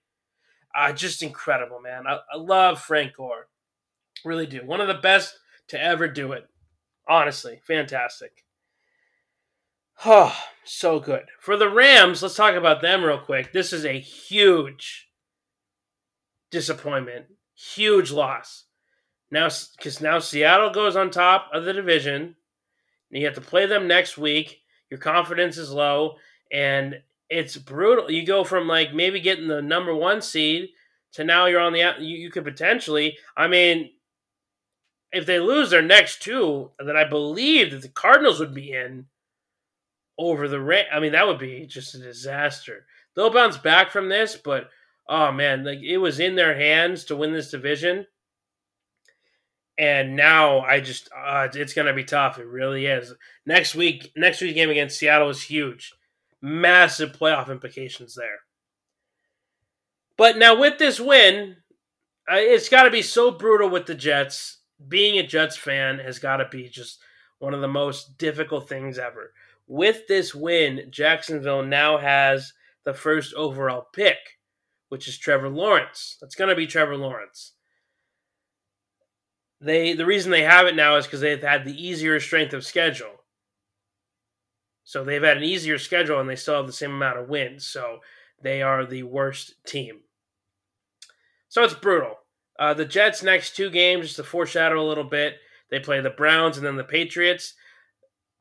Uh, 0.78 0.94
just 0.94 1.24
incredible, 1.24 1.82
man. 1.82 2.06
I, 2.06 2.20
I 2.32 2.38
love 2.38 2.80
Frank 2.80 3.16
Gore. 3.16 3.48
Really 4.24 4.46
do. 4.46 4.60
One 4.64 4.82
of 4.82 4.88
the 4.88 4.94
best 4.94 5.40
to 5.70 5.84
ever 5.84 6.08
do 6.08 6.32
it. 6.34 6.48
Honestly, 7.08 7.60
fantastic. 7.66 8.46
Oh, 10.06 10.38
so 10.64 11.00
good. 11.00 11.26
For 11.40 11.58
the 11.58 11.70
Rams, 11.70 12.22
let's 12.22 12.36
talk 12.36 12.54
about 12.54 12.84
them 12.84 13.04
real 13.04 13.18
quick. 13.18 13.52
This 13.52 13.74
is 13.74 13.84
a 13.84 14.00
huge 14.00 15.10
disappointment, 16.52 17.26
huge 17.56 18.12
loss. 18.12 18.66
Now, 19.32 19.50
because 19.76 20.02
now 20.02 20.20
Seattle 20.20 20.70
goes 20.70 20.96
on 20.96 21.10
top 21.10 21.50
of 21.52 21.66
the 21.66 21.74
division, 21.74 22.36
you 23.12 23.26
have 23.26 23.36
to 23.36 23.42
play 23.42 23.66
them 23.66 23.88
next 23.88 24.18
week. 24.18 24.62
Your 24.90 25.00
confidence 25.00 25.58
is 25.58 25.72
low, 25.72 26.16
and 26.52 27.02
it's 27.30 27.58
brutal. 27.58 28.10
You 28.10 28.26
go 28.26 28.44
from 28.44 28.68
like 28.68 28.94
maybe 28.94 29.20
getting 29.20 29.48
the 29.48 29.62
number 29.62 29.94
one 29.94 30.22
seed 30.22 30.70
to 31.14 31.24
now 31.24 31.46
you're 31.46 31.60
on 31.60 31.74
the 31.74 31.96
you, 32.00 32.18
you 32.18 32.32
could 32.32 32.44
potentially. 32.44 33.18
I 33.36 33.48
mean, 33.48 33.92
if 35.12 35.26
they 35.26 35.40
lose 35.40 35.70
their 35.70 35.82
next 35.82 36.22
two, 36.22 36.72
then 36.80 36.96
I 36.96 37.04
believe 37.04 37.72
that 37.72 37.82
the 37.82 37.90
Cardinals 37.90 38.40
would 38.40 38.54
be 38.54 38.72
in 38.72 39.06
over 40.18 40.48
the 40.48 40.60
Ram. 40.60 40.86
I 40.92 41.00
mean, 41.00 41.14
that 41.14 41.28
would 41.28 41.40
be 41.40 41.66
just 41.66 41.96
a 41.96 42.00
disaster. 42.00 42.86
They'll 43.16 43.32
bounce 43.32 43.58
back 43.58 43.92
from 43.92 44.10
this, 44.10 44.36
but 44.36 44.70
oh 45.08 45.32
man, 45.32 45.64
like 45.64 45.80
it 45.80 45.98
was 45.98 46.20
in 46.20 46.36
their 46.36 46.56
hands 46.56 47.06
to 47.06 47.16
win 47.16 47.34
this 47.34 47.52
division. 47.52 48.06
And 49.80 50.16
now 50.16 50.60
I 50.60 50.82
just 50.82 51.10
uh, 51.16 51.48
it's 51.54 51.74
gonna 51.74 51.94
be 51.94 52.04
tough. 52.04 52.38
It 52.38 52.46
really 52.46 52.86
is. 52.86 53.14
Next 53.46 53.76
week, 53.76 54.12
next 54.16 54.42
week's 54.42 54.54
game 54.54 54.70
against 54.70 55.00
Seattle 55.00 55.30
is 55.30 55.42
huge, 55.42 55.94
massive 56.42 57.14
playoff 57.14 57.50
implications 57.50 58.14
there. 58.16 58.40
But 60.18 60.38
now 60.38 60.60
with 60.60 60.78
this 60.78 61.00
win, 61.00 61.56
uh, 62.30 62.36
it's 62.36 62.68
got 62.68 62.84
to 62.84 62.92
be 62.92 63.02
so 63.02 63.32
brutal 63.32 63.70
with 63.70 63.86
the 63.86 63.96
Jets. 63.96 64.58
Being 64.86 65.18
a 65.18 65.26
Jets 65.26 65.56
fan 65.56 66.00
has 66.00 66.20
got 66.20 66.38
to 66.38 66.48
be 66.52 66.68
just 66.68 67.00
one 67.40 67.54
of 67.54 67.62
the 67.62 67.68
most 67.70 68.18
difficult 68.18 68.68
things 68.68 68.98
ever 68.98 69.32
with 69.70 70.08
this 70.08 70.36
win, 70.36 70.88
Jacksonville 70.90 71.64
now 71.64 72.00
has 72.00 72.54
the 72.84 72.94
first 72.94 73.34
overall 73.36 73.88
pick, 73.94 74.18
which 74.90 75.08
is 75.08 75.18
Trevor 75.18 75.48
Lawrence. 75.48 76.18
That's 76.20 76.36
going 76.36 76.50
to 76.50 76.56
be 76.56 76.68
Trevor 76.68 76.98
Lawrence. 76.98 77.54
They 79.62 79.94
the 79.94 80.06
reason 80.06 80.32
they 80.32 80.44
have 80.44 80.68
it 80.68 80.76
now 80.76 80.96
is 80.96 81.06
because 81.06 81.22
they've 81.22 81.42
had 81.42 81.66
the 81.66 81.88
easier 81.88 82.20
strength 82.20 82.54
of 82.54 82.66
schedule. 82.66 83.12
So 84.84 85.04
they've 85.04 85.22
had 85.22 85.38
an 85.38 85.44
easier 85.44 85.78
schedule 85.78 86.20
and 86.20 86.30
they 86.30 86.36
still 86.36 86.58
have 86.58 86.68
the 86.68 86.74
same 86.74 86.92
amount 86.92 87.20
of 87.20 87.30
wins. 87.30 87.68
So 87.68 88.00
they 88.42 88.62
are 88.62 88.86
the 88.86 89.04
worst 89.04 89.54
team. 89.66 90.00
So 91.50 91.64
it's 91.64 91.74
brutal. 91.74 92.16
Uh, 92.58 92.74
the 92.74 92.86
Jets' 92.86 93.24
next 93.24 93.56
two 93.56 93.70
games, 93.70 94.06
just 94.06 94.16
to 94.18 94.24
foreshadow 94.24 94.82
a 94.82 94.88
little 94.88 95.04
bit, 95.04 95.36
they 95.70 95.80
play 95.80 96.02
the 96.02 96.10
Browns 96.10 96.58
and 96.58 96.66
then 96.66 96.76
the 96.76 96.84
Patriots 96.84 97.54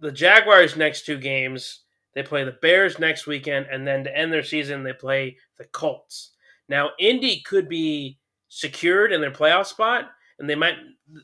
the 0.01 0.13
Jaguars' 0.13 0.77
next 0.77 1.07
two 1.07 1.19
games, 1.19 1.81
they 2.15 2.23
play 2.23 2.45
the 2.45 2.53
Bears 2.53 2.99
next 2.99 3.27
weekend, 3.27 3.67
and 3.71 3.87
then 3.87 4.05
to 4.05 4.17
end 4.17 4.33
their 4.33 4.43
season, 4.43 4.83
they 4.83 4.93
play 4.93 5.37
the 5.57 5.65
Colts. 5.65 6.33
Now, 6.69 6.91
Indy 6.99 7.41
could 7.41 7.69
be 7.69 8.19
secured 8.49 9.13
in 9.13 9.21
their 9.21 9.31
playoff 9.31 9.67
spot, 9.67 10.11
and 10.39 10.49
they 10.49 10.55
might 10.55 10.77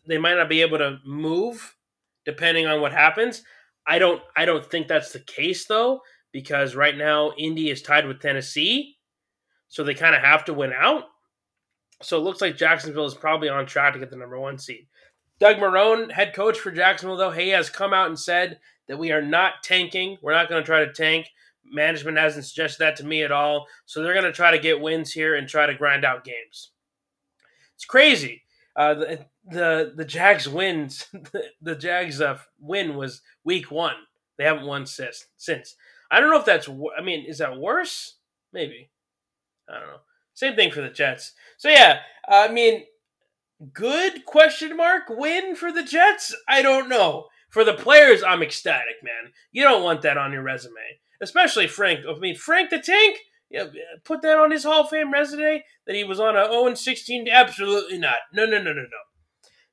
they 0.06 0.18
might 0.18 0.36
not 0.36 0.48
be 0.48 0.62
able 0.62 0.78
to 0.78 0.98
move 1.04 1.76
depending 2.24 2.66
on 2.66 2.80
what 2.80 2.92
happens. 2.92 3.42
I 3.86 3.98
don't 3.98 4.22
I 4.36 4.44
don't 4.44 4.64
think 4.64 4.88
that's 4.88 5.12
the 5.12 5.20
case 5.20 5.66
though, 5.66 6.00
because 6.32 6.74
right 6.74 6.96
now 6.96 7.32
Indy 7.38 7.70
is 7.70 7.82
tied 7.82 8.06
with 8.06 8.20
Tennessee, 8.20 8.96
so 9.68 9.84
they 9.84 9.94
kind 9.94 10.14
of 10.14 10.22
have 10.22 10.44
to 10.46 10.54
win 10.54 10.72
out. 10.72 11.04
So 12.02 12.18
it 12.18 12.22
looks 12.22 12.40
like 12.40 12.56
Jacksonville 12.56 13.06
is 13.06 13.14
probably 13.14 13.48
on 13.48 13.66
track 13.66 13.94
to 13.94 13.98
get 13.98 14.10
the 14.10 14.16
number 14.16 14.38
one 14.38 14.58
seed. 14.58 14.86
Doug 15.40 15.56
Marrone, 15.56 16.12
head 16.12 16.34
coach 16.34 16.58
for 16.58 16.70
Jacksonville, 16.70 17.16
though, 17.16 17.30
he 17.30 17.50
has 17.50 17.68
come 17.70 17.92
out 17.92 18.08
and 18.08 18.18
said 18.18 18.58
that 18.88 18.98
we 18.98 19.10
are 19.10 19.22
not 19.22 19.62
tanking. 19.62 20.16
We're 20.22 20.32
not 20.32 20.48
going 20.48 20.62
to 20.62 20.66
try 20.66 20.84
to 20.84 20.92
tank. 20.92 21.28
Management 21.64 22.18
hasn't 22.18 22.44
suggested 22.44 22.78
that 22.80 22.96
to 22.96 23.04
me 23.04 23.22
at 23.22 23.32
all. 23.32 23.66
So 23.86 24.02
they're 24.02 24.12
going 24.12 24.24
to 24.24 24.32
try 24.32 24.50
to 24.50 24.58
get 24.58 24.80
wins 24.80 25.12
here 25.12 25.34
and 25.34 25.48
try 25.48 25.66
to 25.66 25.74
grind 25.74 26.04
out 26.04 26.24
games. 26.24 26.70
It's 27.74 27.84
crazy. 27.84 28.43
Uh, 28.76 28.94
the, 28.94 29.26
the 29.48 29.92
the 29.96 30.04
Jags 30.04 30.48
wins. 30.48 31.06
the 31.62 31.76
Jags 31.76 32.20
uh, 32.20 32.38
win 32.58 32.96
was 32.96 33.22
week 33.44 33.70
one. 33.70 33.94
They 34.36 34.44
haven't 34.44 34.66
won 34.66 34.86
since. 34.86 35.26
Since 35.36 35.76
I 36.10 36.20
don't 36.20 36.30
know 36.30 36.38
if 36.38 36.44
that's. 36.44 36.68
I 36.68 37.02
mean, 37.02 37.24
is 37.26 37.38
that 37.38 37.58
worse? 37.58 38.16
Maybe. 38.52 38.90
I 39.68 39.78
don't 39.78 39.88
know. 39.88 40.00
Same 40.34 40.56
thing 40.56 40.70
for 40.70 40.80
the 40.80 40.90
Jets. 40.90 41.32
So 41.56 41.68
yeah, 41.68 42.00
I 42.28 42.48
mean, 42.48 42.84
good 43.72 44.24
question 44.24 44.76
mark 44.76 45.04
win 45.08 45.54
for 45.54 45.72
the 45.72 45.84
Jets? 45.84 46.34
I 46.48 46.62
don't 46.62 46.88
know. 46.88 47.26
For 47.50 47.62
the 47.64 47.74
players, 47.74 48.24
I'm 48.24 48.42
ecstatic, 48.42 48.96
man. 49.04 49.32
You 49.52 49.62
don't 49.62 49.84
want 49.84 50.02
that 50.02 50.18
on 50.18 50.32
your 50.32 50.42
resume, 50.42 50.74
especially 51.22 51.68
Frank. 51.68 52.00
I 52.08 52.18
mean, 52.18 52.34
Frank 52.34 52.70
the 52.70 52.80
Tank. 52.80 53.18
Yeah, 53.54 53.66
put 54.02 54.20
that 54.22 54.36
on 54.36 54.50
his 54.50 54.64
Hall 54.64 54.80
of 54.80 54.88
Fame 54.88 55.12
resume 55.12 55.62
that 55.86 55.94
he 55.94 56.02
was 56.02 56.18
on 56.18 56.36
a 56.36 56.44
0 56.50 56.74
16. 56.74 57.28
Absolutely 57.28 57.98
not. 57.98 58.16
No, 58.32 58.46
no, 58.46 58.58
no, 58.58 58.72
no, 58.72 58.82
no. 58.82 58.88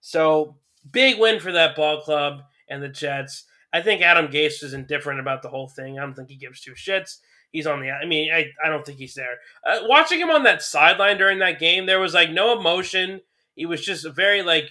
So 0.02 0.58
big 0.92 1.20
win 1.20 1.40
for 1.40 1.52
that 1.52 1.76
ball 1.76 2.00
club 2.02 2.44
and 2.70 2.84
the 2.84 2.90
Jets. 2.90 3.46
I 3.74 3.82
think 3.82 4.04
Adam 4.04 4.28
Gase 4.28 4.64
is 4.64 4.76
indifferent 4.76 5.20
about 5.20 5.42
the 5.42 5.50
whole 5.50 5.68
thing. 5.68 5.98
I 5.98 6.04
don't 6.04 6.14
think 6.14 6.30
he 6.30 6.36
gives 6.36 6.62
two 6.62 6.74
shits. 6.74 7.18
He's 7.52 7.66
on 7.66 7.82
the. 7.82 7.90
I 7.90 8.06
mean, 8.06 8.32
I, 8.32 8.52
I 8.64 8.70
don't 8.70 8.86
think 8.86 9.00
he's 9.00 9.16
there. 9.16 9.38
Uh, 9.66 9.80
watching 9.84 10.20
him 10.20 10.30
on 10.30 10.44
that 10.44 10.62
sideline 10.62 11.18
during 11.18 11.40
that 11.40 11.60
game, 11.60 11.88
there 11.88 12.00
was 12.00 12.14
like 12.14 12.30
no 12.30 12.58
emotion. 12.60 13.22
He 13.56 13.66
was 13.66 13.84
just 13.84 14.06
a 14.06 14.12
very 14.12 14.44
like 14.44 14.70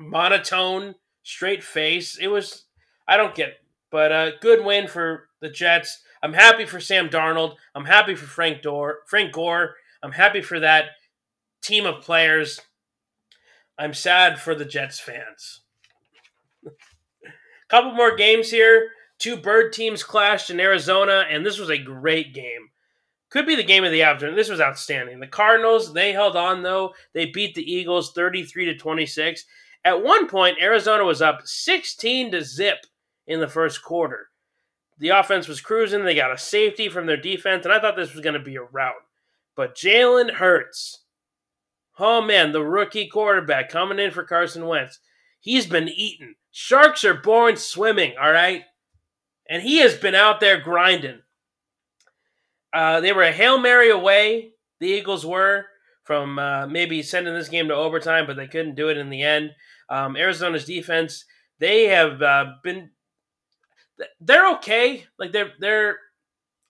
monotone, 0.00 0.94
straight 1.22 1.62
face. 1.62 2.16
It 2.16 2.28
was 2.28 2.64
I 3.06 3.18
don't 3.18 3.34
get 3.34 3.50
it. 3.50 3.64
But 3.90 4.12
a 4.12 4.14
uh, 4.14 4.30
good 4.40 4.64
win 4.64 4.88
for 4.88 5.28
the 5.40 5.50
Jets. 5.50 6.02
I'm 6.22 6.32
happy 6.32 6.66
for 6.66 6.80
Sam 6.80 7.08
Darnold. 7.08 7.56
I'm 7.74 7.84
happy 7.84 8.14
for 8.14 8.26
Frank 8.26 8.62
Dor 8.62 9.00
Frank 9.06 9.32
Gore. 9.32 9.74
I'm 10.02 10.12
happy 10.12 10.42
for 10.42 10.60
that 10.60 10.90
team 11.62 11.86
of 11.86 12.02
players. 12.02 12.60
I'm 13.78 13.94
sad 13.94 14.40
for 14.40 14.54
the 14.54 14.64
Jets 14.64 14.98
fans. 14.98 15.60
Couple 17.68 17.92
more 17.92 18.16
games 18.16 18.50
here. 18.50 18.88
Two 19.18 19.36
bird 19.36 19.72
teams 19.72 20.02
clashed 20.02 20.50
in 20.50 20.60
Arizona, 20.60 21.24
and 21.28 21.44
this 21.44 21.58
was 21.58 21.70
a 21.70 21.78
great 21.78 22.32
game 22.32 22.70
could 23.30 23.46
be 23.46 23.56
the 23.56 23.62
game 23.62 23.84
of 23.84 23.92
the 23.92 24.02
afternoon. 24.02 24.36
This 24.36 24.48
was 24.48 24.60
outstanding. 24.60 25.20
The 25.20 25.26
Cardinals, 25.26 25.92
they 25.92 26.12
held 26.12 26.36
on 26.36 26.62
though. 26.62 26.94
They 27.12 27.26
beat 27.26 27.54
the 27.54 27.72
Eagles 27.72 28.12
33 28.12 28.66
to 28.66 28.76
26. 28.76 29.44
At 29.84 30.02
one 30.02 30.28
point, 30.28 30.58
Arizona 30.60 31.04
was 31.04 31.22
up 31.22 31.40
16 31.44 32.32
to 32.32 32.42
zip 32.42 32.78
in 33.26 33.40
the 33.40 33.48
first 33.48 33.82
quarter. 33.82 34.27
The 34.98 35.10
offense 35.10 35.46
was 35.46 35.60
cruising. 35.60 36.04
They 36.04 36.14
got 36.14 36.32
a 36.32 36.38
safety 36.38 36.88
from 36.88 37.06
their 37.06 37.16
defense, 37.16 37.64
and 37.64 37.72
I 37.72 37.80
thought 37.80 37.96
this 37.96 38.12
was 38.12 38.22
going 38.22 38.34
to 38.34 38.40
be 38.40 38.56
a 38.56 38.62
rout. 38.62 38.94
But 39.54 39.74
Jalen 39.74 40.34
Hurts, 40.34 41.04
oh 41.98 42.20
man, 42.20 42.52
the 42.52 42.64
rookie 42.64 43.08
quarterback 43.08 43.68
coming 43.68 43.98
in 43.98 44.10
for 44.10 44.24
Carson 44.24 44.66
Wentz, 44.66 44.98
he's 45.40 45.66
been 45.66 45.88
eaten. 45.88 46.36
Sharks 46.50 47.04
are 47.04 47.14
born 47.14 47.56
swimming, 47.56 48.14
all 48.20 48.32
right? 48.32 48.62
And 49.48 49.62
he 49.62 49.78
has 49.78 49.96
been 49.96 50.14
out 50.14 50.40
there 50.40 50.60
grinding. 50.60 51.20
Uh, 52.72 53.00
they 53.00 53.12
were 53.12 53.22
a 53.22 53.32
hail 53.32 53.58
mary 53.58 53.90
away. 53.90 54.52
The 54.80 54.88
Eagles 54.88 55.24
were 55.24 55.66
from 56.04 56.38
uh, 56.38 56.66
maybe 56.66 57.02
sending 57.02 57.34
this 57.34 57.48
game 57.48 57.68
to 57.68 57.74
overtime, 57.74 58.26
but 58.26 58.36
they 58.36 58.46
couldn't 58.46 58.74
do 58.74 58.88
it 58.88 58.96
in 58.96 59.10
the 59.10 59.22
end. 59.22 59.50
Um, 59.88 60.16
Arizona's 60.16 60.64
defense, 60.64 61.24
they 61.58 61.86
have 61.86 62.22
uh, 62.22 62.44
been, 62.62 62.90
they're 64.20 64.52
okay. 64.54 65.06
Like 65.18 65.32
they're 65.32 65.52
they're, 65.58 65.98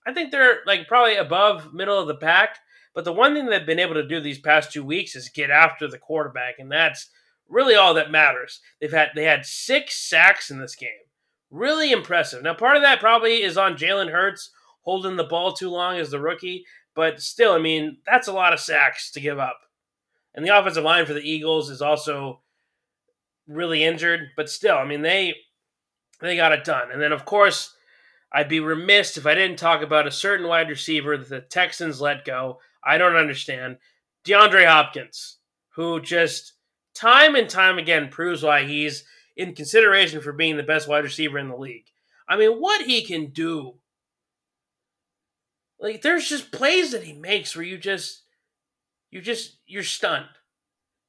I 0.05 0.13
think 0.13 0.31
they're 0.31 0.59
like 0.65 0.87
probably 0.87 1.15
above 1.15 1.73
middle 1.73 1.99
of 1.99 2.07
the 2.07 2.15
pack. 2.15 2.57
But 2.95 3.05
the 3.05 3.13
one 3.13 3.33
thing 3.33 3.45
they've 3.45 3.65
been 3.65 3.79
able 3.79 3.93
to 3.95 4.07
do 4.07 4.19
these 4.19 4.39
past 4.39 4.71
two 4.71 4.83
weeks 4.83 5.15
is 5.15 5.29
get 5.29 5.51
after 5.51 5.87
the 5.87 5.99
quarterback, 5.99 6.55
and 6.59 6.71
that's 6.71 7.09
really 7.47 7.75
all 7.75 7.93
that 7.93 8.11
matters. 8.11 8.59
They've 8.81 8.91
had 8.91 9.09
they 9.15 9.25
had 9.25 9.45
six 9.45 9.95
sacks 10.09 10.49
in 10.49 10.59
this 10.59 10.75
game. 10.75 10.89
Really 11.51 11.91
impressive. 11.91 12.43
Now, 12.43 12.53
part 12.53 12.77
of 12.77 12.83
that 12.83 12.99
probably 12.99 13.41
is 13.41 13.57
on 13.57 13.77
Jalen 13.77 14.11
Hurts 14.11 14.51
holding 14.81 15.17
the 15.17 15.23
ball 15.23 15.53
too 15.53 15.69
long 15.69 15.97
as 15.97 16.11
the 16.11 16.19
rookie. 16.19 16.65
But 16.95 17.21
still, 17.21 17.53
I 17.53 17.59
mean, 17.59 17.97
that's 18.05 18.27
a 18.27 18.33
lot 18.33 18.53
of 18.53 18.59
sacks 18.59 19.11
to 19.11 19.21
give 19.21 19.39
up. 19.39 19.59
And 20.33 20.45
the 20.45 20.57
offensive 20.57 20.83
line 20.83 21.05
for 21.05 21.13
the 21.13 21.21
Eagles 21.21 21.69
is 21.69 21.81
also 21.81 22.41
really 23.47 23.83
injured, 23.83 24.29
but 24.35 24.49
still, 24.49 24.77
I 24.77 24.85
mean 24.85 25.01
they 25.01 25.35
they 26.19 26.35
got 26.35 26.51
it 26.51 26.63
done. 26.63 26.91
And 26.91 27.01
then 27.01 27.11
of 27.11 27.25
course, 27.25 27.75
I'd 28.31 28.49
be 28.49 28.59
remiss 28.59 29.17
if 29.17 29.25
I 29.25 29.33
didn't 29.33 29.57
talk 29.57 29.81
about 29.81 30.07
a 30.07 30.11
certain 30.11 30.47
wide 30.47 30.69
receiver 30.69 31.17
that 31.17 31.29
the 31.29 31.41
Texans 31.41 31.99
let 31.99 32.25
go. 32.25 32.59
I 32.83 32.97
don't 32.97 33.15
understand. 33.15 33.77
DeAndre 34.25 34.67
Hopkins, 34.67 35.37
who 35.75 35.99
just 36.01 36.53
time 36.93 37.35
and 37.35 37.49
time 37.49 37.79
again 37.79 38.09
proves 38.09 38.43
why 38.43 38.65
he's 38.65 39.03
in 39.35 39.55
consideration 39.55 40.21
for 40.21 40.33
being 40.33 40.57
the 40.57 40.63
best 40.63 40.87
wide 40.87 41.03
receiver 41.03 41.39
in 41.39 41.47
the 41.47 41.55
league. 41.55 41.85
I 42.27 42.37
mean, 42.37 42.59
what 42.59 42.81
he 42.81 43.03
can 43.03 43.27
do. 43.27 43.75
Like 45.79 46.01
there's 46.01 46.27
just 46.27 46.51
plays 46.51 46.91
that 46.91 47.03
he 47.03 47.13
makes 47.13 47.55
where 47.55 47.65
you 47.65 47.77
just 47.77 48.23
you 49.09 49.21
just 49.21 49.57
you're 49.65 49.81
stunned. 49.81 50.25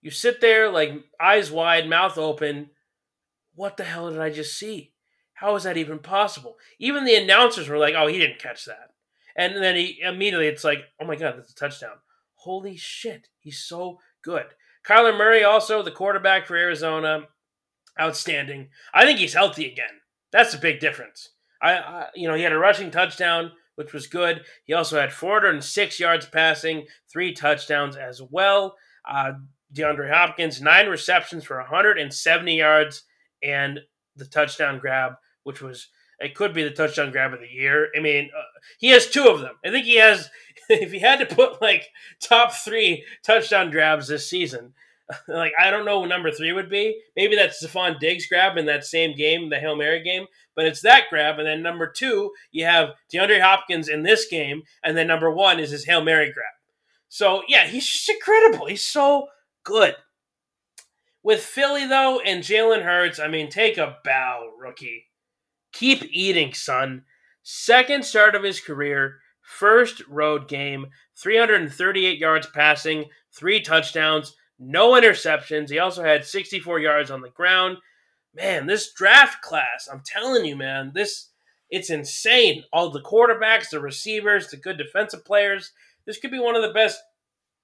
You 0.00 0.10
sit 0.10 0.40
there 0.40 0.70
like 0.70 0.92
eyes 1.20 1.50
wide, 1.50 1.88
mouth 1.88 2.16
open. 2.16 2.70
What 3.54 3.76
the 3.76 3.84
hell 3.84 4.10
did 4.10 4.20
I 4.20 4.30
just 4.30 4.56
see? 4.56 4.92
How 5.40 5.54
is 5.56 5.64
that 5.64 5.76
even 5.76 5.98
possible? 5.98 6.56
Even 6.78 7.04
the 7.04 7.14
announcers 7.14 7.68
were 7.68 7.78
like, 7.78 7.94
"Oh, 7.94 8.06
he 8.06 8.18
didn't 8.18 8.38
catch 8.38 8.64
that." 8.66 8.90
And 9.36 9.56
then 9.56 9.76
he 9.76 10.00
immediately 10.00 10.46
it's 10.46 10.64
like, 10.64 10.84
"Oh 11.00 11.06
my 11.06 11.16
god, 11.16 11.36
that's 11.36 11.52
a 11.52 11.54
touchdown." 11.54 11.96
Holy 12.34 12.76
shit, 12.76 13.28
he's 13.38 13.62
so 13.62 14.00
good. 14.22 14.46
Kyler 14.86 15.16
Murray 15.16 15.44
also 15.44 15.82
the 15.82 15.90
quarterback 15.90 16.46
for 16.46 16.56
Arizona, 16.56 17.28
outstanding. 18.00 18.68
I 18.94 19.04
think 19.04 19.18
he's 19.18 19.34
healthy 19.34 19.70
again. 19.70 20.00
That's 20.30 20.54
a 20.54 20.58
big 20.58 20.80
difference. 20.80 21.30
I, 21.60 21.72
I 21.72 22.06
you 22.14 22.28
know, 22.28 22.34
he 22.34 22.42
had 22.42 22.52
a 22.52 22.58
rushing 22.58 22.90
touchdown 22.90 23.52
which 23.80 23.94
was 23.94 24.06
good. 24.06 24.44
He 24.64 24.74
also 24.74 25.00
had 25.00 25.10
406 25.10 25.98
yards 25.98 26.26
passing, 26.26 26.86
three 27.10 27.32
touchdowns 27.32 27.96
as 27.96 28.20
well. 28.20 28.76
Uh, 29.10 29.32
DeAndre 29.74 30.12
Hopkins, 30.12 30.60
nine 30.60 30.88
receptions 30.88 31.44
for 31.44 31.56
170 31.56 32.58
yards 32.58 33.04
and 33.42 33.80
the 34.16 34.26
touchdown 34.26 34.80
grab, 34.80 35.14
which 35.44 35.60
was 35.60 35.88
it 36.20 36.34
could 36.34 36.52
be 36.52 36.62
the 36.62 36.70
touchdown 36.70 37.10
grab 37.10 37.32
of 37.32 37.40
the 37.40 37.48
year. 37.48 37.88
I 37.96 38.00
mean, 38.00 38.30
uh, 38.36 38.42
he 38.78 38.90
has 38.90 39.06
two 39.06 39.26
of 39.26 39.40
them. 39.40 39.54
I 39.64 39.70
think 39.70 39.86
he 39.86 39.96
has. 39.96 40.30
If 40.72 40.92
he 40.92 41.00
had 41.00 41.18
to 41.18 41.34
put 41.34 41.60
like 41.60 41.88
top 42.22 42.52
three 42.52 43.04
touchdown 43.26 43.72
grabs 43.72 44.06
this 44.06 44.30
season, 44.30 44.72
like 45.28 45.52
I 45.58 45.68
don't 45.68 45.84
know 45.84 45.98
what 45.98 46.08
number 46.08 46.30
three 46.30 46.52
would 46.52 46.70
be. 46.70 47.00
Maybe 47.16 47.34
that's 47.34 47.64
Stefon 47.64 47.98
Diggs 47.98 48.26
grab 48.26 48.56
in 48.56 48.66
that 48.66 48.84
same 48.84 49.16
game, 49.16 49.50
the 49.50 49.58
Hail 49.58 49.74
Mary 49.74 50.00
game. 50.00 50.26
But 50.54 50.66
it's 50.66 50.82
that 50.82 51.06
grab, 51.10 51.40
and 51.40 51.48
then 51.48 51.60
number 51.60 51.90
two, 51.90 52.30
you 52.52 52.66
have 52.66 52.90
DeAndre 53.12 53.40
Hopkins 53.40 53.88
in 53.88 54.04
this 54.04 54.28
game, 54.28 54.62
and 54.84 54.96
then 54.96 55.08
number 55.08 55.28
one 55.28 55.58
is 55.58 55.72
his 55.72 55.86
Hail 55.86 56.04
Mary 56.04 56.26
grab. 56.32 56.54
So 57.08 57.42
yeah, 57.48 57.66
he's 57.66 57.88
just 57.88 58.08
incredible. 58.08 58.66
He's 58.66 58.84
so 58.84 59.26
good. 59.64 59.96
With 61.24 61.40
Philly 61.40 61.86
though, 61.86 62.20
and 62.20 62.44
Jalen 62.44 62.84
Hurts, 62.84 63.18
I 63.18 63.26
mean, 63.26 63.50
take 63.50 63.76
a 63.76 63.96
bow, 64.04 64.52
rookie. 64.56 65.09
Keep 65.72 66.04
eating, 66.10 66.52
son. 66.52 67.04
Second 67.42 68.04
start 68.04 68.34
of 68.34 68.42
his 68.42 68.60
career, 68.60 69.18
first 69.40 70.06
road 70.08 70.48
game, 70.48 70.86
338 71.16 72.18
yards 72.18 72.46
passing, 72.46 73.06
three 73.32 73.60
touchdowns 73.60 74.34
no 74.60 74.90
interceptions. 74.92 75.70
He 75.70 75.78
also 75.78 76.04
had 76.04 76.24
64 76.24 76.78
yards 76.78 77.10
on 77.10 77.22
the 77.22 77.30
ground. 77.30 77.78
Man, 78.34 78.66
this 78.66 78.92
draft 78.92 79.42
class, 79.42 79.88
I'm 79.90 80.02
telling 80.04 80.44
you, 80.44 80.54
man, 80.54 80.92
this 80.94 81.30
it's 81.70 81.90
insane. 81.90 82.64
All 82.72 82.90
the 82.90 83.00
quarterbacks, 83.00 83.70
the 83.70 83.80
receivers, 83.80 84.48
the 84.48 84.56
good 84.56 84.76
defensive 84.76 85.24
players. 85.24 85.72
This 86.04 86.18
could 86.18 86.30
be 86.30 86.38
one 86.38 86.56
of 86.56 86.62
the 86.62 86.72
best 86.72 87.00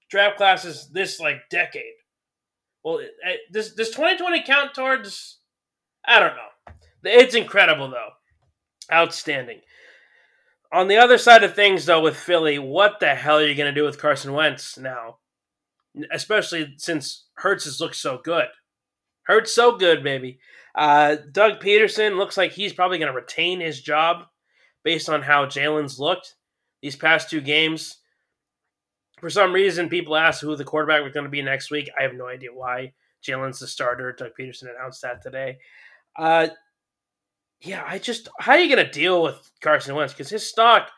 draft 0.09 0.37
classes 0.37 0.89
this 0.91 1.19
like 1.19 1.49
decade. 1.49 1.83
Well, 2.83 2.99
eh, 2.99 3.05
eh, 3.23 3.35
does 3.51 3.75
does 3.75 3.89
2020 3.89 4.43
count 4.43 4.73
towards? 4.73 5.39
I 6.05 6.19
don't 6.19 6.35
know. 6.35 6.49
It's 7.07 7.35
incredible 7.35 7.89
though, 7.89 8.09
outstanding. 8.91 9.61
On 10.71 10.87
the 10.87 10.97
other 10.97 11.17
side 11.17 11.43
of 11.43 11.55
things, 11.55 11.85
though, 11.85 12.01
with 12.01 12.17
Philly, 12.17 12.59
what 12.59 12.99
the 12.99 13.15
hell 13.15 13.37
are 13.37 13.47
you 13.47 13.55
going 13.55 13.73
to 13.73 13.79
do 13.79 13.85
with 13.85 14.01
Carson 14.01 14.33
Wentz 14.33 14.77
now? 14.77 15.19
especially 16.11 16.73
since 16.77 17.25
Hurts 17.35 17.65
has 17.65 17.79
looked 17.79 17.95
so 17.95 18.19
good. 18.23 18.47
Hurts 19.23 19.53
so 19.53 19.77
good, 19.77 20.03
baby. 20.03 20.39
Uh, 20.75 21.17
Doug 21.31 21.59
Pederson 21.59 22.17
looks 22.17 22.37
like 22.37 22.51
he's 22.51 22.73
probably 22.73 22.97
going 22.97 23.11
to 23.11 23.19
retain 23.19 23.59
his 23.59 23.81
job 23.81 24.23
based 24.83 25.09
on 25.09 25.21
how 25.21 25.45
Jalen's 25.45 25.99
looked 25.99 26.35
these 26.81 26.95
past 26.95 27.29
two 27.29 27.41
games. 27.41 27.97
For 29.19 29.29
some 29.29 29.51
reason, 29.51 29.89
people 29.89 30.15
ask 30.15 30.41
who 30.41 30.55
the 30.55 30.63
quarterback 30.63 31.03
was 31.03 31.13
going 31.13 31.23
to 31.25 31.29
be 31.29 31.41
next 31.41 31.71
week. 31.71 31.89
I 31.97 32.03
have 32.03 32.13
no 32.13 32.27
idea 32.27 32.53
why. 32.53 32.93
Jalen's 33.25 33.59
the 33.59 33.67
starter. 33.67 34.13
Doug 34.13 34.31
Pederson 34.39 34.69
announced 34.75 35.01
that 35.01 35.23
today. 35.23 35.57
Uh, 36.15 36.47
yeah, 37.61 37.83
I 37.85 37.99
just 37.99 38.29
how 38.39 38.53
are 38.53 38.59
you 38.59 38.73
going 38.73 38.85
to 38.85 38.91
deal 38.91 39.23
with 39.23 39.51
Carson 39.61 39.95
Wentz? 39.95 40.13
Because 40.13 40.29
his 40.29 40.47
stock, 40.47 40.89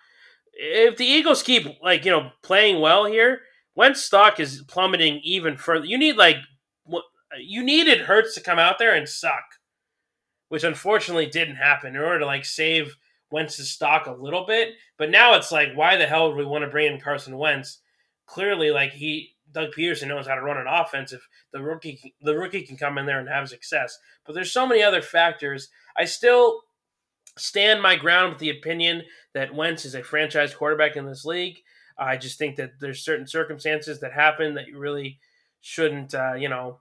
if 0.54 0.98
the 0.98 1.06
Eagles 1.06 1.44
keep 1.44 1.66
like 1.82 2.06
you 2.06 2.12
know 2.12 2.32
playing 2.44 2.82
well 2.82 3.06
here, 3.06 3.42
Wentz 3.76 4.02
stock 4.02 4.40
is 4.40 4.64
plummeting 4.68 5.22
even 5.24 5.58
further. 5.58 5.86
You 5.86 5.98
need 5.98 6.18
like 6.18 6.38
you 7.40 7.64
needed 7.64 8.02
Hurts 8.02 8.36
to 8.36 8.42
come 8.42 8.60
out 8.60 8.80
there 8.80 8.96
and 8.96 9.08
suck, 9.08 9.44
which 10.50 10.64
unfortunately 10.64 11.28
didn't 11.28 11.56
happen 11.56 11.96
in 11.96 12.02
order 12.02 12.20
to 12.20 12.26
like 12.26 12.46
save 12.46 12.96
Wentz's 13.32 13.70
stock 13.70 14.08
a 14.08 14.12
little 14.12 14.46
bit. 14.46 14.74
But 14.98 15.12
now 15.12 15.36
it's 15.36 15.52
like, 15.52 15.70
why 15.76 15.96
the 15.96 16.08
hell 16.08 16.28
would 16.28 16.38
we 16.38 16.46
want 16.46 16.64
to 16.64 16.70
bring 16.70 16.92
in 16.92 17.00
Carson 17.00 17.38
Wentz? 17.38 17.80
Clearly, 18.26 18.72
like 18.72 18.92
he 18.92 19.36
Doug 19.52 19.70
Pederson 19.72 20.08
knows 20.08 20.28
how 20.28 20.36
to 20.36 20.42
run 20.42 20.58
an 20.58 20.68
offense. 20.68 21.14
If 21.14 21.28
the 21.52 21.62
rookie 21.62 22.14
the 22.22 22.38
rookie 22.38 22.66
can 22.66 22.78
come 22.78 22.98
in 22.98 23.06
there 23.06 23.20
and 23.20 23.30
have 23.30 23.50
success, 23.50 23.98
but 24.26 24.34
there's 24.34 24.52
so 24.52 24.68
many 24.68 24.84
other 24.84 25.02
factors. 25.02 25.70
I 26.00 26.06
still 26.06 26.62
stand 27.38 27.82
my 27.82 27.96
ground 27.96 28.32
with 28.32 28.40
the 28.40 28.50
opinion 28.50 29.04
that 29.34 29.54
Wentz 29.54 29.86
is 29.86 29.96
a 29.96 30.04
franchise 30.04 30.54
quarterback 30.54 30.96
in 30.96 31.06
this 31.06 31.26
league. 31.26 31.58
I 31.98 32.18
just 32.18 32.38
think 32.38 32.56
that 32.56 32.80
there's 32.80 33.04
certain 33.04 33.28
circumstances 33.28 34.00
that 34.00 34.14
happen 34.14 34.56
that 34.56 34.68
you 34.68 34.80
really 34.80 35.20
shouldn't, 35.60 36.16
uh, 36.16 36.36
you 36.36 36.48
know, 36.48 36.80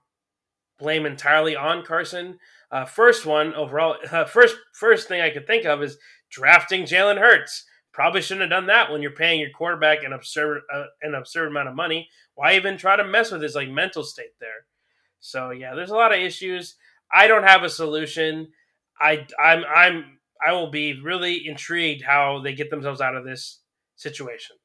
blame 0.79 1.05
entirely 1.05 1.55
on 1.55 1.83
Carson. 1.83 2.39
Uh, 2.71 2.85
first 2.85 3.25
one 3.25 3.53
overall, 3.53 3.97
uh, 4.11 4.25
first 4.25 4.55
first 4.73 5.07
thing 5.07 5.21
I 5.21 5.29
could 5.29 5.45
think 5.45 5.65
of 5.65 5.83
is 5.83 5.97
drafting 6.31 6.83
Jalen 6.83 7.19
Hurts. 7.19 7.65
Probably 7.91 8.21
shouldn't 8.21 8.49
have 8.49 8.57
done 8.57 8.67
that 8.67 8.91
when 8.91 9.01
you're 9.01 9.11
paying 9.11 9.41
your 9.41 9.49
quarterback 9.49 10.03
an 10.03 10.13
absurd 10.13 10.61
uh, 10.73 10.85
an 11.01 11.15
absurd 11.15 11.49
amount 11.49 11.67
of 11.67 11.75
money. 11.75 12.07
Why 12.35 12.55
even 12.55 12.77
try 12.77 12.95
to 12.95 13.03
mess 13.03 13.31
with 13.31 13.41
his 13.41 13.55
like 13.55 13.69
mental 13.69 14.03
state 14.03 14.39
there? 14.39 14.65
So 15.19 15.49
yeah, 15.49 15.75
there's 15.75 15.91
a 15.91 15.95
lot 15.95 16.13
of 16.13 16.19
issues. 16.19 16.75
I 17.11 17.27
don't 17.27 17.43
have 17.43 17.63
a 17.63 17.69
solution. 17.69 18.49
I 18.99 19.25
I'm 19.39 19.63
I'm 19.73 20.19
I 20.45 20.53
will 20.53 20.71
be 20.71 21.01
really 21.01 21.47
intrigued 21.47 22.03
how 22.03 22.41
they 22.41 22.53
get 22.53 22.69
themselves 22.69 23.01
out 23.01 23.15
of 23.15 23.25
this 23.25 23.61
situation. 23.95 24.55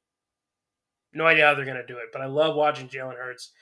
No 1.13 1.27
idea 1.27 1.47
how 1.47 1.55
they're 1.55 1.65
going 1.65 1.77
to 1.77 1.87
do 1.87 1.99
it, 1.99 2.11
but 2.13 2.23
I 2.23 2.27
love 2.27 2.57
watching 2.57 2.89
Jalen 2.89 3.17
Hurts 3.17 3.53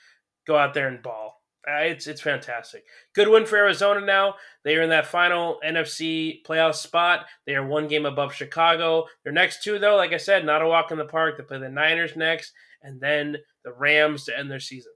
go 0.47 0.57
out 0.57 0.73
there 0.73 0.87
and 0.87 1.01
ball. 1.03 1.41
Uh, 1.67 1.83
it's 1.83 2.07
it's 2.07 2.21
fantastic. 2.21 2.83
Good 3.15 3.29
win 3.29 3.45
for 3.45 3.57
Arizona 3.57 4.01
now. 4.01 4.35
They 4.65 4.75
are 4.75 4.81
in 4.81 4.89
that 4.89 5.07
final 5.07 5.59
NFC 5.65 6.43
playoff 6.45 6.75
spot. 6.75 7.25
They 7.45 7.55
are 7.55 7.65
one 7.65 7.87
game 7.87 8.05
above 8.05 8.33
Chicago. 8.33 9.05
Their 9.23 9.31
next 9.31 9.63
two, 9.63 9.79
though, 9.79 9.95
like 9.95 10.11
I 10.11 10.17
said, 10.17 10.45
not 10.45 10.61
a 10.61 10.67
walk 10.67 10.91
in 10.91 10.97
the 10.97 11.05
park. 11.05 11.37
They 11.37 11.43
play 11.43 11.59
the 11.59 11.69
Niners 11.69 12.17
next, 12.17 12.51
and 12.81 12.99
then 12.99 13.37
the 13.63 13.71
Rams 13.71 14.25
to 14.25 14.37
end 14.37 14.51
their 14.51 14.59
season. 14.59 14.92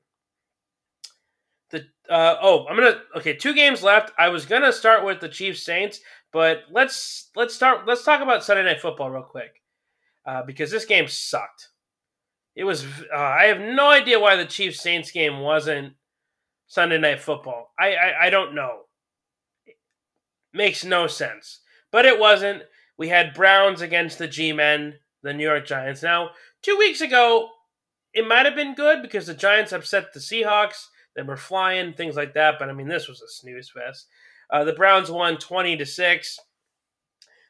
The 1.70 1.86
uh, 2.10 2.38
oh, 2.42 2.66
I'm 2.68 2.78
gonna 2.78 3.02
okay. 3.18 3.36
Two 3.36 3.54
games 3.54 3.84
left. 3.84 4.14
I 4.18 4.30
was 4.30 4.46
gonna 4.46 4.72
start 4.72 5.06
with 5.06 5.20
the 5.20 5.30
Chiefs 5.30 5.64
Saints, 5.64 6.00
but 6.32 6.64
let's 6.72 7.30
let's 7.36 7.54
start. 7.54 7.86
Let's 7.86 8.04
talk 8.04 8.22
about 8.22 8.44
Sunday 8.44 8.64
Night 8.64 8.80
Football 8.80 9.10
real 9.12 9.24
quick 9.24 9.62
uh, 10.26 10.44
because 10.44 10.72
this 10.72 10.86
game 10.86 11.08
sucked. 11.08 11.70
It 12.56 12.64
was. 12.64 12.86
Uh, 13.14 13.18
I 13.18 13.46
have 13.46 13.60
no 13.60 13.90
idea 13.90 14.20
why 14.20 14.36
the 14.36 14.46
Chiefs 14.46 14.82
Saints 14.82 15.12
game 15.12 15.40
wasn't 15.40 15.94
Sunday 16.68 16.98
Night 16.98 17.22
Football. 17.22 17.74
I, 17.78 17.96
I 17.96 18.26
I 18.26 18.30
don't 18.30 18.56
know. 18.56 18.82
It 19.66 19.76
makes 20.54 20.86
no 20.86 21.08
sense. 21.08 21.60
But 21.92 22.06
it 22.06 22.20
wasn't. 22.20 22.64
We 22.98 23.10
had 23.10 23.34
Browns 23.34 23.82
against 23.82 24.18
the 24.18 24.28
G-men, 24.28 24.96
the 25.22 25.34
New 25.34 25.44
York 25.48 25.66
Giants. 25.66 26.02
Now, 26.02 26.32
two 26.62 26.78
weeks 26.78 27.00
ago, 27.02 27.50
it 28.14 28.28
might 28.28 28.46
have 28.46 28.56
been 28.56 28.74
good 28.74 29.02
because 29.02 29.28
the 29.28 29.34
Giants 29.34 29.72
upset 29.72 30.14
the 30.14 30.20
Seahawks. 30.20 30.88
They 31.18 31.24
were 31.24 31.36
flying, 31.36 31.94
things 31.94 32.16
like 32.16 32.36
that. 32.36 32.56
But 32.60 32.70
I 32.70 32.74
mean, 32.74 32.88
this 32.88 33.08
was 33.10 33.22
a 33.24 33.28
snooze 33.28 33.70
fest. 33.70 34.08
Uh, 34.50 34.64
the 34.64 34.74
Browns 34.74 35.12
won 35.12 35.38
twenty 35.38 35.76
to 35.76 35.86
six. 35.86 36.40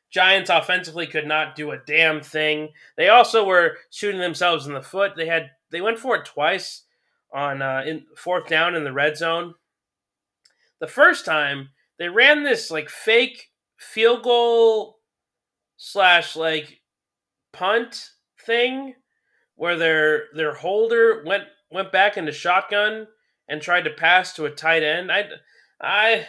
Giants 0.09 0.49
offensively 0.49 1.05
could 1.05 1.27
not 1.27 1.55
do 1.55 1.71
a 1.71 1.81
damn 1.85 2.21
thing. 2.21 2.69
They 2.95 3.09
also 3.09 3.45
were 3.45 3.77
shooting 3.91 4.21
themselves 4.21 4.65
in 4.65 4.73
the 4.73 4.81
foot. 4.81 5.11
They 5.17 5.27
had 5.27 5.51
they 5.69 5.81
went 5.81 5.99
for 5.99 6.15
it 6.15 6.25
twice 6.25 6.83
on 7.33 7.61
uh, 7.61 7.83
in 7.85 8.05
fourth 8.15 8.47
down 8.47 8.73
in 8.73 8.85
the 8.85 8.93
red 8.93 9.17
zone. 9.17 9.53
The 10.79 10.87
first 10.87 11.25
time 11.25 11.69
they 11.99 12.07
ran 12.07 12.43
this 12.43 12.71
like 12.71 12.89
fake 12.89 13.49
field 13.75 14.23
goal 14.23 14.99
slash 15.75 16.37
like 16.37 16.79
punt 17.51 18.11
thing 18.45 18.93
where 19.55 19.75
their 19.75 20.27
their 20.33 20.53
holder 20.53 21.21
went 21.25 21.43
went 21.69 21.91
back 21.91 22.15
into 22.15 22.31
shotgun 22.31 23.07
and 23.47 23.61
tried 23.61 23.83
to 23.83 23.89
pass 23.89 24.33
to 24.33 24.45
a 24.45 24.51
tight 24.51 24.83
end. 24.83 25.11
I, 25.11 25.25
I, 25.81 26.27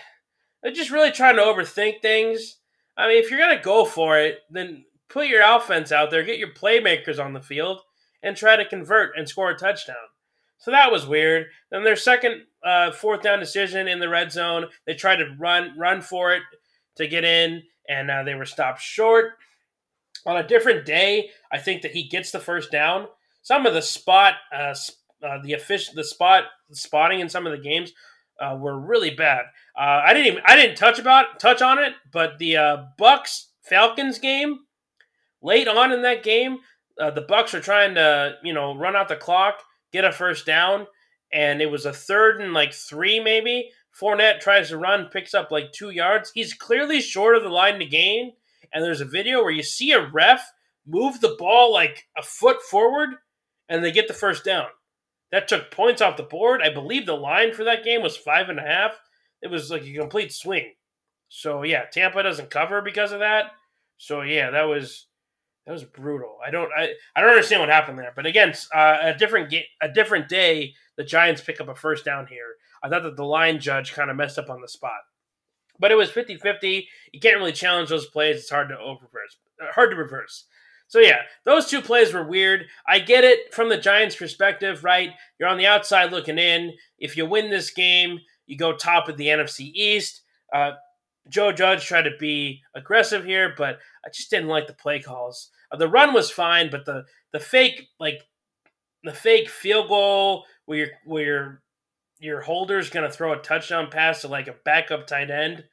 I 0.65 0.71
just 0.71 0.91
really 0.91 1.11
trying 1.11 1.37
to 1.37 1.43
overthink 1.43 2.01
things. 2.03 2.57
I 2.97 3.09
mean, 3.09 3.23
if 3.23 3.31
you're 3.31 3.41
gonna 3.41 3.63
go 3.63 3.85
for 3.85 4.19
it, 4.19 4.41
then 4.51 4.85
put 5.09 5.29
your 5.29 5.43
offense 5.43 5.93
out 5.93 6.11
there, 6.11 6.23
get 6.23 6.39
your 6.39 6.53
playmakers 6.53 7.23
on 7.23 7.33
the 7.33 7.41
field, 7.41 7.81
and 8.23 8.37
try 8.37 8.57
to 8.57 8.69
convert 8.69 9.17
and 9.17 9.29
score 9.29 9.51
a 9.51 9.57
touchdown. 9.57 9.97
So 10.59 10.73
that 10.73 10.91
was 10.91 11.07
weird. 11.07 11.47
Then 11.71 11.85
their 11.85 11.97
second 11.97 12.43
uh, 12.65 12.91
fourth 12.91 13.23
down 13.23 13.39
decision 13.39 13.87
in 13.87 14.01
the 14.01 14.09
red 14.09 14.33
zone, 14.33 14.67
they 14.87 14.95
tried 14.95 15.17
to 15.17 15.37
run 15.39 15.79
run 15.79 16.01
for 16.03 16.33
it 16.33 16.43
to 16.97 17.07
get 17.07 17.25
in, 17.25 17.63
and 17.89 18.11
uh, 18.11 18.25
they 18.25 18.35
were 18.35 18.45
stopped 18.45 18.83
short. 18.83 19.35
On 20.27 20.37
a 20.37 20.47
different 20.47 20.85
day, 20.85 21.31
I 21.53 21.59
think 21.59 21.83
that 21.83 21.93
he 21.93 22.09
gets 22.09 22.33
the 22.33 22.41
first 22.41 22.73
down. 22.73 23.07
Some 23.43 23.67
of 23.67 23.75
the 23.75 23.83
spot, 23.83 24.35
uh, 24.53 24.75
uh, 25.23 25.39
the 25.43 25.53
official, 25.53 25.95
the 25.95 26.05
spot 26.05 26.45
spotting 26.73 27.21
in 27.21 27.29
some 27.29 27.47
of 27.47 27.53
the 27.53 27.63
games 27.63 27.93
uh, 28.41 28.57
were 28.59 28.79
really 28.79 29.11
bad. 29.11 29.43
Uh, 29.77 30.03
I 30.05 30.13
didn't 30.13 30.29
even 30.29 30.43
I 30.47 30.57
didn't 30.57 30.77
touch 30.77 30.99
about 30.99 31.41
touch 31.41 31.63
on 31.63 31.79
it, 31.79 31.93
but 32.13 32.39
the 32.39 32.57
uh, 32.57 32.77
Bucks 32.97 33.51
Falcons 33.63 34.19
game 34.19 34.61
late 35.43 35.69
on 35.69 35.93
in 35.93 36.03
that 36.03 36.23
game, 36.23 36.59
uh, 37.01 37.11
the 37.11 37.23
Bucks 37.23 37.55
are 37.55 37.61
trying 37.61 37.95
to 37.95 38.37
you 38.43 38.53
know 38.53 38.77
run 38.77 38.97
out 38.97 39.09
the 39.09 39.17
clock, 39.17 39.63
get 39.93 40.05
a 40.05 40.13
first 40.13 40.47
down, 40.47 40.87
and 41.33 41.61
it 41.61 41.71
was 41.71 41.85
a 41.85 41.93
third 41.93 42.41
and 42.41 42.53
like 42.53 42.73
three 42.73 43.21
maybe. 43.21 43.71
Fournette 44.01 44.39
tries 44.39 44.69
to 44.69 44.79
run, 44.79 45.09
picks 45.13 45.35
up 45.35 45.51
like 45.51 45.73
two 45.73 45.91
yards. 45.91 46.31
He's 46.33 46.55
clearly 46.55 47.01
short 47.01 47.37
of 47.37 47.43
the 47.43 47.49
line 47.49 47.81
to 47.81 47.87
gain, 47.87 48.33
and 48.73 48.85
there's 48.85 49.01
a 49.01 49.05
video 49.05 49.43
where 49.43 49.51
you 49.51 49.65
see 49.65 49.91
a 49.91 50.07
ref 50.07 50.53
move 50.87 51.21
the 51.21 51.37
ball 51.39 51.73
like 51.73 52.07
a 52.17 52.23
foot 52.23 52.63
forward, 52.63 53.11
and 53.69 53.85
they 53.85 53.91
get 53.91 54.07
the 54.09 54.15
first 54.15 54.45
down. 54.45 54.67
That 55.31 55.49
took 55.49 55.71
points 55.71 56.01
off 56.01 56.17
the 56.17 56.23
board. 56.23 56.63
I 56.63 56.71
believe 56.71 57.07
the 57.07 57.15
line 57.15 57.53
for 57.53 57.65
that 57.65 57.85
game 57.85 58.03
was 58.03 58.17
five 58.17 58.49
and 58.49 58.59
a 58.59 58.63
half. 58.63 58.99
It 59.43 59.51
was 59.51 59.71
like 59.71 59.83
a 59.83 59.93
complete 59.93 60.33
swing. 60.33 60.75
So 61.29 61.63
yeah, 61.63 61.85
Tampa 61.93 62.23
doesn't 62.23 62.51
cover 62.51 62.81
because 62.81 63.13
of 63.13 63.21
that. 63.21 63.53
So 63.99 64.23
yeah, 64.23 64.51
that 64.51 64.63
was 64.63 65.07
that 65.67 65.73
was 65.73 65.85
brutal. 65.85 66.39
I 66.45 66.51
don't 66.51 66.71
I, 66.77 66.95
I 67.15 67.21
don't 67.21 67.31
understand 67.31 67.61
what 67.61 67.69
happened 67.69 67.99
there. 67.99 68.13
But 68.17 68.27
again, 68.27 68.55
uh, 68.75 68.99
a 69.03 69.15
different 69.15 69.51
game, 69.51 69.65
a 69.83 69.89
different 69.89 70.29
day, 70.29 70.75
the 70.97 71.05
Giants 71.05 71.43
pick 71.43 71.61
up 71.61 71.69
a 71.69 71.75
first 71.75 72.05
down 72.05 72.27
here. 72.27 72.55
I 72.83 72.89
thought 72.89 73.03
that 73.03 73.17
the 73.17 73.25
line 73.25 73.61
judge 73.61 73.93
kind 73.93 74.11
of 74.11 74.17
messed 74.17 74.39
up 74.39 74.51
on 74.51 74.61
the 74.63 74.69
spot. 74.69 75.01
But 75.81 75.93
it 75.93 75.97
was 75.97 76.11
50-50. 76.11 76.87
You 77.13 77.21
can't 77.21 77.37
really 77.37 77.53
challenge 77.53 77.89
those 77.89 78.07
plays. 78.07 78.37
It's 78.37 78.51
hard 78.51 78.69
to 78.71 78.75
reverse. 78.75 79.37
Hard 79.75 79.91
to 79.91 79.97
reverse. 79.97 80.47
So 80.89 81.01
yeah, 81.01 81.21
those 81.45 81.67
two 81.67 81.83
plays 81.83 82.13
were 82.13 82.25
weird. 82.25 82.67
I 82.87 82.99
get 82.99 83.23
it 83.23 83.55
from 83.55 83.69
the 83.69 83.77
Giants' 83.77 84.17
perspective, 84.17 84.85
right? 84.85 85.11
You're 85.39 85.49
on 85.49 85.59
the 85.59 85.67
outside 85.67 86.11
looking 86.11 86.39
in. 86.39 86.73
If 86.99 87.17
you 87.17 87.27
win 87.27 87.51
this 87.51 87.71
game, 87.71 88.21
you 88.47 88.57
go 88.57 88.73
top 88.73 89.09
of 89.09 89.19
the 89.19 89.27
NFC 89.27 89.71
East. 89.75 90.23
Uh, 90.53 90.73
Joe 91.29 91.53
Judge 91.53 91.85
tried 91.85 92.03
to 92.03 92.17
be 92.19 92.63
aggressive 92.75 93.25
here, 93.25 93.55
but 93.57 93.79
I 94.05 94.09
just 94.09 94.31
didn't 94.31 94.49
like 94.49 94.67
the 94.67 94.73
play 94.73 95.01
calls. 95.01 95.51
Uh, 95.71 95.77
the 95.77 95.89
run 95.89 96.15
was 96.15 96.31
fine, 96.31 96.71
but 96.71 96.87
the 96.87 97.05
the 97.33 97.41
fake 97.41 97.89
like 98.01 98.23
the 99.05 99.13
fake 99.13 99.51
field 99.51 99.89
goal 99.89 100.45
where 100.65 100.79
your 100.79 100.89
where 101.05 101.25
your 101.25 101.63
your 102.19 102.41
holder's 102.41 102.89
gonna 102.89 103.11
throw 103.11 103.35
a 103.35 103.43
touchdown 103.43 103.89
pass 103.91 104.23
to 104.23 104.29
like 104.29 104.49
a 104.49 104.57
backup 104.65 105.07
tight 105.07 105.31
end 105.31 105.65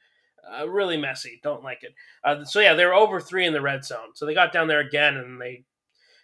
uh, 0.60 0.68
really 0.68 0.96
messy. 0.96 1.40
Don't 1.42 1.64
like 1.64 1.82
it. 1.82 1.94
Uh, 2.24 2.44
so 2.44 2.60
yeah, 2.60 2.74
they 2.74 2.84
were 2.84 2.94
over 2.94 3.20
three 3.20 3.46
in 3.46 3.52
the 3.52 3.60
red 3.60 3.84
zone. 3.84 4.10
So 4.14 4.26
they 4.26 4.34
got 4.34 4.52
down 4.52 4.68
there 4.68 4.80
again 4.80 5.16
and 5.16 5.40
they 5.40 5.64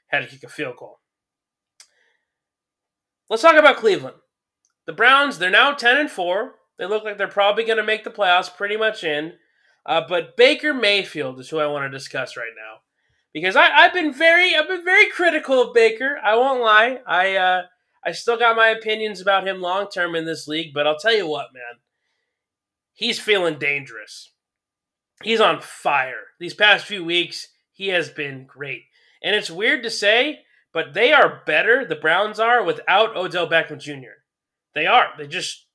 had 0.09 0.21
to 0.21 0.29
kick 0.29 0.45
a 0.45 0.49
field 0.49 0.77
goal. 0.77 1.01
Let's 3.29 3.43
talk 3.43 3.57
about 3.57 3.77
Cleveland. 3.77 4.17
The 4.87 4.93
Browns, 4.93 5.39
they're 5.39 5.51
now 5.51 5.73
10 5.73 5.97
and 5.97 6.11
4. 6.11 6.55
They 6.79 6.87
look 6.87 7.05
like 7.05 7.19
they're 7.19 7.29
probably 7.29 7.65
going 7.65 7.79
to 7.79 7.85
make 7.85 8.05
the 8.05 8.11
playoffs 8.11 8.55
pretty 8.55 8.77
much 8.77 9.05
in. 9.05 9.35
Uh, 9.87 10.03
but 10.07 10.37
Baker 10.37 10.75
Mayfield 10.75 11.39
is 11.41 11.49
who 11.49 11.59
I 11.59 11.67
want 11.67 11.91
to 11.91 11.97
discuss 11.97 12.37
right 12.37 12.53
now. 12.57 12.79
Because 13.33 13.57
I, 13.57 13.69
have 13.69 13.95
been 13.95 14.13
very 14.13 14.55
I've 14.55 14.69
been 14.69 14.85
very 14.85 15.09
critical 15.09 15.63
of 15.63 15.73
Baker. 15.73 16.19
I 16.23 16.37
won't 16.37 16.61
lie. 16.61 16.99
I 17.07 17.37
uh, 17.37 17.63
I 18.05 18.13
still 18.13 18.37
got 18.37 18.57
my 18.57 18.69
opinions 18.69 19.23
about 19.23 19.49
him 19.49 19.63
long 19.63 19.89
term 19.89 20.15
in 20.15 20.27
this 20.27 20.47
league, 20.47 20.75
but 20.75 20.87
I'll 20.87 20.99
tell 20.99 21.17
you 21.17 21.27
what, 21.27 21.47
man 21.55 21.81
he's 22.95 23.19
feeling 23.19 23.59
dangerous. 23.59 24.31
He's 25.23 25.41
on 25.41 25.61
fire. 25.61 26.23
These 26.41 26.55
past 26.55 26.87
few 26.87 27.05
weeks, 27.05 27.49
he 27.73 27.89
has 27.89 28.11
been 28.11 28.47
great. 28.47 28.83
And 29.23 29.37
it's 29.37 29.51
weird 29.51 29.83
to 29.85 29.91
say, 29.91 30.41
but 30.73 30.95
they 30.95 31.13
are 31.13 31.43
better, 31.47 31.85
the 31.85 31.95
Browns 31.95 32.41
are, 32.41 32.63
without 32.63 33.17
Odell 33.17 33.49
Beckham 33.49 33.79
Jr. 33.79 34.23
They 34.75 34.87
are. 34.87 35.09
They 35.17 35.27
just, 35.27 35.67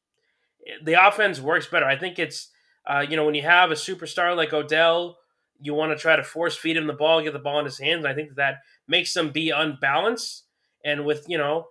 the 0.83 1.07
offense 1.07 1.39
works 1.39 1.67
better. 1.67 1.85
I 1.85 1.97
think 1.97 2.19
it's, 2.19 2.49
uh, 2.85 3.05
you 3.07 3.15
know, 3.15 3.25
when 3.25 3.35
you 3.35 3.43
have 3.43 3.71
a 3.71 3.75
superstar 3.75 4.35
like 4.35 4.53
Odell, 4.53 5.17
you 5.59 5.73
want 5.73 5.91
to 5.91 5.97
try 5.97 6.15
to 6.15 6.23
force 6.23 6.55
feed 6.55 6.77
him 6.77 6.87
the 6.87 6.93
ball, 6.93 7.21
get 7.21 7.33
the 7.33 7.39
ball 7.39 7.59
in 7.59 7.65
his 7.65 7.79
hands. 7.79 8.05
I 8.05 8.13
think 8.13 8.35
that, 8.35 8.57
makes 8.87 9.13
them 9.13 9.31
be 9.31 9.49
unbalanced. 9.49 10.45
And 10.83 11.05
with, 11.05 11.25
you 11.27 11.37
know, 11.37 11.67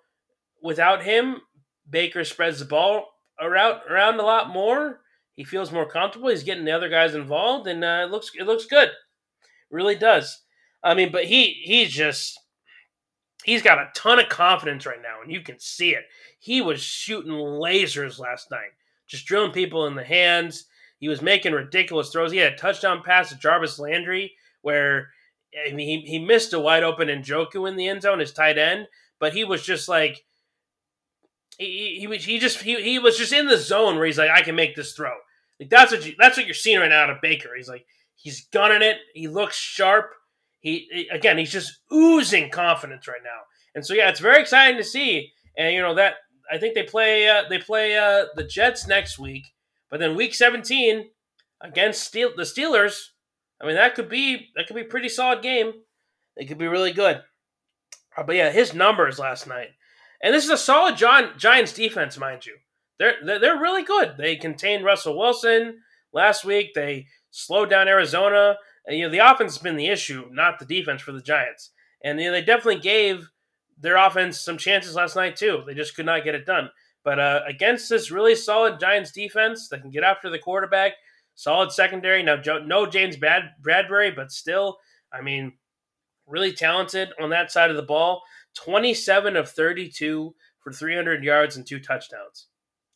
without 0.62 1.02
him, 1.02 1.40
Baker 1.88 2.24
spreads 2.24 2.58
the 2.58 2.64
ball 2.64 3.06
around, 3.40 3.80
around 3.88 4.20
a 4.20 4.24
lot 4.24 4.50
more 4.50 5.00
he 5.36 5.44
feels 5.44 5.70
more 5.70 5.88
comfortable. 5.88 6.30
He's 6.30 6.42
getting 6.42 6.64
the 6.64 6.72
other 6.72 6.88
guys 6.88 7.14
involved, 7.14 7.68
and 7.68 7.84
uh, 7.84 8.02
it 8.04 8.10
looks 8.10 8.32
it 8.38 8.44
looks 8.44 8.64
good. 8.64 8.88
It 8.88 8.94
really 9.70 9.94
does. 9.94 10.42
I 10.82 10.94
mean, 10.94 11.12
but 11.12 11.24
he 11.26 11.60
he's 11.62 11.90
just 11.90 12.40
he's 13.44 13.62
got 13.62 13.78
a 13.78 13.90
ton 13.94 14.18
of 14.18 14.28
confidence 14.28 14.86
right 14.86 15.02
now, 15.02 15.22
and 15.22 15.30
you 15.30 15.40
can 15.40 15.58
see 15.60 15.90
it. 15.90 16.04
He 16.38 16.60
was 16.60 16.80
shooting 16.80 17.32
lasers 17.32 18.18
last 18.18 18.50
night, 18.50 18.72
just 19.06 19.26
drilling 19.26 19.52
people 19.52 19.86
in 19.86 19.94
the 19.94 20.04
hands. 20.04 20.64
He 20.98 21.08
was 21.08 21.20
making 21.20 21.52
ridiculous 21.52 22.10
throws. 22.10 22.32
He 22.32 22.38
had 22.38 22.54
a 22.54 22.56
touchdown 22.56 23.02
pass 23.04 23.28
to 23.28 23.38
Jarvis 23.38 23.78
Landry 23.78 24.32
where 24.62 25.10
I 25.66 25.72
mean, 25.72 25.86
he, 25.86 26.10
he 26.10 26.18
missed 26.18 26.52
a 26.52 26.60
wide 26.60 26.82
open 26.82 27.08
Njoku 27.08 27.68
in 27.68 27.76
the 27.76 27.88
end 27.88 28.02
zone, 28.02 28.18
his 28.18 28.32
tight 28.32 28.58
end, 28.58 28.88
but 29.18 29.32
he 29.32 29.44
was 29.44 29.62
just 29.62 29.88
like 29.88 30.24
he, 31.58 31.98
he, 32.00 32.16
he 32.16 32.38
just 32.38 32.60
he, 32.62 32.82
he 32.82 32.98
was 32.98 33.16
just 33.16 33.32
in 33.32 33.46
the 33.46 33.56
zone 33.56 33.96
where 33.96 34.06
he's 34.06 34.18
like, 34.18 34.30
I 34.30 34.42
can 34.42 34.54
make 34.54 34.74
this 34.74 34.92
throw. 34.92 35.12
Like 35.60 35.70
that's 35.70 35.92
what 35.92 36.04
you, 36.04 36.14
that's 36.18 36.36
what 36.36 36.46
you're 36.46 36.54
seeing 36.54 36.78
right 36.78 36.88
now 36.88 37.04
out 37.04 37.10
of 37.10 37.20
Baker. 37.22 37.50
He's 37.56 37.68
like 37.68 37.86
he's 38.14 38.46
gunning 38.52 38.82
it. 38.82 38.98
He 39.14 39.28
looks 39.28 39.56
sharp. 39.56 40.10
He 40.60 41.08
again, 41.12 41.38
he's 41.38 41.52
just 41.52 41.80
oozing 41.92 42.50
confidence 42.50 43.08
right 43.08 43.22
now. 43.22 43.40
And 43.74 43.84
so 43.84 43.94
yeah, 43.94 44.08
it's 44.08 44.20
very 44.20 44.40
exciting 44.40 44.76
to 44.76 44.84
see. 44.84 45.32
And 45.56 45.74
you 45.74 45.80
know 45.80 45.94
that 45.94 46.14
I 46.50 46.58
think 46.58 46.74
they 46.74 46.82
play 46.82 47.28
uh, 47.28 47.44
they 47.48 47.58
play 47.58 47.96
uh, 47.96 48.26
the 48.34 48.44
Jets 48.44 48.86
next 48.86 49.18
week, 49.18 49.44
but 49.90 50.00
then 50.00 50.16
week 50.16 50.34
17 50.34 51.06
against 51.60 52.04
Steel, 52.04 52.30
the 52.36 52.42
Steelers. 52.42 52.98
I 53.60 53.66
mean 53.66 53.76
that 53.76 53.94
could 53.94 54.08
be 54.08 54.48
that 54.56 54.66
could 54.66 54.76
be 54.76 54.84
pretty 54.84 55.08
solid 55.08 55.42
game. 55.42 55.72
It 56.36 56.46
could 56.46 56.58
be 56.58 56.66
really 56.66 56.92
good. 56.92 57.22
Uh, 58.16 58.22
but 58.22 58.36
yeah, 58.36 58.50
his 58.50 58.74
numbers 58.74 59.18
last 59.18 59.46
night, 59.46 59.68
and 60.22 60.34
this 60.34 60.44
is 60.44 60.50
a 60.50 60.58
solid 60.58 60.96
John 60.96 61.32
Giants 61.38 61.72
defense, 61.72 62.18
mind 62.18 62.44
you. 62.44 62.56
They're 62.98 63.16
they're 63.24 63.60
really 63.60 63.82
good. 63.82 64.14
They 64.16 64.36
contained 64.36 64.84
Russell 64.84 65.18
Wilson 65.18 65.80
last 66.12 66.44
week. 66.44 66.72
They 66.74 67.06
slowed 67.30 67.70
down 67.70 67.88
Arizona. 67.88 68.56
And, 68.86 68.96
you 68.96 69.04
know, 69.04 69.10
the 69.10 69.18
offense 69.18 69.54
has 69.54 69.62
been 69.62 69.76
the 69.76 69.88
issue, 69.88 70.28
not 70.30 70.58
the 70.58 70.64
defense 70.64 71.02
for 71.02 71.12
the 71.12 71.20
Giants. 71.20 71.70
And 72.02 72.20
you 72.20 72.26
know, 72.26 72.32
they 72.32 72.42
definitely 72.42 72.80
gave 72.80 73.28
their 73.78 73.96
offense 73.96 74.40
some 74.40 74.56
chances 74.56 74.94
last 74.94 75.16
night 75.16 75.36
too. 75.36 75.62
They 75.66 75.74
just 75.74 75.94
could 75.96 76.06
not 76.06 76.24
get 76.24 76.34
it 76.34 76.46
done. 76.46 76.70
But 77.04 77.20
uh, 77.20 77.40
against 77.46 77.88
this 77.88 78.10
really 78.10 78.34
solid 78.34 78.80
Giants 78.80 79.12
defense 79.12 79.68
that 79.68 79.82
can 79.82 79.90
get 79.90 80.02
after 80.02 80.30
the 80.30 80.38
quarterback, 80.38 80.92
solid 81.34 81.70
secondary. 81.72 82.22
Now, 82.22 82.40
no 82.64 82.86
James 82.86 83.16
Bad- 83.16 83.54
Bradberry, 83.62 84.14
but 84.14 84.32
still, 84.32 84.78
I 85.12 85.20
mean, 85.20 85.52
really 86.26 86.52
talented 86.52 87.10
on 87.20 87.30
that 87.30 87.52
side 87.52 87.70
of 87.70 87.76
the 87.76 87.82
ball. 87.82 88.22
27 88.54 89.36
of 89.36 89.50
32 89.50 90.34
for 90.58 90.72
300 90.72 91.22
yards 91.22 91.56
and 91.56 91.66
two 91.66 91.78
touchdowns 91.78 92.48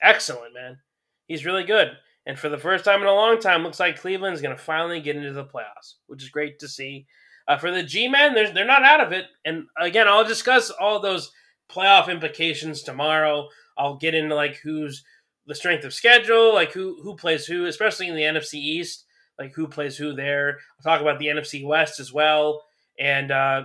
excellent, 0.03 0.55
man. 0.55 0.79
He's 1.27 1.47
really 1.47 1.65
good. 1.65 1.93
And 2.27 2.39
for 2.39 2.49
the 2.49 2.59
first 2.59 2.85
time 2.85 3.01
in 3.01 3.07
a 3.07 3.15
long 3.15 3.41
time, 3.41 3.63
looks 3.63 3.81
like 3.81 4.01
Cleveland's 4.01 4.43
going 4.43 4.57
to 4.57 4.63
finally 4.63 5.01
get 5.01 5.17
into 5.17 5.33
the 5.33 5.45
playoffs, 5.45 5.95
which 6.07 6.23
is 6.23 6.29
great 6.29 6.59
to 6.61 6.69
see. 6.69 7.07
Uh, 7.49 7.57
for 7.57 7.71
the 7.71 7.83
G 7.83 8.09
men, 8.09 8.35
they're, 8.35 8.53
they're 8.53 8.65
not 8.65 8.85
out 8.85 9.01
of 9.01 9.13
it. 9.13 9.27
And 9.45 9.67
again, 9.79 10.07
I'll 10.07 10.25
discuss 10.25 10.71
all 10.71 11.01
those 11.01 11.33
playoff 11.71 12.09
implications 12.09 12.83
tomorrow. 12.83 13.49
I'll 13.79 13.97
get 13.97 14.15
into 14.15 14.35
like 14.35 14.57
who's 14.57 15.03
the 15.47 15.55
strength 15.55 15.85
of 15.85 15.95
schedule, 15.95 16.53
like 16.53 16.73
who 16.73 17.01
who 17.03 17.17
plays 17.17 17.47
who, 17.47 17.65
especially 17.65 18.09
in 18.09 18.15
the 18.15 18.23
NFC 18.23 18.55
East, 18.55 19.07
like 19.39 19.55
who 19.55 19.67
plays 19.67 19.97
who 19.97 20.13
there. 20.13 20.59
I'll 20.79 20.93
talk 20.93 21.01
about 21.01 21.19
the 21.19 21.27
NFC 21.27 21.67
West 21.67 21.99
as 21.99 22.13
well, 22.13 22.63
and 22.99 23.33
uh, 23.33 23.65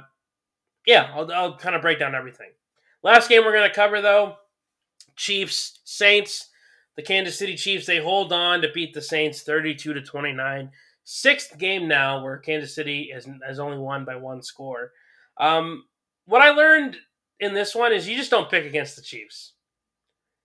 yeah, 0.85 1.11
I'll, 1.13 1.31
I'll 1.31 1.57
kind 1.57 1.75
of 1.75 1.81
break 1.81 1.99
down 1.99 2.15
everything. 2.15 2.51
Last 3.03 3.29
game 3.29 3.43
we're 3.43 3.53
going 3.53 3.69
to 3.69 3.75
cover 3.75 4.01
though 4.01 4.37
Chiefs, 5.15 5.79
Saints. 5.83 6.49
The 6.95 7.03
Kansas 7.03 7.37
City 7.37 7.55
Chiefs 7.55 7.85
they 7.85 7.97
hold 7.97 8.31
on 8.31 8.61
to 8.61 8.71
beat 8.73 8.93
the 8.93 9.01
Saints 9.01 9.41
32 9.41 9.93
to 9.93 10.01
29. 10.01 10.71
Sixth 11.03 11.57
game 11.57 11.87
now 11.87 12.23
where 12.23 12.37
Kansas 12.37 12.73
City 12.73 13.11
has, 13.13 13.27
has 13.45 13.59
only 13.59 13.77
won 13.77 14.05
by 14.05 14.15
one 14.15 14.41
score. 14.41 14.91
Um, 15.37 15.83
what 16.25 16.41
I 16.41 16.49
learned 16.51 16.97
in 17.39 17.53
this 17.53 17.75
one 17.75 17.93
is 17.93 18.07
you 18.07 18.15
just 18.15 18.31
don't 18.31 18.49
pick 18.49 18.65
against 18.65 18.95
the 18.95 19.01
Chiefs. 19.01 19.53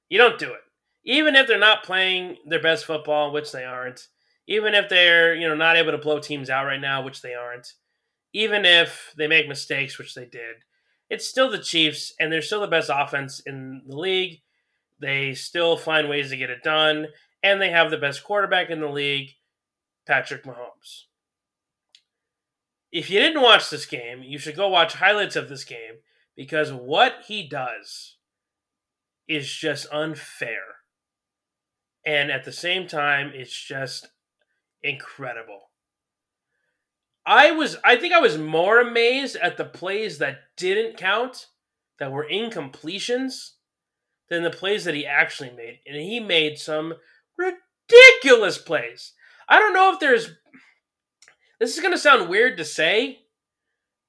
You 0.08 0.18
don't 0.18 0.38
do 0.38 0.52
it. 0.52 0.60
Even 1.04 1.34
if 1.36 1.46
they're 1.46 1.58
not 1.58 1.84
playing 1.84 2.36
their 2.46 2.60
best 2.60 2.84
football, 2.84 3.32
which 3.32 3.52
they 3.52 3.64
aren't, 3.64 4.08
even 4.46 4.74
if 4.74 4.88
they're, 4.88 5.34
you 5.34 5.48
know, 5.48 5.54
not 5.54 5.76
able 5.76 5.92
to 5.92 5.98
blow 5.98 6.18
teams 6.18 6.50
out 6.50 6.66
right 6.66 6.80
now, 6.80 7.02
which 7.02 7.22
they 7.22 7.34
aren't, 7.34 7.74
even 8.32 8.64
if 8.64 9.14
they 9.16 9.26
make 9.26 9.48
mistakes, 9.48 9.98
which 9.98 10.14
they 10.14 10.26
did, 10.26 10.56
it's 11.08 11.26
still 11.26 11.50
the 11.50 11.58
Chiefs 11.58 12.12
and 12.20 12.32
they're 12.32 12.42
still 12.42 12.60
the 12.60 12.66
best 12.66 12.90
offense 12.92 13.40
in 13.40 13.82
the 13.86 13.96
league. 13.96 14.40
They 15.01 15.34
still 15.34 15.76
find 15.76 16.09
ways 16.09 16.30
to 16.30 16.36
get 16.36 16.51
it 16.51 16.62
done, 16.62 17.09
and 17.42 17.61
they 17.61 17.70
have 17.70 17.90
the 17.90 17.96
best 17.96 18.22
quarterback 18.22 18.70
in 18.70 18.80
the 18.80 18.88
league, 18.88 19.30
Patrick 20.07 20.44
Mahomes. 20.44 21.05
If 22.92 23.09
you 23.09 23.20
didn't 23.20 23.42
watch 23.42 23.70
this 23.70 23.86
game, 23.86 24.22
you 24.22 24.38
should 24.38 24.57
go 24.57 24.68
watch 24.68 24.94
highlights 24.94 25.36
of 25.36 25.48
this 25.48 25.64
game 25.64 26.01
because 26.36 26.72
what 26.72 27.14
he 27.26 27.48
does 27.48 28.16
is 29.28 29.51
just 29.51 29.86
unfair. 29.92 30.62
And 32.05 32.30
at 32.30 32.44
the 32.44 32.53
same 32.53 32.88
time, 32.88 33.30
it's 33.34 33.53
just 33.53 34.09
incredible. 34.82 35.70
I 37.24 37.53
was 37.53 37.76
I 37.84 37.96
think 37.96 38.12
I 38.12 38.20
was 38.20 38.38
more 38.38 38.80
amazed 38.80 39.36
at 39.36 39.57
the 39.57 39.64
plays 39.64 40.18
that 40.18 40.38
didn't 40.57 40.96
count, 40.96 41.46
that 41.98 42.11
were 42.11 42.26
incompletions, 42.26 43.51
than 44.31 44.43
the 44.43 44.51
plays 44.51 44.85
that 44.85 44.95
he 44.95 45.05
actually 45.05 45.51
made. 45.51 45.81
And 45.87 45.97
he 45.97 46.20
made 46.20 46.59
some 46.59 46.95
ridiculous 47.37 48.57
plays. 48.57 49.12
I 49.49 49.59
don't 49.59 49.74
know 49.74 49.93
if 49.93 50.01
there's 50.01 50.31
this 51.59 51.74
is 51.74 51.83
going 51.83 51.93
to 51.93 51.99
sound 51.99 52.31
weird 52.31 52.57
to 52.57 52.64
say, 52.64 53.18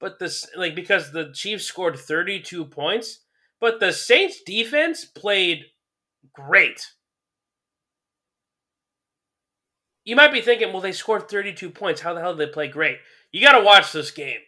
but 0.00 0.18
this 0.18 0.48
like 0.56 0.74
because 0.74 1.12
the 1.12 1.32
Chiefs 1.34 1.64
scored 1.64 1.98
32 1.98 2.64
points, 2.66 3.20
but 3.60 3.80
the 3.80 3.92
Saints 3.92 4.42
defense 4.46 5.04
played 5.04 5.64
great. 6.32 6.92
You 10.04 10.16
might 10.16 10.32
be 10.32 10.40
thinking, 10.40 10.72
well, 10.72 10.80
they 10.80 10.92
scored 10.92 11.28
32 11.28 11.70
points. 11.70 12.00
How 12.00 12.14
the 12.14 12.20
hell 12.20 12.34
did 12.34 12.48
they 12.48 12.52
play 12.52 12.68
great? 12.68 12.98
You 13.30 13.40
got 13.40 13.56
to 13.56 13.64
watch 13.64 13.92
this 13.92 14.10
game 14.10 14.40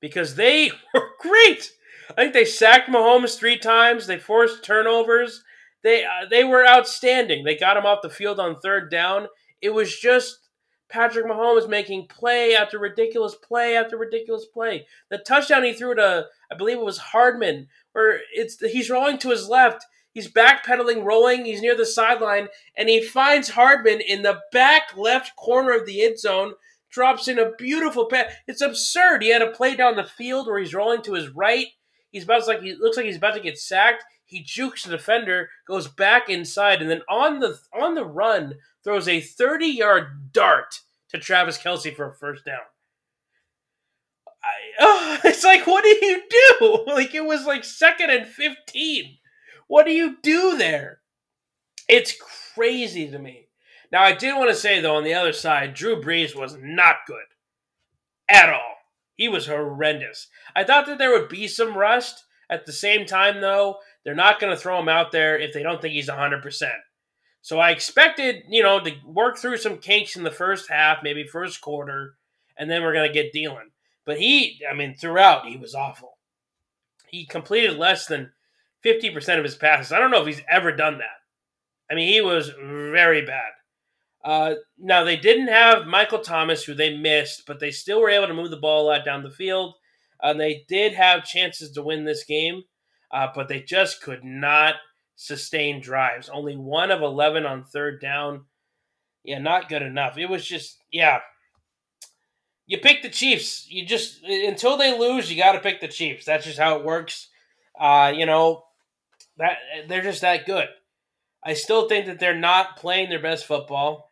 because 0.00 0.36
they 0.36 0.70
were 0.94 1.08
great. 1.20 1.72
I 2.10 2.14
think 2.14 2.32
they 2.32 2.44
sacked 2.44 2.88
Mahomes 2.88 3.38
three 3.38 3.58
times. 3.58 4.06
They 4.06 4.18
forced 4.18 4.64
turnovers. 4.64 5.42
They 5.82 6.04
uh, 6.04 6.26
they 6.30 6.44
were 6.44 6.66
outstanding. 6.66 7.44
They 7.44 7.56
got 7.56 7.76
him 7.76 7.86
off 7.86 8.02
the 8.02 8.10
field 8.10 8.38
on 8.38 8.60
third 8.60 8.90
down. 8.90 9.28
It 9.60 9.70
was 9.70 9.98
just 9.98 10.48
Patrick 10.88 11.26
Mahomes 11.26 11.68
making 11.68 12.06
play 12.08 12.54
after 12.54 12.78
ridiculous 12.78 13.34
play 13.34 13.76
after 13.76 13.96
ridiculous 13.96 14.44
play. 14.44 14.86
The 15.10 15.18
touchdown 15.18 15.64
he 15.64 15.72
threw 15.72 15.94
to, 15.94 16.26
I 16.50 16.54
believe 16.54 16.76
it 16.76 16.84
was 16.84 16.98
Hardman, 16.98 17.68
where 17.92 18.20
it's 18.34 18.60
he's 18.60 18.90
rolling 18.90 19.18
to 19.18 19.30
his 19.30 19.48
left. 19.48 19.84
He's 20.12 20.30
backpedaling, 20.30 21.04
rolling. 21.04 21.46
He's 21.46 21.62
near 21.62 21.74
the 21.74 21.86
sideline, 21.86 22.48
and 22.76 22.90
he 22.90 23.02
finds 23.02 23.50
Hardman 23.50 24.02
in 24.02 24.20
the 24.22 24.40
back 24.52 24.94
left 24.94 25.34
corner 25.36 25.72
of 25.72 25.86
the 25.86 26.04
end 26.04 26.18
zone. 26.18 26.52
Drops 26.90 27.26
in 27.26 27.38
a 27.38 27.52
beautiful 27.52 28.04
pass. 28.04 28.30
It's 28.46 28.60
absurd. 28.60 29.22
He 29.22 29.30
had 29.30 29.40
a 29.40 29.50
play 29.50 29.74
down 29.74 29.96
the 29.96 30.04
field 30.04 30.46
where 30.46 30.58
he's 30.58 30.74
rolling 30.74 31.00
to 31.04 31.14
his 31.14 31.30
right. 31.30 31.68
He's 32.12 32.24
about 32.24 32.46
like 32.46 32.62
he 32.62 32.74
looks 32.74 32.96
like 32.96 33.06
he's 33.06 33.16
about 33.16 33.34
to 33.34 33.40
get 33.40 33.58
sacked. 33.58 34.04
He 34.24 34.42
jukes 34.42 34.84
the 34.84 34.90
defender, 34.90 35.50
goes 35.66 35.88
back 35.88 36.28
inside, 36.28 36.80
and 36.80 36.90
then 36.90 37.02
on 37.08 37.40
the 37.40 37.58
on 37.74 37.94
the 37.94 38.04
run 38.04 38.54
throws 38.84 39.08
a 39.08 39.20
30 39.20 39.66
yard 39.66 40.32
dart 40.32 40.80
to 41.08 41.18
Travis 41.18 41.58
Kelce 41.58 41.94
for 41.94 42.10
a 42.10 42.14
first 42.14 42.44
down. 42.44 42.60
I, 44.26 44.48
oh, 44.80 45.18
it's 45.24 45.44
like, 45.44 45.66
what 45.66 45.84
do 45.84 46.06
you 46.06 46.22
do? 46.28 46.84
Like, 46.92 47.14
it 47.14 47.24
was 47.24 47.46
like 47.46 47.64
second 47.64 48.10
and 48.10 48.26
15. 48.26 49.16
What 49.66 49.86
do 49.86 49.92
you 49.92 50.16
do 50.22 50.58
there? 50.58 51.00
It's 51.88 52.14
crazy 52.54 53.10
to 53.10 53.18
me. 53.18 53.48
Now, 53.90 54.02
I 54.02 54.12
did 54.12 54.36
want 54.36 54.50
to 54.50 54.56
say, 54.56 54.80
though, 54.80 54.96
on 54.96 55.04
the 55.04 55.14
other 55.14 55.32
side, 55.32 55.74
Drew 55.74 56.00
Brees 56.00 56.36
was 56.36 56.56
not 56.60 56.96
good 57.06 57.16
at 58.28 58.52
all. 58.52 58.71
He 59.22 59.28
was 59.28 59.46
horrendous. 59.46 60.26
I 60.56 60.64
thought 60.64 60.86
that 60.86 60.98
there 60.98 61.12
would 61.12 61.28
be 61.28 61.46
some 61.46 61.78
rust. 61.78 62.24
At 62.50 62.66
the 62.66 62.72
same 62.72 63.06
time, 63.06 63.40
though, 63.40 63.76
they're 64.02 64.16
not 64.16 64.40
going 64.40 64.52
to 64.52 64.60
throw 64.60 64.80
him 64.80 64.88
out 64.88 65.12
there 65.12 65.38
if 65.38 65.54
they 65.54 65.62
don't 65.62 65.80
think 65.80 65.94
he's 65.94 66.08
100%. 66.08 66.70
So 67.40 67.60
I 67.60 67.70
expected, 67.70 68.42
you 68.48 68.64
know, 68.64 68.80
to 68.80 68.92
work 69.06 69.38
through 69.38 69.58
some 69.58 69.78
kinks 69.78 70.16
in 70.16 70.24
the 70.24 70.32
first 70.32 70.68
half, 70.68 71.04
maybe 71.04 71.22
first 71.22 71.60
quarter, 71.60 72.16
and 72.58 72.68
then 72.68 72.82
we're 72.82 72.94
going 72.94 73.06
to 73.08 73.14
get 73.14 73.32
dealing. 73.32 73.70
But 74.04 74.18
he, 74.18 74.60
I 74.68 74.74
mean, 74.74 74.96
throughout, 74.96 75.46
he 75.46 75.56
was 75.56 75.72
awful. 75.72 76.18
He 77.06 77.24
completed 77.24 77.78
less 77.78 78.06
than 78.06 78.32
50% 78.84 79.38
of 79.38 79.44
his 79.44 79.54
passes. 79.54 79.92
I 79.92 80.00
don't 80.00 80.10
know 80.10 80.22
if 80.22 80.26
he's 80.26 80.44
ever 80.50 80.72
done 80.72 80.98
that. 80.98 81.22
I 81.88 81.94
mean, 81.94 82.12
he 82.12 82.20
was 82.20 82.50
very 82.60 83.24
bad. 83.24 83.52
Uh, 84.24 84.54
now, 84.78 85.04
they 85.04 85.16
didn't 85.16 85.48
have 85.48 85.86
Michael 85.86 86.20
Thomas, 86.20 86.64
who 86.64 86.74
they 86.74 86.96
missed, 86.96 87.44
but 87.46 87.60
they 87.60 87.70
still 87.70 88.00
were 88.00 88.10
able 88.10 88.28
to 88.28 88.34
move 88.34 88.50
the 88.50 88.56
ball 88.56 88.84
a 88.84 88.86
lot 88.86 89.04
down 89.04 89.22
the 89.22 89.30
field. 89.30 89.74
Uh, 90.22 90.32
they 90.32 90.64
did 90.68 90.92
have 90.94 91.24
chances 91.24 91.72
to 91.72 91.82
win 91.82 92.04
this 92.04 92.24
game, 92.24 92.62
uh, 93.12 93.28
but 93.34 93.48
they 93.48 93.60
just 93.60 94.00
could 94.02 94.22
not– 94.22 94.74
sustain 95.22 95.80
drives. 95.80 96.28
Only 96.28 96.56
one 96.56 96.90
of 96.90 97.00
11 97.00 97.46
on 97.46 97.64
third 97.64 98.00
down. 98.00 98.46
Yeah, 99.24 99.38
not 99.38 99.68
good 99.68 99.82
enough. 99.82 100.18
It 100.18 100.26
was 100.26 100.44
just, 100.44 100.82
yeah. 100.90 101.20
You 102.66 102.78
pick 102.78 103.02
the 103.02 103.08
Chiefs. 103.08 103.66
You 103.70 103.86
just, 103.86 104.22
until 104.24 104.76
they 104.76 104.98
lose, 104.98 105.30
you 105.30 105.40
got 105.40 105.52
to 105.52 105.60
pick 105.60 105.80
the 105.80 105.88
Chiefs. 105.88 106.24
That's 106.24 106.44
just 106.44 106.58
how 106.58 106.78
it 106.78 106.84
works. 106.84 107.28
Uh, 107.78 108.12
you 108.14 108.26
know, 108.26 108.64
that 109.38 109.58
they're 109.88 110.02
just 110.02 110.22
that 110.22 110.44
good. 110.44 110.68
I 111.44 111.54
still 111.54 111.88
think 111.88 112.06
that 112.06 112.18
they're 112.18 112.36
not 112.36 112.76
playing 112.76 113.08
their 113.08 113.22
best 113.22 113.46
football. 113.46 114.08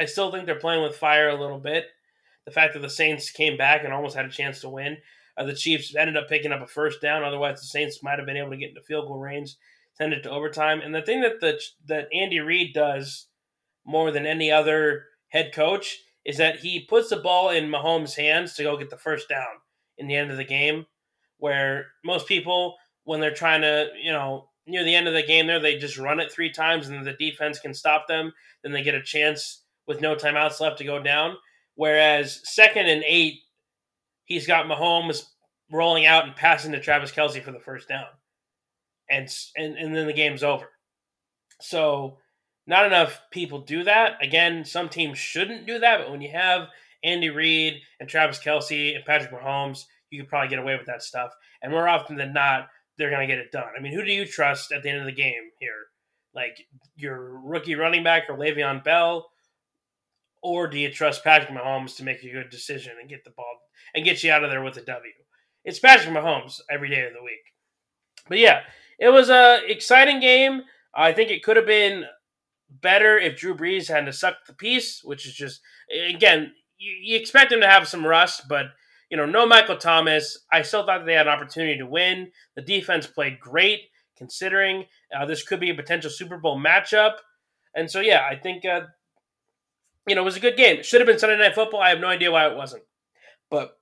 I 0.00 0.04
still 0.04 0.30
think 0.30 0.46
they're 0.46 0.58
playing 0.58 0.82
with 0.82 0.96
fire 0.96 1.28
a 1.28 1.40
little 1.40 1.58
bit. 1.58 1.86
The 2.44 2.52
fact 2.52 2.74
that 2.74 2.80
the 2.80 2.90
Saints 2.90 3.30
came 3.30 3.56
back 3.56 3.84
and 3.84 3.92
almost 3.92 4.16
had 4.16 4.24
a 4.24 4.30
chance 4.30 4.60
to 4.60 4.68
win. 4.68 4.96
Uh, 5.36 5.44
the 5.44 5.54
Chiefs 5.54 5.94
ended 5.94 6.16
up 6.16 6.28
picking 6.28 6.52
up 6.52 6.62
a 6.62 6.66
first 6.66 7.00
down. 7.00 7.24
Otherwise, 7.24 7.60
the 7.60 7.66
Saints 7.66 8.02
might 8.02 8.18
have 8.18 8.26
been 8.26 8.36
able 8.36 8.50
to 8.50 8.56
get 8.56 8.70
into 8.70 8.82
field 8.82 9.06
goal 9.06 9.18
range 9.18 9.56
send 9.98 10.12
it 10.12 10.22
to 10.22 10.30
overtime. 10.30 10.80
And 10.80 10.94
the 10.94 11.02
thing 11.02 11.20
that 11.22 11.40
the 11.40 11.60
that 11.86 12.08
Andy 12.12 12.40
Reid 12.40 12.72
does 12.72 13.26
more 13.84 14.10
than 14.10 14.26
any 14.26 14.50
other 14.50 15.06
head 15.28 15.52
coach 15.52 15.98
is 16.24 16.36
that 16.38 16.60
he 16.60 16.80
puts 16.80 17.10
the 17.10 17.16
ball 17.16 17.50
in 17.50 17.70
Mahomes' 17.70 18.16
hands 18.16 18.54
to 18.54 18.62
go 18.62 18.76
get 18.76 18.90
the 18.90 18.96
first 18.96 19.28
down 19.28 19.46
in 19.98 20.06
the 20.06 20.16
end 20.16 20.30
of 20.30 20.36
the 20.36 20.44
game. 20.44 20.86
Where 21.38 21.86
most 22.04 22.26
people, 22.26 22.76
when 23.04 23.20
they're 23.20 23.34
trying 23.34 23.62
to, 23.62 23.88
you 24.00 24.12
know, 24.12 24.48
near 24.66 24.84
the 24.84 24.94
end 24.94 25.08
of 25.08 25.14
the 25.14 25.22
game, 25.22 25.46
there 25.46 25.60
they 25.60 25.78
just 25.78 25.98
run 25.98 26.20
it 26.20 26.30
three 26.30 26.50
times 26.50 26.88
and 26.88 27.04
the 27.04 27.12
defense 27.12 27.58
can 27.58 27.74
stop 27.74 28.06
them. 28.08 28.32
Then 28.62 28.72
they 28.72 28.82
get 28.82 28.94
a 28.94 29.02
chance 29.02 29.62
with 29.88 30.00
no 30.00 30.14
timeouts 30.14 30.60
left 30.60 30.78
to 30.78 30.84
go 30.84 31.02
down. 31.02 31.36
Whereas 31.74 32.40
second 32.44 32.86
and 32.86 33.02
eight, 33.04 33.40
he's 34.24 34.46
got 34.46 34.66
Mahomes 34.66 35.24
rolling 35.72 36.06
out 36.06 36.24
and 36.24 36.36
passing 36.36 36.72
to 36.72 36.80
Travis 36.80 37.10
Kelce 37.10 37.42
for 37.42 37.52
the 37.52 37.58
first 37.58 37.88
down 37.88 38.06
and 39.10 39.28
and, 39.56 39.76
and 39.76 39.94
then 39.94 40.06
the 40.06 40.12
game's 40.12 40.42
over. 40.42 40.70
So 41.60 42.18
not 42.66 42.86
enough 42.86 43.20
people 43.30 43.60
do 43.60 43.84
that. 43.84 44.22
Again, 44.22 44.64
some 44.64 44.88
teams 44.88 45.18
shouldn't 45.18 45.66
do 45.66 45.78
that, 45.78 46.00
but 46.00 46.10
when 46.10 46.20
you 46.20 46.30
have 46.30 46.68
Andy 47.02 47.30
Reid 47.30 47.80
and 48.00 48.08
Travis 48.08 48.38
Kelce 48.38 48.94
and 48.94 49.04
Patrick 49.04 49.32
Mahomes, 49.32 49.84
you 50.10 50.20
could 50.20 50.28
probably 50.28 50.48
get 50.48 50.58
away 50.58 50.76
with 50.76 50.86
that 50.86 51.02
stuff. 51.02 51.32
And 51.62 51.72
more 51.72 51.88
often 51.88 52.16
than 52.16 52.32
not, 52.32 52.68
they're 52.96 53.10
going 53.10 53.26
to 53.26 53.32
get 53.32 53.42
it 53.42 53.52
done. 53.52 53.68
I 53.76 53.80
mean, 53.80 53.92
who 53.92 54.04
do 54.04 54.12
you 54.12 54.26
trust 54.26 54.72
at 54.72 54.82
the 54.82 54.90
end 54.90 55.00
of 55.00 55.06
the 55.06 55.12
game 55.12 55.50
here? 55.58 55.86
Like 56.34 56.58
your 56.96 57.40
rookie 57.40 57.74
running 57.74 58.04
back 58.04 58.24
or 58.28 58.36
Le'Veon 58.36 58.84
Bell? 58.84 59.28
Or 60.42 60.68
do 60.68 60.78
you 60.78 60.90
trust 60.90 61.24
Patrick 61.24 61.50
Mahomes 61.50 61.96
to 61.96 62.04
make 62.04 62.22
a 62.22 62.30
good 62.30 62.50
decision 62.50 62.92
and 63.00 63.08
get 63.08 63.24
the 63.24 63.30
ball 63.30 63.58
and 63.94 64.04
get 64.04 64.22
you 64.22 64.30
out 64.30 64.44
of 64.44 64.50
there 64.50 64.62
with 64.62 64.76
a 64.76 64.82
W? 64.82 65.12
It's 65.64 65.78
Patrick 65.78 66.14
Mahomes 66.14 66.60
every 66.70 66.88
day 66.88 67.06
of 67.06 67.12
the 67.12 67.22
week. 67.22 67.42
But 68.28 68.38
yeah, 68.38 68.60
it 68.98 69.08
was 69.08 69.30
a 69.30 69.60
exciting 69.66 70.20
game. 70.20 70.62
I 70.94 71.12
think 71.12 71.30
it 71.30 71.42
could 71.42 71.56
have 71.56 71.66
been 71.66 72.04
better 72.70 73.18
if 73.18 73.38
Drew 73.38 73.56
Brees 73.56 73.88
had 73.88 74.06
to 74.06 74.12
suck 74.12 74.46
the 74.46 74.52
piece, 74.52 75.02
which 75.02 75.26
is 75.26 75.34
just 75.34 75.60
again 76.08 76.52
you, 76.78 76.92
you, 77.02 77.16
expect 77.18 77.52
him 77.52 77.60
to 77.60 77.68
have 77.68 77.88
some 77.88 78.06
rust, 78.06 78.42
but 78.48 78.66
you 79.10 79.16
know 79.16 79.26
no 79.26 79.46
Michael 79.46 79.76
Thomas. 79.76 80.38
I 80.52 80.62
still 80.62 80.84
thought 80.84 81.06
they 81.06 81.14
had 81.14 81.26
an 81.26 81.32
opportunity 81.32 81.78
to 81.78 81.86
win. 81.86 82.30
The 82.56 82.62
defense 82.62 83.06
played 83.06 83.40
great 83.40 83.80
considering 84.16 84.84
uh, 85.16 85.24
this 85.26 85.42
could 85.42 85.60
be 85.60 85.70
a 85.70 85.74
potential 85.74 86.10
Super 86.10 86.38
Bowl 86.38 86.58
matchup, 86.58 87.14
and 87.74 87.90
so 87.90 88.00
yeah, 88.00 88.26
I 88.28 88.36
think 88.36 88.64
uh, 88.64 88.82
you 90.08 90.14
know 90.14 90.22
it 90.22 90.24
was 90.24 90.36
a 90.36 90.40
good 90.40 90.56
game. 90.56 90.78
It 90.78 90.86
should 90.86 91.00
have 91.00 91.06
been 91.06 91.18
Sunday 91.18 91.38
Night 91.38 91.54
Football. 91.54 91.80
I 91.80 91.90
have 91.90 92.00
no 92.00 92.08
idea 92.08 92.30
why 92.30 92.48
it 92.48 92.56
wasn't, 92.56 92.84
but 93.50 93.78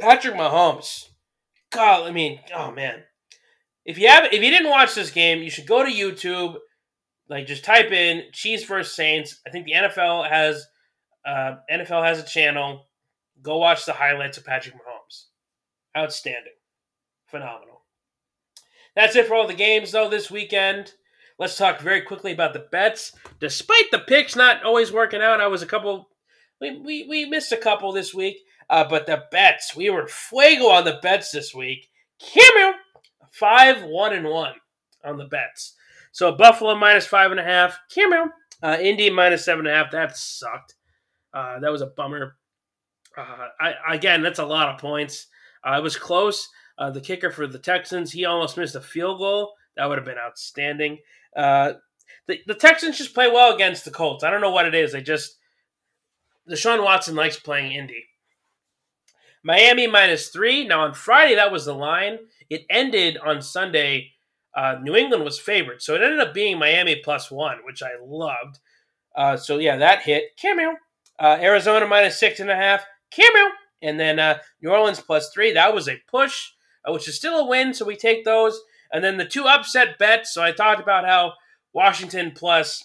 Patrick 0.00 0.34
Mahomes. 0.34 1.08
God, 1.70 2.06
I 2.06 2.12
mean, 2.12 2.40
oh 2.54 2.70
man, 2.70 3.02
if 3.84 3.98
you 3.98 4.08
have 4.08 4.24
if 4.26 4.42
you 4.42 4.50
didn't 4.50 4.70
watch 4.70 4.94
this 4.94 5.10
game, 5.10 5.42
you 5.42 5.50
should 5.50 5.66
go 5.66 5.84
to 5.84 5.90
YouTube. 5.90 6.56
Like 7.28 7.46
just 7.46 7.64
type 7.64 7.92
in 7.92 8.24
Chiefs 8.32 8.64
versus 8.64 8.94
Saints. 8.94 9.40
I 9.46 9.50
think 9.50 9.66
the 9.66 9.72
NFL 9.72 10.28
has 10.30 10.66
uh, 11.26 11.56
NFL 11.70 12.04
has 12.04 12.18
a 12.18 12.26
channel. 12.26 12.86
Go 13.42 13.58
watch 13.58 13.84
the 13.84 13.92
highlights 13.92 14.38
of 14.38 14.46
Patrick 14.46 14.74
Mahomes. 14.74 15.26
Outstanding, 15.96 16.54
phenomenal. 17.26 17.82
That's 18.94 19.14
it 19.14 19.26
for 19.26 19.34
all 19.34 19.46
the 19.46 19.54
games, 19.54 19.92
though, 19.92 20.08
this 20.08 20.30
weekend. 20.30 20.92
Let's 21.38 21.56
talk 21.56 21.80
very 21.80 22.02
quickly 22.02 22.32
about 22.32 22.52
the 22.52 22.66
bets. 22.70 23.12
Despite 23.38 23.90
the 23.92 24.00
picks 24.00 24.34
not 24.34 24.64
always 24.64 24.90
working 24.90 25.22
out, 25.22 25.40
I 25.40 25.46
was 25.46 25.62
a 25.62 25.66
couple. 25.66 26.08
We, 26.60 26.78
we, 26.80 27.06
we 27.08 27.24
missed 27.26 27.52
a 27.52 27.56
couple 27.56 27.92
this 27.92 28.12
week, 28.12 28.38
uh, 28.68 28.84
but 28.88 29.06
the 29.06 29.24
bets 29.30 29.76
we 29.76 29.88
were 29.88 30.08
fuego 30.08 30.66
on 30.66 30.84
the 30.84 30.98
bets 31.00 31.30
this 31.30 31.54
week. 31.54 31.88
Cameo 32.18 32.74
five 33.30 33.84
one 33.84 34.12
and 34.12 34.26
one 34.26 34.54
on 35.04 35.16
the 35.16 35.26
bets. 35.26 35.74
So 36.10 36.32
Buffalo 36.32 36.74
minus 36.74 37.06
five 37.06 37.30
and 37.30 37.38
a 37.38 37.44
half. 37.44 37.78
Cameo 37.94 38.30
uh, 38.62 38.76
Indy 38.80 39.08
minus 39.08 39.44
seven 39.44 39.66
and 39.66 39.74
a 39.74 39.78
half. 39.78 39.92
That 39.92 40.16
sucked. 40.16 40.74
Uh, 41.32 41.60
that 41.60 41.70
was 41.70 41.82
a 41.82 41.86
bummer. 41.86 42.36
Uh, 43.16 43.48
I, 43.60 43.94
again, 43.94 44.22
that's 44.22 44.38
a 44.40 44.44
lot 44.44 44.68
of 44.68 44.80
points. 44.80 45.28
Uh, 45.62 45.80
was 45.82 45.96
close. 45.96 46.48
Uh, 46.76 46.90
the 46.90 47.00
kicker 47.00 47.30
for 47.30 47.46
the 47.46 47.58
Texans, 47.58 48.12
he 48.12 48.24
almost 48.24 48.56
missed 48.56 48.74
a 48.74 48.80
field 48.80 49.18
goal. 49.18 49.52
That 49.78 49.88
would 49.88 49.96
have 49.96 50.04
been 50.04 50.18
outstanding. 50.18 50.98
Uh, 51.34 51.74
the, 52.26 52.40
the 52.46 52.54
Texans 52.54 52.98
just 52.98 53.14
play 53.14 53.30
well 53.30 53.54
against 53.54 53.84
the 53.84 53.90
Colts. 53.90 54.24
I 54.24 54.30
don't 54.30 54.42
know 54.42 54.50
what 54.50 54.66
it 54.66 54.74
is. 54.74 54.92
They 54.92 55.00
just 55.00 55.36
Deshaun 56.50 56.84
Watson 56.84 57.14
likes 57.14 57.38
playing 57.38 57.72
Indy. 57.72 58.04
Miami 59.42 59.86
minus 59.86 60.28
three. 60.28 60.66
Now 60.66 60.82
on 60.82 60.94
Friday 60.94 61.36
that 61.36 61.52
was 61.52 61.64
the 61.64 61.74
line. 61.74 62.18
It 62.50 62.66
ended 62.68 63.16
on 63.16 63.40
Sunday. 63.40 64.12
Uh, 64.54 64.76
New 64.82 64.96
England 64.96 65.24
was 65.24 65.38
favored, 65.38 65.80
so 65.80 65.94
it 65.94 66.02
ended 66.02 66.20
up 66.20 66.34
being 66.34 66.58
Miami 66.58 66.96
plus 66.96 67.30
one, 67.30 67.58
which 67.64 67.82
I 67.82 67.90
loved. 68.02 68.58
Uh, 69.14 69.36
so 69.36 69.58
yeah, 69.58 69.76
that 69.76 70.02
hit. 70.02 70.36
Cameo. 70.36 70.74
Uh, 71.18 71.38
Arizona 71.40 71.86
minus 71.86 72.18
six 72.18 72.40
and 72.40 72.50
a 72.50 72.56
half. 72.56 72.84
Cameo. 73.10 73.52
And 73.80 73.98
then 73.98 74.18
uh, 74.18 74.38
New 74.60 74.70
Orleans 74.70 75.00
plus 75.00 75.30
three. 75.30 75.52
That 75.52 75.74
was 75.74 75.88
a 75.88 76.02
push, 76.10 76.50
uh, 76.84 76.92
which 76.92 77.06
is 77.06 77.16
still 77.16 77.38
a 77.38 77.46
win. 77.46 77.74
So 77.74 77.84
we 77.84 77.96
take 77.96 78.24
those. 78.24 78.60
And 78.92 79.04
then 79.04 79.16
the 79.16 79.24
two 79.24 79.44
upset 79.44 79.98
bets. 79.98 80.32
So 80.32 80.42
I 80.42 80.52
talked 80.52 80.80
about 80.80 81.04
how 81.04 81.34
Washington 81.72 82.32
plus 82.34 82.84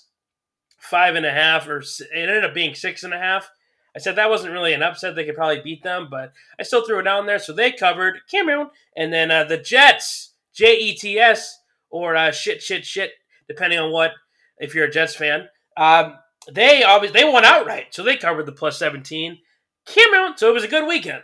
five 0.78 1.16
and 1.16 1.26
a 1.26 1.32
half, 1.32 1.68
or 1.68 1.80
it 1.80 2.02
ended 2.14 2.44
up 2.44 2.54
being 2.54 2.76
six 2.76 3.04
and 3.04 3.14
a 3.14 3.20
half. 3.20 3.50
I 3.96 4.00
said 4.00 4.16
that 4.16 4.30
wasn't 4.30 4.54
really 4.54 4.74
an 4.74 4.84
upset. 4.84 5.16
They 5.16 5.24
could 5.24 5.36
probably 5.36 5.62
beat 5.62 5.84
them, 5.84 6.08
but 6.10 6.34
I 6.60 6.64
still 6.64 6.86
threw 6.86 7.00
it 7.00 7.04
down 7.04 7.26
there. 7.26 7.40
So 7.40 7.54
they 7.54 7.72
covered 7.72 8.22
Cameroon. 8.30 8.70
And 8.96 9.14
then 9.14 9.32
uh, 9.32 9.44
the 9.44 9.58
Jets, 9.58 10.34
J 10.54 10.78
E 10.78 10.96
T 10.96 11.20
S, 11.20 11.60
or 11.90 12.16
uh, 12.16 12.32
shit, 12.32 12.62
shit, 12.62 12.86
shit, 12.86 13.12
depending 13.48 13.80
on 13.80 13.92
what, 13.92 14.12
if 14.58 14.74
you're 14.74 14.86
a 14.86 14.92
Jets 14.92 15.16
fan. 15.16 15.48
Um, 15.78 16.16
they 16.52 16.84
obviously 16.84 17.22
they 17.22 17.30
won 17.30 17.46
outright, 17.46 17.88
so 17.92 18.04
they 18.04 18.18
covered 18.18 18.46
the 18.46 18.52
plus 18.52 18.78
17. 18.80 19.38
Cameroon, 19.86 20.34
so 20.38 20.50
it 20.50 20.54
was 20.54 20.64
a 20.64 20.70
good 20.70 20.88
weekend 20.88 21.24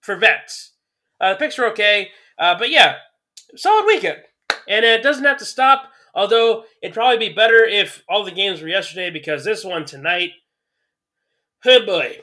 for 0.00 0.16
vets. 0.16 0.72
Uh, 1.20 1.32
the 1.32 1.38
picks 1.38 1.58
were 1.58 1.70
okay, 1.70 2.08
uh, 2.38 2.58
but 2.58 2.70
yeah, 2.70 2.96
solid 3.56 3.86
weekend. 3.86 4.18
And 4.68 4.84
it 4.84 5.02
doesn't 5.02 5.24
have 5.24 5.38
to 5.38 5.44
stop, 5.44 5.90
although 6.14 6.64
it'd 6.82 6.94
probably 6.94 7.28
be 7.28 7.34
better 7.34 7.64
if 7.64 8.02
all 8.08 8.24
the 8.24 8.30
games 8.30 8.60
were 8.60 8.68
yesterday 8.68 9.10
because 9.10 9.44
this 9.44 9.64
one 9.64 9.84
tonight, 9.84 10.30
oh 11.66 11.84
boy, 11.84 12.18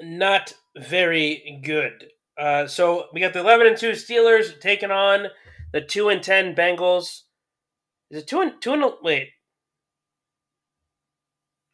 not 0.00 0.54
very 0.76 1.60
good. 1.62 2.08
Uh, 2.38 2.66
so 2.66 3.06
we 3.12 3.20
got 3.20 3.32
the 3.32 3.40
11 3.40 3.66
and 3.66 3.76
2 3.76 3.90
Steelers 3.90 4.58
taking 4.60 4.90
on 4.90 5.26
the 5.72 5.80
2 5.80 6.08
and 6.08 6.22
10 6.22 6.54
Bengals. 6.54 7.22
Is 8.10 8.22
it 8.22 8.26
2 8.26 8.40
and 8.40 8.52
2 8.60 8.72
and 8.72 8.84
wait. 9.02 9.30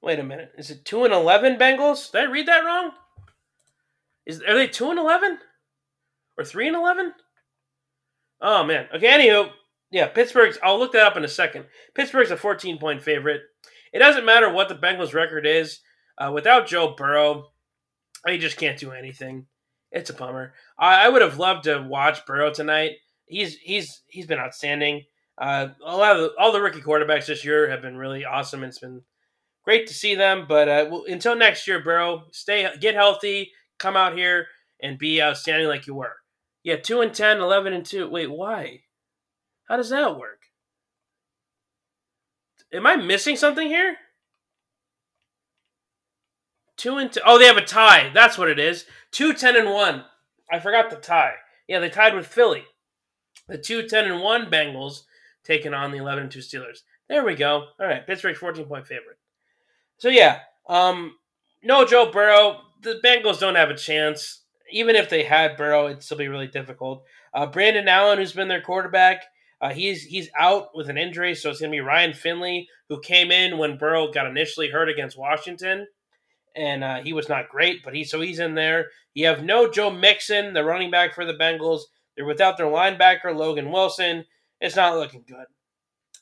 Wait 0.03 0.19
a 0.19 0.25
minute. 0.25 0.53
Is 0.57 0.71
it 0.71 0.85
2 0.85 1.05
and 1.05 1.15
11 1.15 1.57
Bengals? 1.57 2.11
Did 2.11 2.23
I 2.23 2.31
read 2.31 2.47
that 2.49 2.65
wrong? 2.65 2.93
Is 4.27 4.43
are 4.43 4.55
they 4.55 4.69
2 4.69 4.91
and 4.91 4.99
11 4.99 5.39
or 6.37 6.45
3 6.45 6.69
and 6.69 6.77
11? 6.77 7.13
Oh 8.41 8.65
man. 8.65 8.87
Okay, 8.95 9.07
anywho, 9.07 9.51
yeah, 9.91 10.09
Pittsburgh's 10.09 10.59
I'll 10.63 10.79
look 10.79 10.93
that 10.93 11.07
up 11.07 11.17
in 11.17 11.25
a 11.25 11.29
second. 11.29 11.67
Pittsburgh's 11.95 12.31
a 12.31 12.37
14 12.37 12.79
point 12.79 13.03
favorite. 13.03 13.43
It 13.93 13.99
doesn't 13.99 14.25
matter 14.25 14.53
what 14.53 14.69
the 14.69 14.75
Bengals 14.75 15.15
record 15.15 15.47
is. 15.47 15.81
Uh, 16.19 16.31
without 16.33 16.67
Joe 16.67 16.95
Burrow, 16.97 17.49
he 18.27 18.39
just 18.39 18.57
can't 18.57 18.79
do 18.79 18.93
anything. 18.93 19.47
It's 19.91 20.11
a 20.11 20.15
bummer. 20.15 20.53
I, 20.79 21.07
I 21.07 21.09
would 21.09 21.23
have 21.23 21.39
loved 21.39 21.65
to 21.65 21.87
watch 21.89 22.27
Burrow 22.27 22.53
tonight. 22.53 22.93
He's 23.27 23.57
he's 23.57 24.03
he's 24.09 24.27
been 24.27 24.39
outstanding. 24.39 25.05
Uh, 25.37 25.69
a 25.85 25.97
lot 25.97 26.17
of 26.17 26.23
the, 26.23 26.33
all 26.39 26.53
the 26.53 26.61
rookie 26.61 26.81
quarterbacks 26.81 27.27
this 27.27 27.45
year 27.45 27.71
have 27.71 27.81
been 27.81 27.97
really 27.97 28.25
awesome. 28.25 28.65
It's 28.65 28.81
been 28.81 29.03
great 29.65 29.87
to 29.87 29.95
see 29.95 30.15
them. 30.15 30.47
But 30.49 30.69
uh, 30.69 30.87
well, 30.91 31.05
until 31.09 31.37
next 31.37 31.67
year, 31.67 31.81
Burrow, 31.81 32.25
stay 32.33 32.69
get 32.81 32.95
healthy, 32.95 33.53
come 33.79 33.97
out 33.97 34.17
here 34.17 34.47
and 34.83 34.99
be 34.99 35.23
outstanding 35.23 35.69
like 35.69 35.87
you 35.87 35.95
were. 35.95 36.17
Yeah, 36.69 36.77
2 36.77 37.01
and 37.01 37.15
10, 37.15 37.39
11 37.39 37.73
and 37.73 37.87
2. 37.87 38.11
Wait, 38.11 38.31
why? 38.31 38.83
How 39.71 39.79
does 39.79 39.89
that 39.89 40.19
work? 40.19 40.41
Am 42.75 42.87
I 42.87 42.97
missing 42.97 43.37
something 43.37 43.69
here? 43.69 43.97
2 46.77 46.99
and 46.99 47.11
2. 47.11 47.21
Oh, 47.25 47.39
they 47.39 47.47
have 47.47 47.57
a 47.57 47.65
tie. 47.65 48.11
That's 48.13 48.37
what 48.37 48.51
it 48.51 48.59
is. 48.59 48.85
2 49.13 49.33
10 49.33 49.57
and 49.57 49.71
1. 49.71 50.05
I 50.53 50.59
forgot 50.59 50.91
the 50.91 50.97
tie. 50.97 51.37
Yeah, 51.67 51.79
they 51.79 51.89
tied 51.89 52.15
with 52.15 52.27
Philly. 52.27 52.65
The 53.47 53.57
2 53.57 53.89
10 53.89 54.05
and 54.05 54.23
1 54.23 54.51
Bengals 54.51 55.05
taking 55.45 55.73
on 55.73 55.91
the 55.91 55.97
11 55.97 56.25
and 56.25 56.31
2 56.31 56.41
Steelers. 56.41 56.81
There 57.09 57.25
we 57.25 57.35
go. 57.35 57.69
All 57.81 57.87
right, 57.87 58.07
Pittsburgh 58.07 58.37
14 58.37 58.67
point 58.67 58.87
favorite. 58.87 59.17
So 59.97 60.11
yeah, 60.11 60.41
um, 60.69 61.15
no 61.63 61.87
Joe 61.87 62.13
Burrow. 62.13 62.61
The 62.83 63.01
Bengals 63.03 63.41
don't 63.41 63.55
have 63.55 63.71
a 63.71 63.75
chance 63.75 64.43
even 64.71 64.97
if 64.97 65.09
they 65.09 65.23
had 65.23 65.57
Burrow, 65.57 65.87
it'd 65.87 66.03
still 66.03 66.19
be 66.19 66.29
really 66.29 66.47
difficult. 66.47 67.05
Uh, 67.35 67.47
Brandon 67.47 67.89
Allen, 67.89 68.19
who's 68.19 68.33
been 68.33 68.49
their 68.49 68.63
quarterback, 68.63 69.25
uh, 69.61 69.71
he's 69.71 70.05
he's 70.05 70.29
out 70.39 70.69
with 70.75 70.89
an 70.89 70.99
injury, 70.99 71.35
so 71.35 71.51
it's 71.51 71.61
going 71.61 71.73
to 71.73 71.77
be 71.77 71.81
Ryan 71.81 72.13
Finley, 72.13 72.69
who 72.89 73.01
came 73.01 73.31
in 73.31 73.59
when 73.59 73.79
Burrow 73.79 74.13
got 74.13 74.27
initially 74.27 74.71
hurt 74.71 74.89
against 74.89 75.19
Washington, 75.19 75.87
and 76.55 76.85
uh, 76.85 77.01
he 77.01 77.13
was 77.13 77.29
not 77.29 77.49
great, 77.49 77.83
but 77.85 77.95
he 77.95 78.05
so 78.05 78.21
he's 78.21 78.39
in 78.39 78.55
there. 78.55 78.87
You 79.15 79.27
have 79.27 79.43
no 79.43 79.69
Joe 79.69 79.91
Mixon, 79.91 80.55
the 80.55 80.65
running 80.65 80.91
back 80.91 81.15
for 81.15 81.25
the 81.25 81.35
Bengals. 81.35 81.83
They're 82.17 82.25
without 82.25 82.57
their 82.57 82.67
linebacker 82.67 83.35
Logan 83.35 83.73
Wilson. 83.73 84.25
It's 84.61 84.77
not 84.77 84.97
looking 84.97 85.25
good 85.27 85.47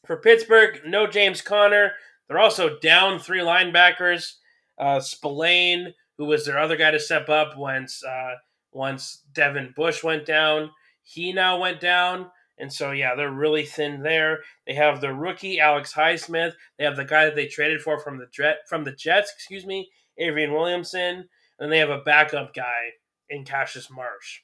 for 0.07 0.17
Pittsburgh. 0.17 0.81
No 0.87 1.07
James 1.07 1.43
Conner. 1.43 1.93
They're 2.29 2.39
also 2.39 2.79
down 2.79 3.19
three 3.19 3.41
linebackers. 3.41 4.35
Uh, 4.79 5.01
Spillane, 5.01 5.95
who 6.19 6.25
was 6.25 6.47
their 6.47 6.59
other 6.59 6.77
guy 6.77 6.91
to 6.91 6.99
step 6.99 7.29
up 7.29 7.57
once 7.57 8.03
uh, 8.05 8.35
once 8.73 9.23
Devin 9.33 9.73
Bush 9.77 10.03
went 10.03 10.27
down. 10.27 10.71
He 11.03 11.33
now 11.33 11.59
went 11.59 11.81
down. 11.81 12.31
And 12.59 12.73
so, 12.73 12.91
yeah, 12.93 13.15
they're 13.15 13.31
really 13.31 13.67
thin 13.67 14.03
there. 14.03 14.41
They 14.67 14.75
have 14.75 15.01
the 15.01 15.13
rookie 15.13 15.61
Alex 15.61 15.93
Highsmith. 15.93 16.55
They 16.79 16.85
have 16.85 16.97
the 16.97 17.05
guy 17.05 17.27
that 17.27 17.35
they 17.35 17.47
traded 17.47 17.83
for 17.83 18.01
from 18.01 18.19
the 18.19 18.27
Jet, 18.33 18.61
from 18.67 18.85
the 18.85 18.93
Jets, 18.93 19.31
excuse 19.35 19.67
me, 19.67 19.91
Adrian 20.19 20.55
Williamson. 20.55 21.29
And 21.59 21.71
they 21.71 21.79
have 21.79 21.91
a 21.91 22.01
backup 22.01 22.55
guy 22.55 22.93
in 23.29 23.45
Cassius 23.45 23.91
Marsh. 23.91 24.41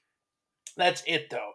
That's 0.77 1.03
it, 1.07 1.31
though. 1.31 1.53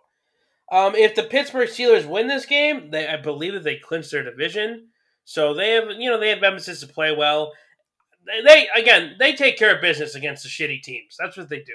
Um, 0.71 0.95
if 0.95 1.15
the 1.15 1.23
Pittsburgh 1.23 1.69
Steelers 1.69 2.09
win 2.09 2.27
this 2.27 2.45
game, 2.45 2.89
they 2.91 3.07
I 3.07 3.17
believe 3.17 3.53
that 3.53 3.63
they 3.63 3.77
clinch 3.77 4.09
their 4.09 4.23
division. 4.23 4.87
So 5.23 5.53
they 5.53 5.71
have, 5.71 5.91
you 5.91 6.09
know, 6.09 6.19
they 6.19 6.29
have 6.29 6.43
emphasis 6.43 6.81
to 6.81 6.87
play 6.87 7.15
well 7.15 7.53
they 8.45 8.67
again 8.75 9.15
they 9.19 9.33
take 9.33 9.57
care 9.57 9.75
of 9.75 9.81
business 9.81 10.15
against 10.15 10.43
the 10.43 10.49
shitty 10.49 10.81
teams. 10.81 11.15
That's 11.19 11.37
what 11.37 11.49
they 11.49 11.59
do. 11.59 11.73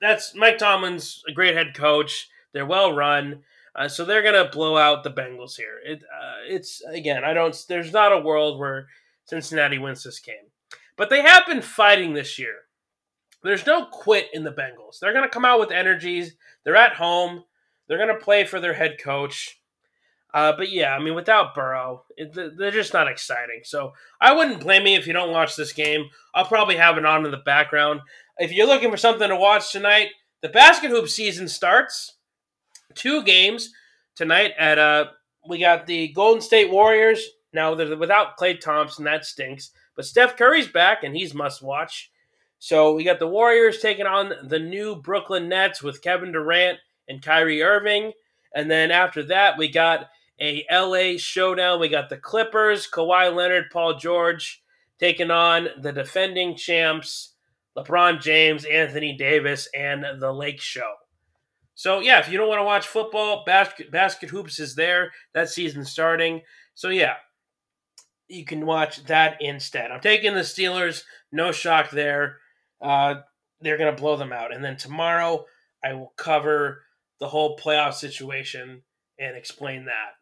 That's 0.00 0.34
Mike 0.34 0.58
Tomlin's 0.58 1.22
a 1.28 1.32
great 1.32 1.54
head 1.54 1.74
coach. 1.74 2.28
They're 2.52 2.66
well 2.66 2.94
run, 2.94 3.42
uh, 3.74 3.88
so 3.88 4.04
they're 4.04 4.22
gonna 4.22 4.50
blow 4.50 4.76
out 4.76 5.04
the 5.04 5.10
Bengals 5.10 5.56
here. 5.56 5.78
It, 5.84 6.02
uh, 6.02 6.36
it's 6.46 6.82
again, 6.88 7.24
I 7.24 7.32
don't. 7.32 7.56
There's 7.68 7.92
not 7.92 8.12
a 8.12 8.20
world 8.20 8.58
where 8.58 8.88
Cincinnati 9.24 9.78
wins 9.78 10.02
this 10.02 10.20
game, 10.20 10.50
but 10.96 11.10
they 11.10 11.22
have 11.22 11.46
been 11.46 11.62
fighting 11.62 12.14
this 12.14 12.38
year. 12.38 12.54
There's 13.42 13.66
no 13.66 13.86
quit 13.86 14.28
in 14.32 14.44
the 14.44 14.52
Bengals. 14.52 14.98
They're 15.00 15.12
gonna 15.12 15.28
come 15.28 15.44
out 15.44 15.60
with 15.60 15.70
energies. 15.70 16.34
They're 16.64 16.76
at 16.76 16.94
home. 16.94 17.44
They're 17.86 17.98
gonna 17.98 18.18
play 18.18 18.44
for 18.44 18.60
their 18.60 18.74
head 18.74 18.96
coach. 18.98 19.60
Uh, 20.36 20.52
but 20.54 20.70
yeah, 20.70 20.94
I 20.94 21.02
mean, 21.02 21.14
without 21.14 21.54
Burrow, 21.54 22.04
it, 22.18 22.34
they're 22.58 22.70
just 22.70 22.92
not 22.92 23.08
exciting. 23.08 23.62
So 23.64 23.94
I 24.20 24.34
wouldn't 24.34 24.60
blame 24.60 24.84
me 24.84 24.94
if 24.94 25.06
you 25.06 25.14
don't 25.14 25.32
watch 25.32 25.56
this 25.56 25.72
game. 25.72 26.10
I'll 26.34 26.44
probably 26.44 26.76
have 26.76 26.98
it 26.98 27.06
on 27.06 27.24
in 27.24 27.30
the 27.30 27.38
background. 27.38 28.02
If 28.36 28.52
you're 28.52 28.66
looking 28.66 28.90
for 28.90 28.98
something 28.98 29.30
to 29.30 29.36
watch 29.36 29.72
tonight, 29.72 30.08
the 30.42 30.50
basket 30.50 30.90
hoop 30.90 31.08
season 31.08 31.48
starts. 31.48 32.18
Two 32.94 33.22
games 33.22 33.72
tonight 34.14 34.52
at 34.58 34.78
uh, 34.78 35.06
we 35.48 35.58
got 35.58 35.86
the 35.86 36.08
Golden 36.08 36.42
State 36.42 36.70
Warriors. 36.70 37.26
Now 37.54 37.74
they're 37.74 37.96
without 37.96 38.36
Klay 38.36 38.60
Thompson, 38.60 39.06
that 39.06 39.24
stinks. 39.24 39.70
But 39.94 40.04
Steph 40.04 40.36
Curry's 40.36 40.68
back, 40.68 41.02
and 41.02 41.16
he's 41.16 41.32
must 41.32 41.62
watch. 41.62 42.10
So 42.58 42.92
we 42.92 43.04
got 43.04 43.20
the 43.20 43.26
Warriors 43.26 43.78
taking 43.78 44.04
on 44.04 44.34
the 44.46 44.58
new 44.58 44.96
Brooklyn 44.96 45.48
Nets 45.48 45.82
with 45.82 46.02
Kevin 46.02 46.32
Durant 46.32 46.78
and 47.08 47.22
Kyrie 47.22 47.62
Irving. 47.62 48.12
And 48.54 48.70
then 48.70 48.90
after 48.90 49.22
that, 49.24 49.56
we 49.56 49.68
got 49.68 50.08
a 50.40 50.64
LA 50.70 51.18
showdown. 51.18 51.80
We 51.80 51.88
got 51.88 52.08
the 52.08 52.16
Clippers, 52.16 52.88
Kawhi 52.88 53.34
Leonard, 53.34 53.66
Paul 53.72 53.98
George 53.98 54.62
taking 54.98 55.30
on 55.30 55.68
the 55.80 55.92
defending 55.92 56.56
champs, 56.56 57.34
LeBron 57.76 58.20
James, 58.20 58.64
Anthony 58.64 59.16
Davis, 59.16 59.68
and 59.74 60.04
the 60.20 60.32
Lake 60.32 60.60
Show. 60.60 60.92
So 61.74 62.00
yeah, 62.00 62.18
if 62.20 62.30
you 62.30 62.38
don't 62.38 62.48
want 62.48 62.60
to 62.60 62.64
watch 62.64 62.86
football, 62.86 63.44
basket 63.44 63.90
basket 63.90 64.30
hoops 64.30 64.58
is 64.58 64.74
there. 64.74 65.12
That 65.34 65.50
season 65.50 65.84
starting. 65.84 66.40
So 66.74 66.88
yeah, 66.88 67.16
you 68.28 68.46
can 68.46 68.64
watch 68.64 69.04
that 69.04 69.36
instead. 69.40 69.90
I'm 69.90 70.00
taking 70.00 70.34
the 70.34 70.40
Steelers. 70.40 71.02
No 71.30 71.52
shock 71.52 71.90
there. 71.90 72.38
Uh, 72.80 73.16
they're 73.60 73.76
gonna 73.76 73.92
blow 73.92 74.16
them 74.16 74.32
out. 74.32 74.54
And 74.54 74.64
then 74.64 74.78
tomorrow 74.78 75.44
I 75.84 75.92
will 75.92 76.14
cover 76.16 76.82
the 77.20 77.28
whole 77.28 77.58
playoff 77.58 77.92
situation 77.92 78.82
and 79.18 79.36
explain 79.36 79.84
that. 79.84 80.15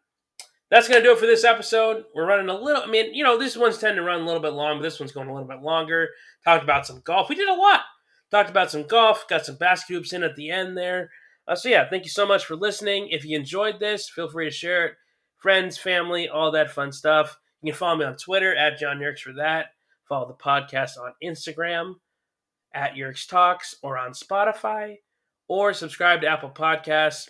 That's 0.71 0.87
going 0.87 1.01
to 1.01 1.07
do 1.07 1.13
it 1.13 1.19
for 1.19 1.27
this 1.27 1.43
episode. 1.43 2.05
We're 2.15 2.27
running 2.27 2.49
a 2.49 2.59
little, 2.59 2.81
I 2.81 2.87
mean, 2.87 3.13
you 3.13 3.23
know, 3.23 3.37
these 3.37 3.57
ones 3.57 3.77
tend 3.77 3.97
to 3.97 4.01
run 4.01 4.21
a 4.21 4.25
little 4.25 4.41
bit 4.41 4.53
long, 4.53 4.77
but 4.77 4.83
this 4.83 4.99
one's 4.99 5.11
going 5.11 5.29
a 5.29 5.33
little 5.33 5.47
bit 5.47 5.61
longer. 5.61 6.09
Talked 6.43 6.63
about 6.63 6.87
some 6.87 7.01
golf. 7.03 7.29
We 7.29 7.35
did 7.35 7.47
a 7.47 7.53
lot. 7.53 7.81
Talked 8.31 8.49
about 8.49 8.71
some 8.71 8.87
golf, 8.87 9.27
got 9.27 9.45
some 9.45 9.57
basket 9.57 9.93
hoops 9.93 10.13
in 10.13 10.23
at 10.23 10.35
the 10.35 10.49
end 10.49 10.75
there. 10.75 11.11
Uh, 11.47 11.55
so, 11.55 11.69
yeah, 11.69 11.87
thank 11.87 12.03
you 12.03 12.09
so 12.09 12.25
much 12.25 12.45
for 12.45 12.55
listening. 12.55 13.09
If 13.11 13.23
you 13.23 13.37
enjoyed 13.37 13.79
this, 13.79 14.09
feel 14.09 14.27
free 14.27 14.45
to 14.45 14.51
share 14.51 14.87
it. 14.87 14.93
Friends, 15.37 15.77
family, 15.77 16.27
all 16.27 16.51
that 16.51 16.71
fun 16.71 16.91
stuff. 16.91 17.37
You 17.61 17.71
can 17.71 17.77
follow 17.77 17.97
me 17.97 18.05
on 18.05 18.17
Twitter 18.17 18.55
at 18.55 18.79
John 18.79 18.99
Yerkes 18.99 19.21
for 19.21 19.33
that. 19.33 19.67
Follow 20.09 20.27
the 20.27 20.33
podcast 20.33 20.97
on 20.97 21.13
Instagram 21.23 21.95
at 22.73 22.95
Yerkes 22.95 23.27
Talks 23.27 23.75
or 23.81 23.97
on 23.97 24.11
Spotify 24.11 24.97
or 25.47 25.73
subscribe 25.73 26.21
to 26.21 26.27
Apple 26.27 26.49
Podcasts. 26.49 27.29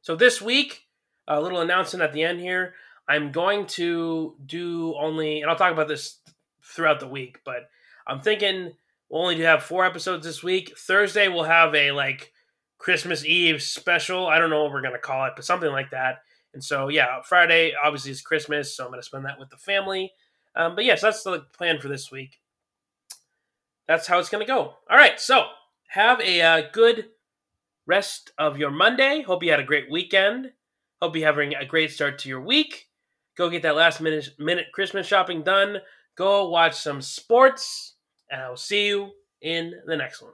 So 0.00 0.16
this 0.16 0.40
week, 0.40 0.87
a 1.28 1.40
little 1.40 1.60
announcement 1.60 2.02
at 2.02 2.12
the 2.12 2.24
end 2.24 2.40
here. 2.40 2.74
I'm 3.08 3.30
going 3.32 3.66
to 3.66 4.34
do 4.44 4.94
only, 4.98 5.40
and 5.40 5.50
I'll 5.50 5.56
talk 5.56 5.72
about 5.72 5.88
this 5.88 6.18
throughout 6.62 7.00
the 7.00 7.08
week, 7.08 7.38
but 7.44 7.68
I'm 8.06 8.20
thinking 8.20 8.72
we'll 9.08 9.22
only 9.22 9.40
have 9.42 9.62
four 9.62 9.84
episodes 9.84 10.26
this 10.26 10.42
week. 10.42 10.76
Thursday 10.76 11.28
we'll 11.28 11.44
have 11.44 11.74
a 11.74 11.92
like 11.92 12.32
Christmas 12.78 13.24
Eve 13.24 13.62
special. 13.62 14.26
I 14.26 14.38
don't 14.38 14.50
know 14.50 14.62
what 14.62 14.72
we're 14.72 14.82
gonna 14.82 14.98
call 14.98 15.26
it, 15.26 15.32
but 15.36 15.44
something 15.44 15.70
like 15.70 15.90
that. 15.90 16.18
And 16.54 16.62
so 16.62 16.88
yeah, 16.88 17.20
Friday 17.22 17.72
obviously 17.82 18.10
is 18.10 18.20
Christmas, 18.20 18.76
so 18.76 18.84
I'm 18.84 18.90
gonna 18.90 19.02
spend 19.02 19.24
that 19.24 19.38
with 19.38 19.50
the 19.50 19.56
family. 19.56 20.12
Um, 20.54 20.74
but 20.74 20.84
yes, 20.84 21.02
that's 21.02 21.22
the 21.22 21.46
plan 21.56 21.78
for 21.80 21.88
this 21.88 22.10
week. 22.10 22.40
That's 23.86 24.06
how 24.06 24.18
it's 24.18 24.28
gonna 24.28 24.46
go. 24.46 24.74
All 24.90 24.96
right, 24.96 25.18
so 25.18 25.46
have 25.88 26.20
a 26.20 26.42
uh, 26.42 26.62
good 26.72 27.06
rest 27.86 28.32
of 28.38 28.58
your 28.58 28.70
Monday. 28.70 29.22
Hope 29.22 29.42
you 29.42 29.50
had 29.50 29.60
a 29.60 29.64
great 29.64 29.90
weekend. 29.90 30.52
Hope 31.00 31.14
you're 31.14 31.26
having 31.26 31.54
a 31.54 31.64
great 31.64 31.92
start 31.92 32.18
to 32.20 32.28
your 32.28 32.40
week. 32.40 32.88
Go 33.36 33.48
get 33.48 33.62
that 33.62 33.76
last 33.76 34.00
minute 34.00 34.30
minute 34.38 34.66
Christmas 34.72 35.06
shopping 35.06 35.42
done. 35.42 35.78
Go 36.16 36.48
watch 36.48 36.74
some 36.74 37.00
sports, 37.00 37.94
and 38.30 38.42
I 38.42 38.48
will 38.48 38.56
see 38.56 38.88
you 38.88 39.12
in 39.40 39.72
the 39.86 39.96
next 39.96 40.20
one. 40.20 40.32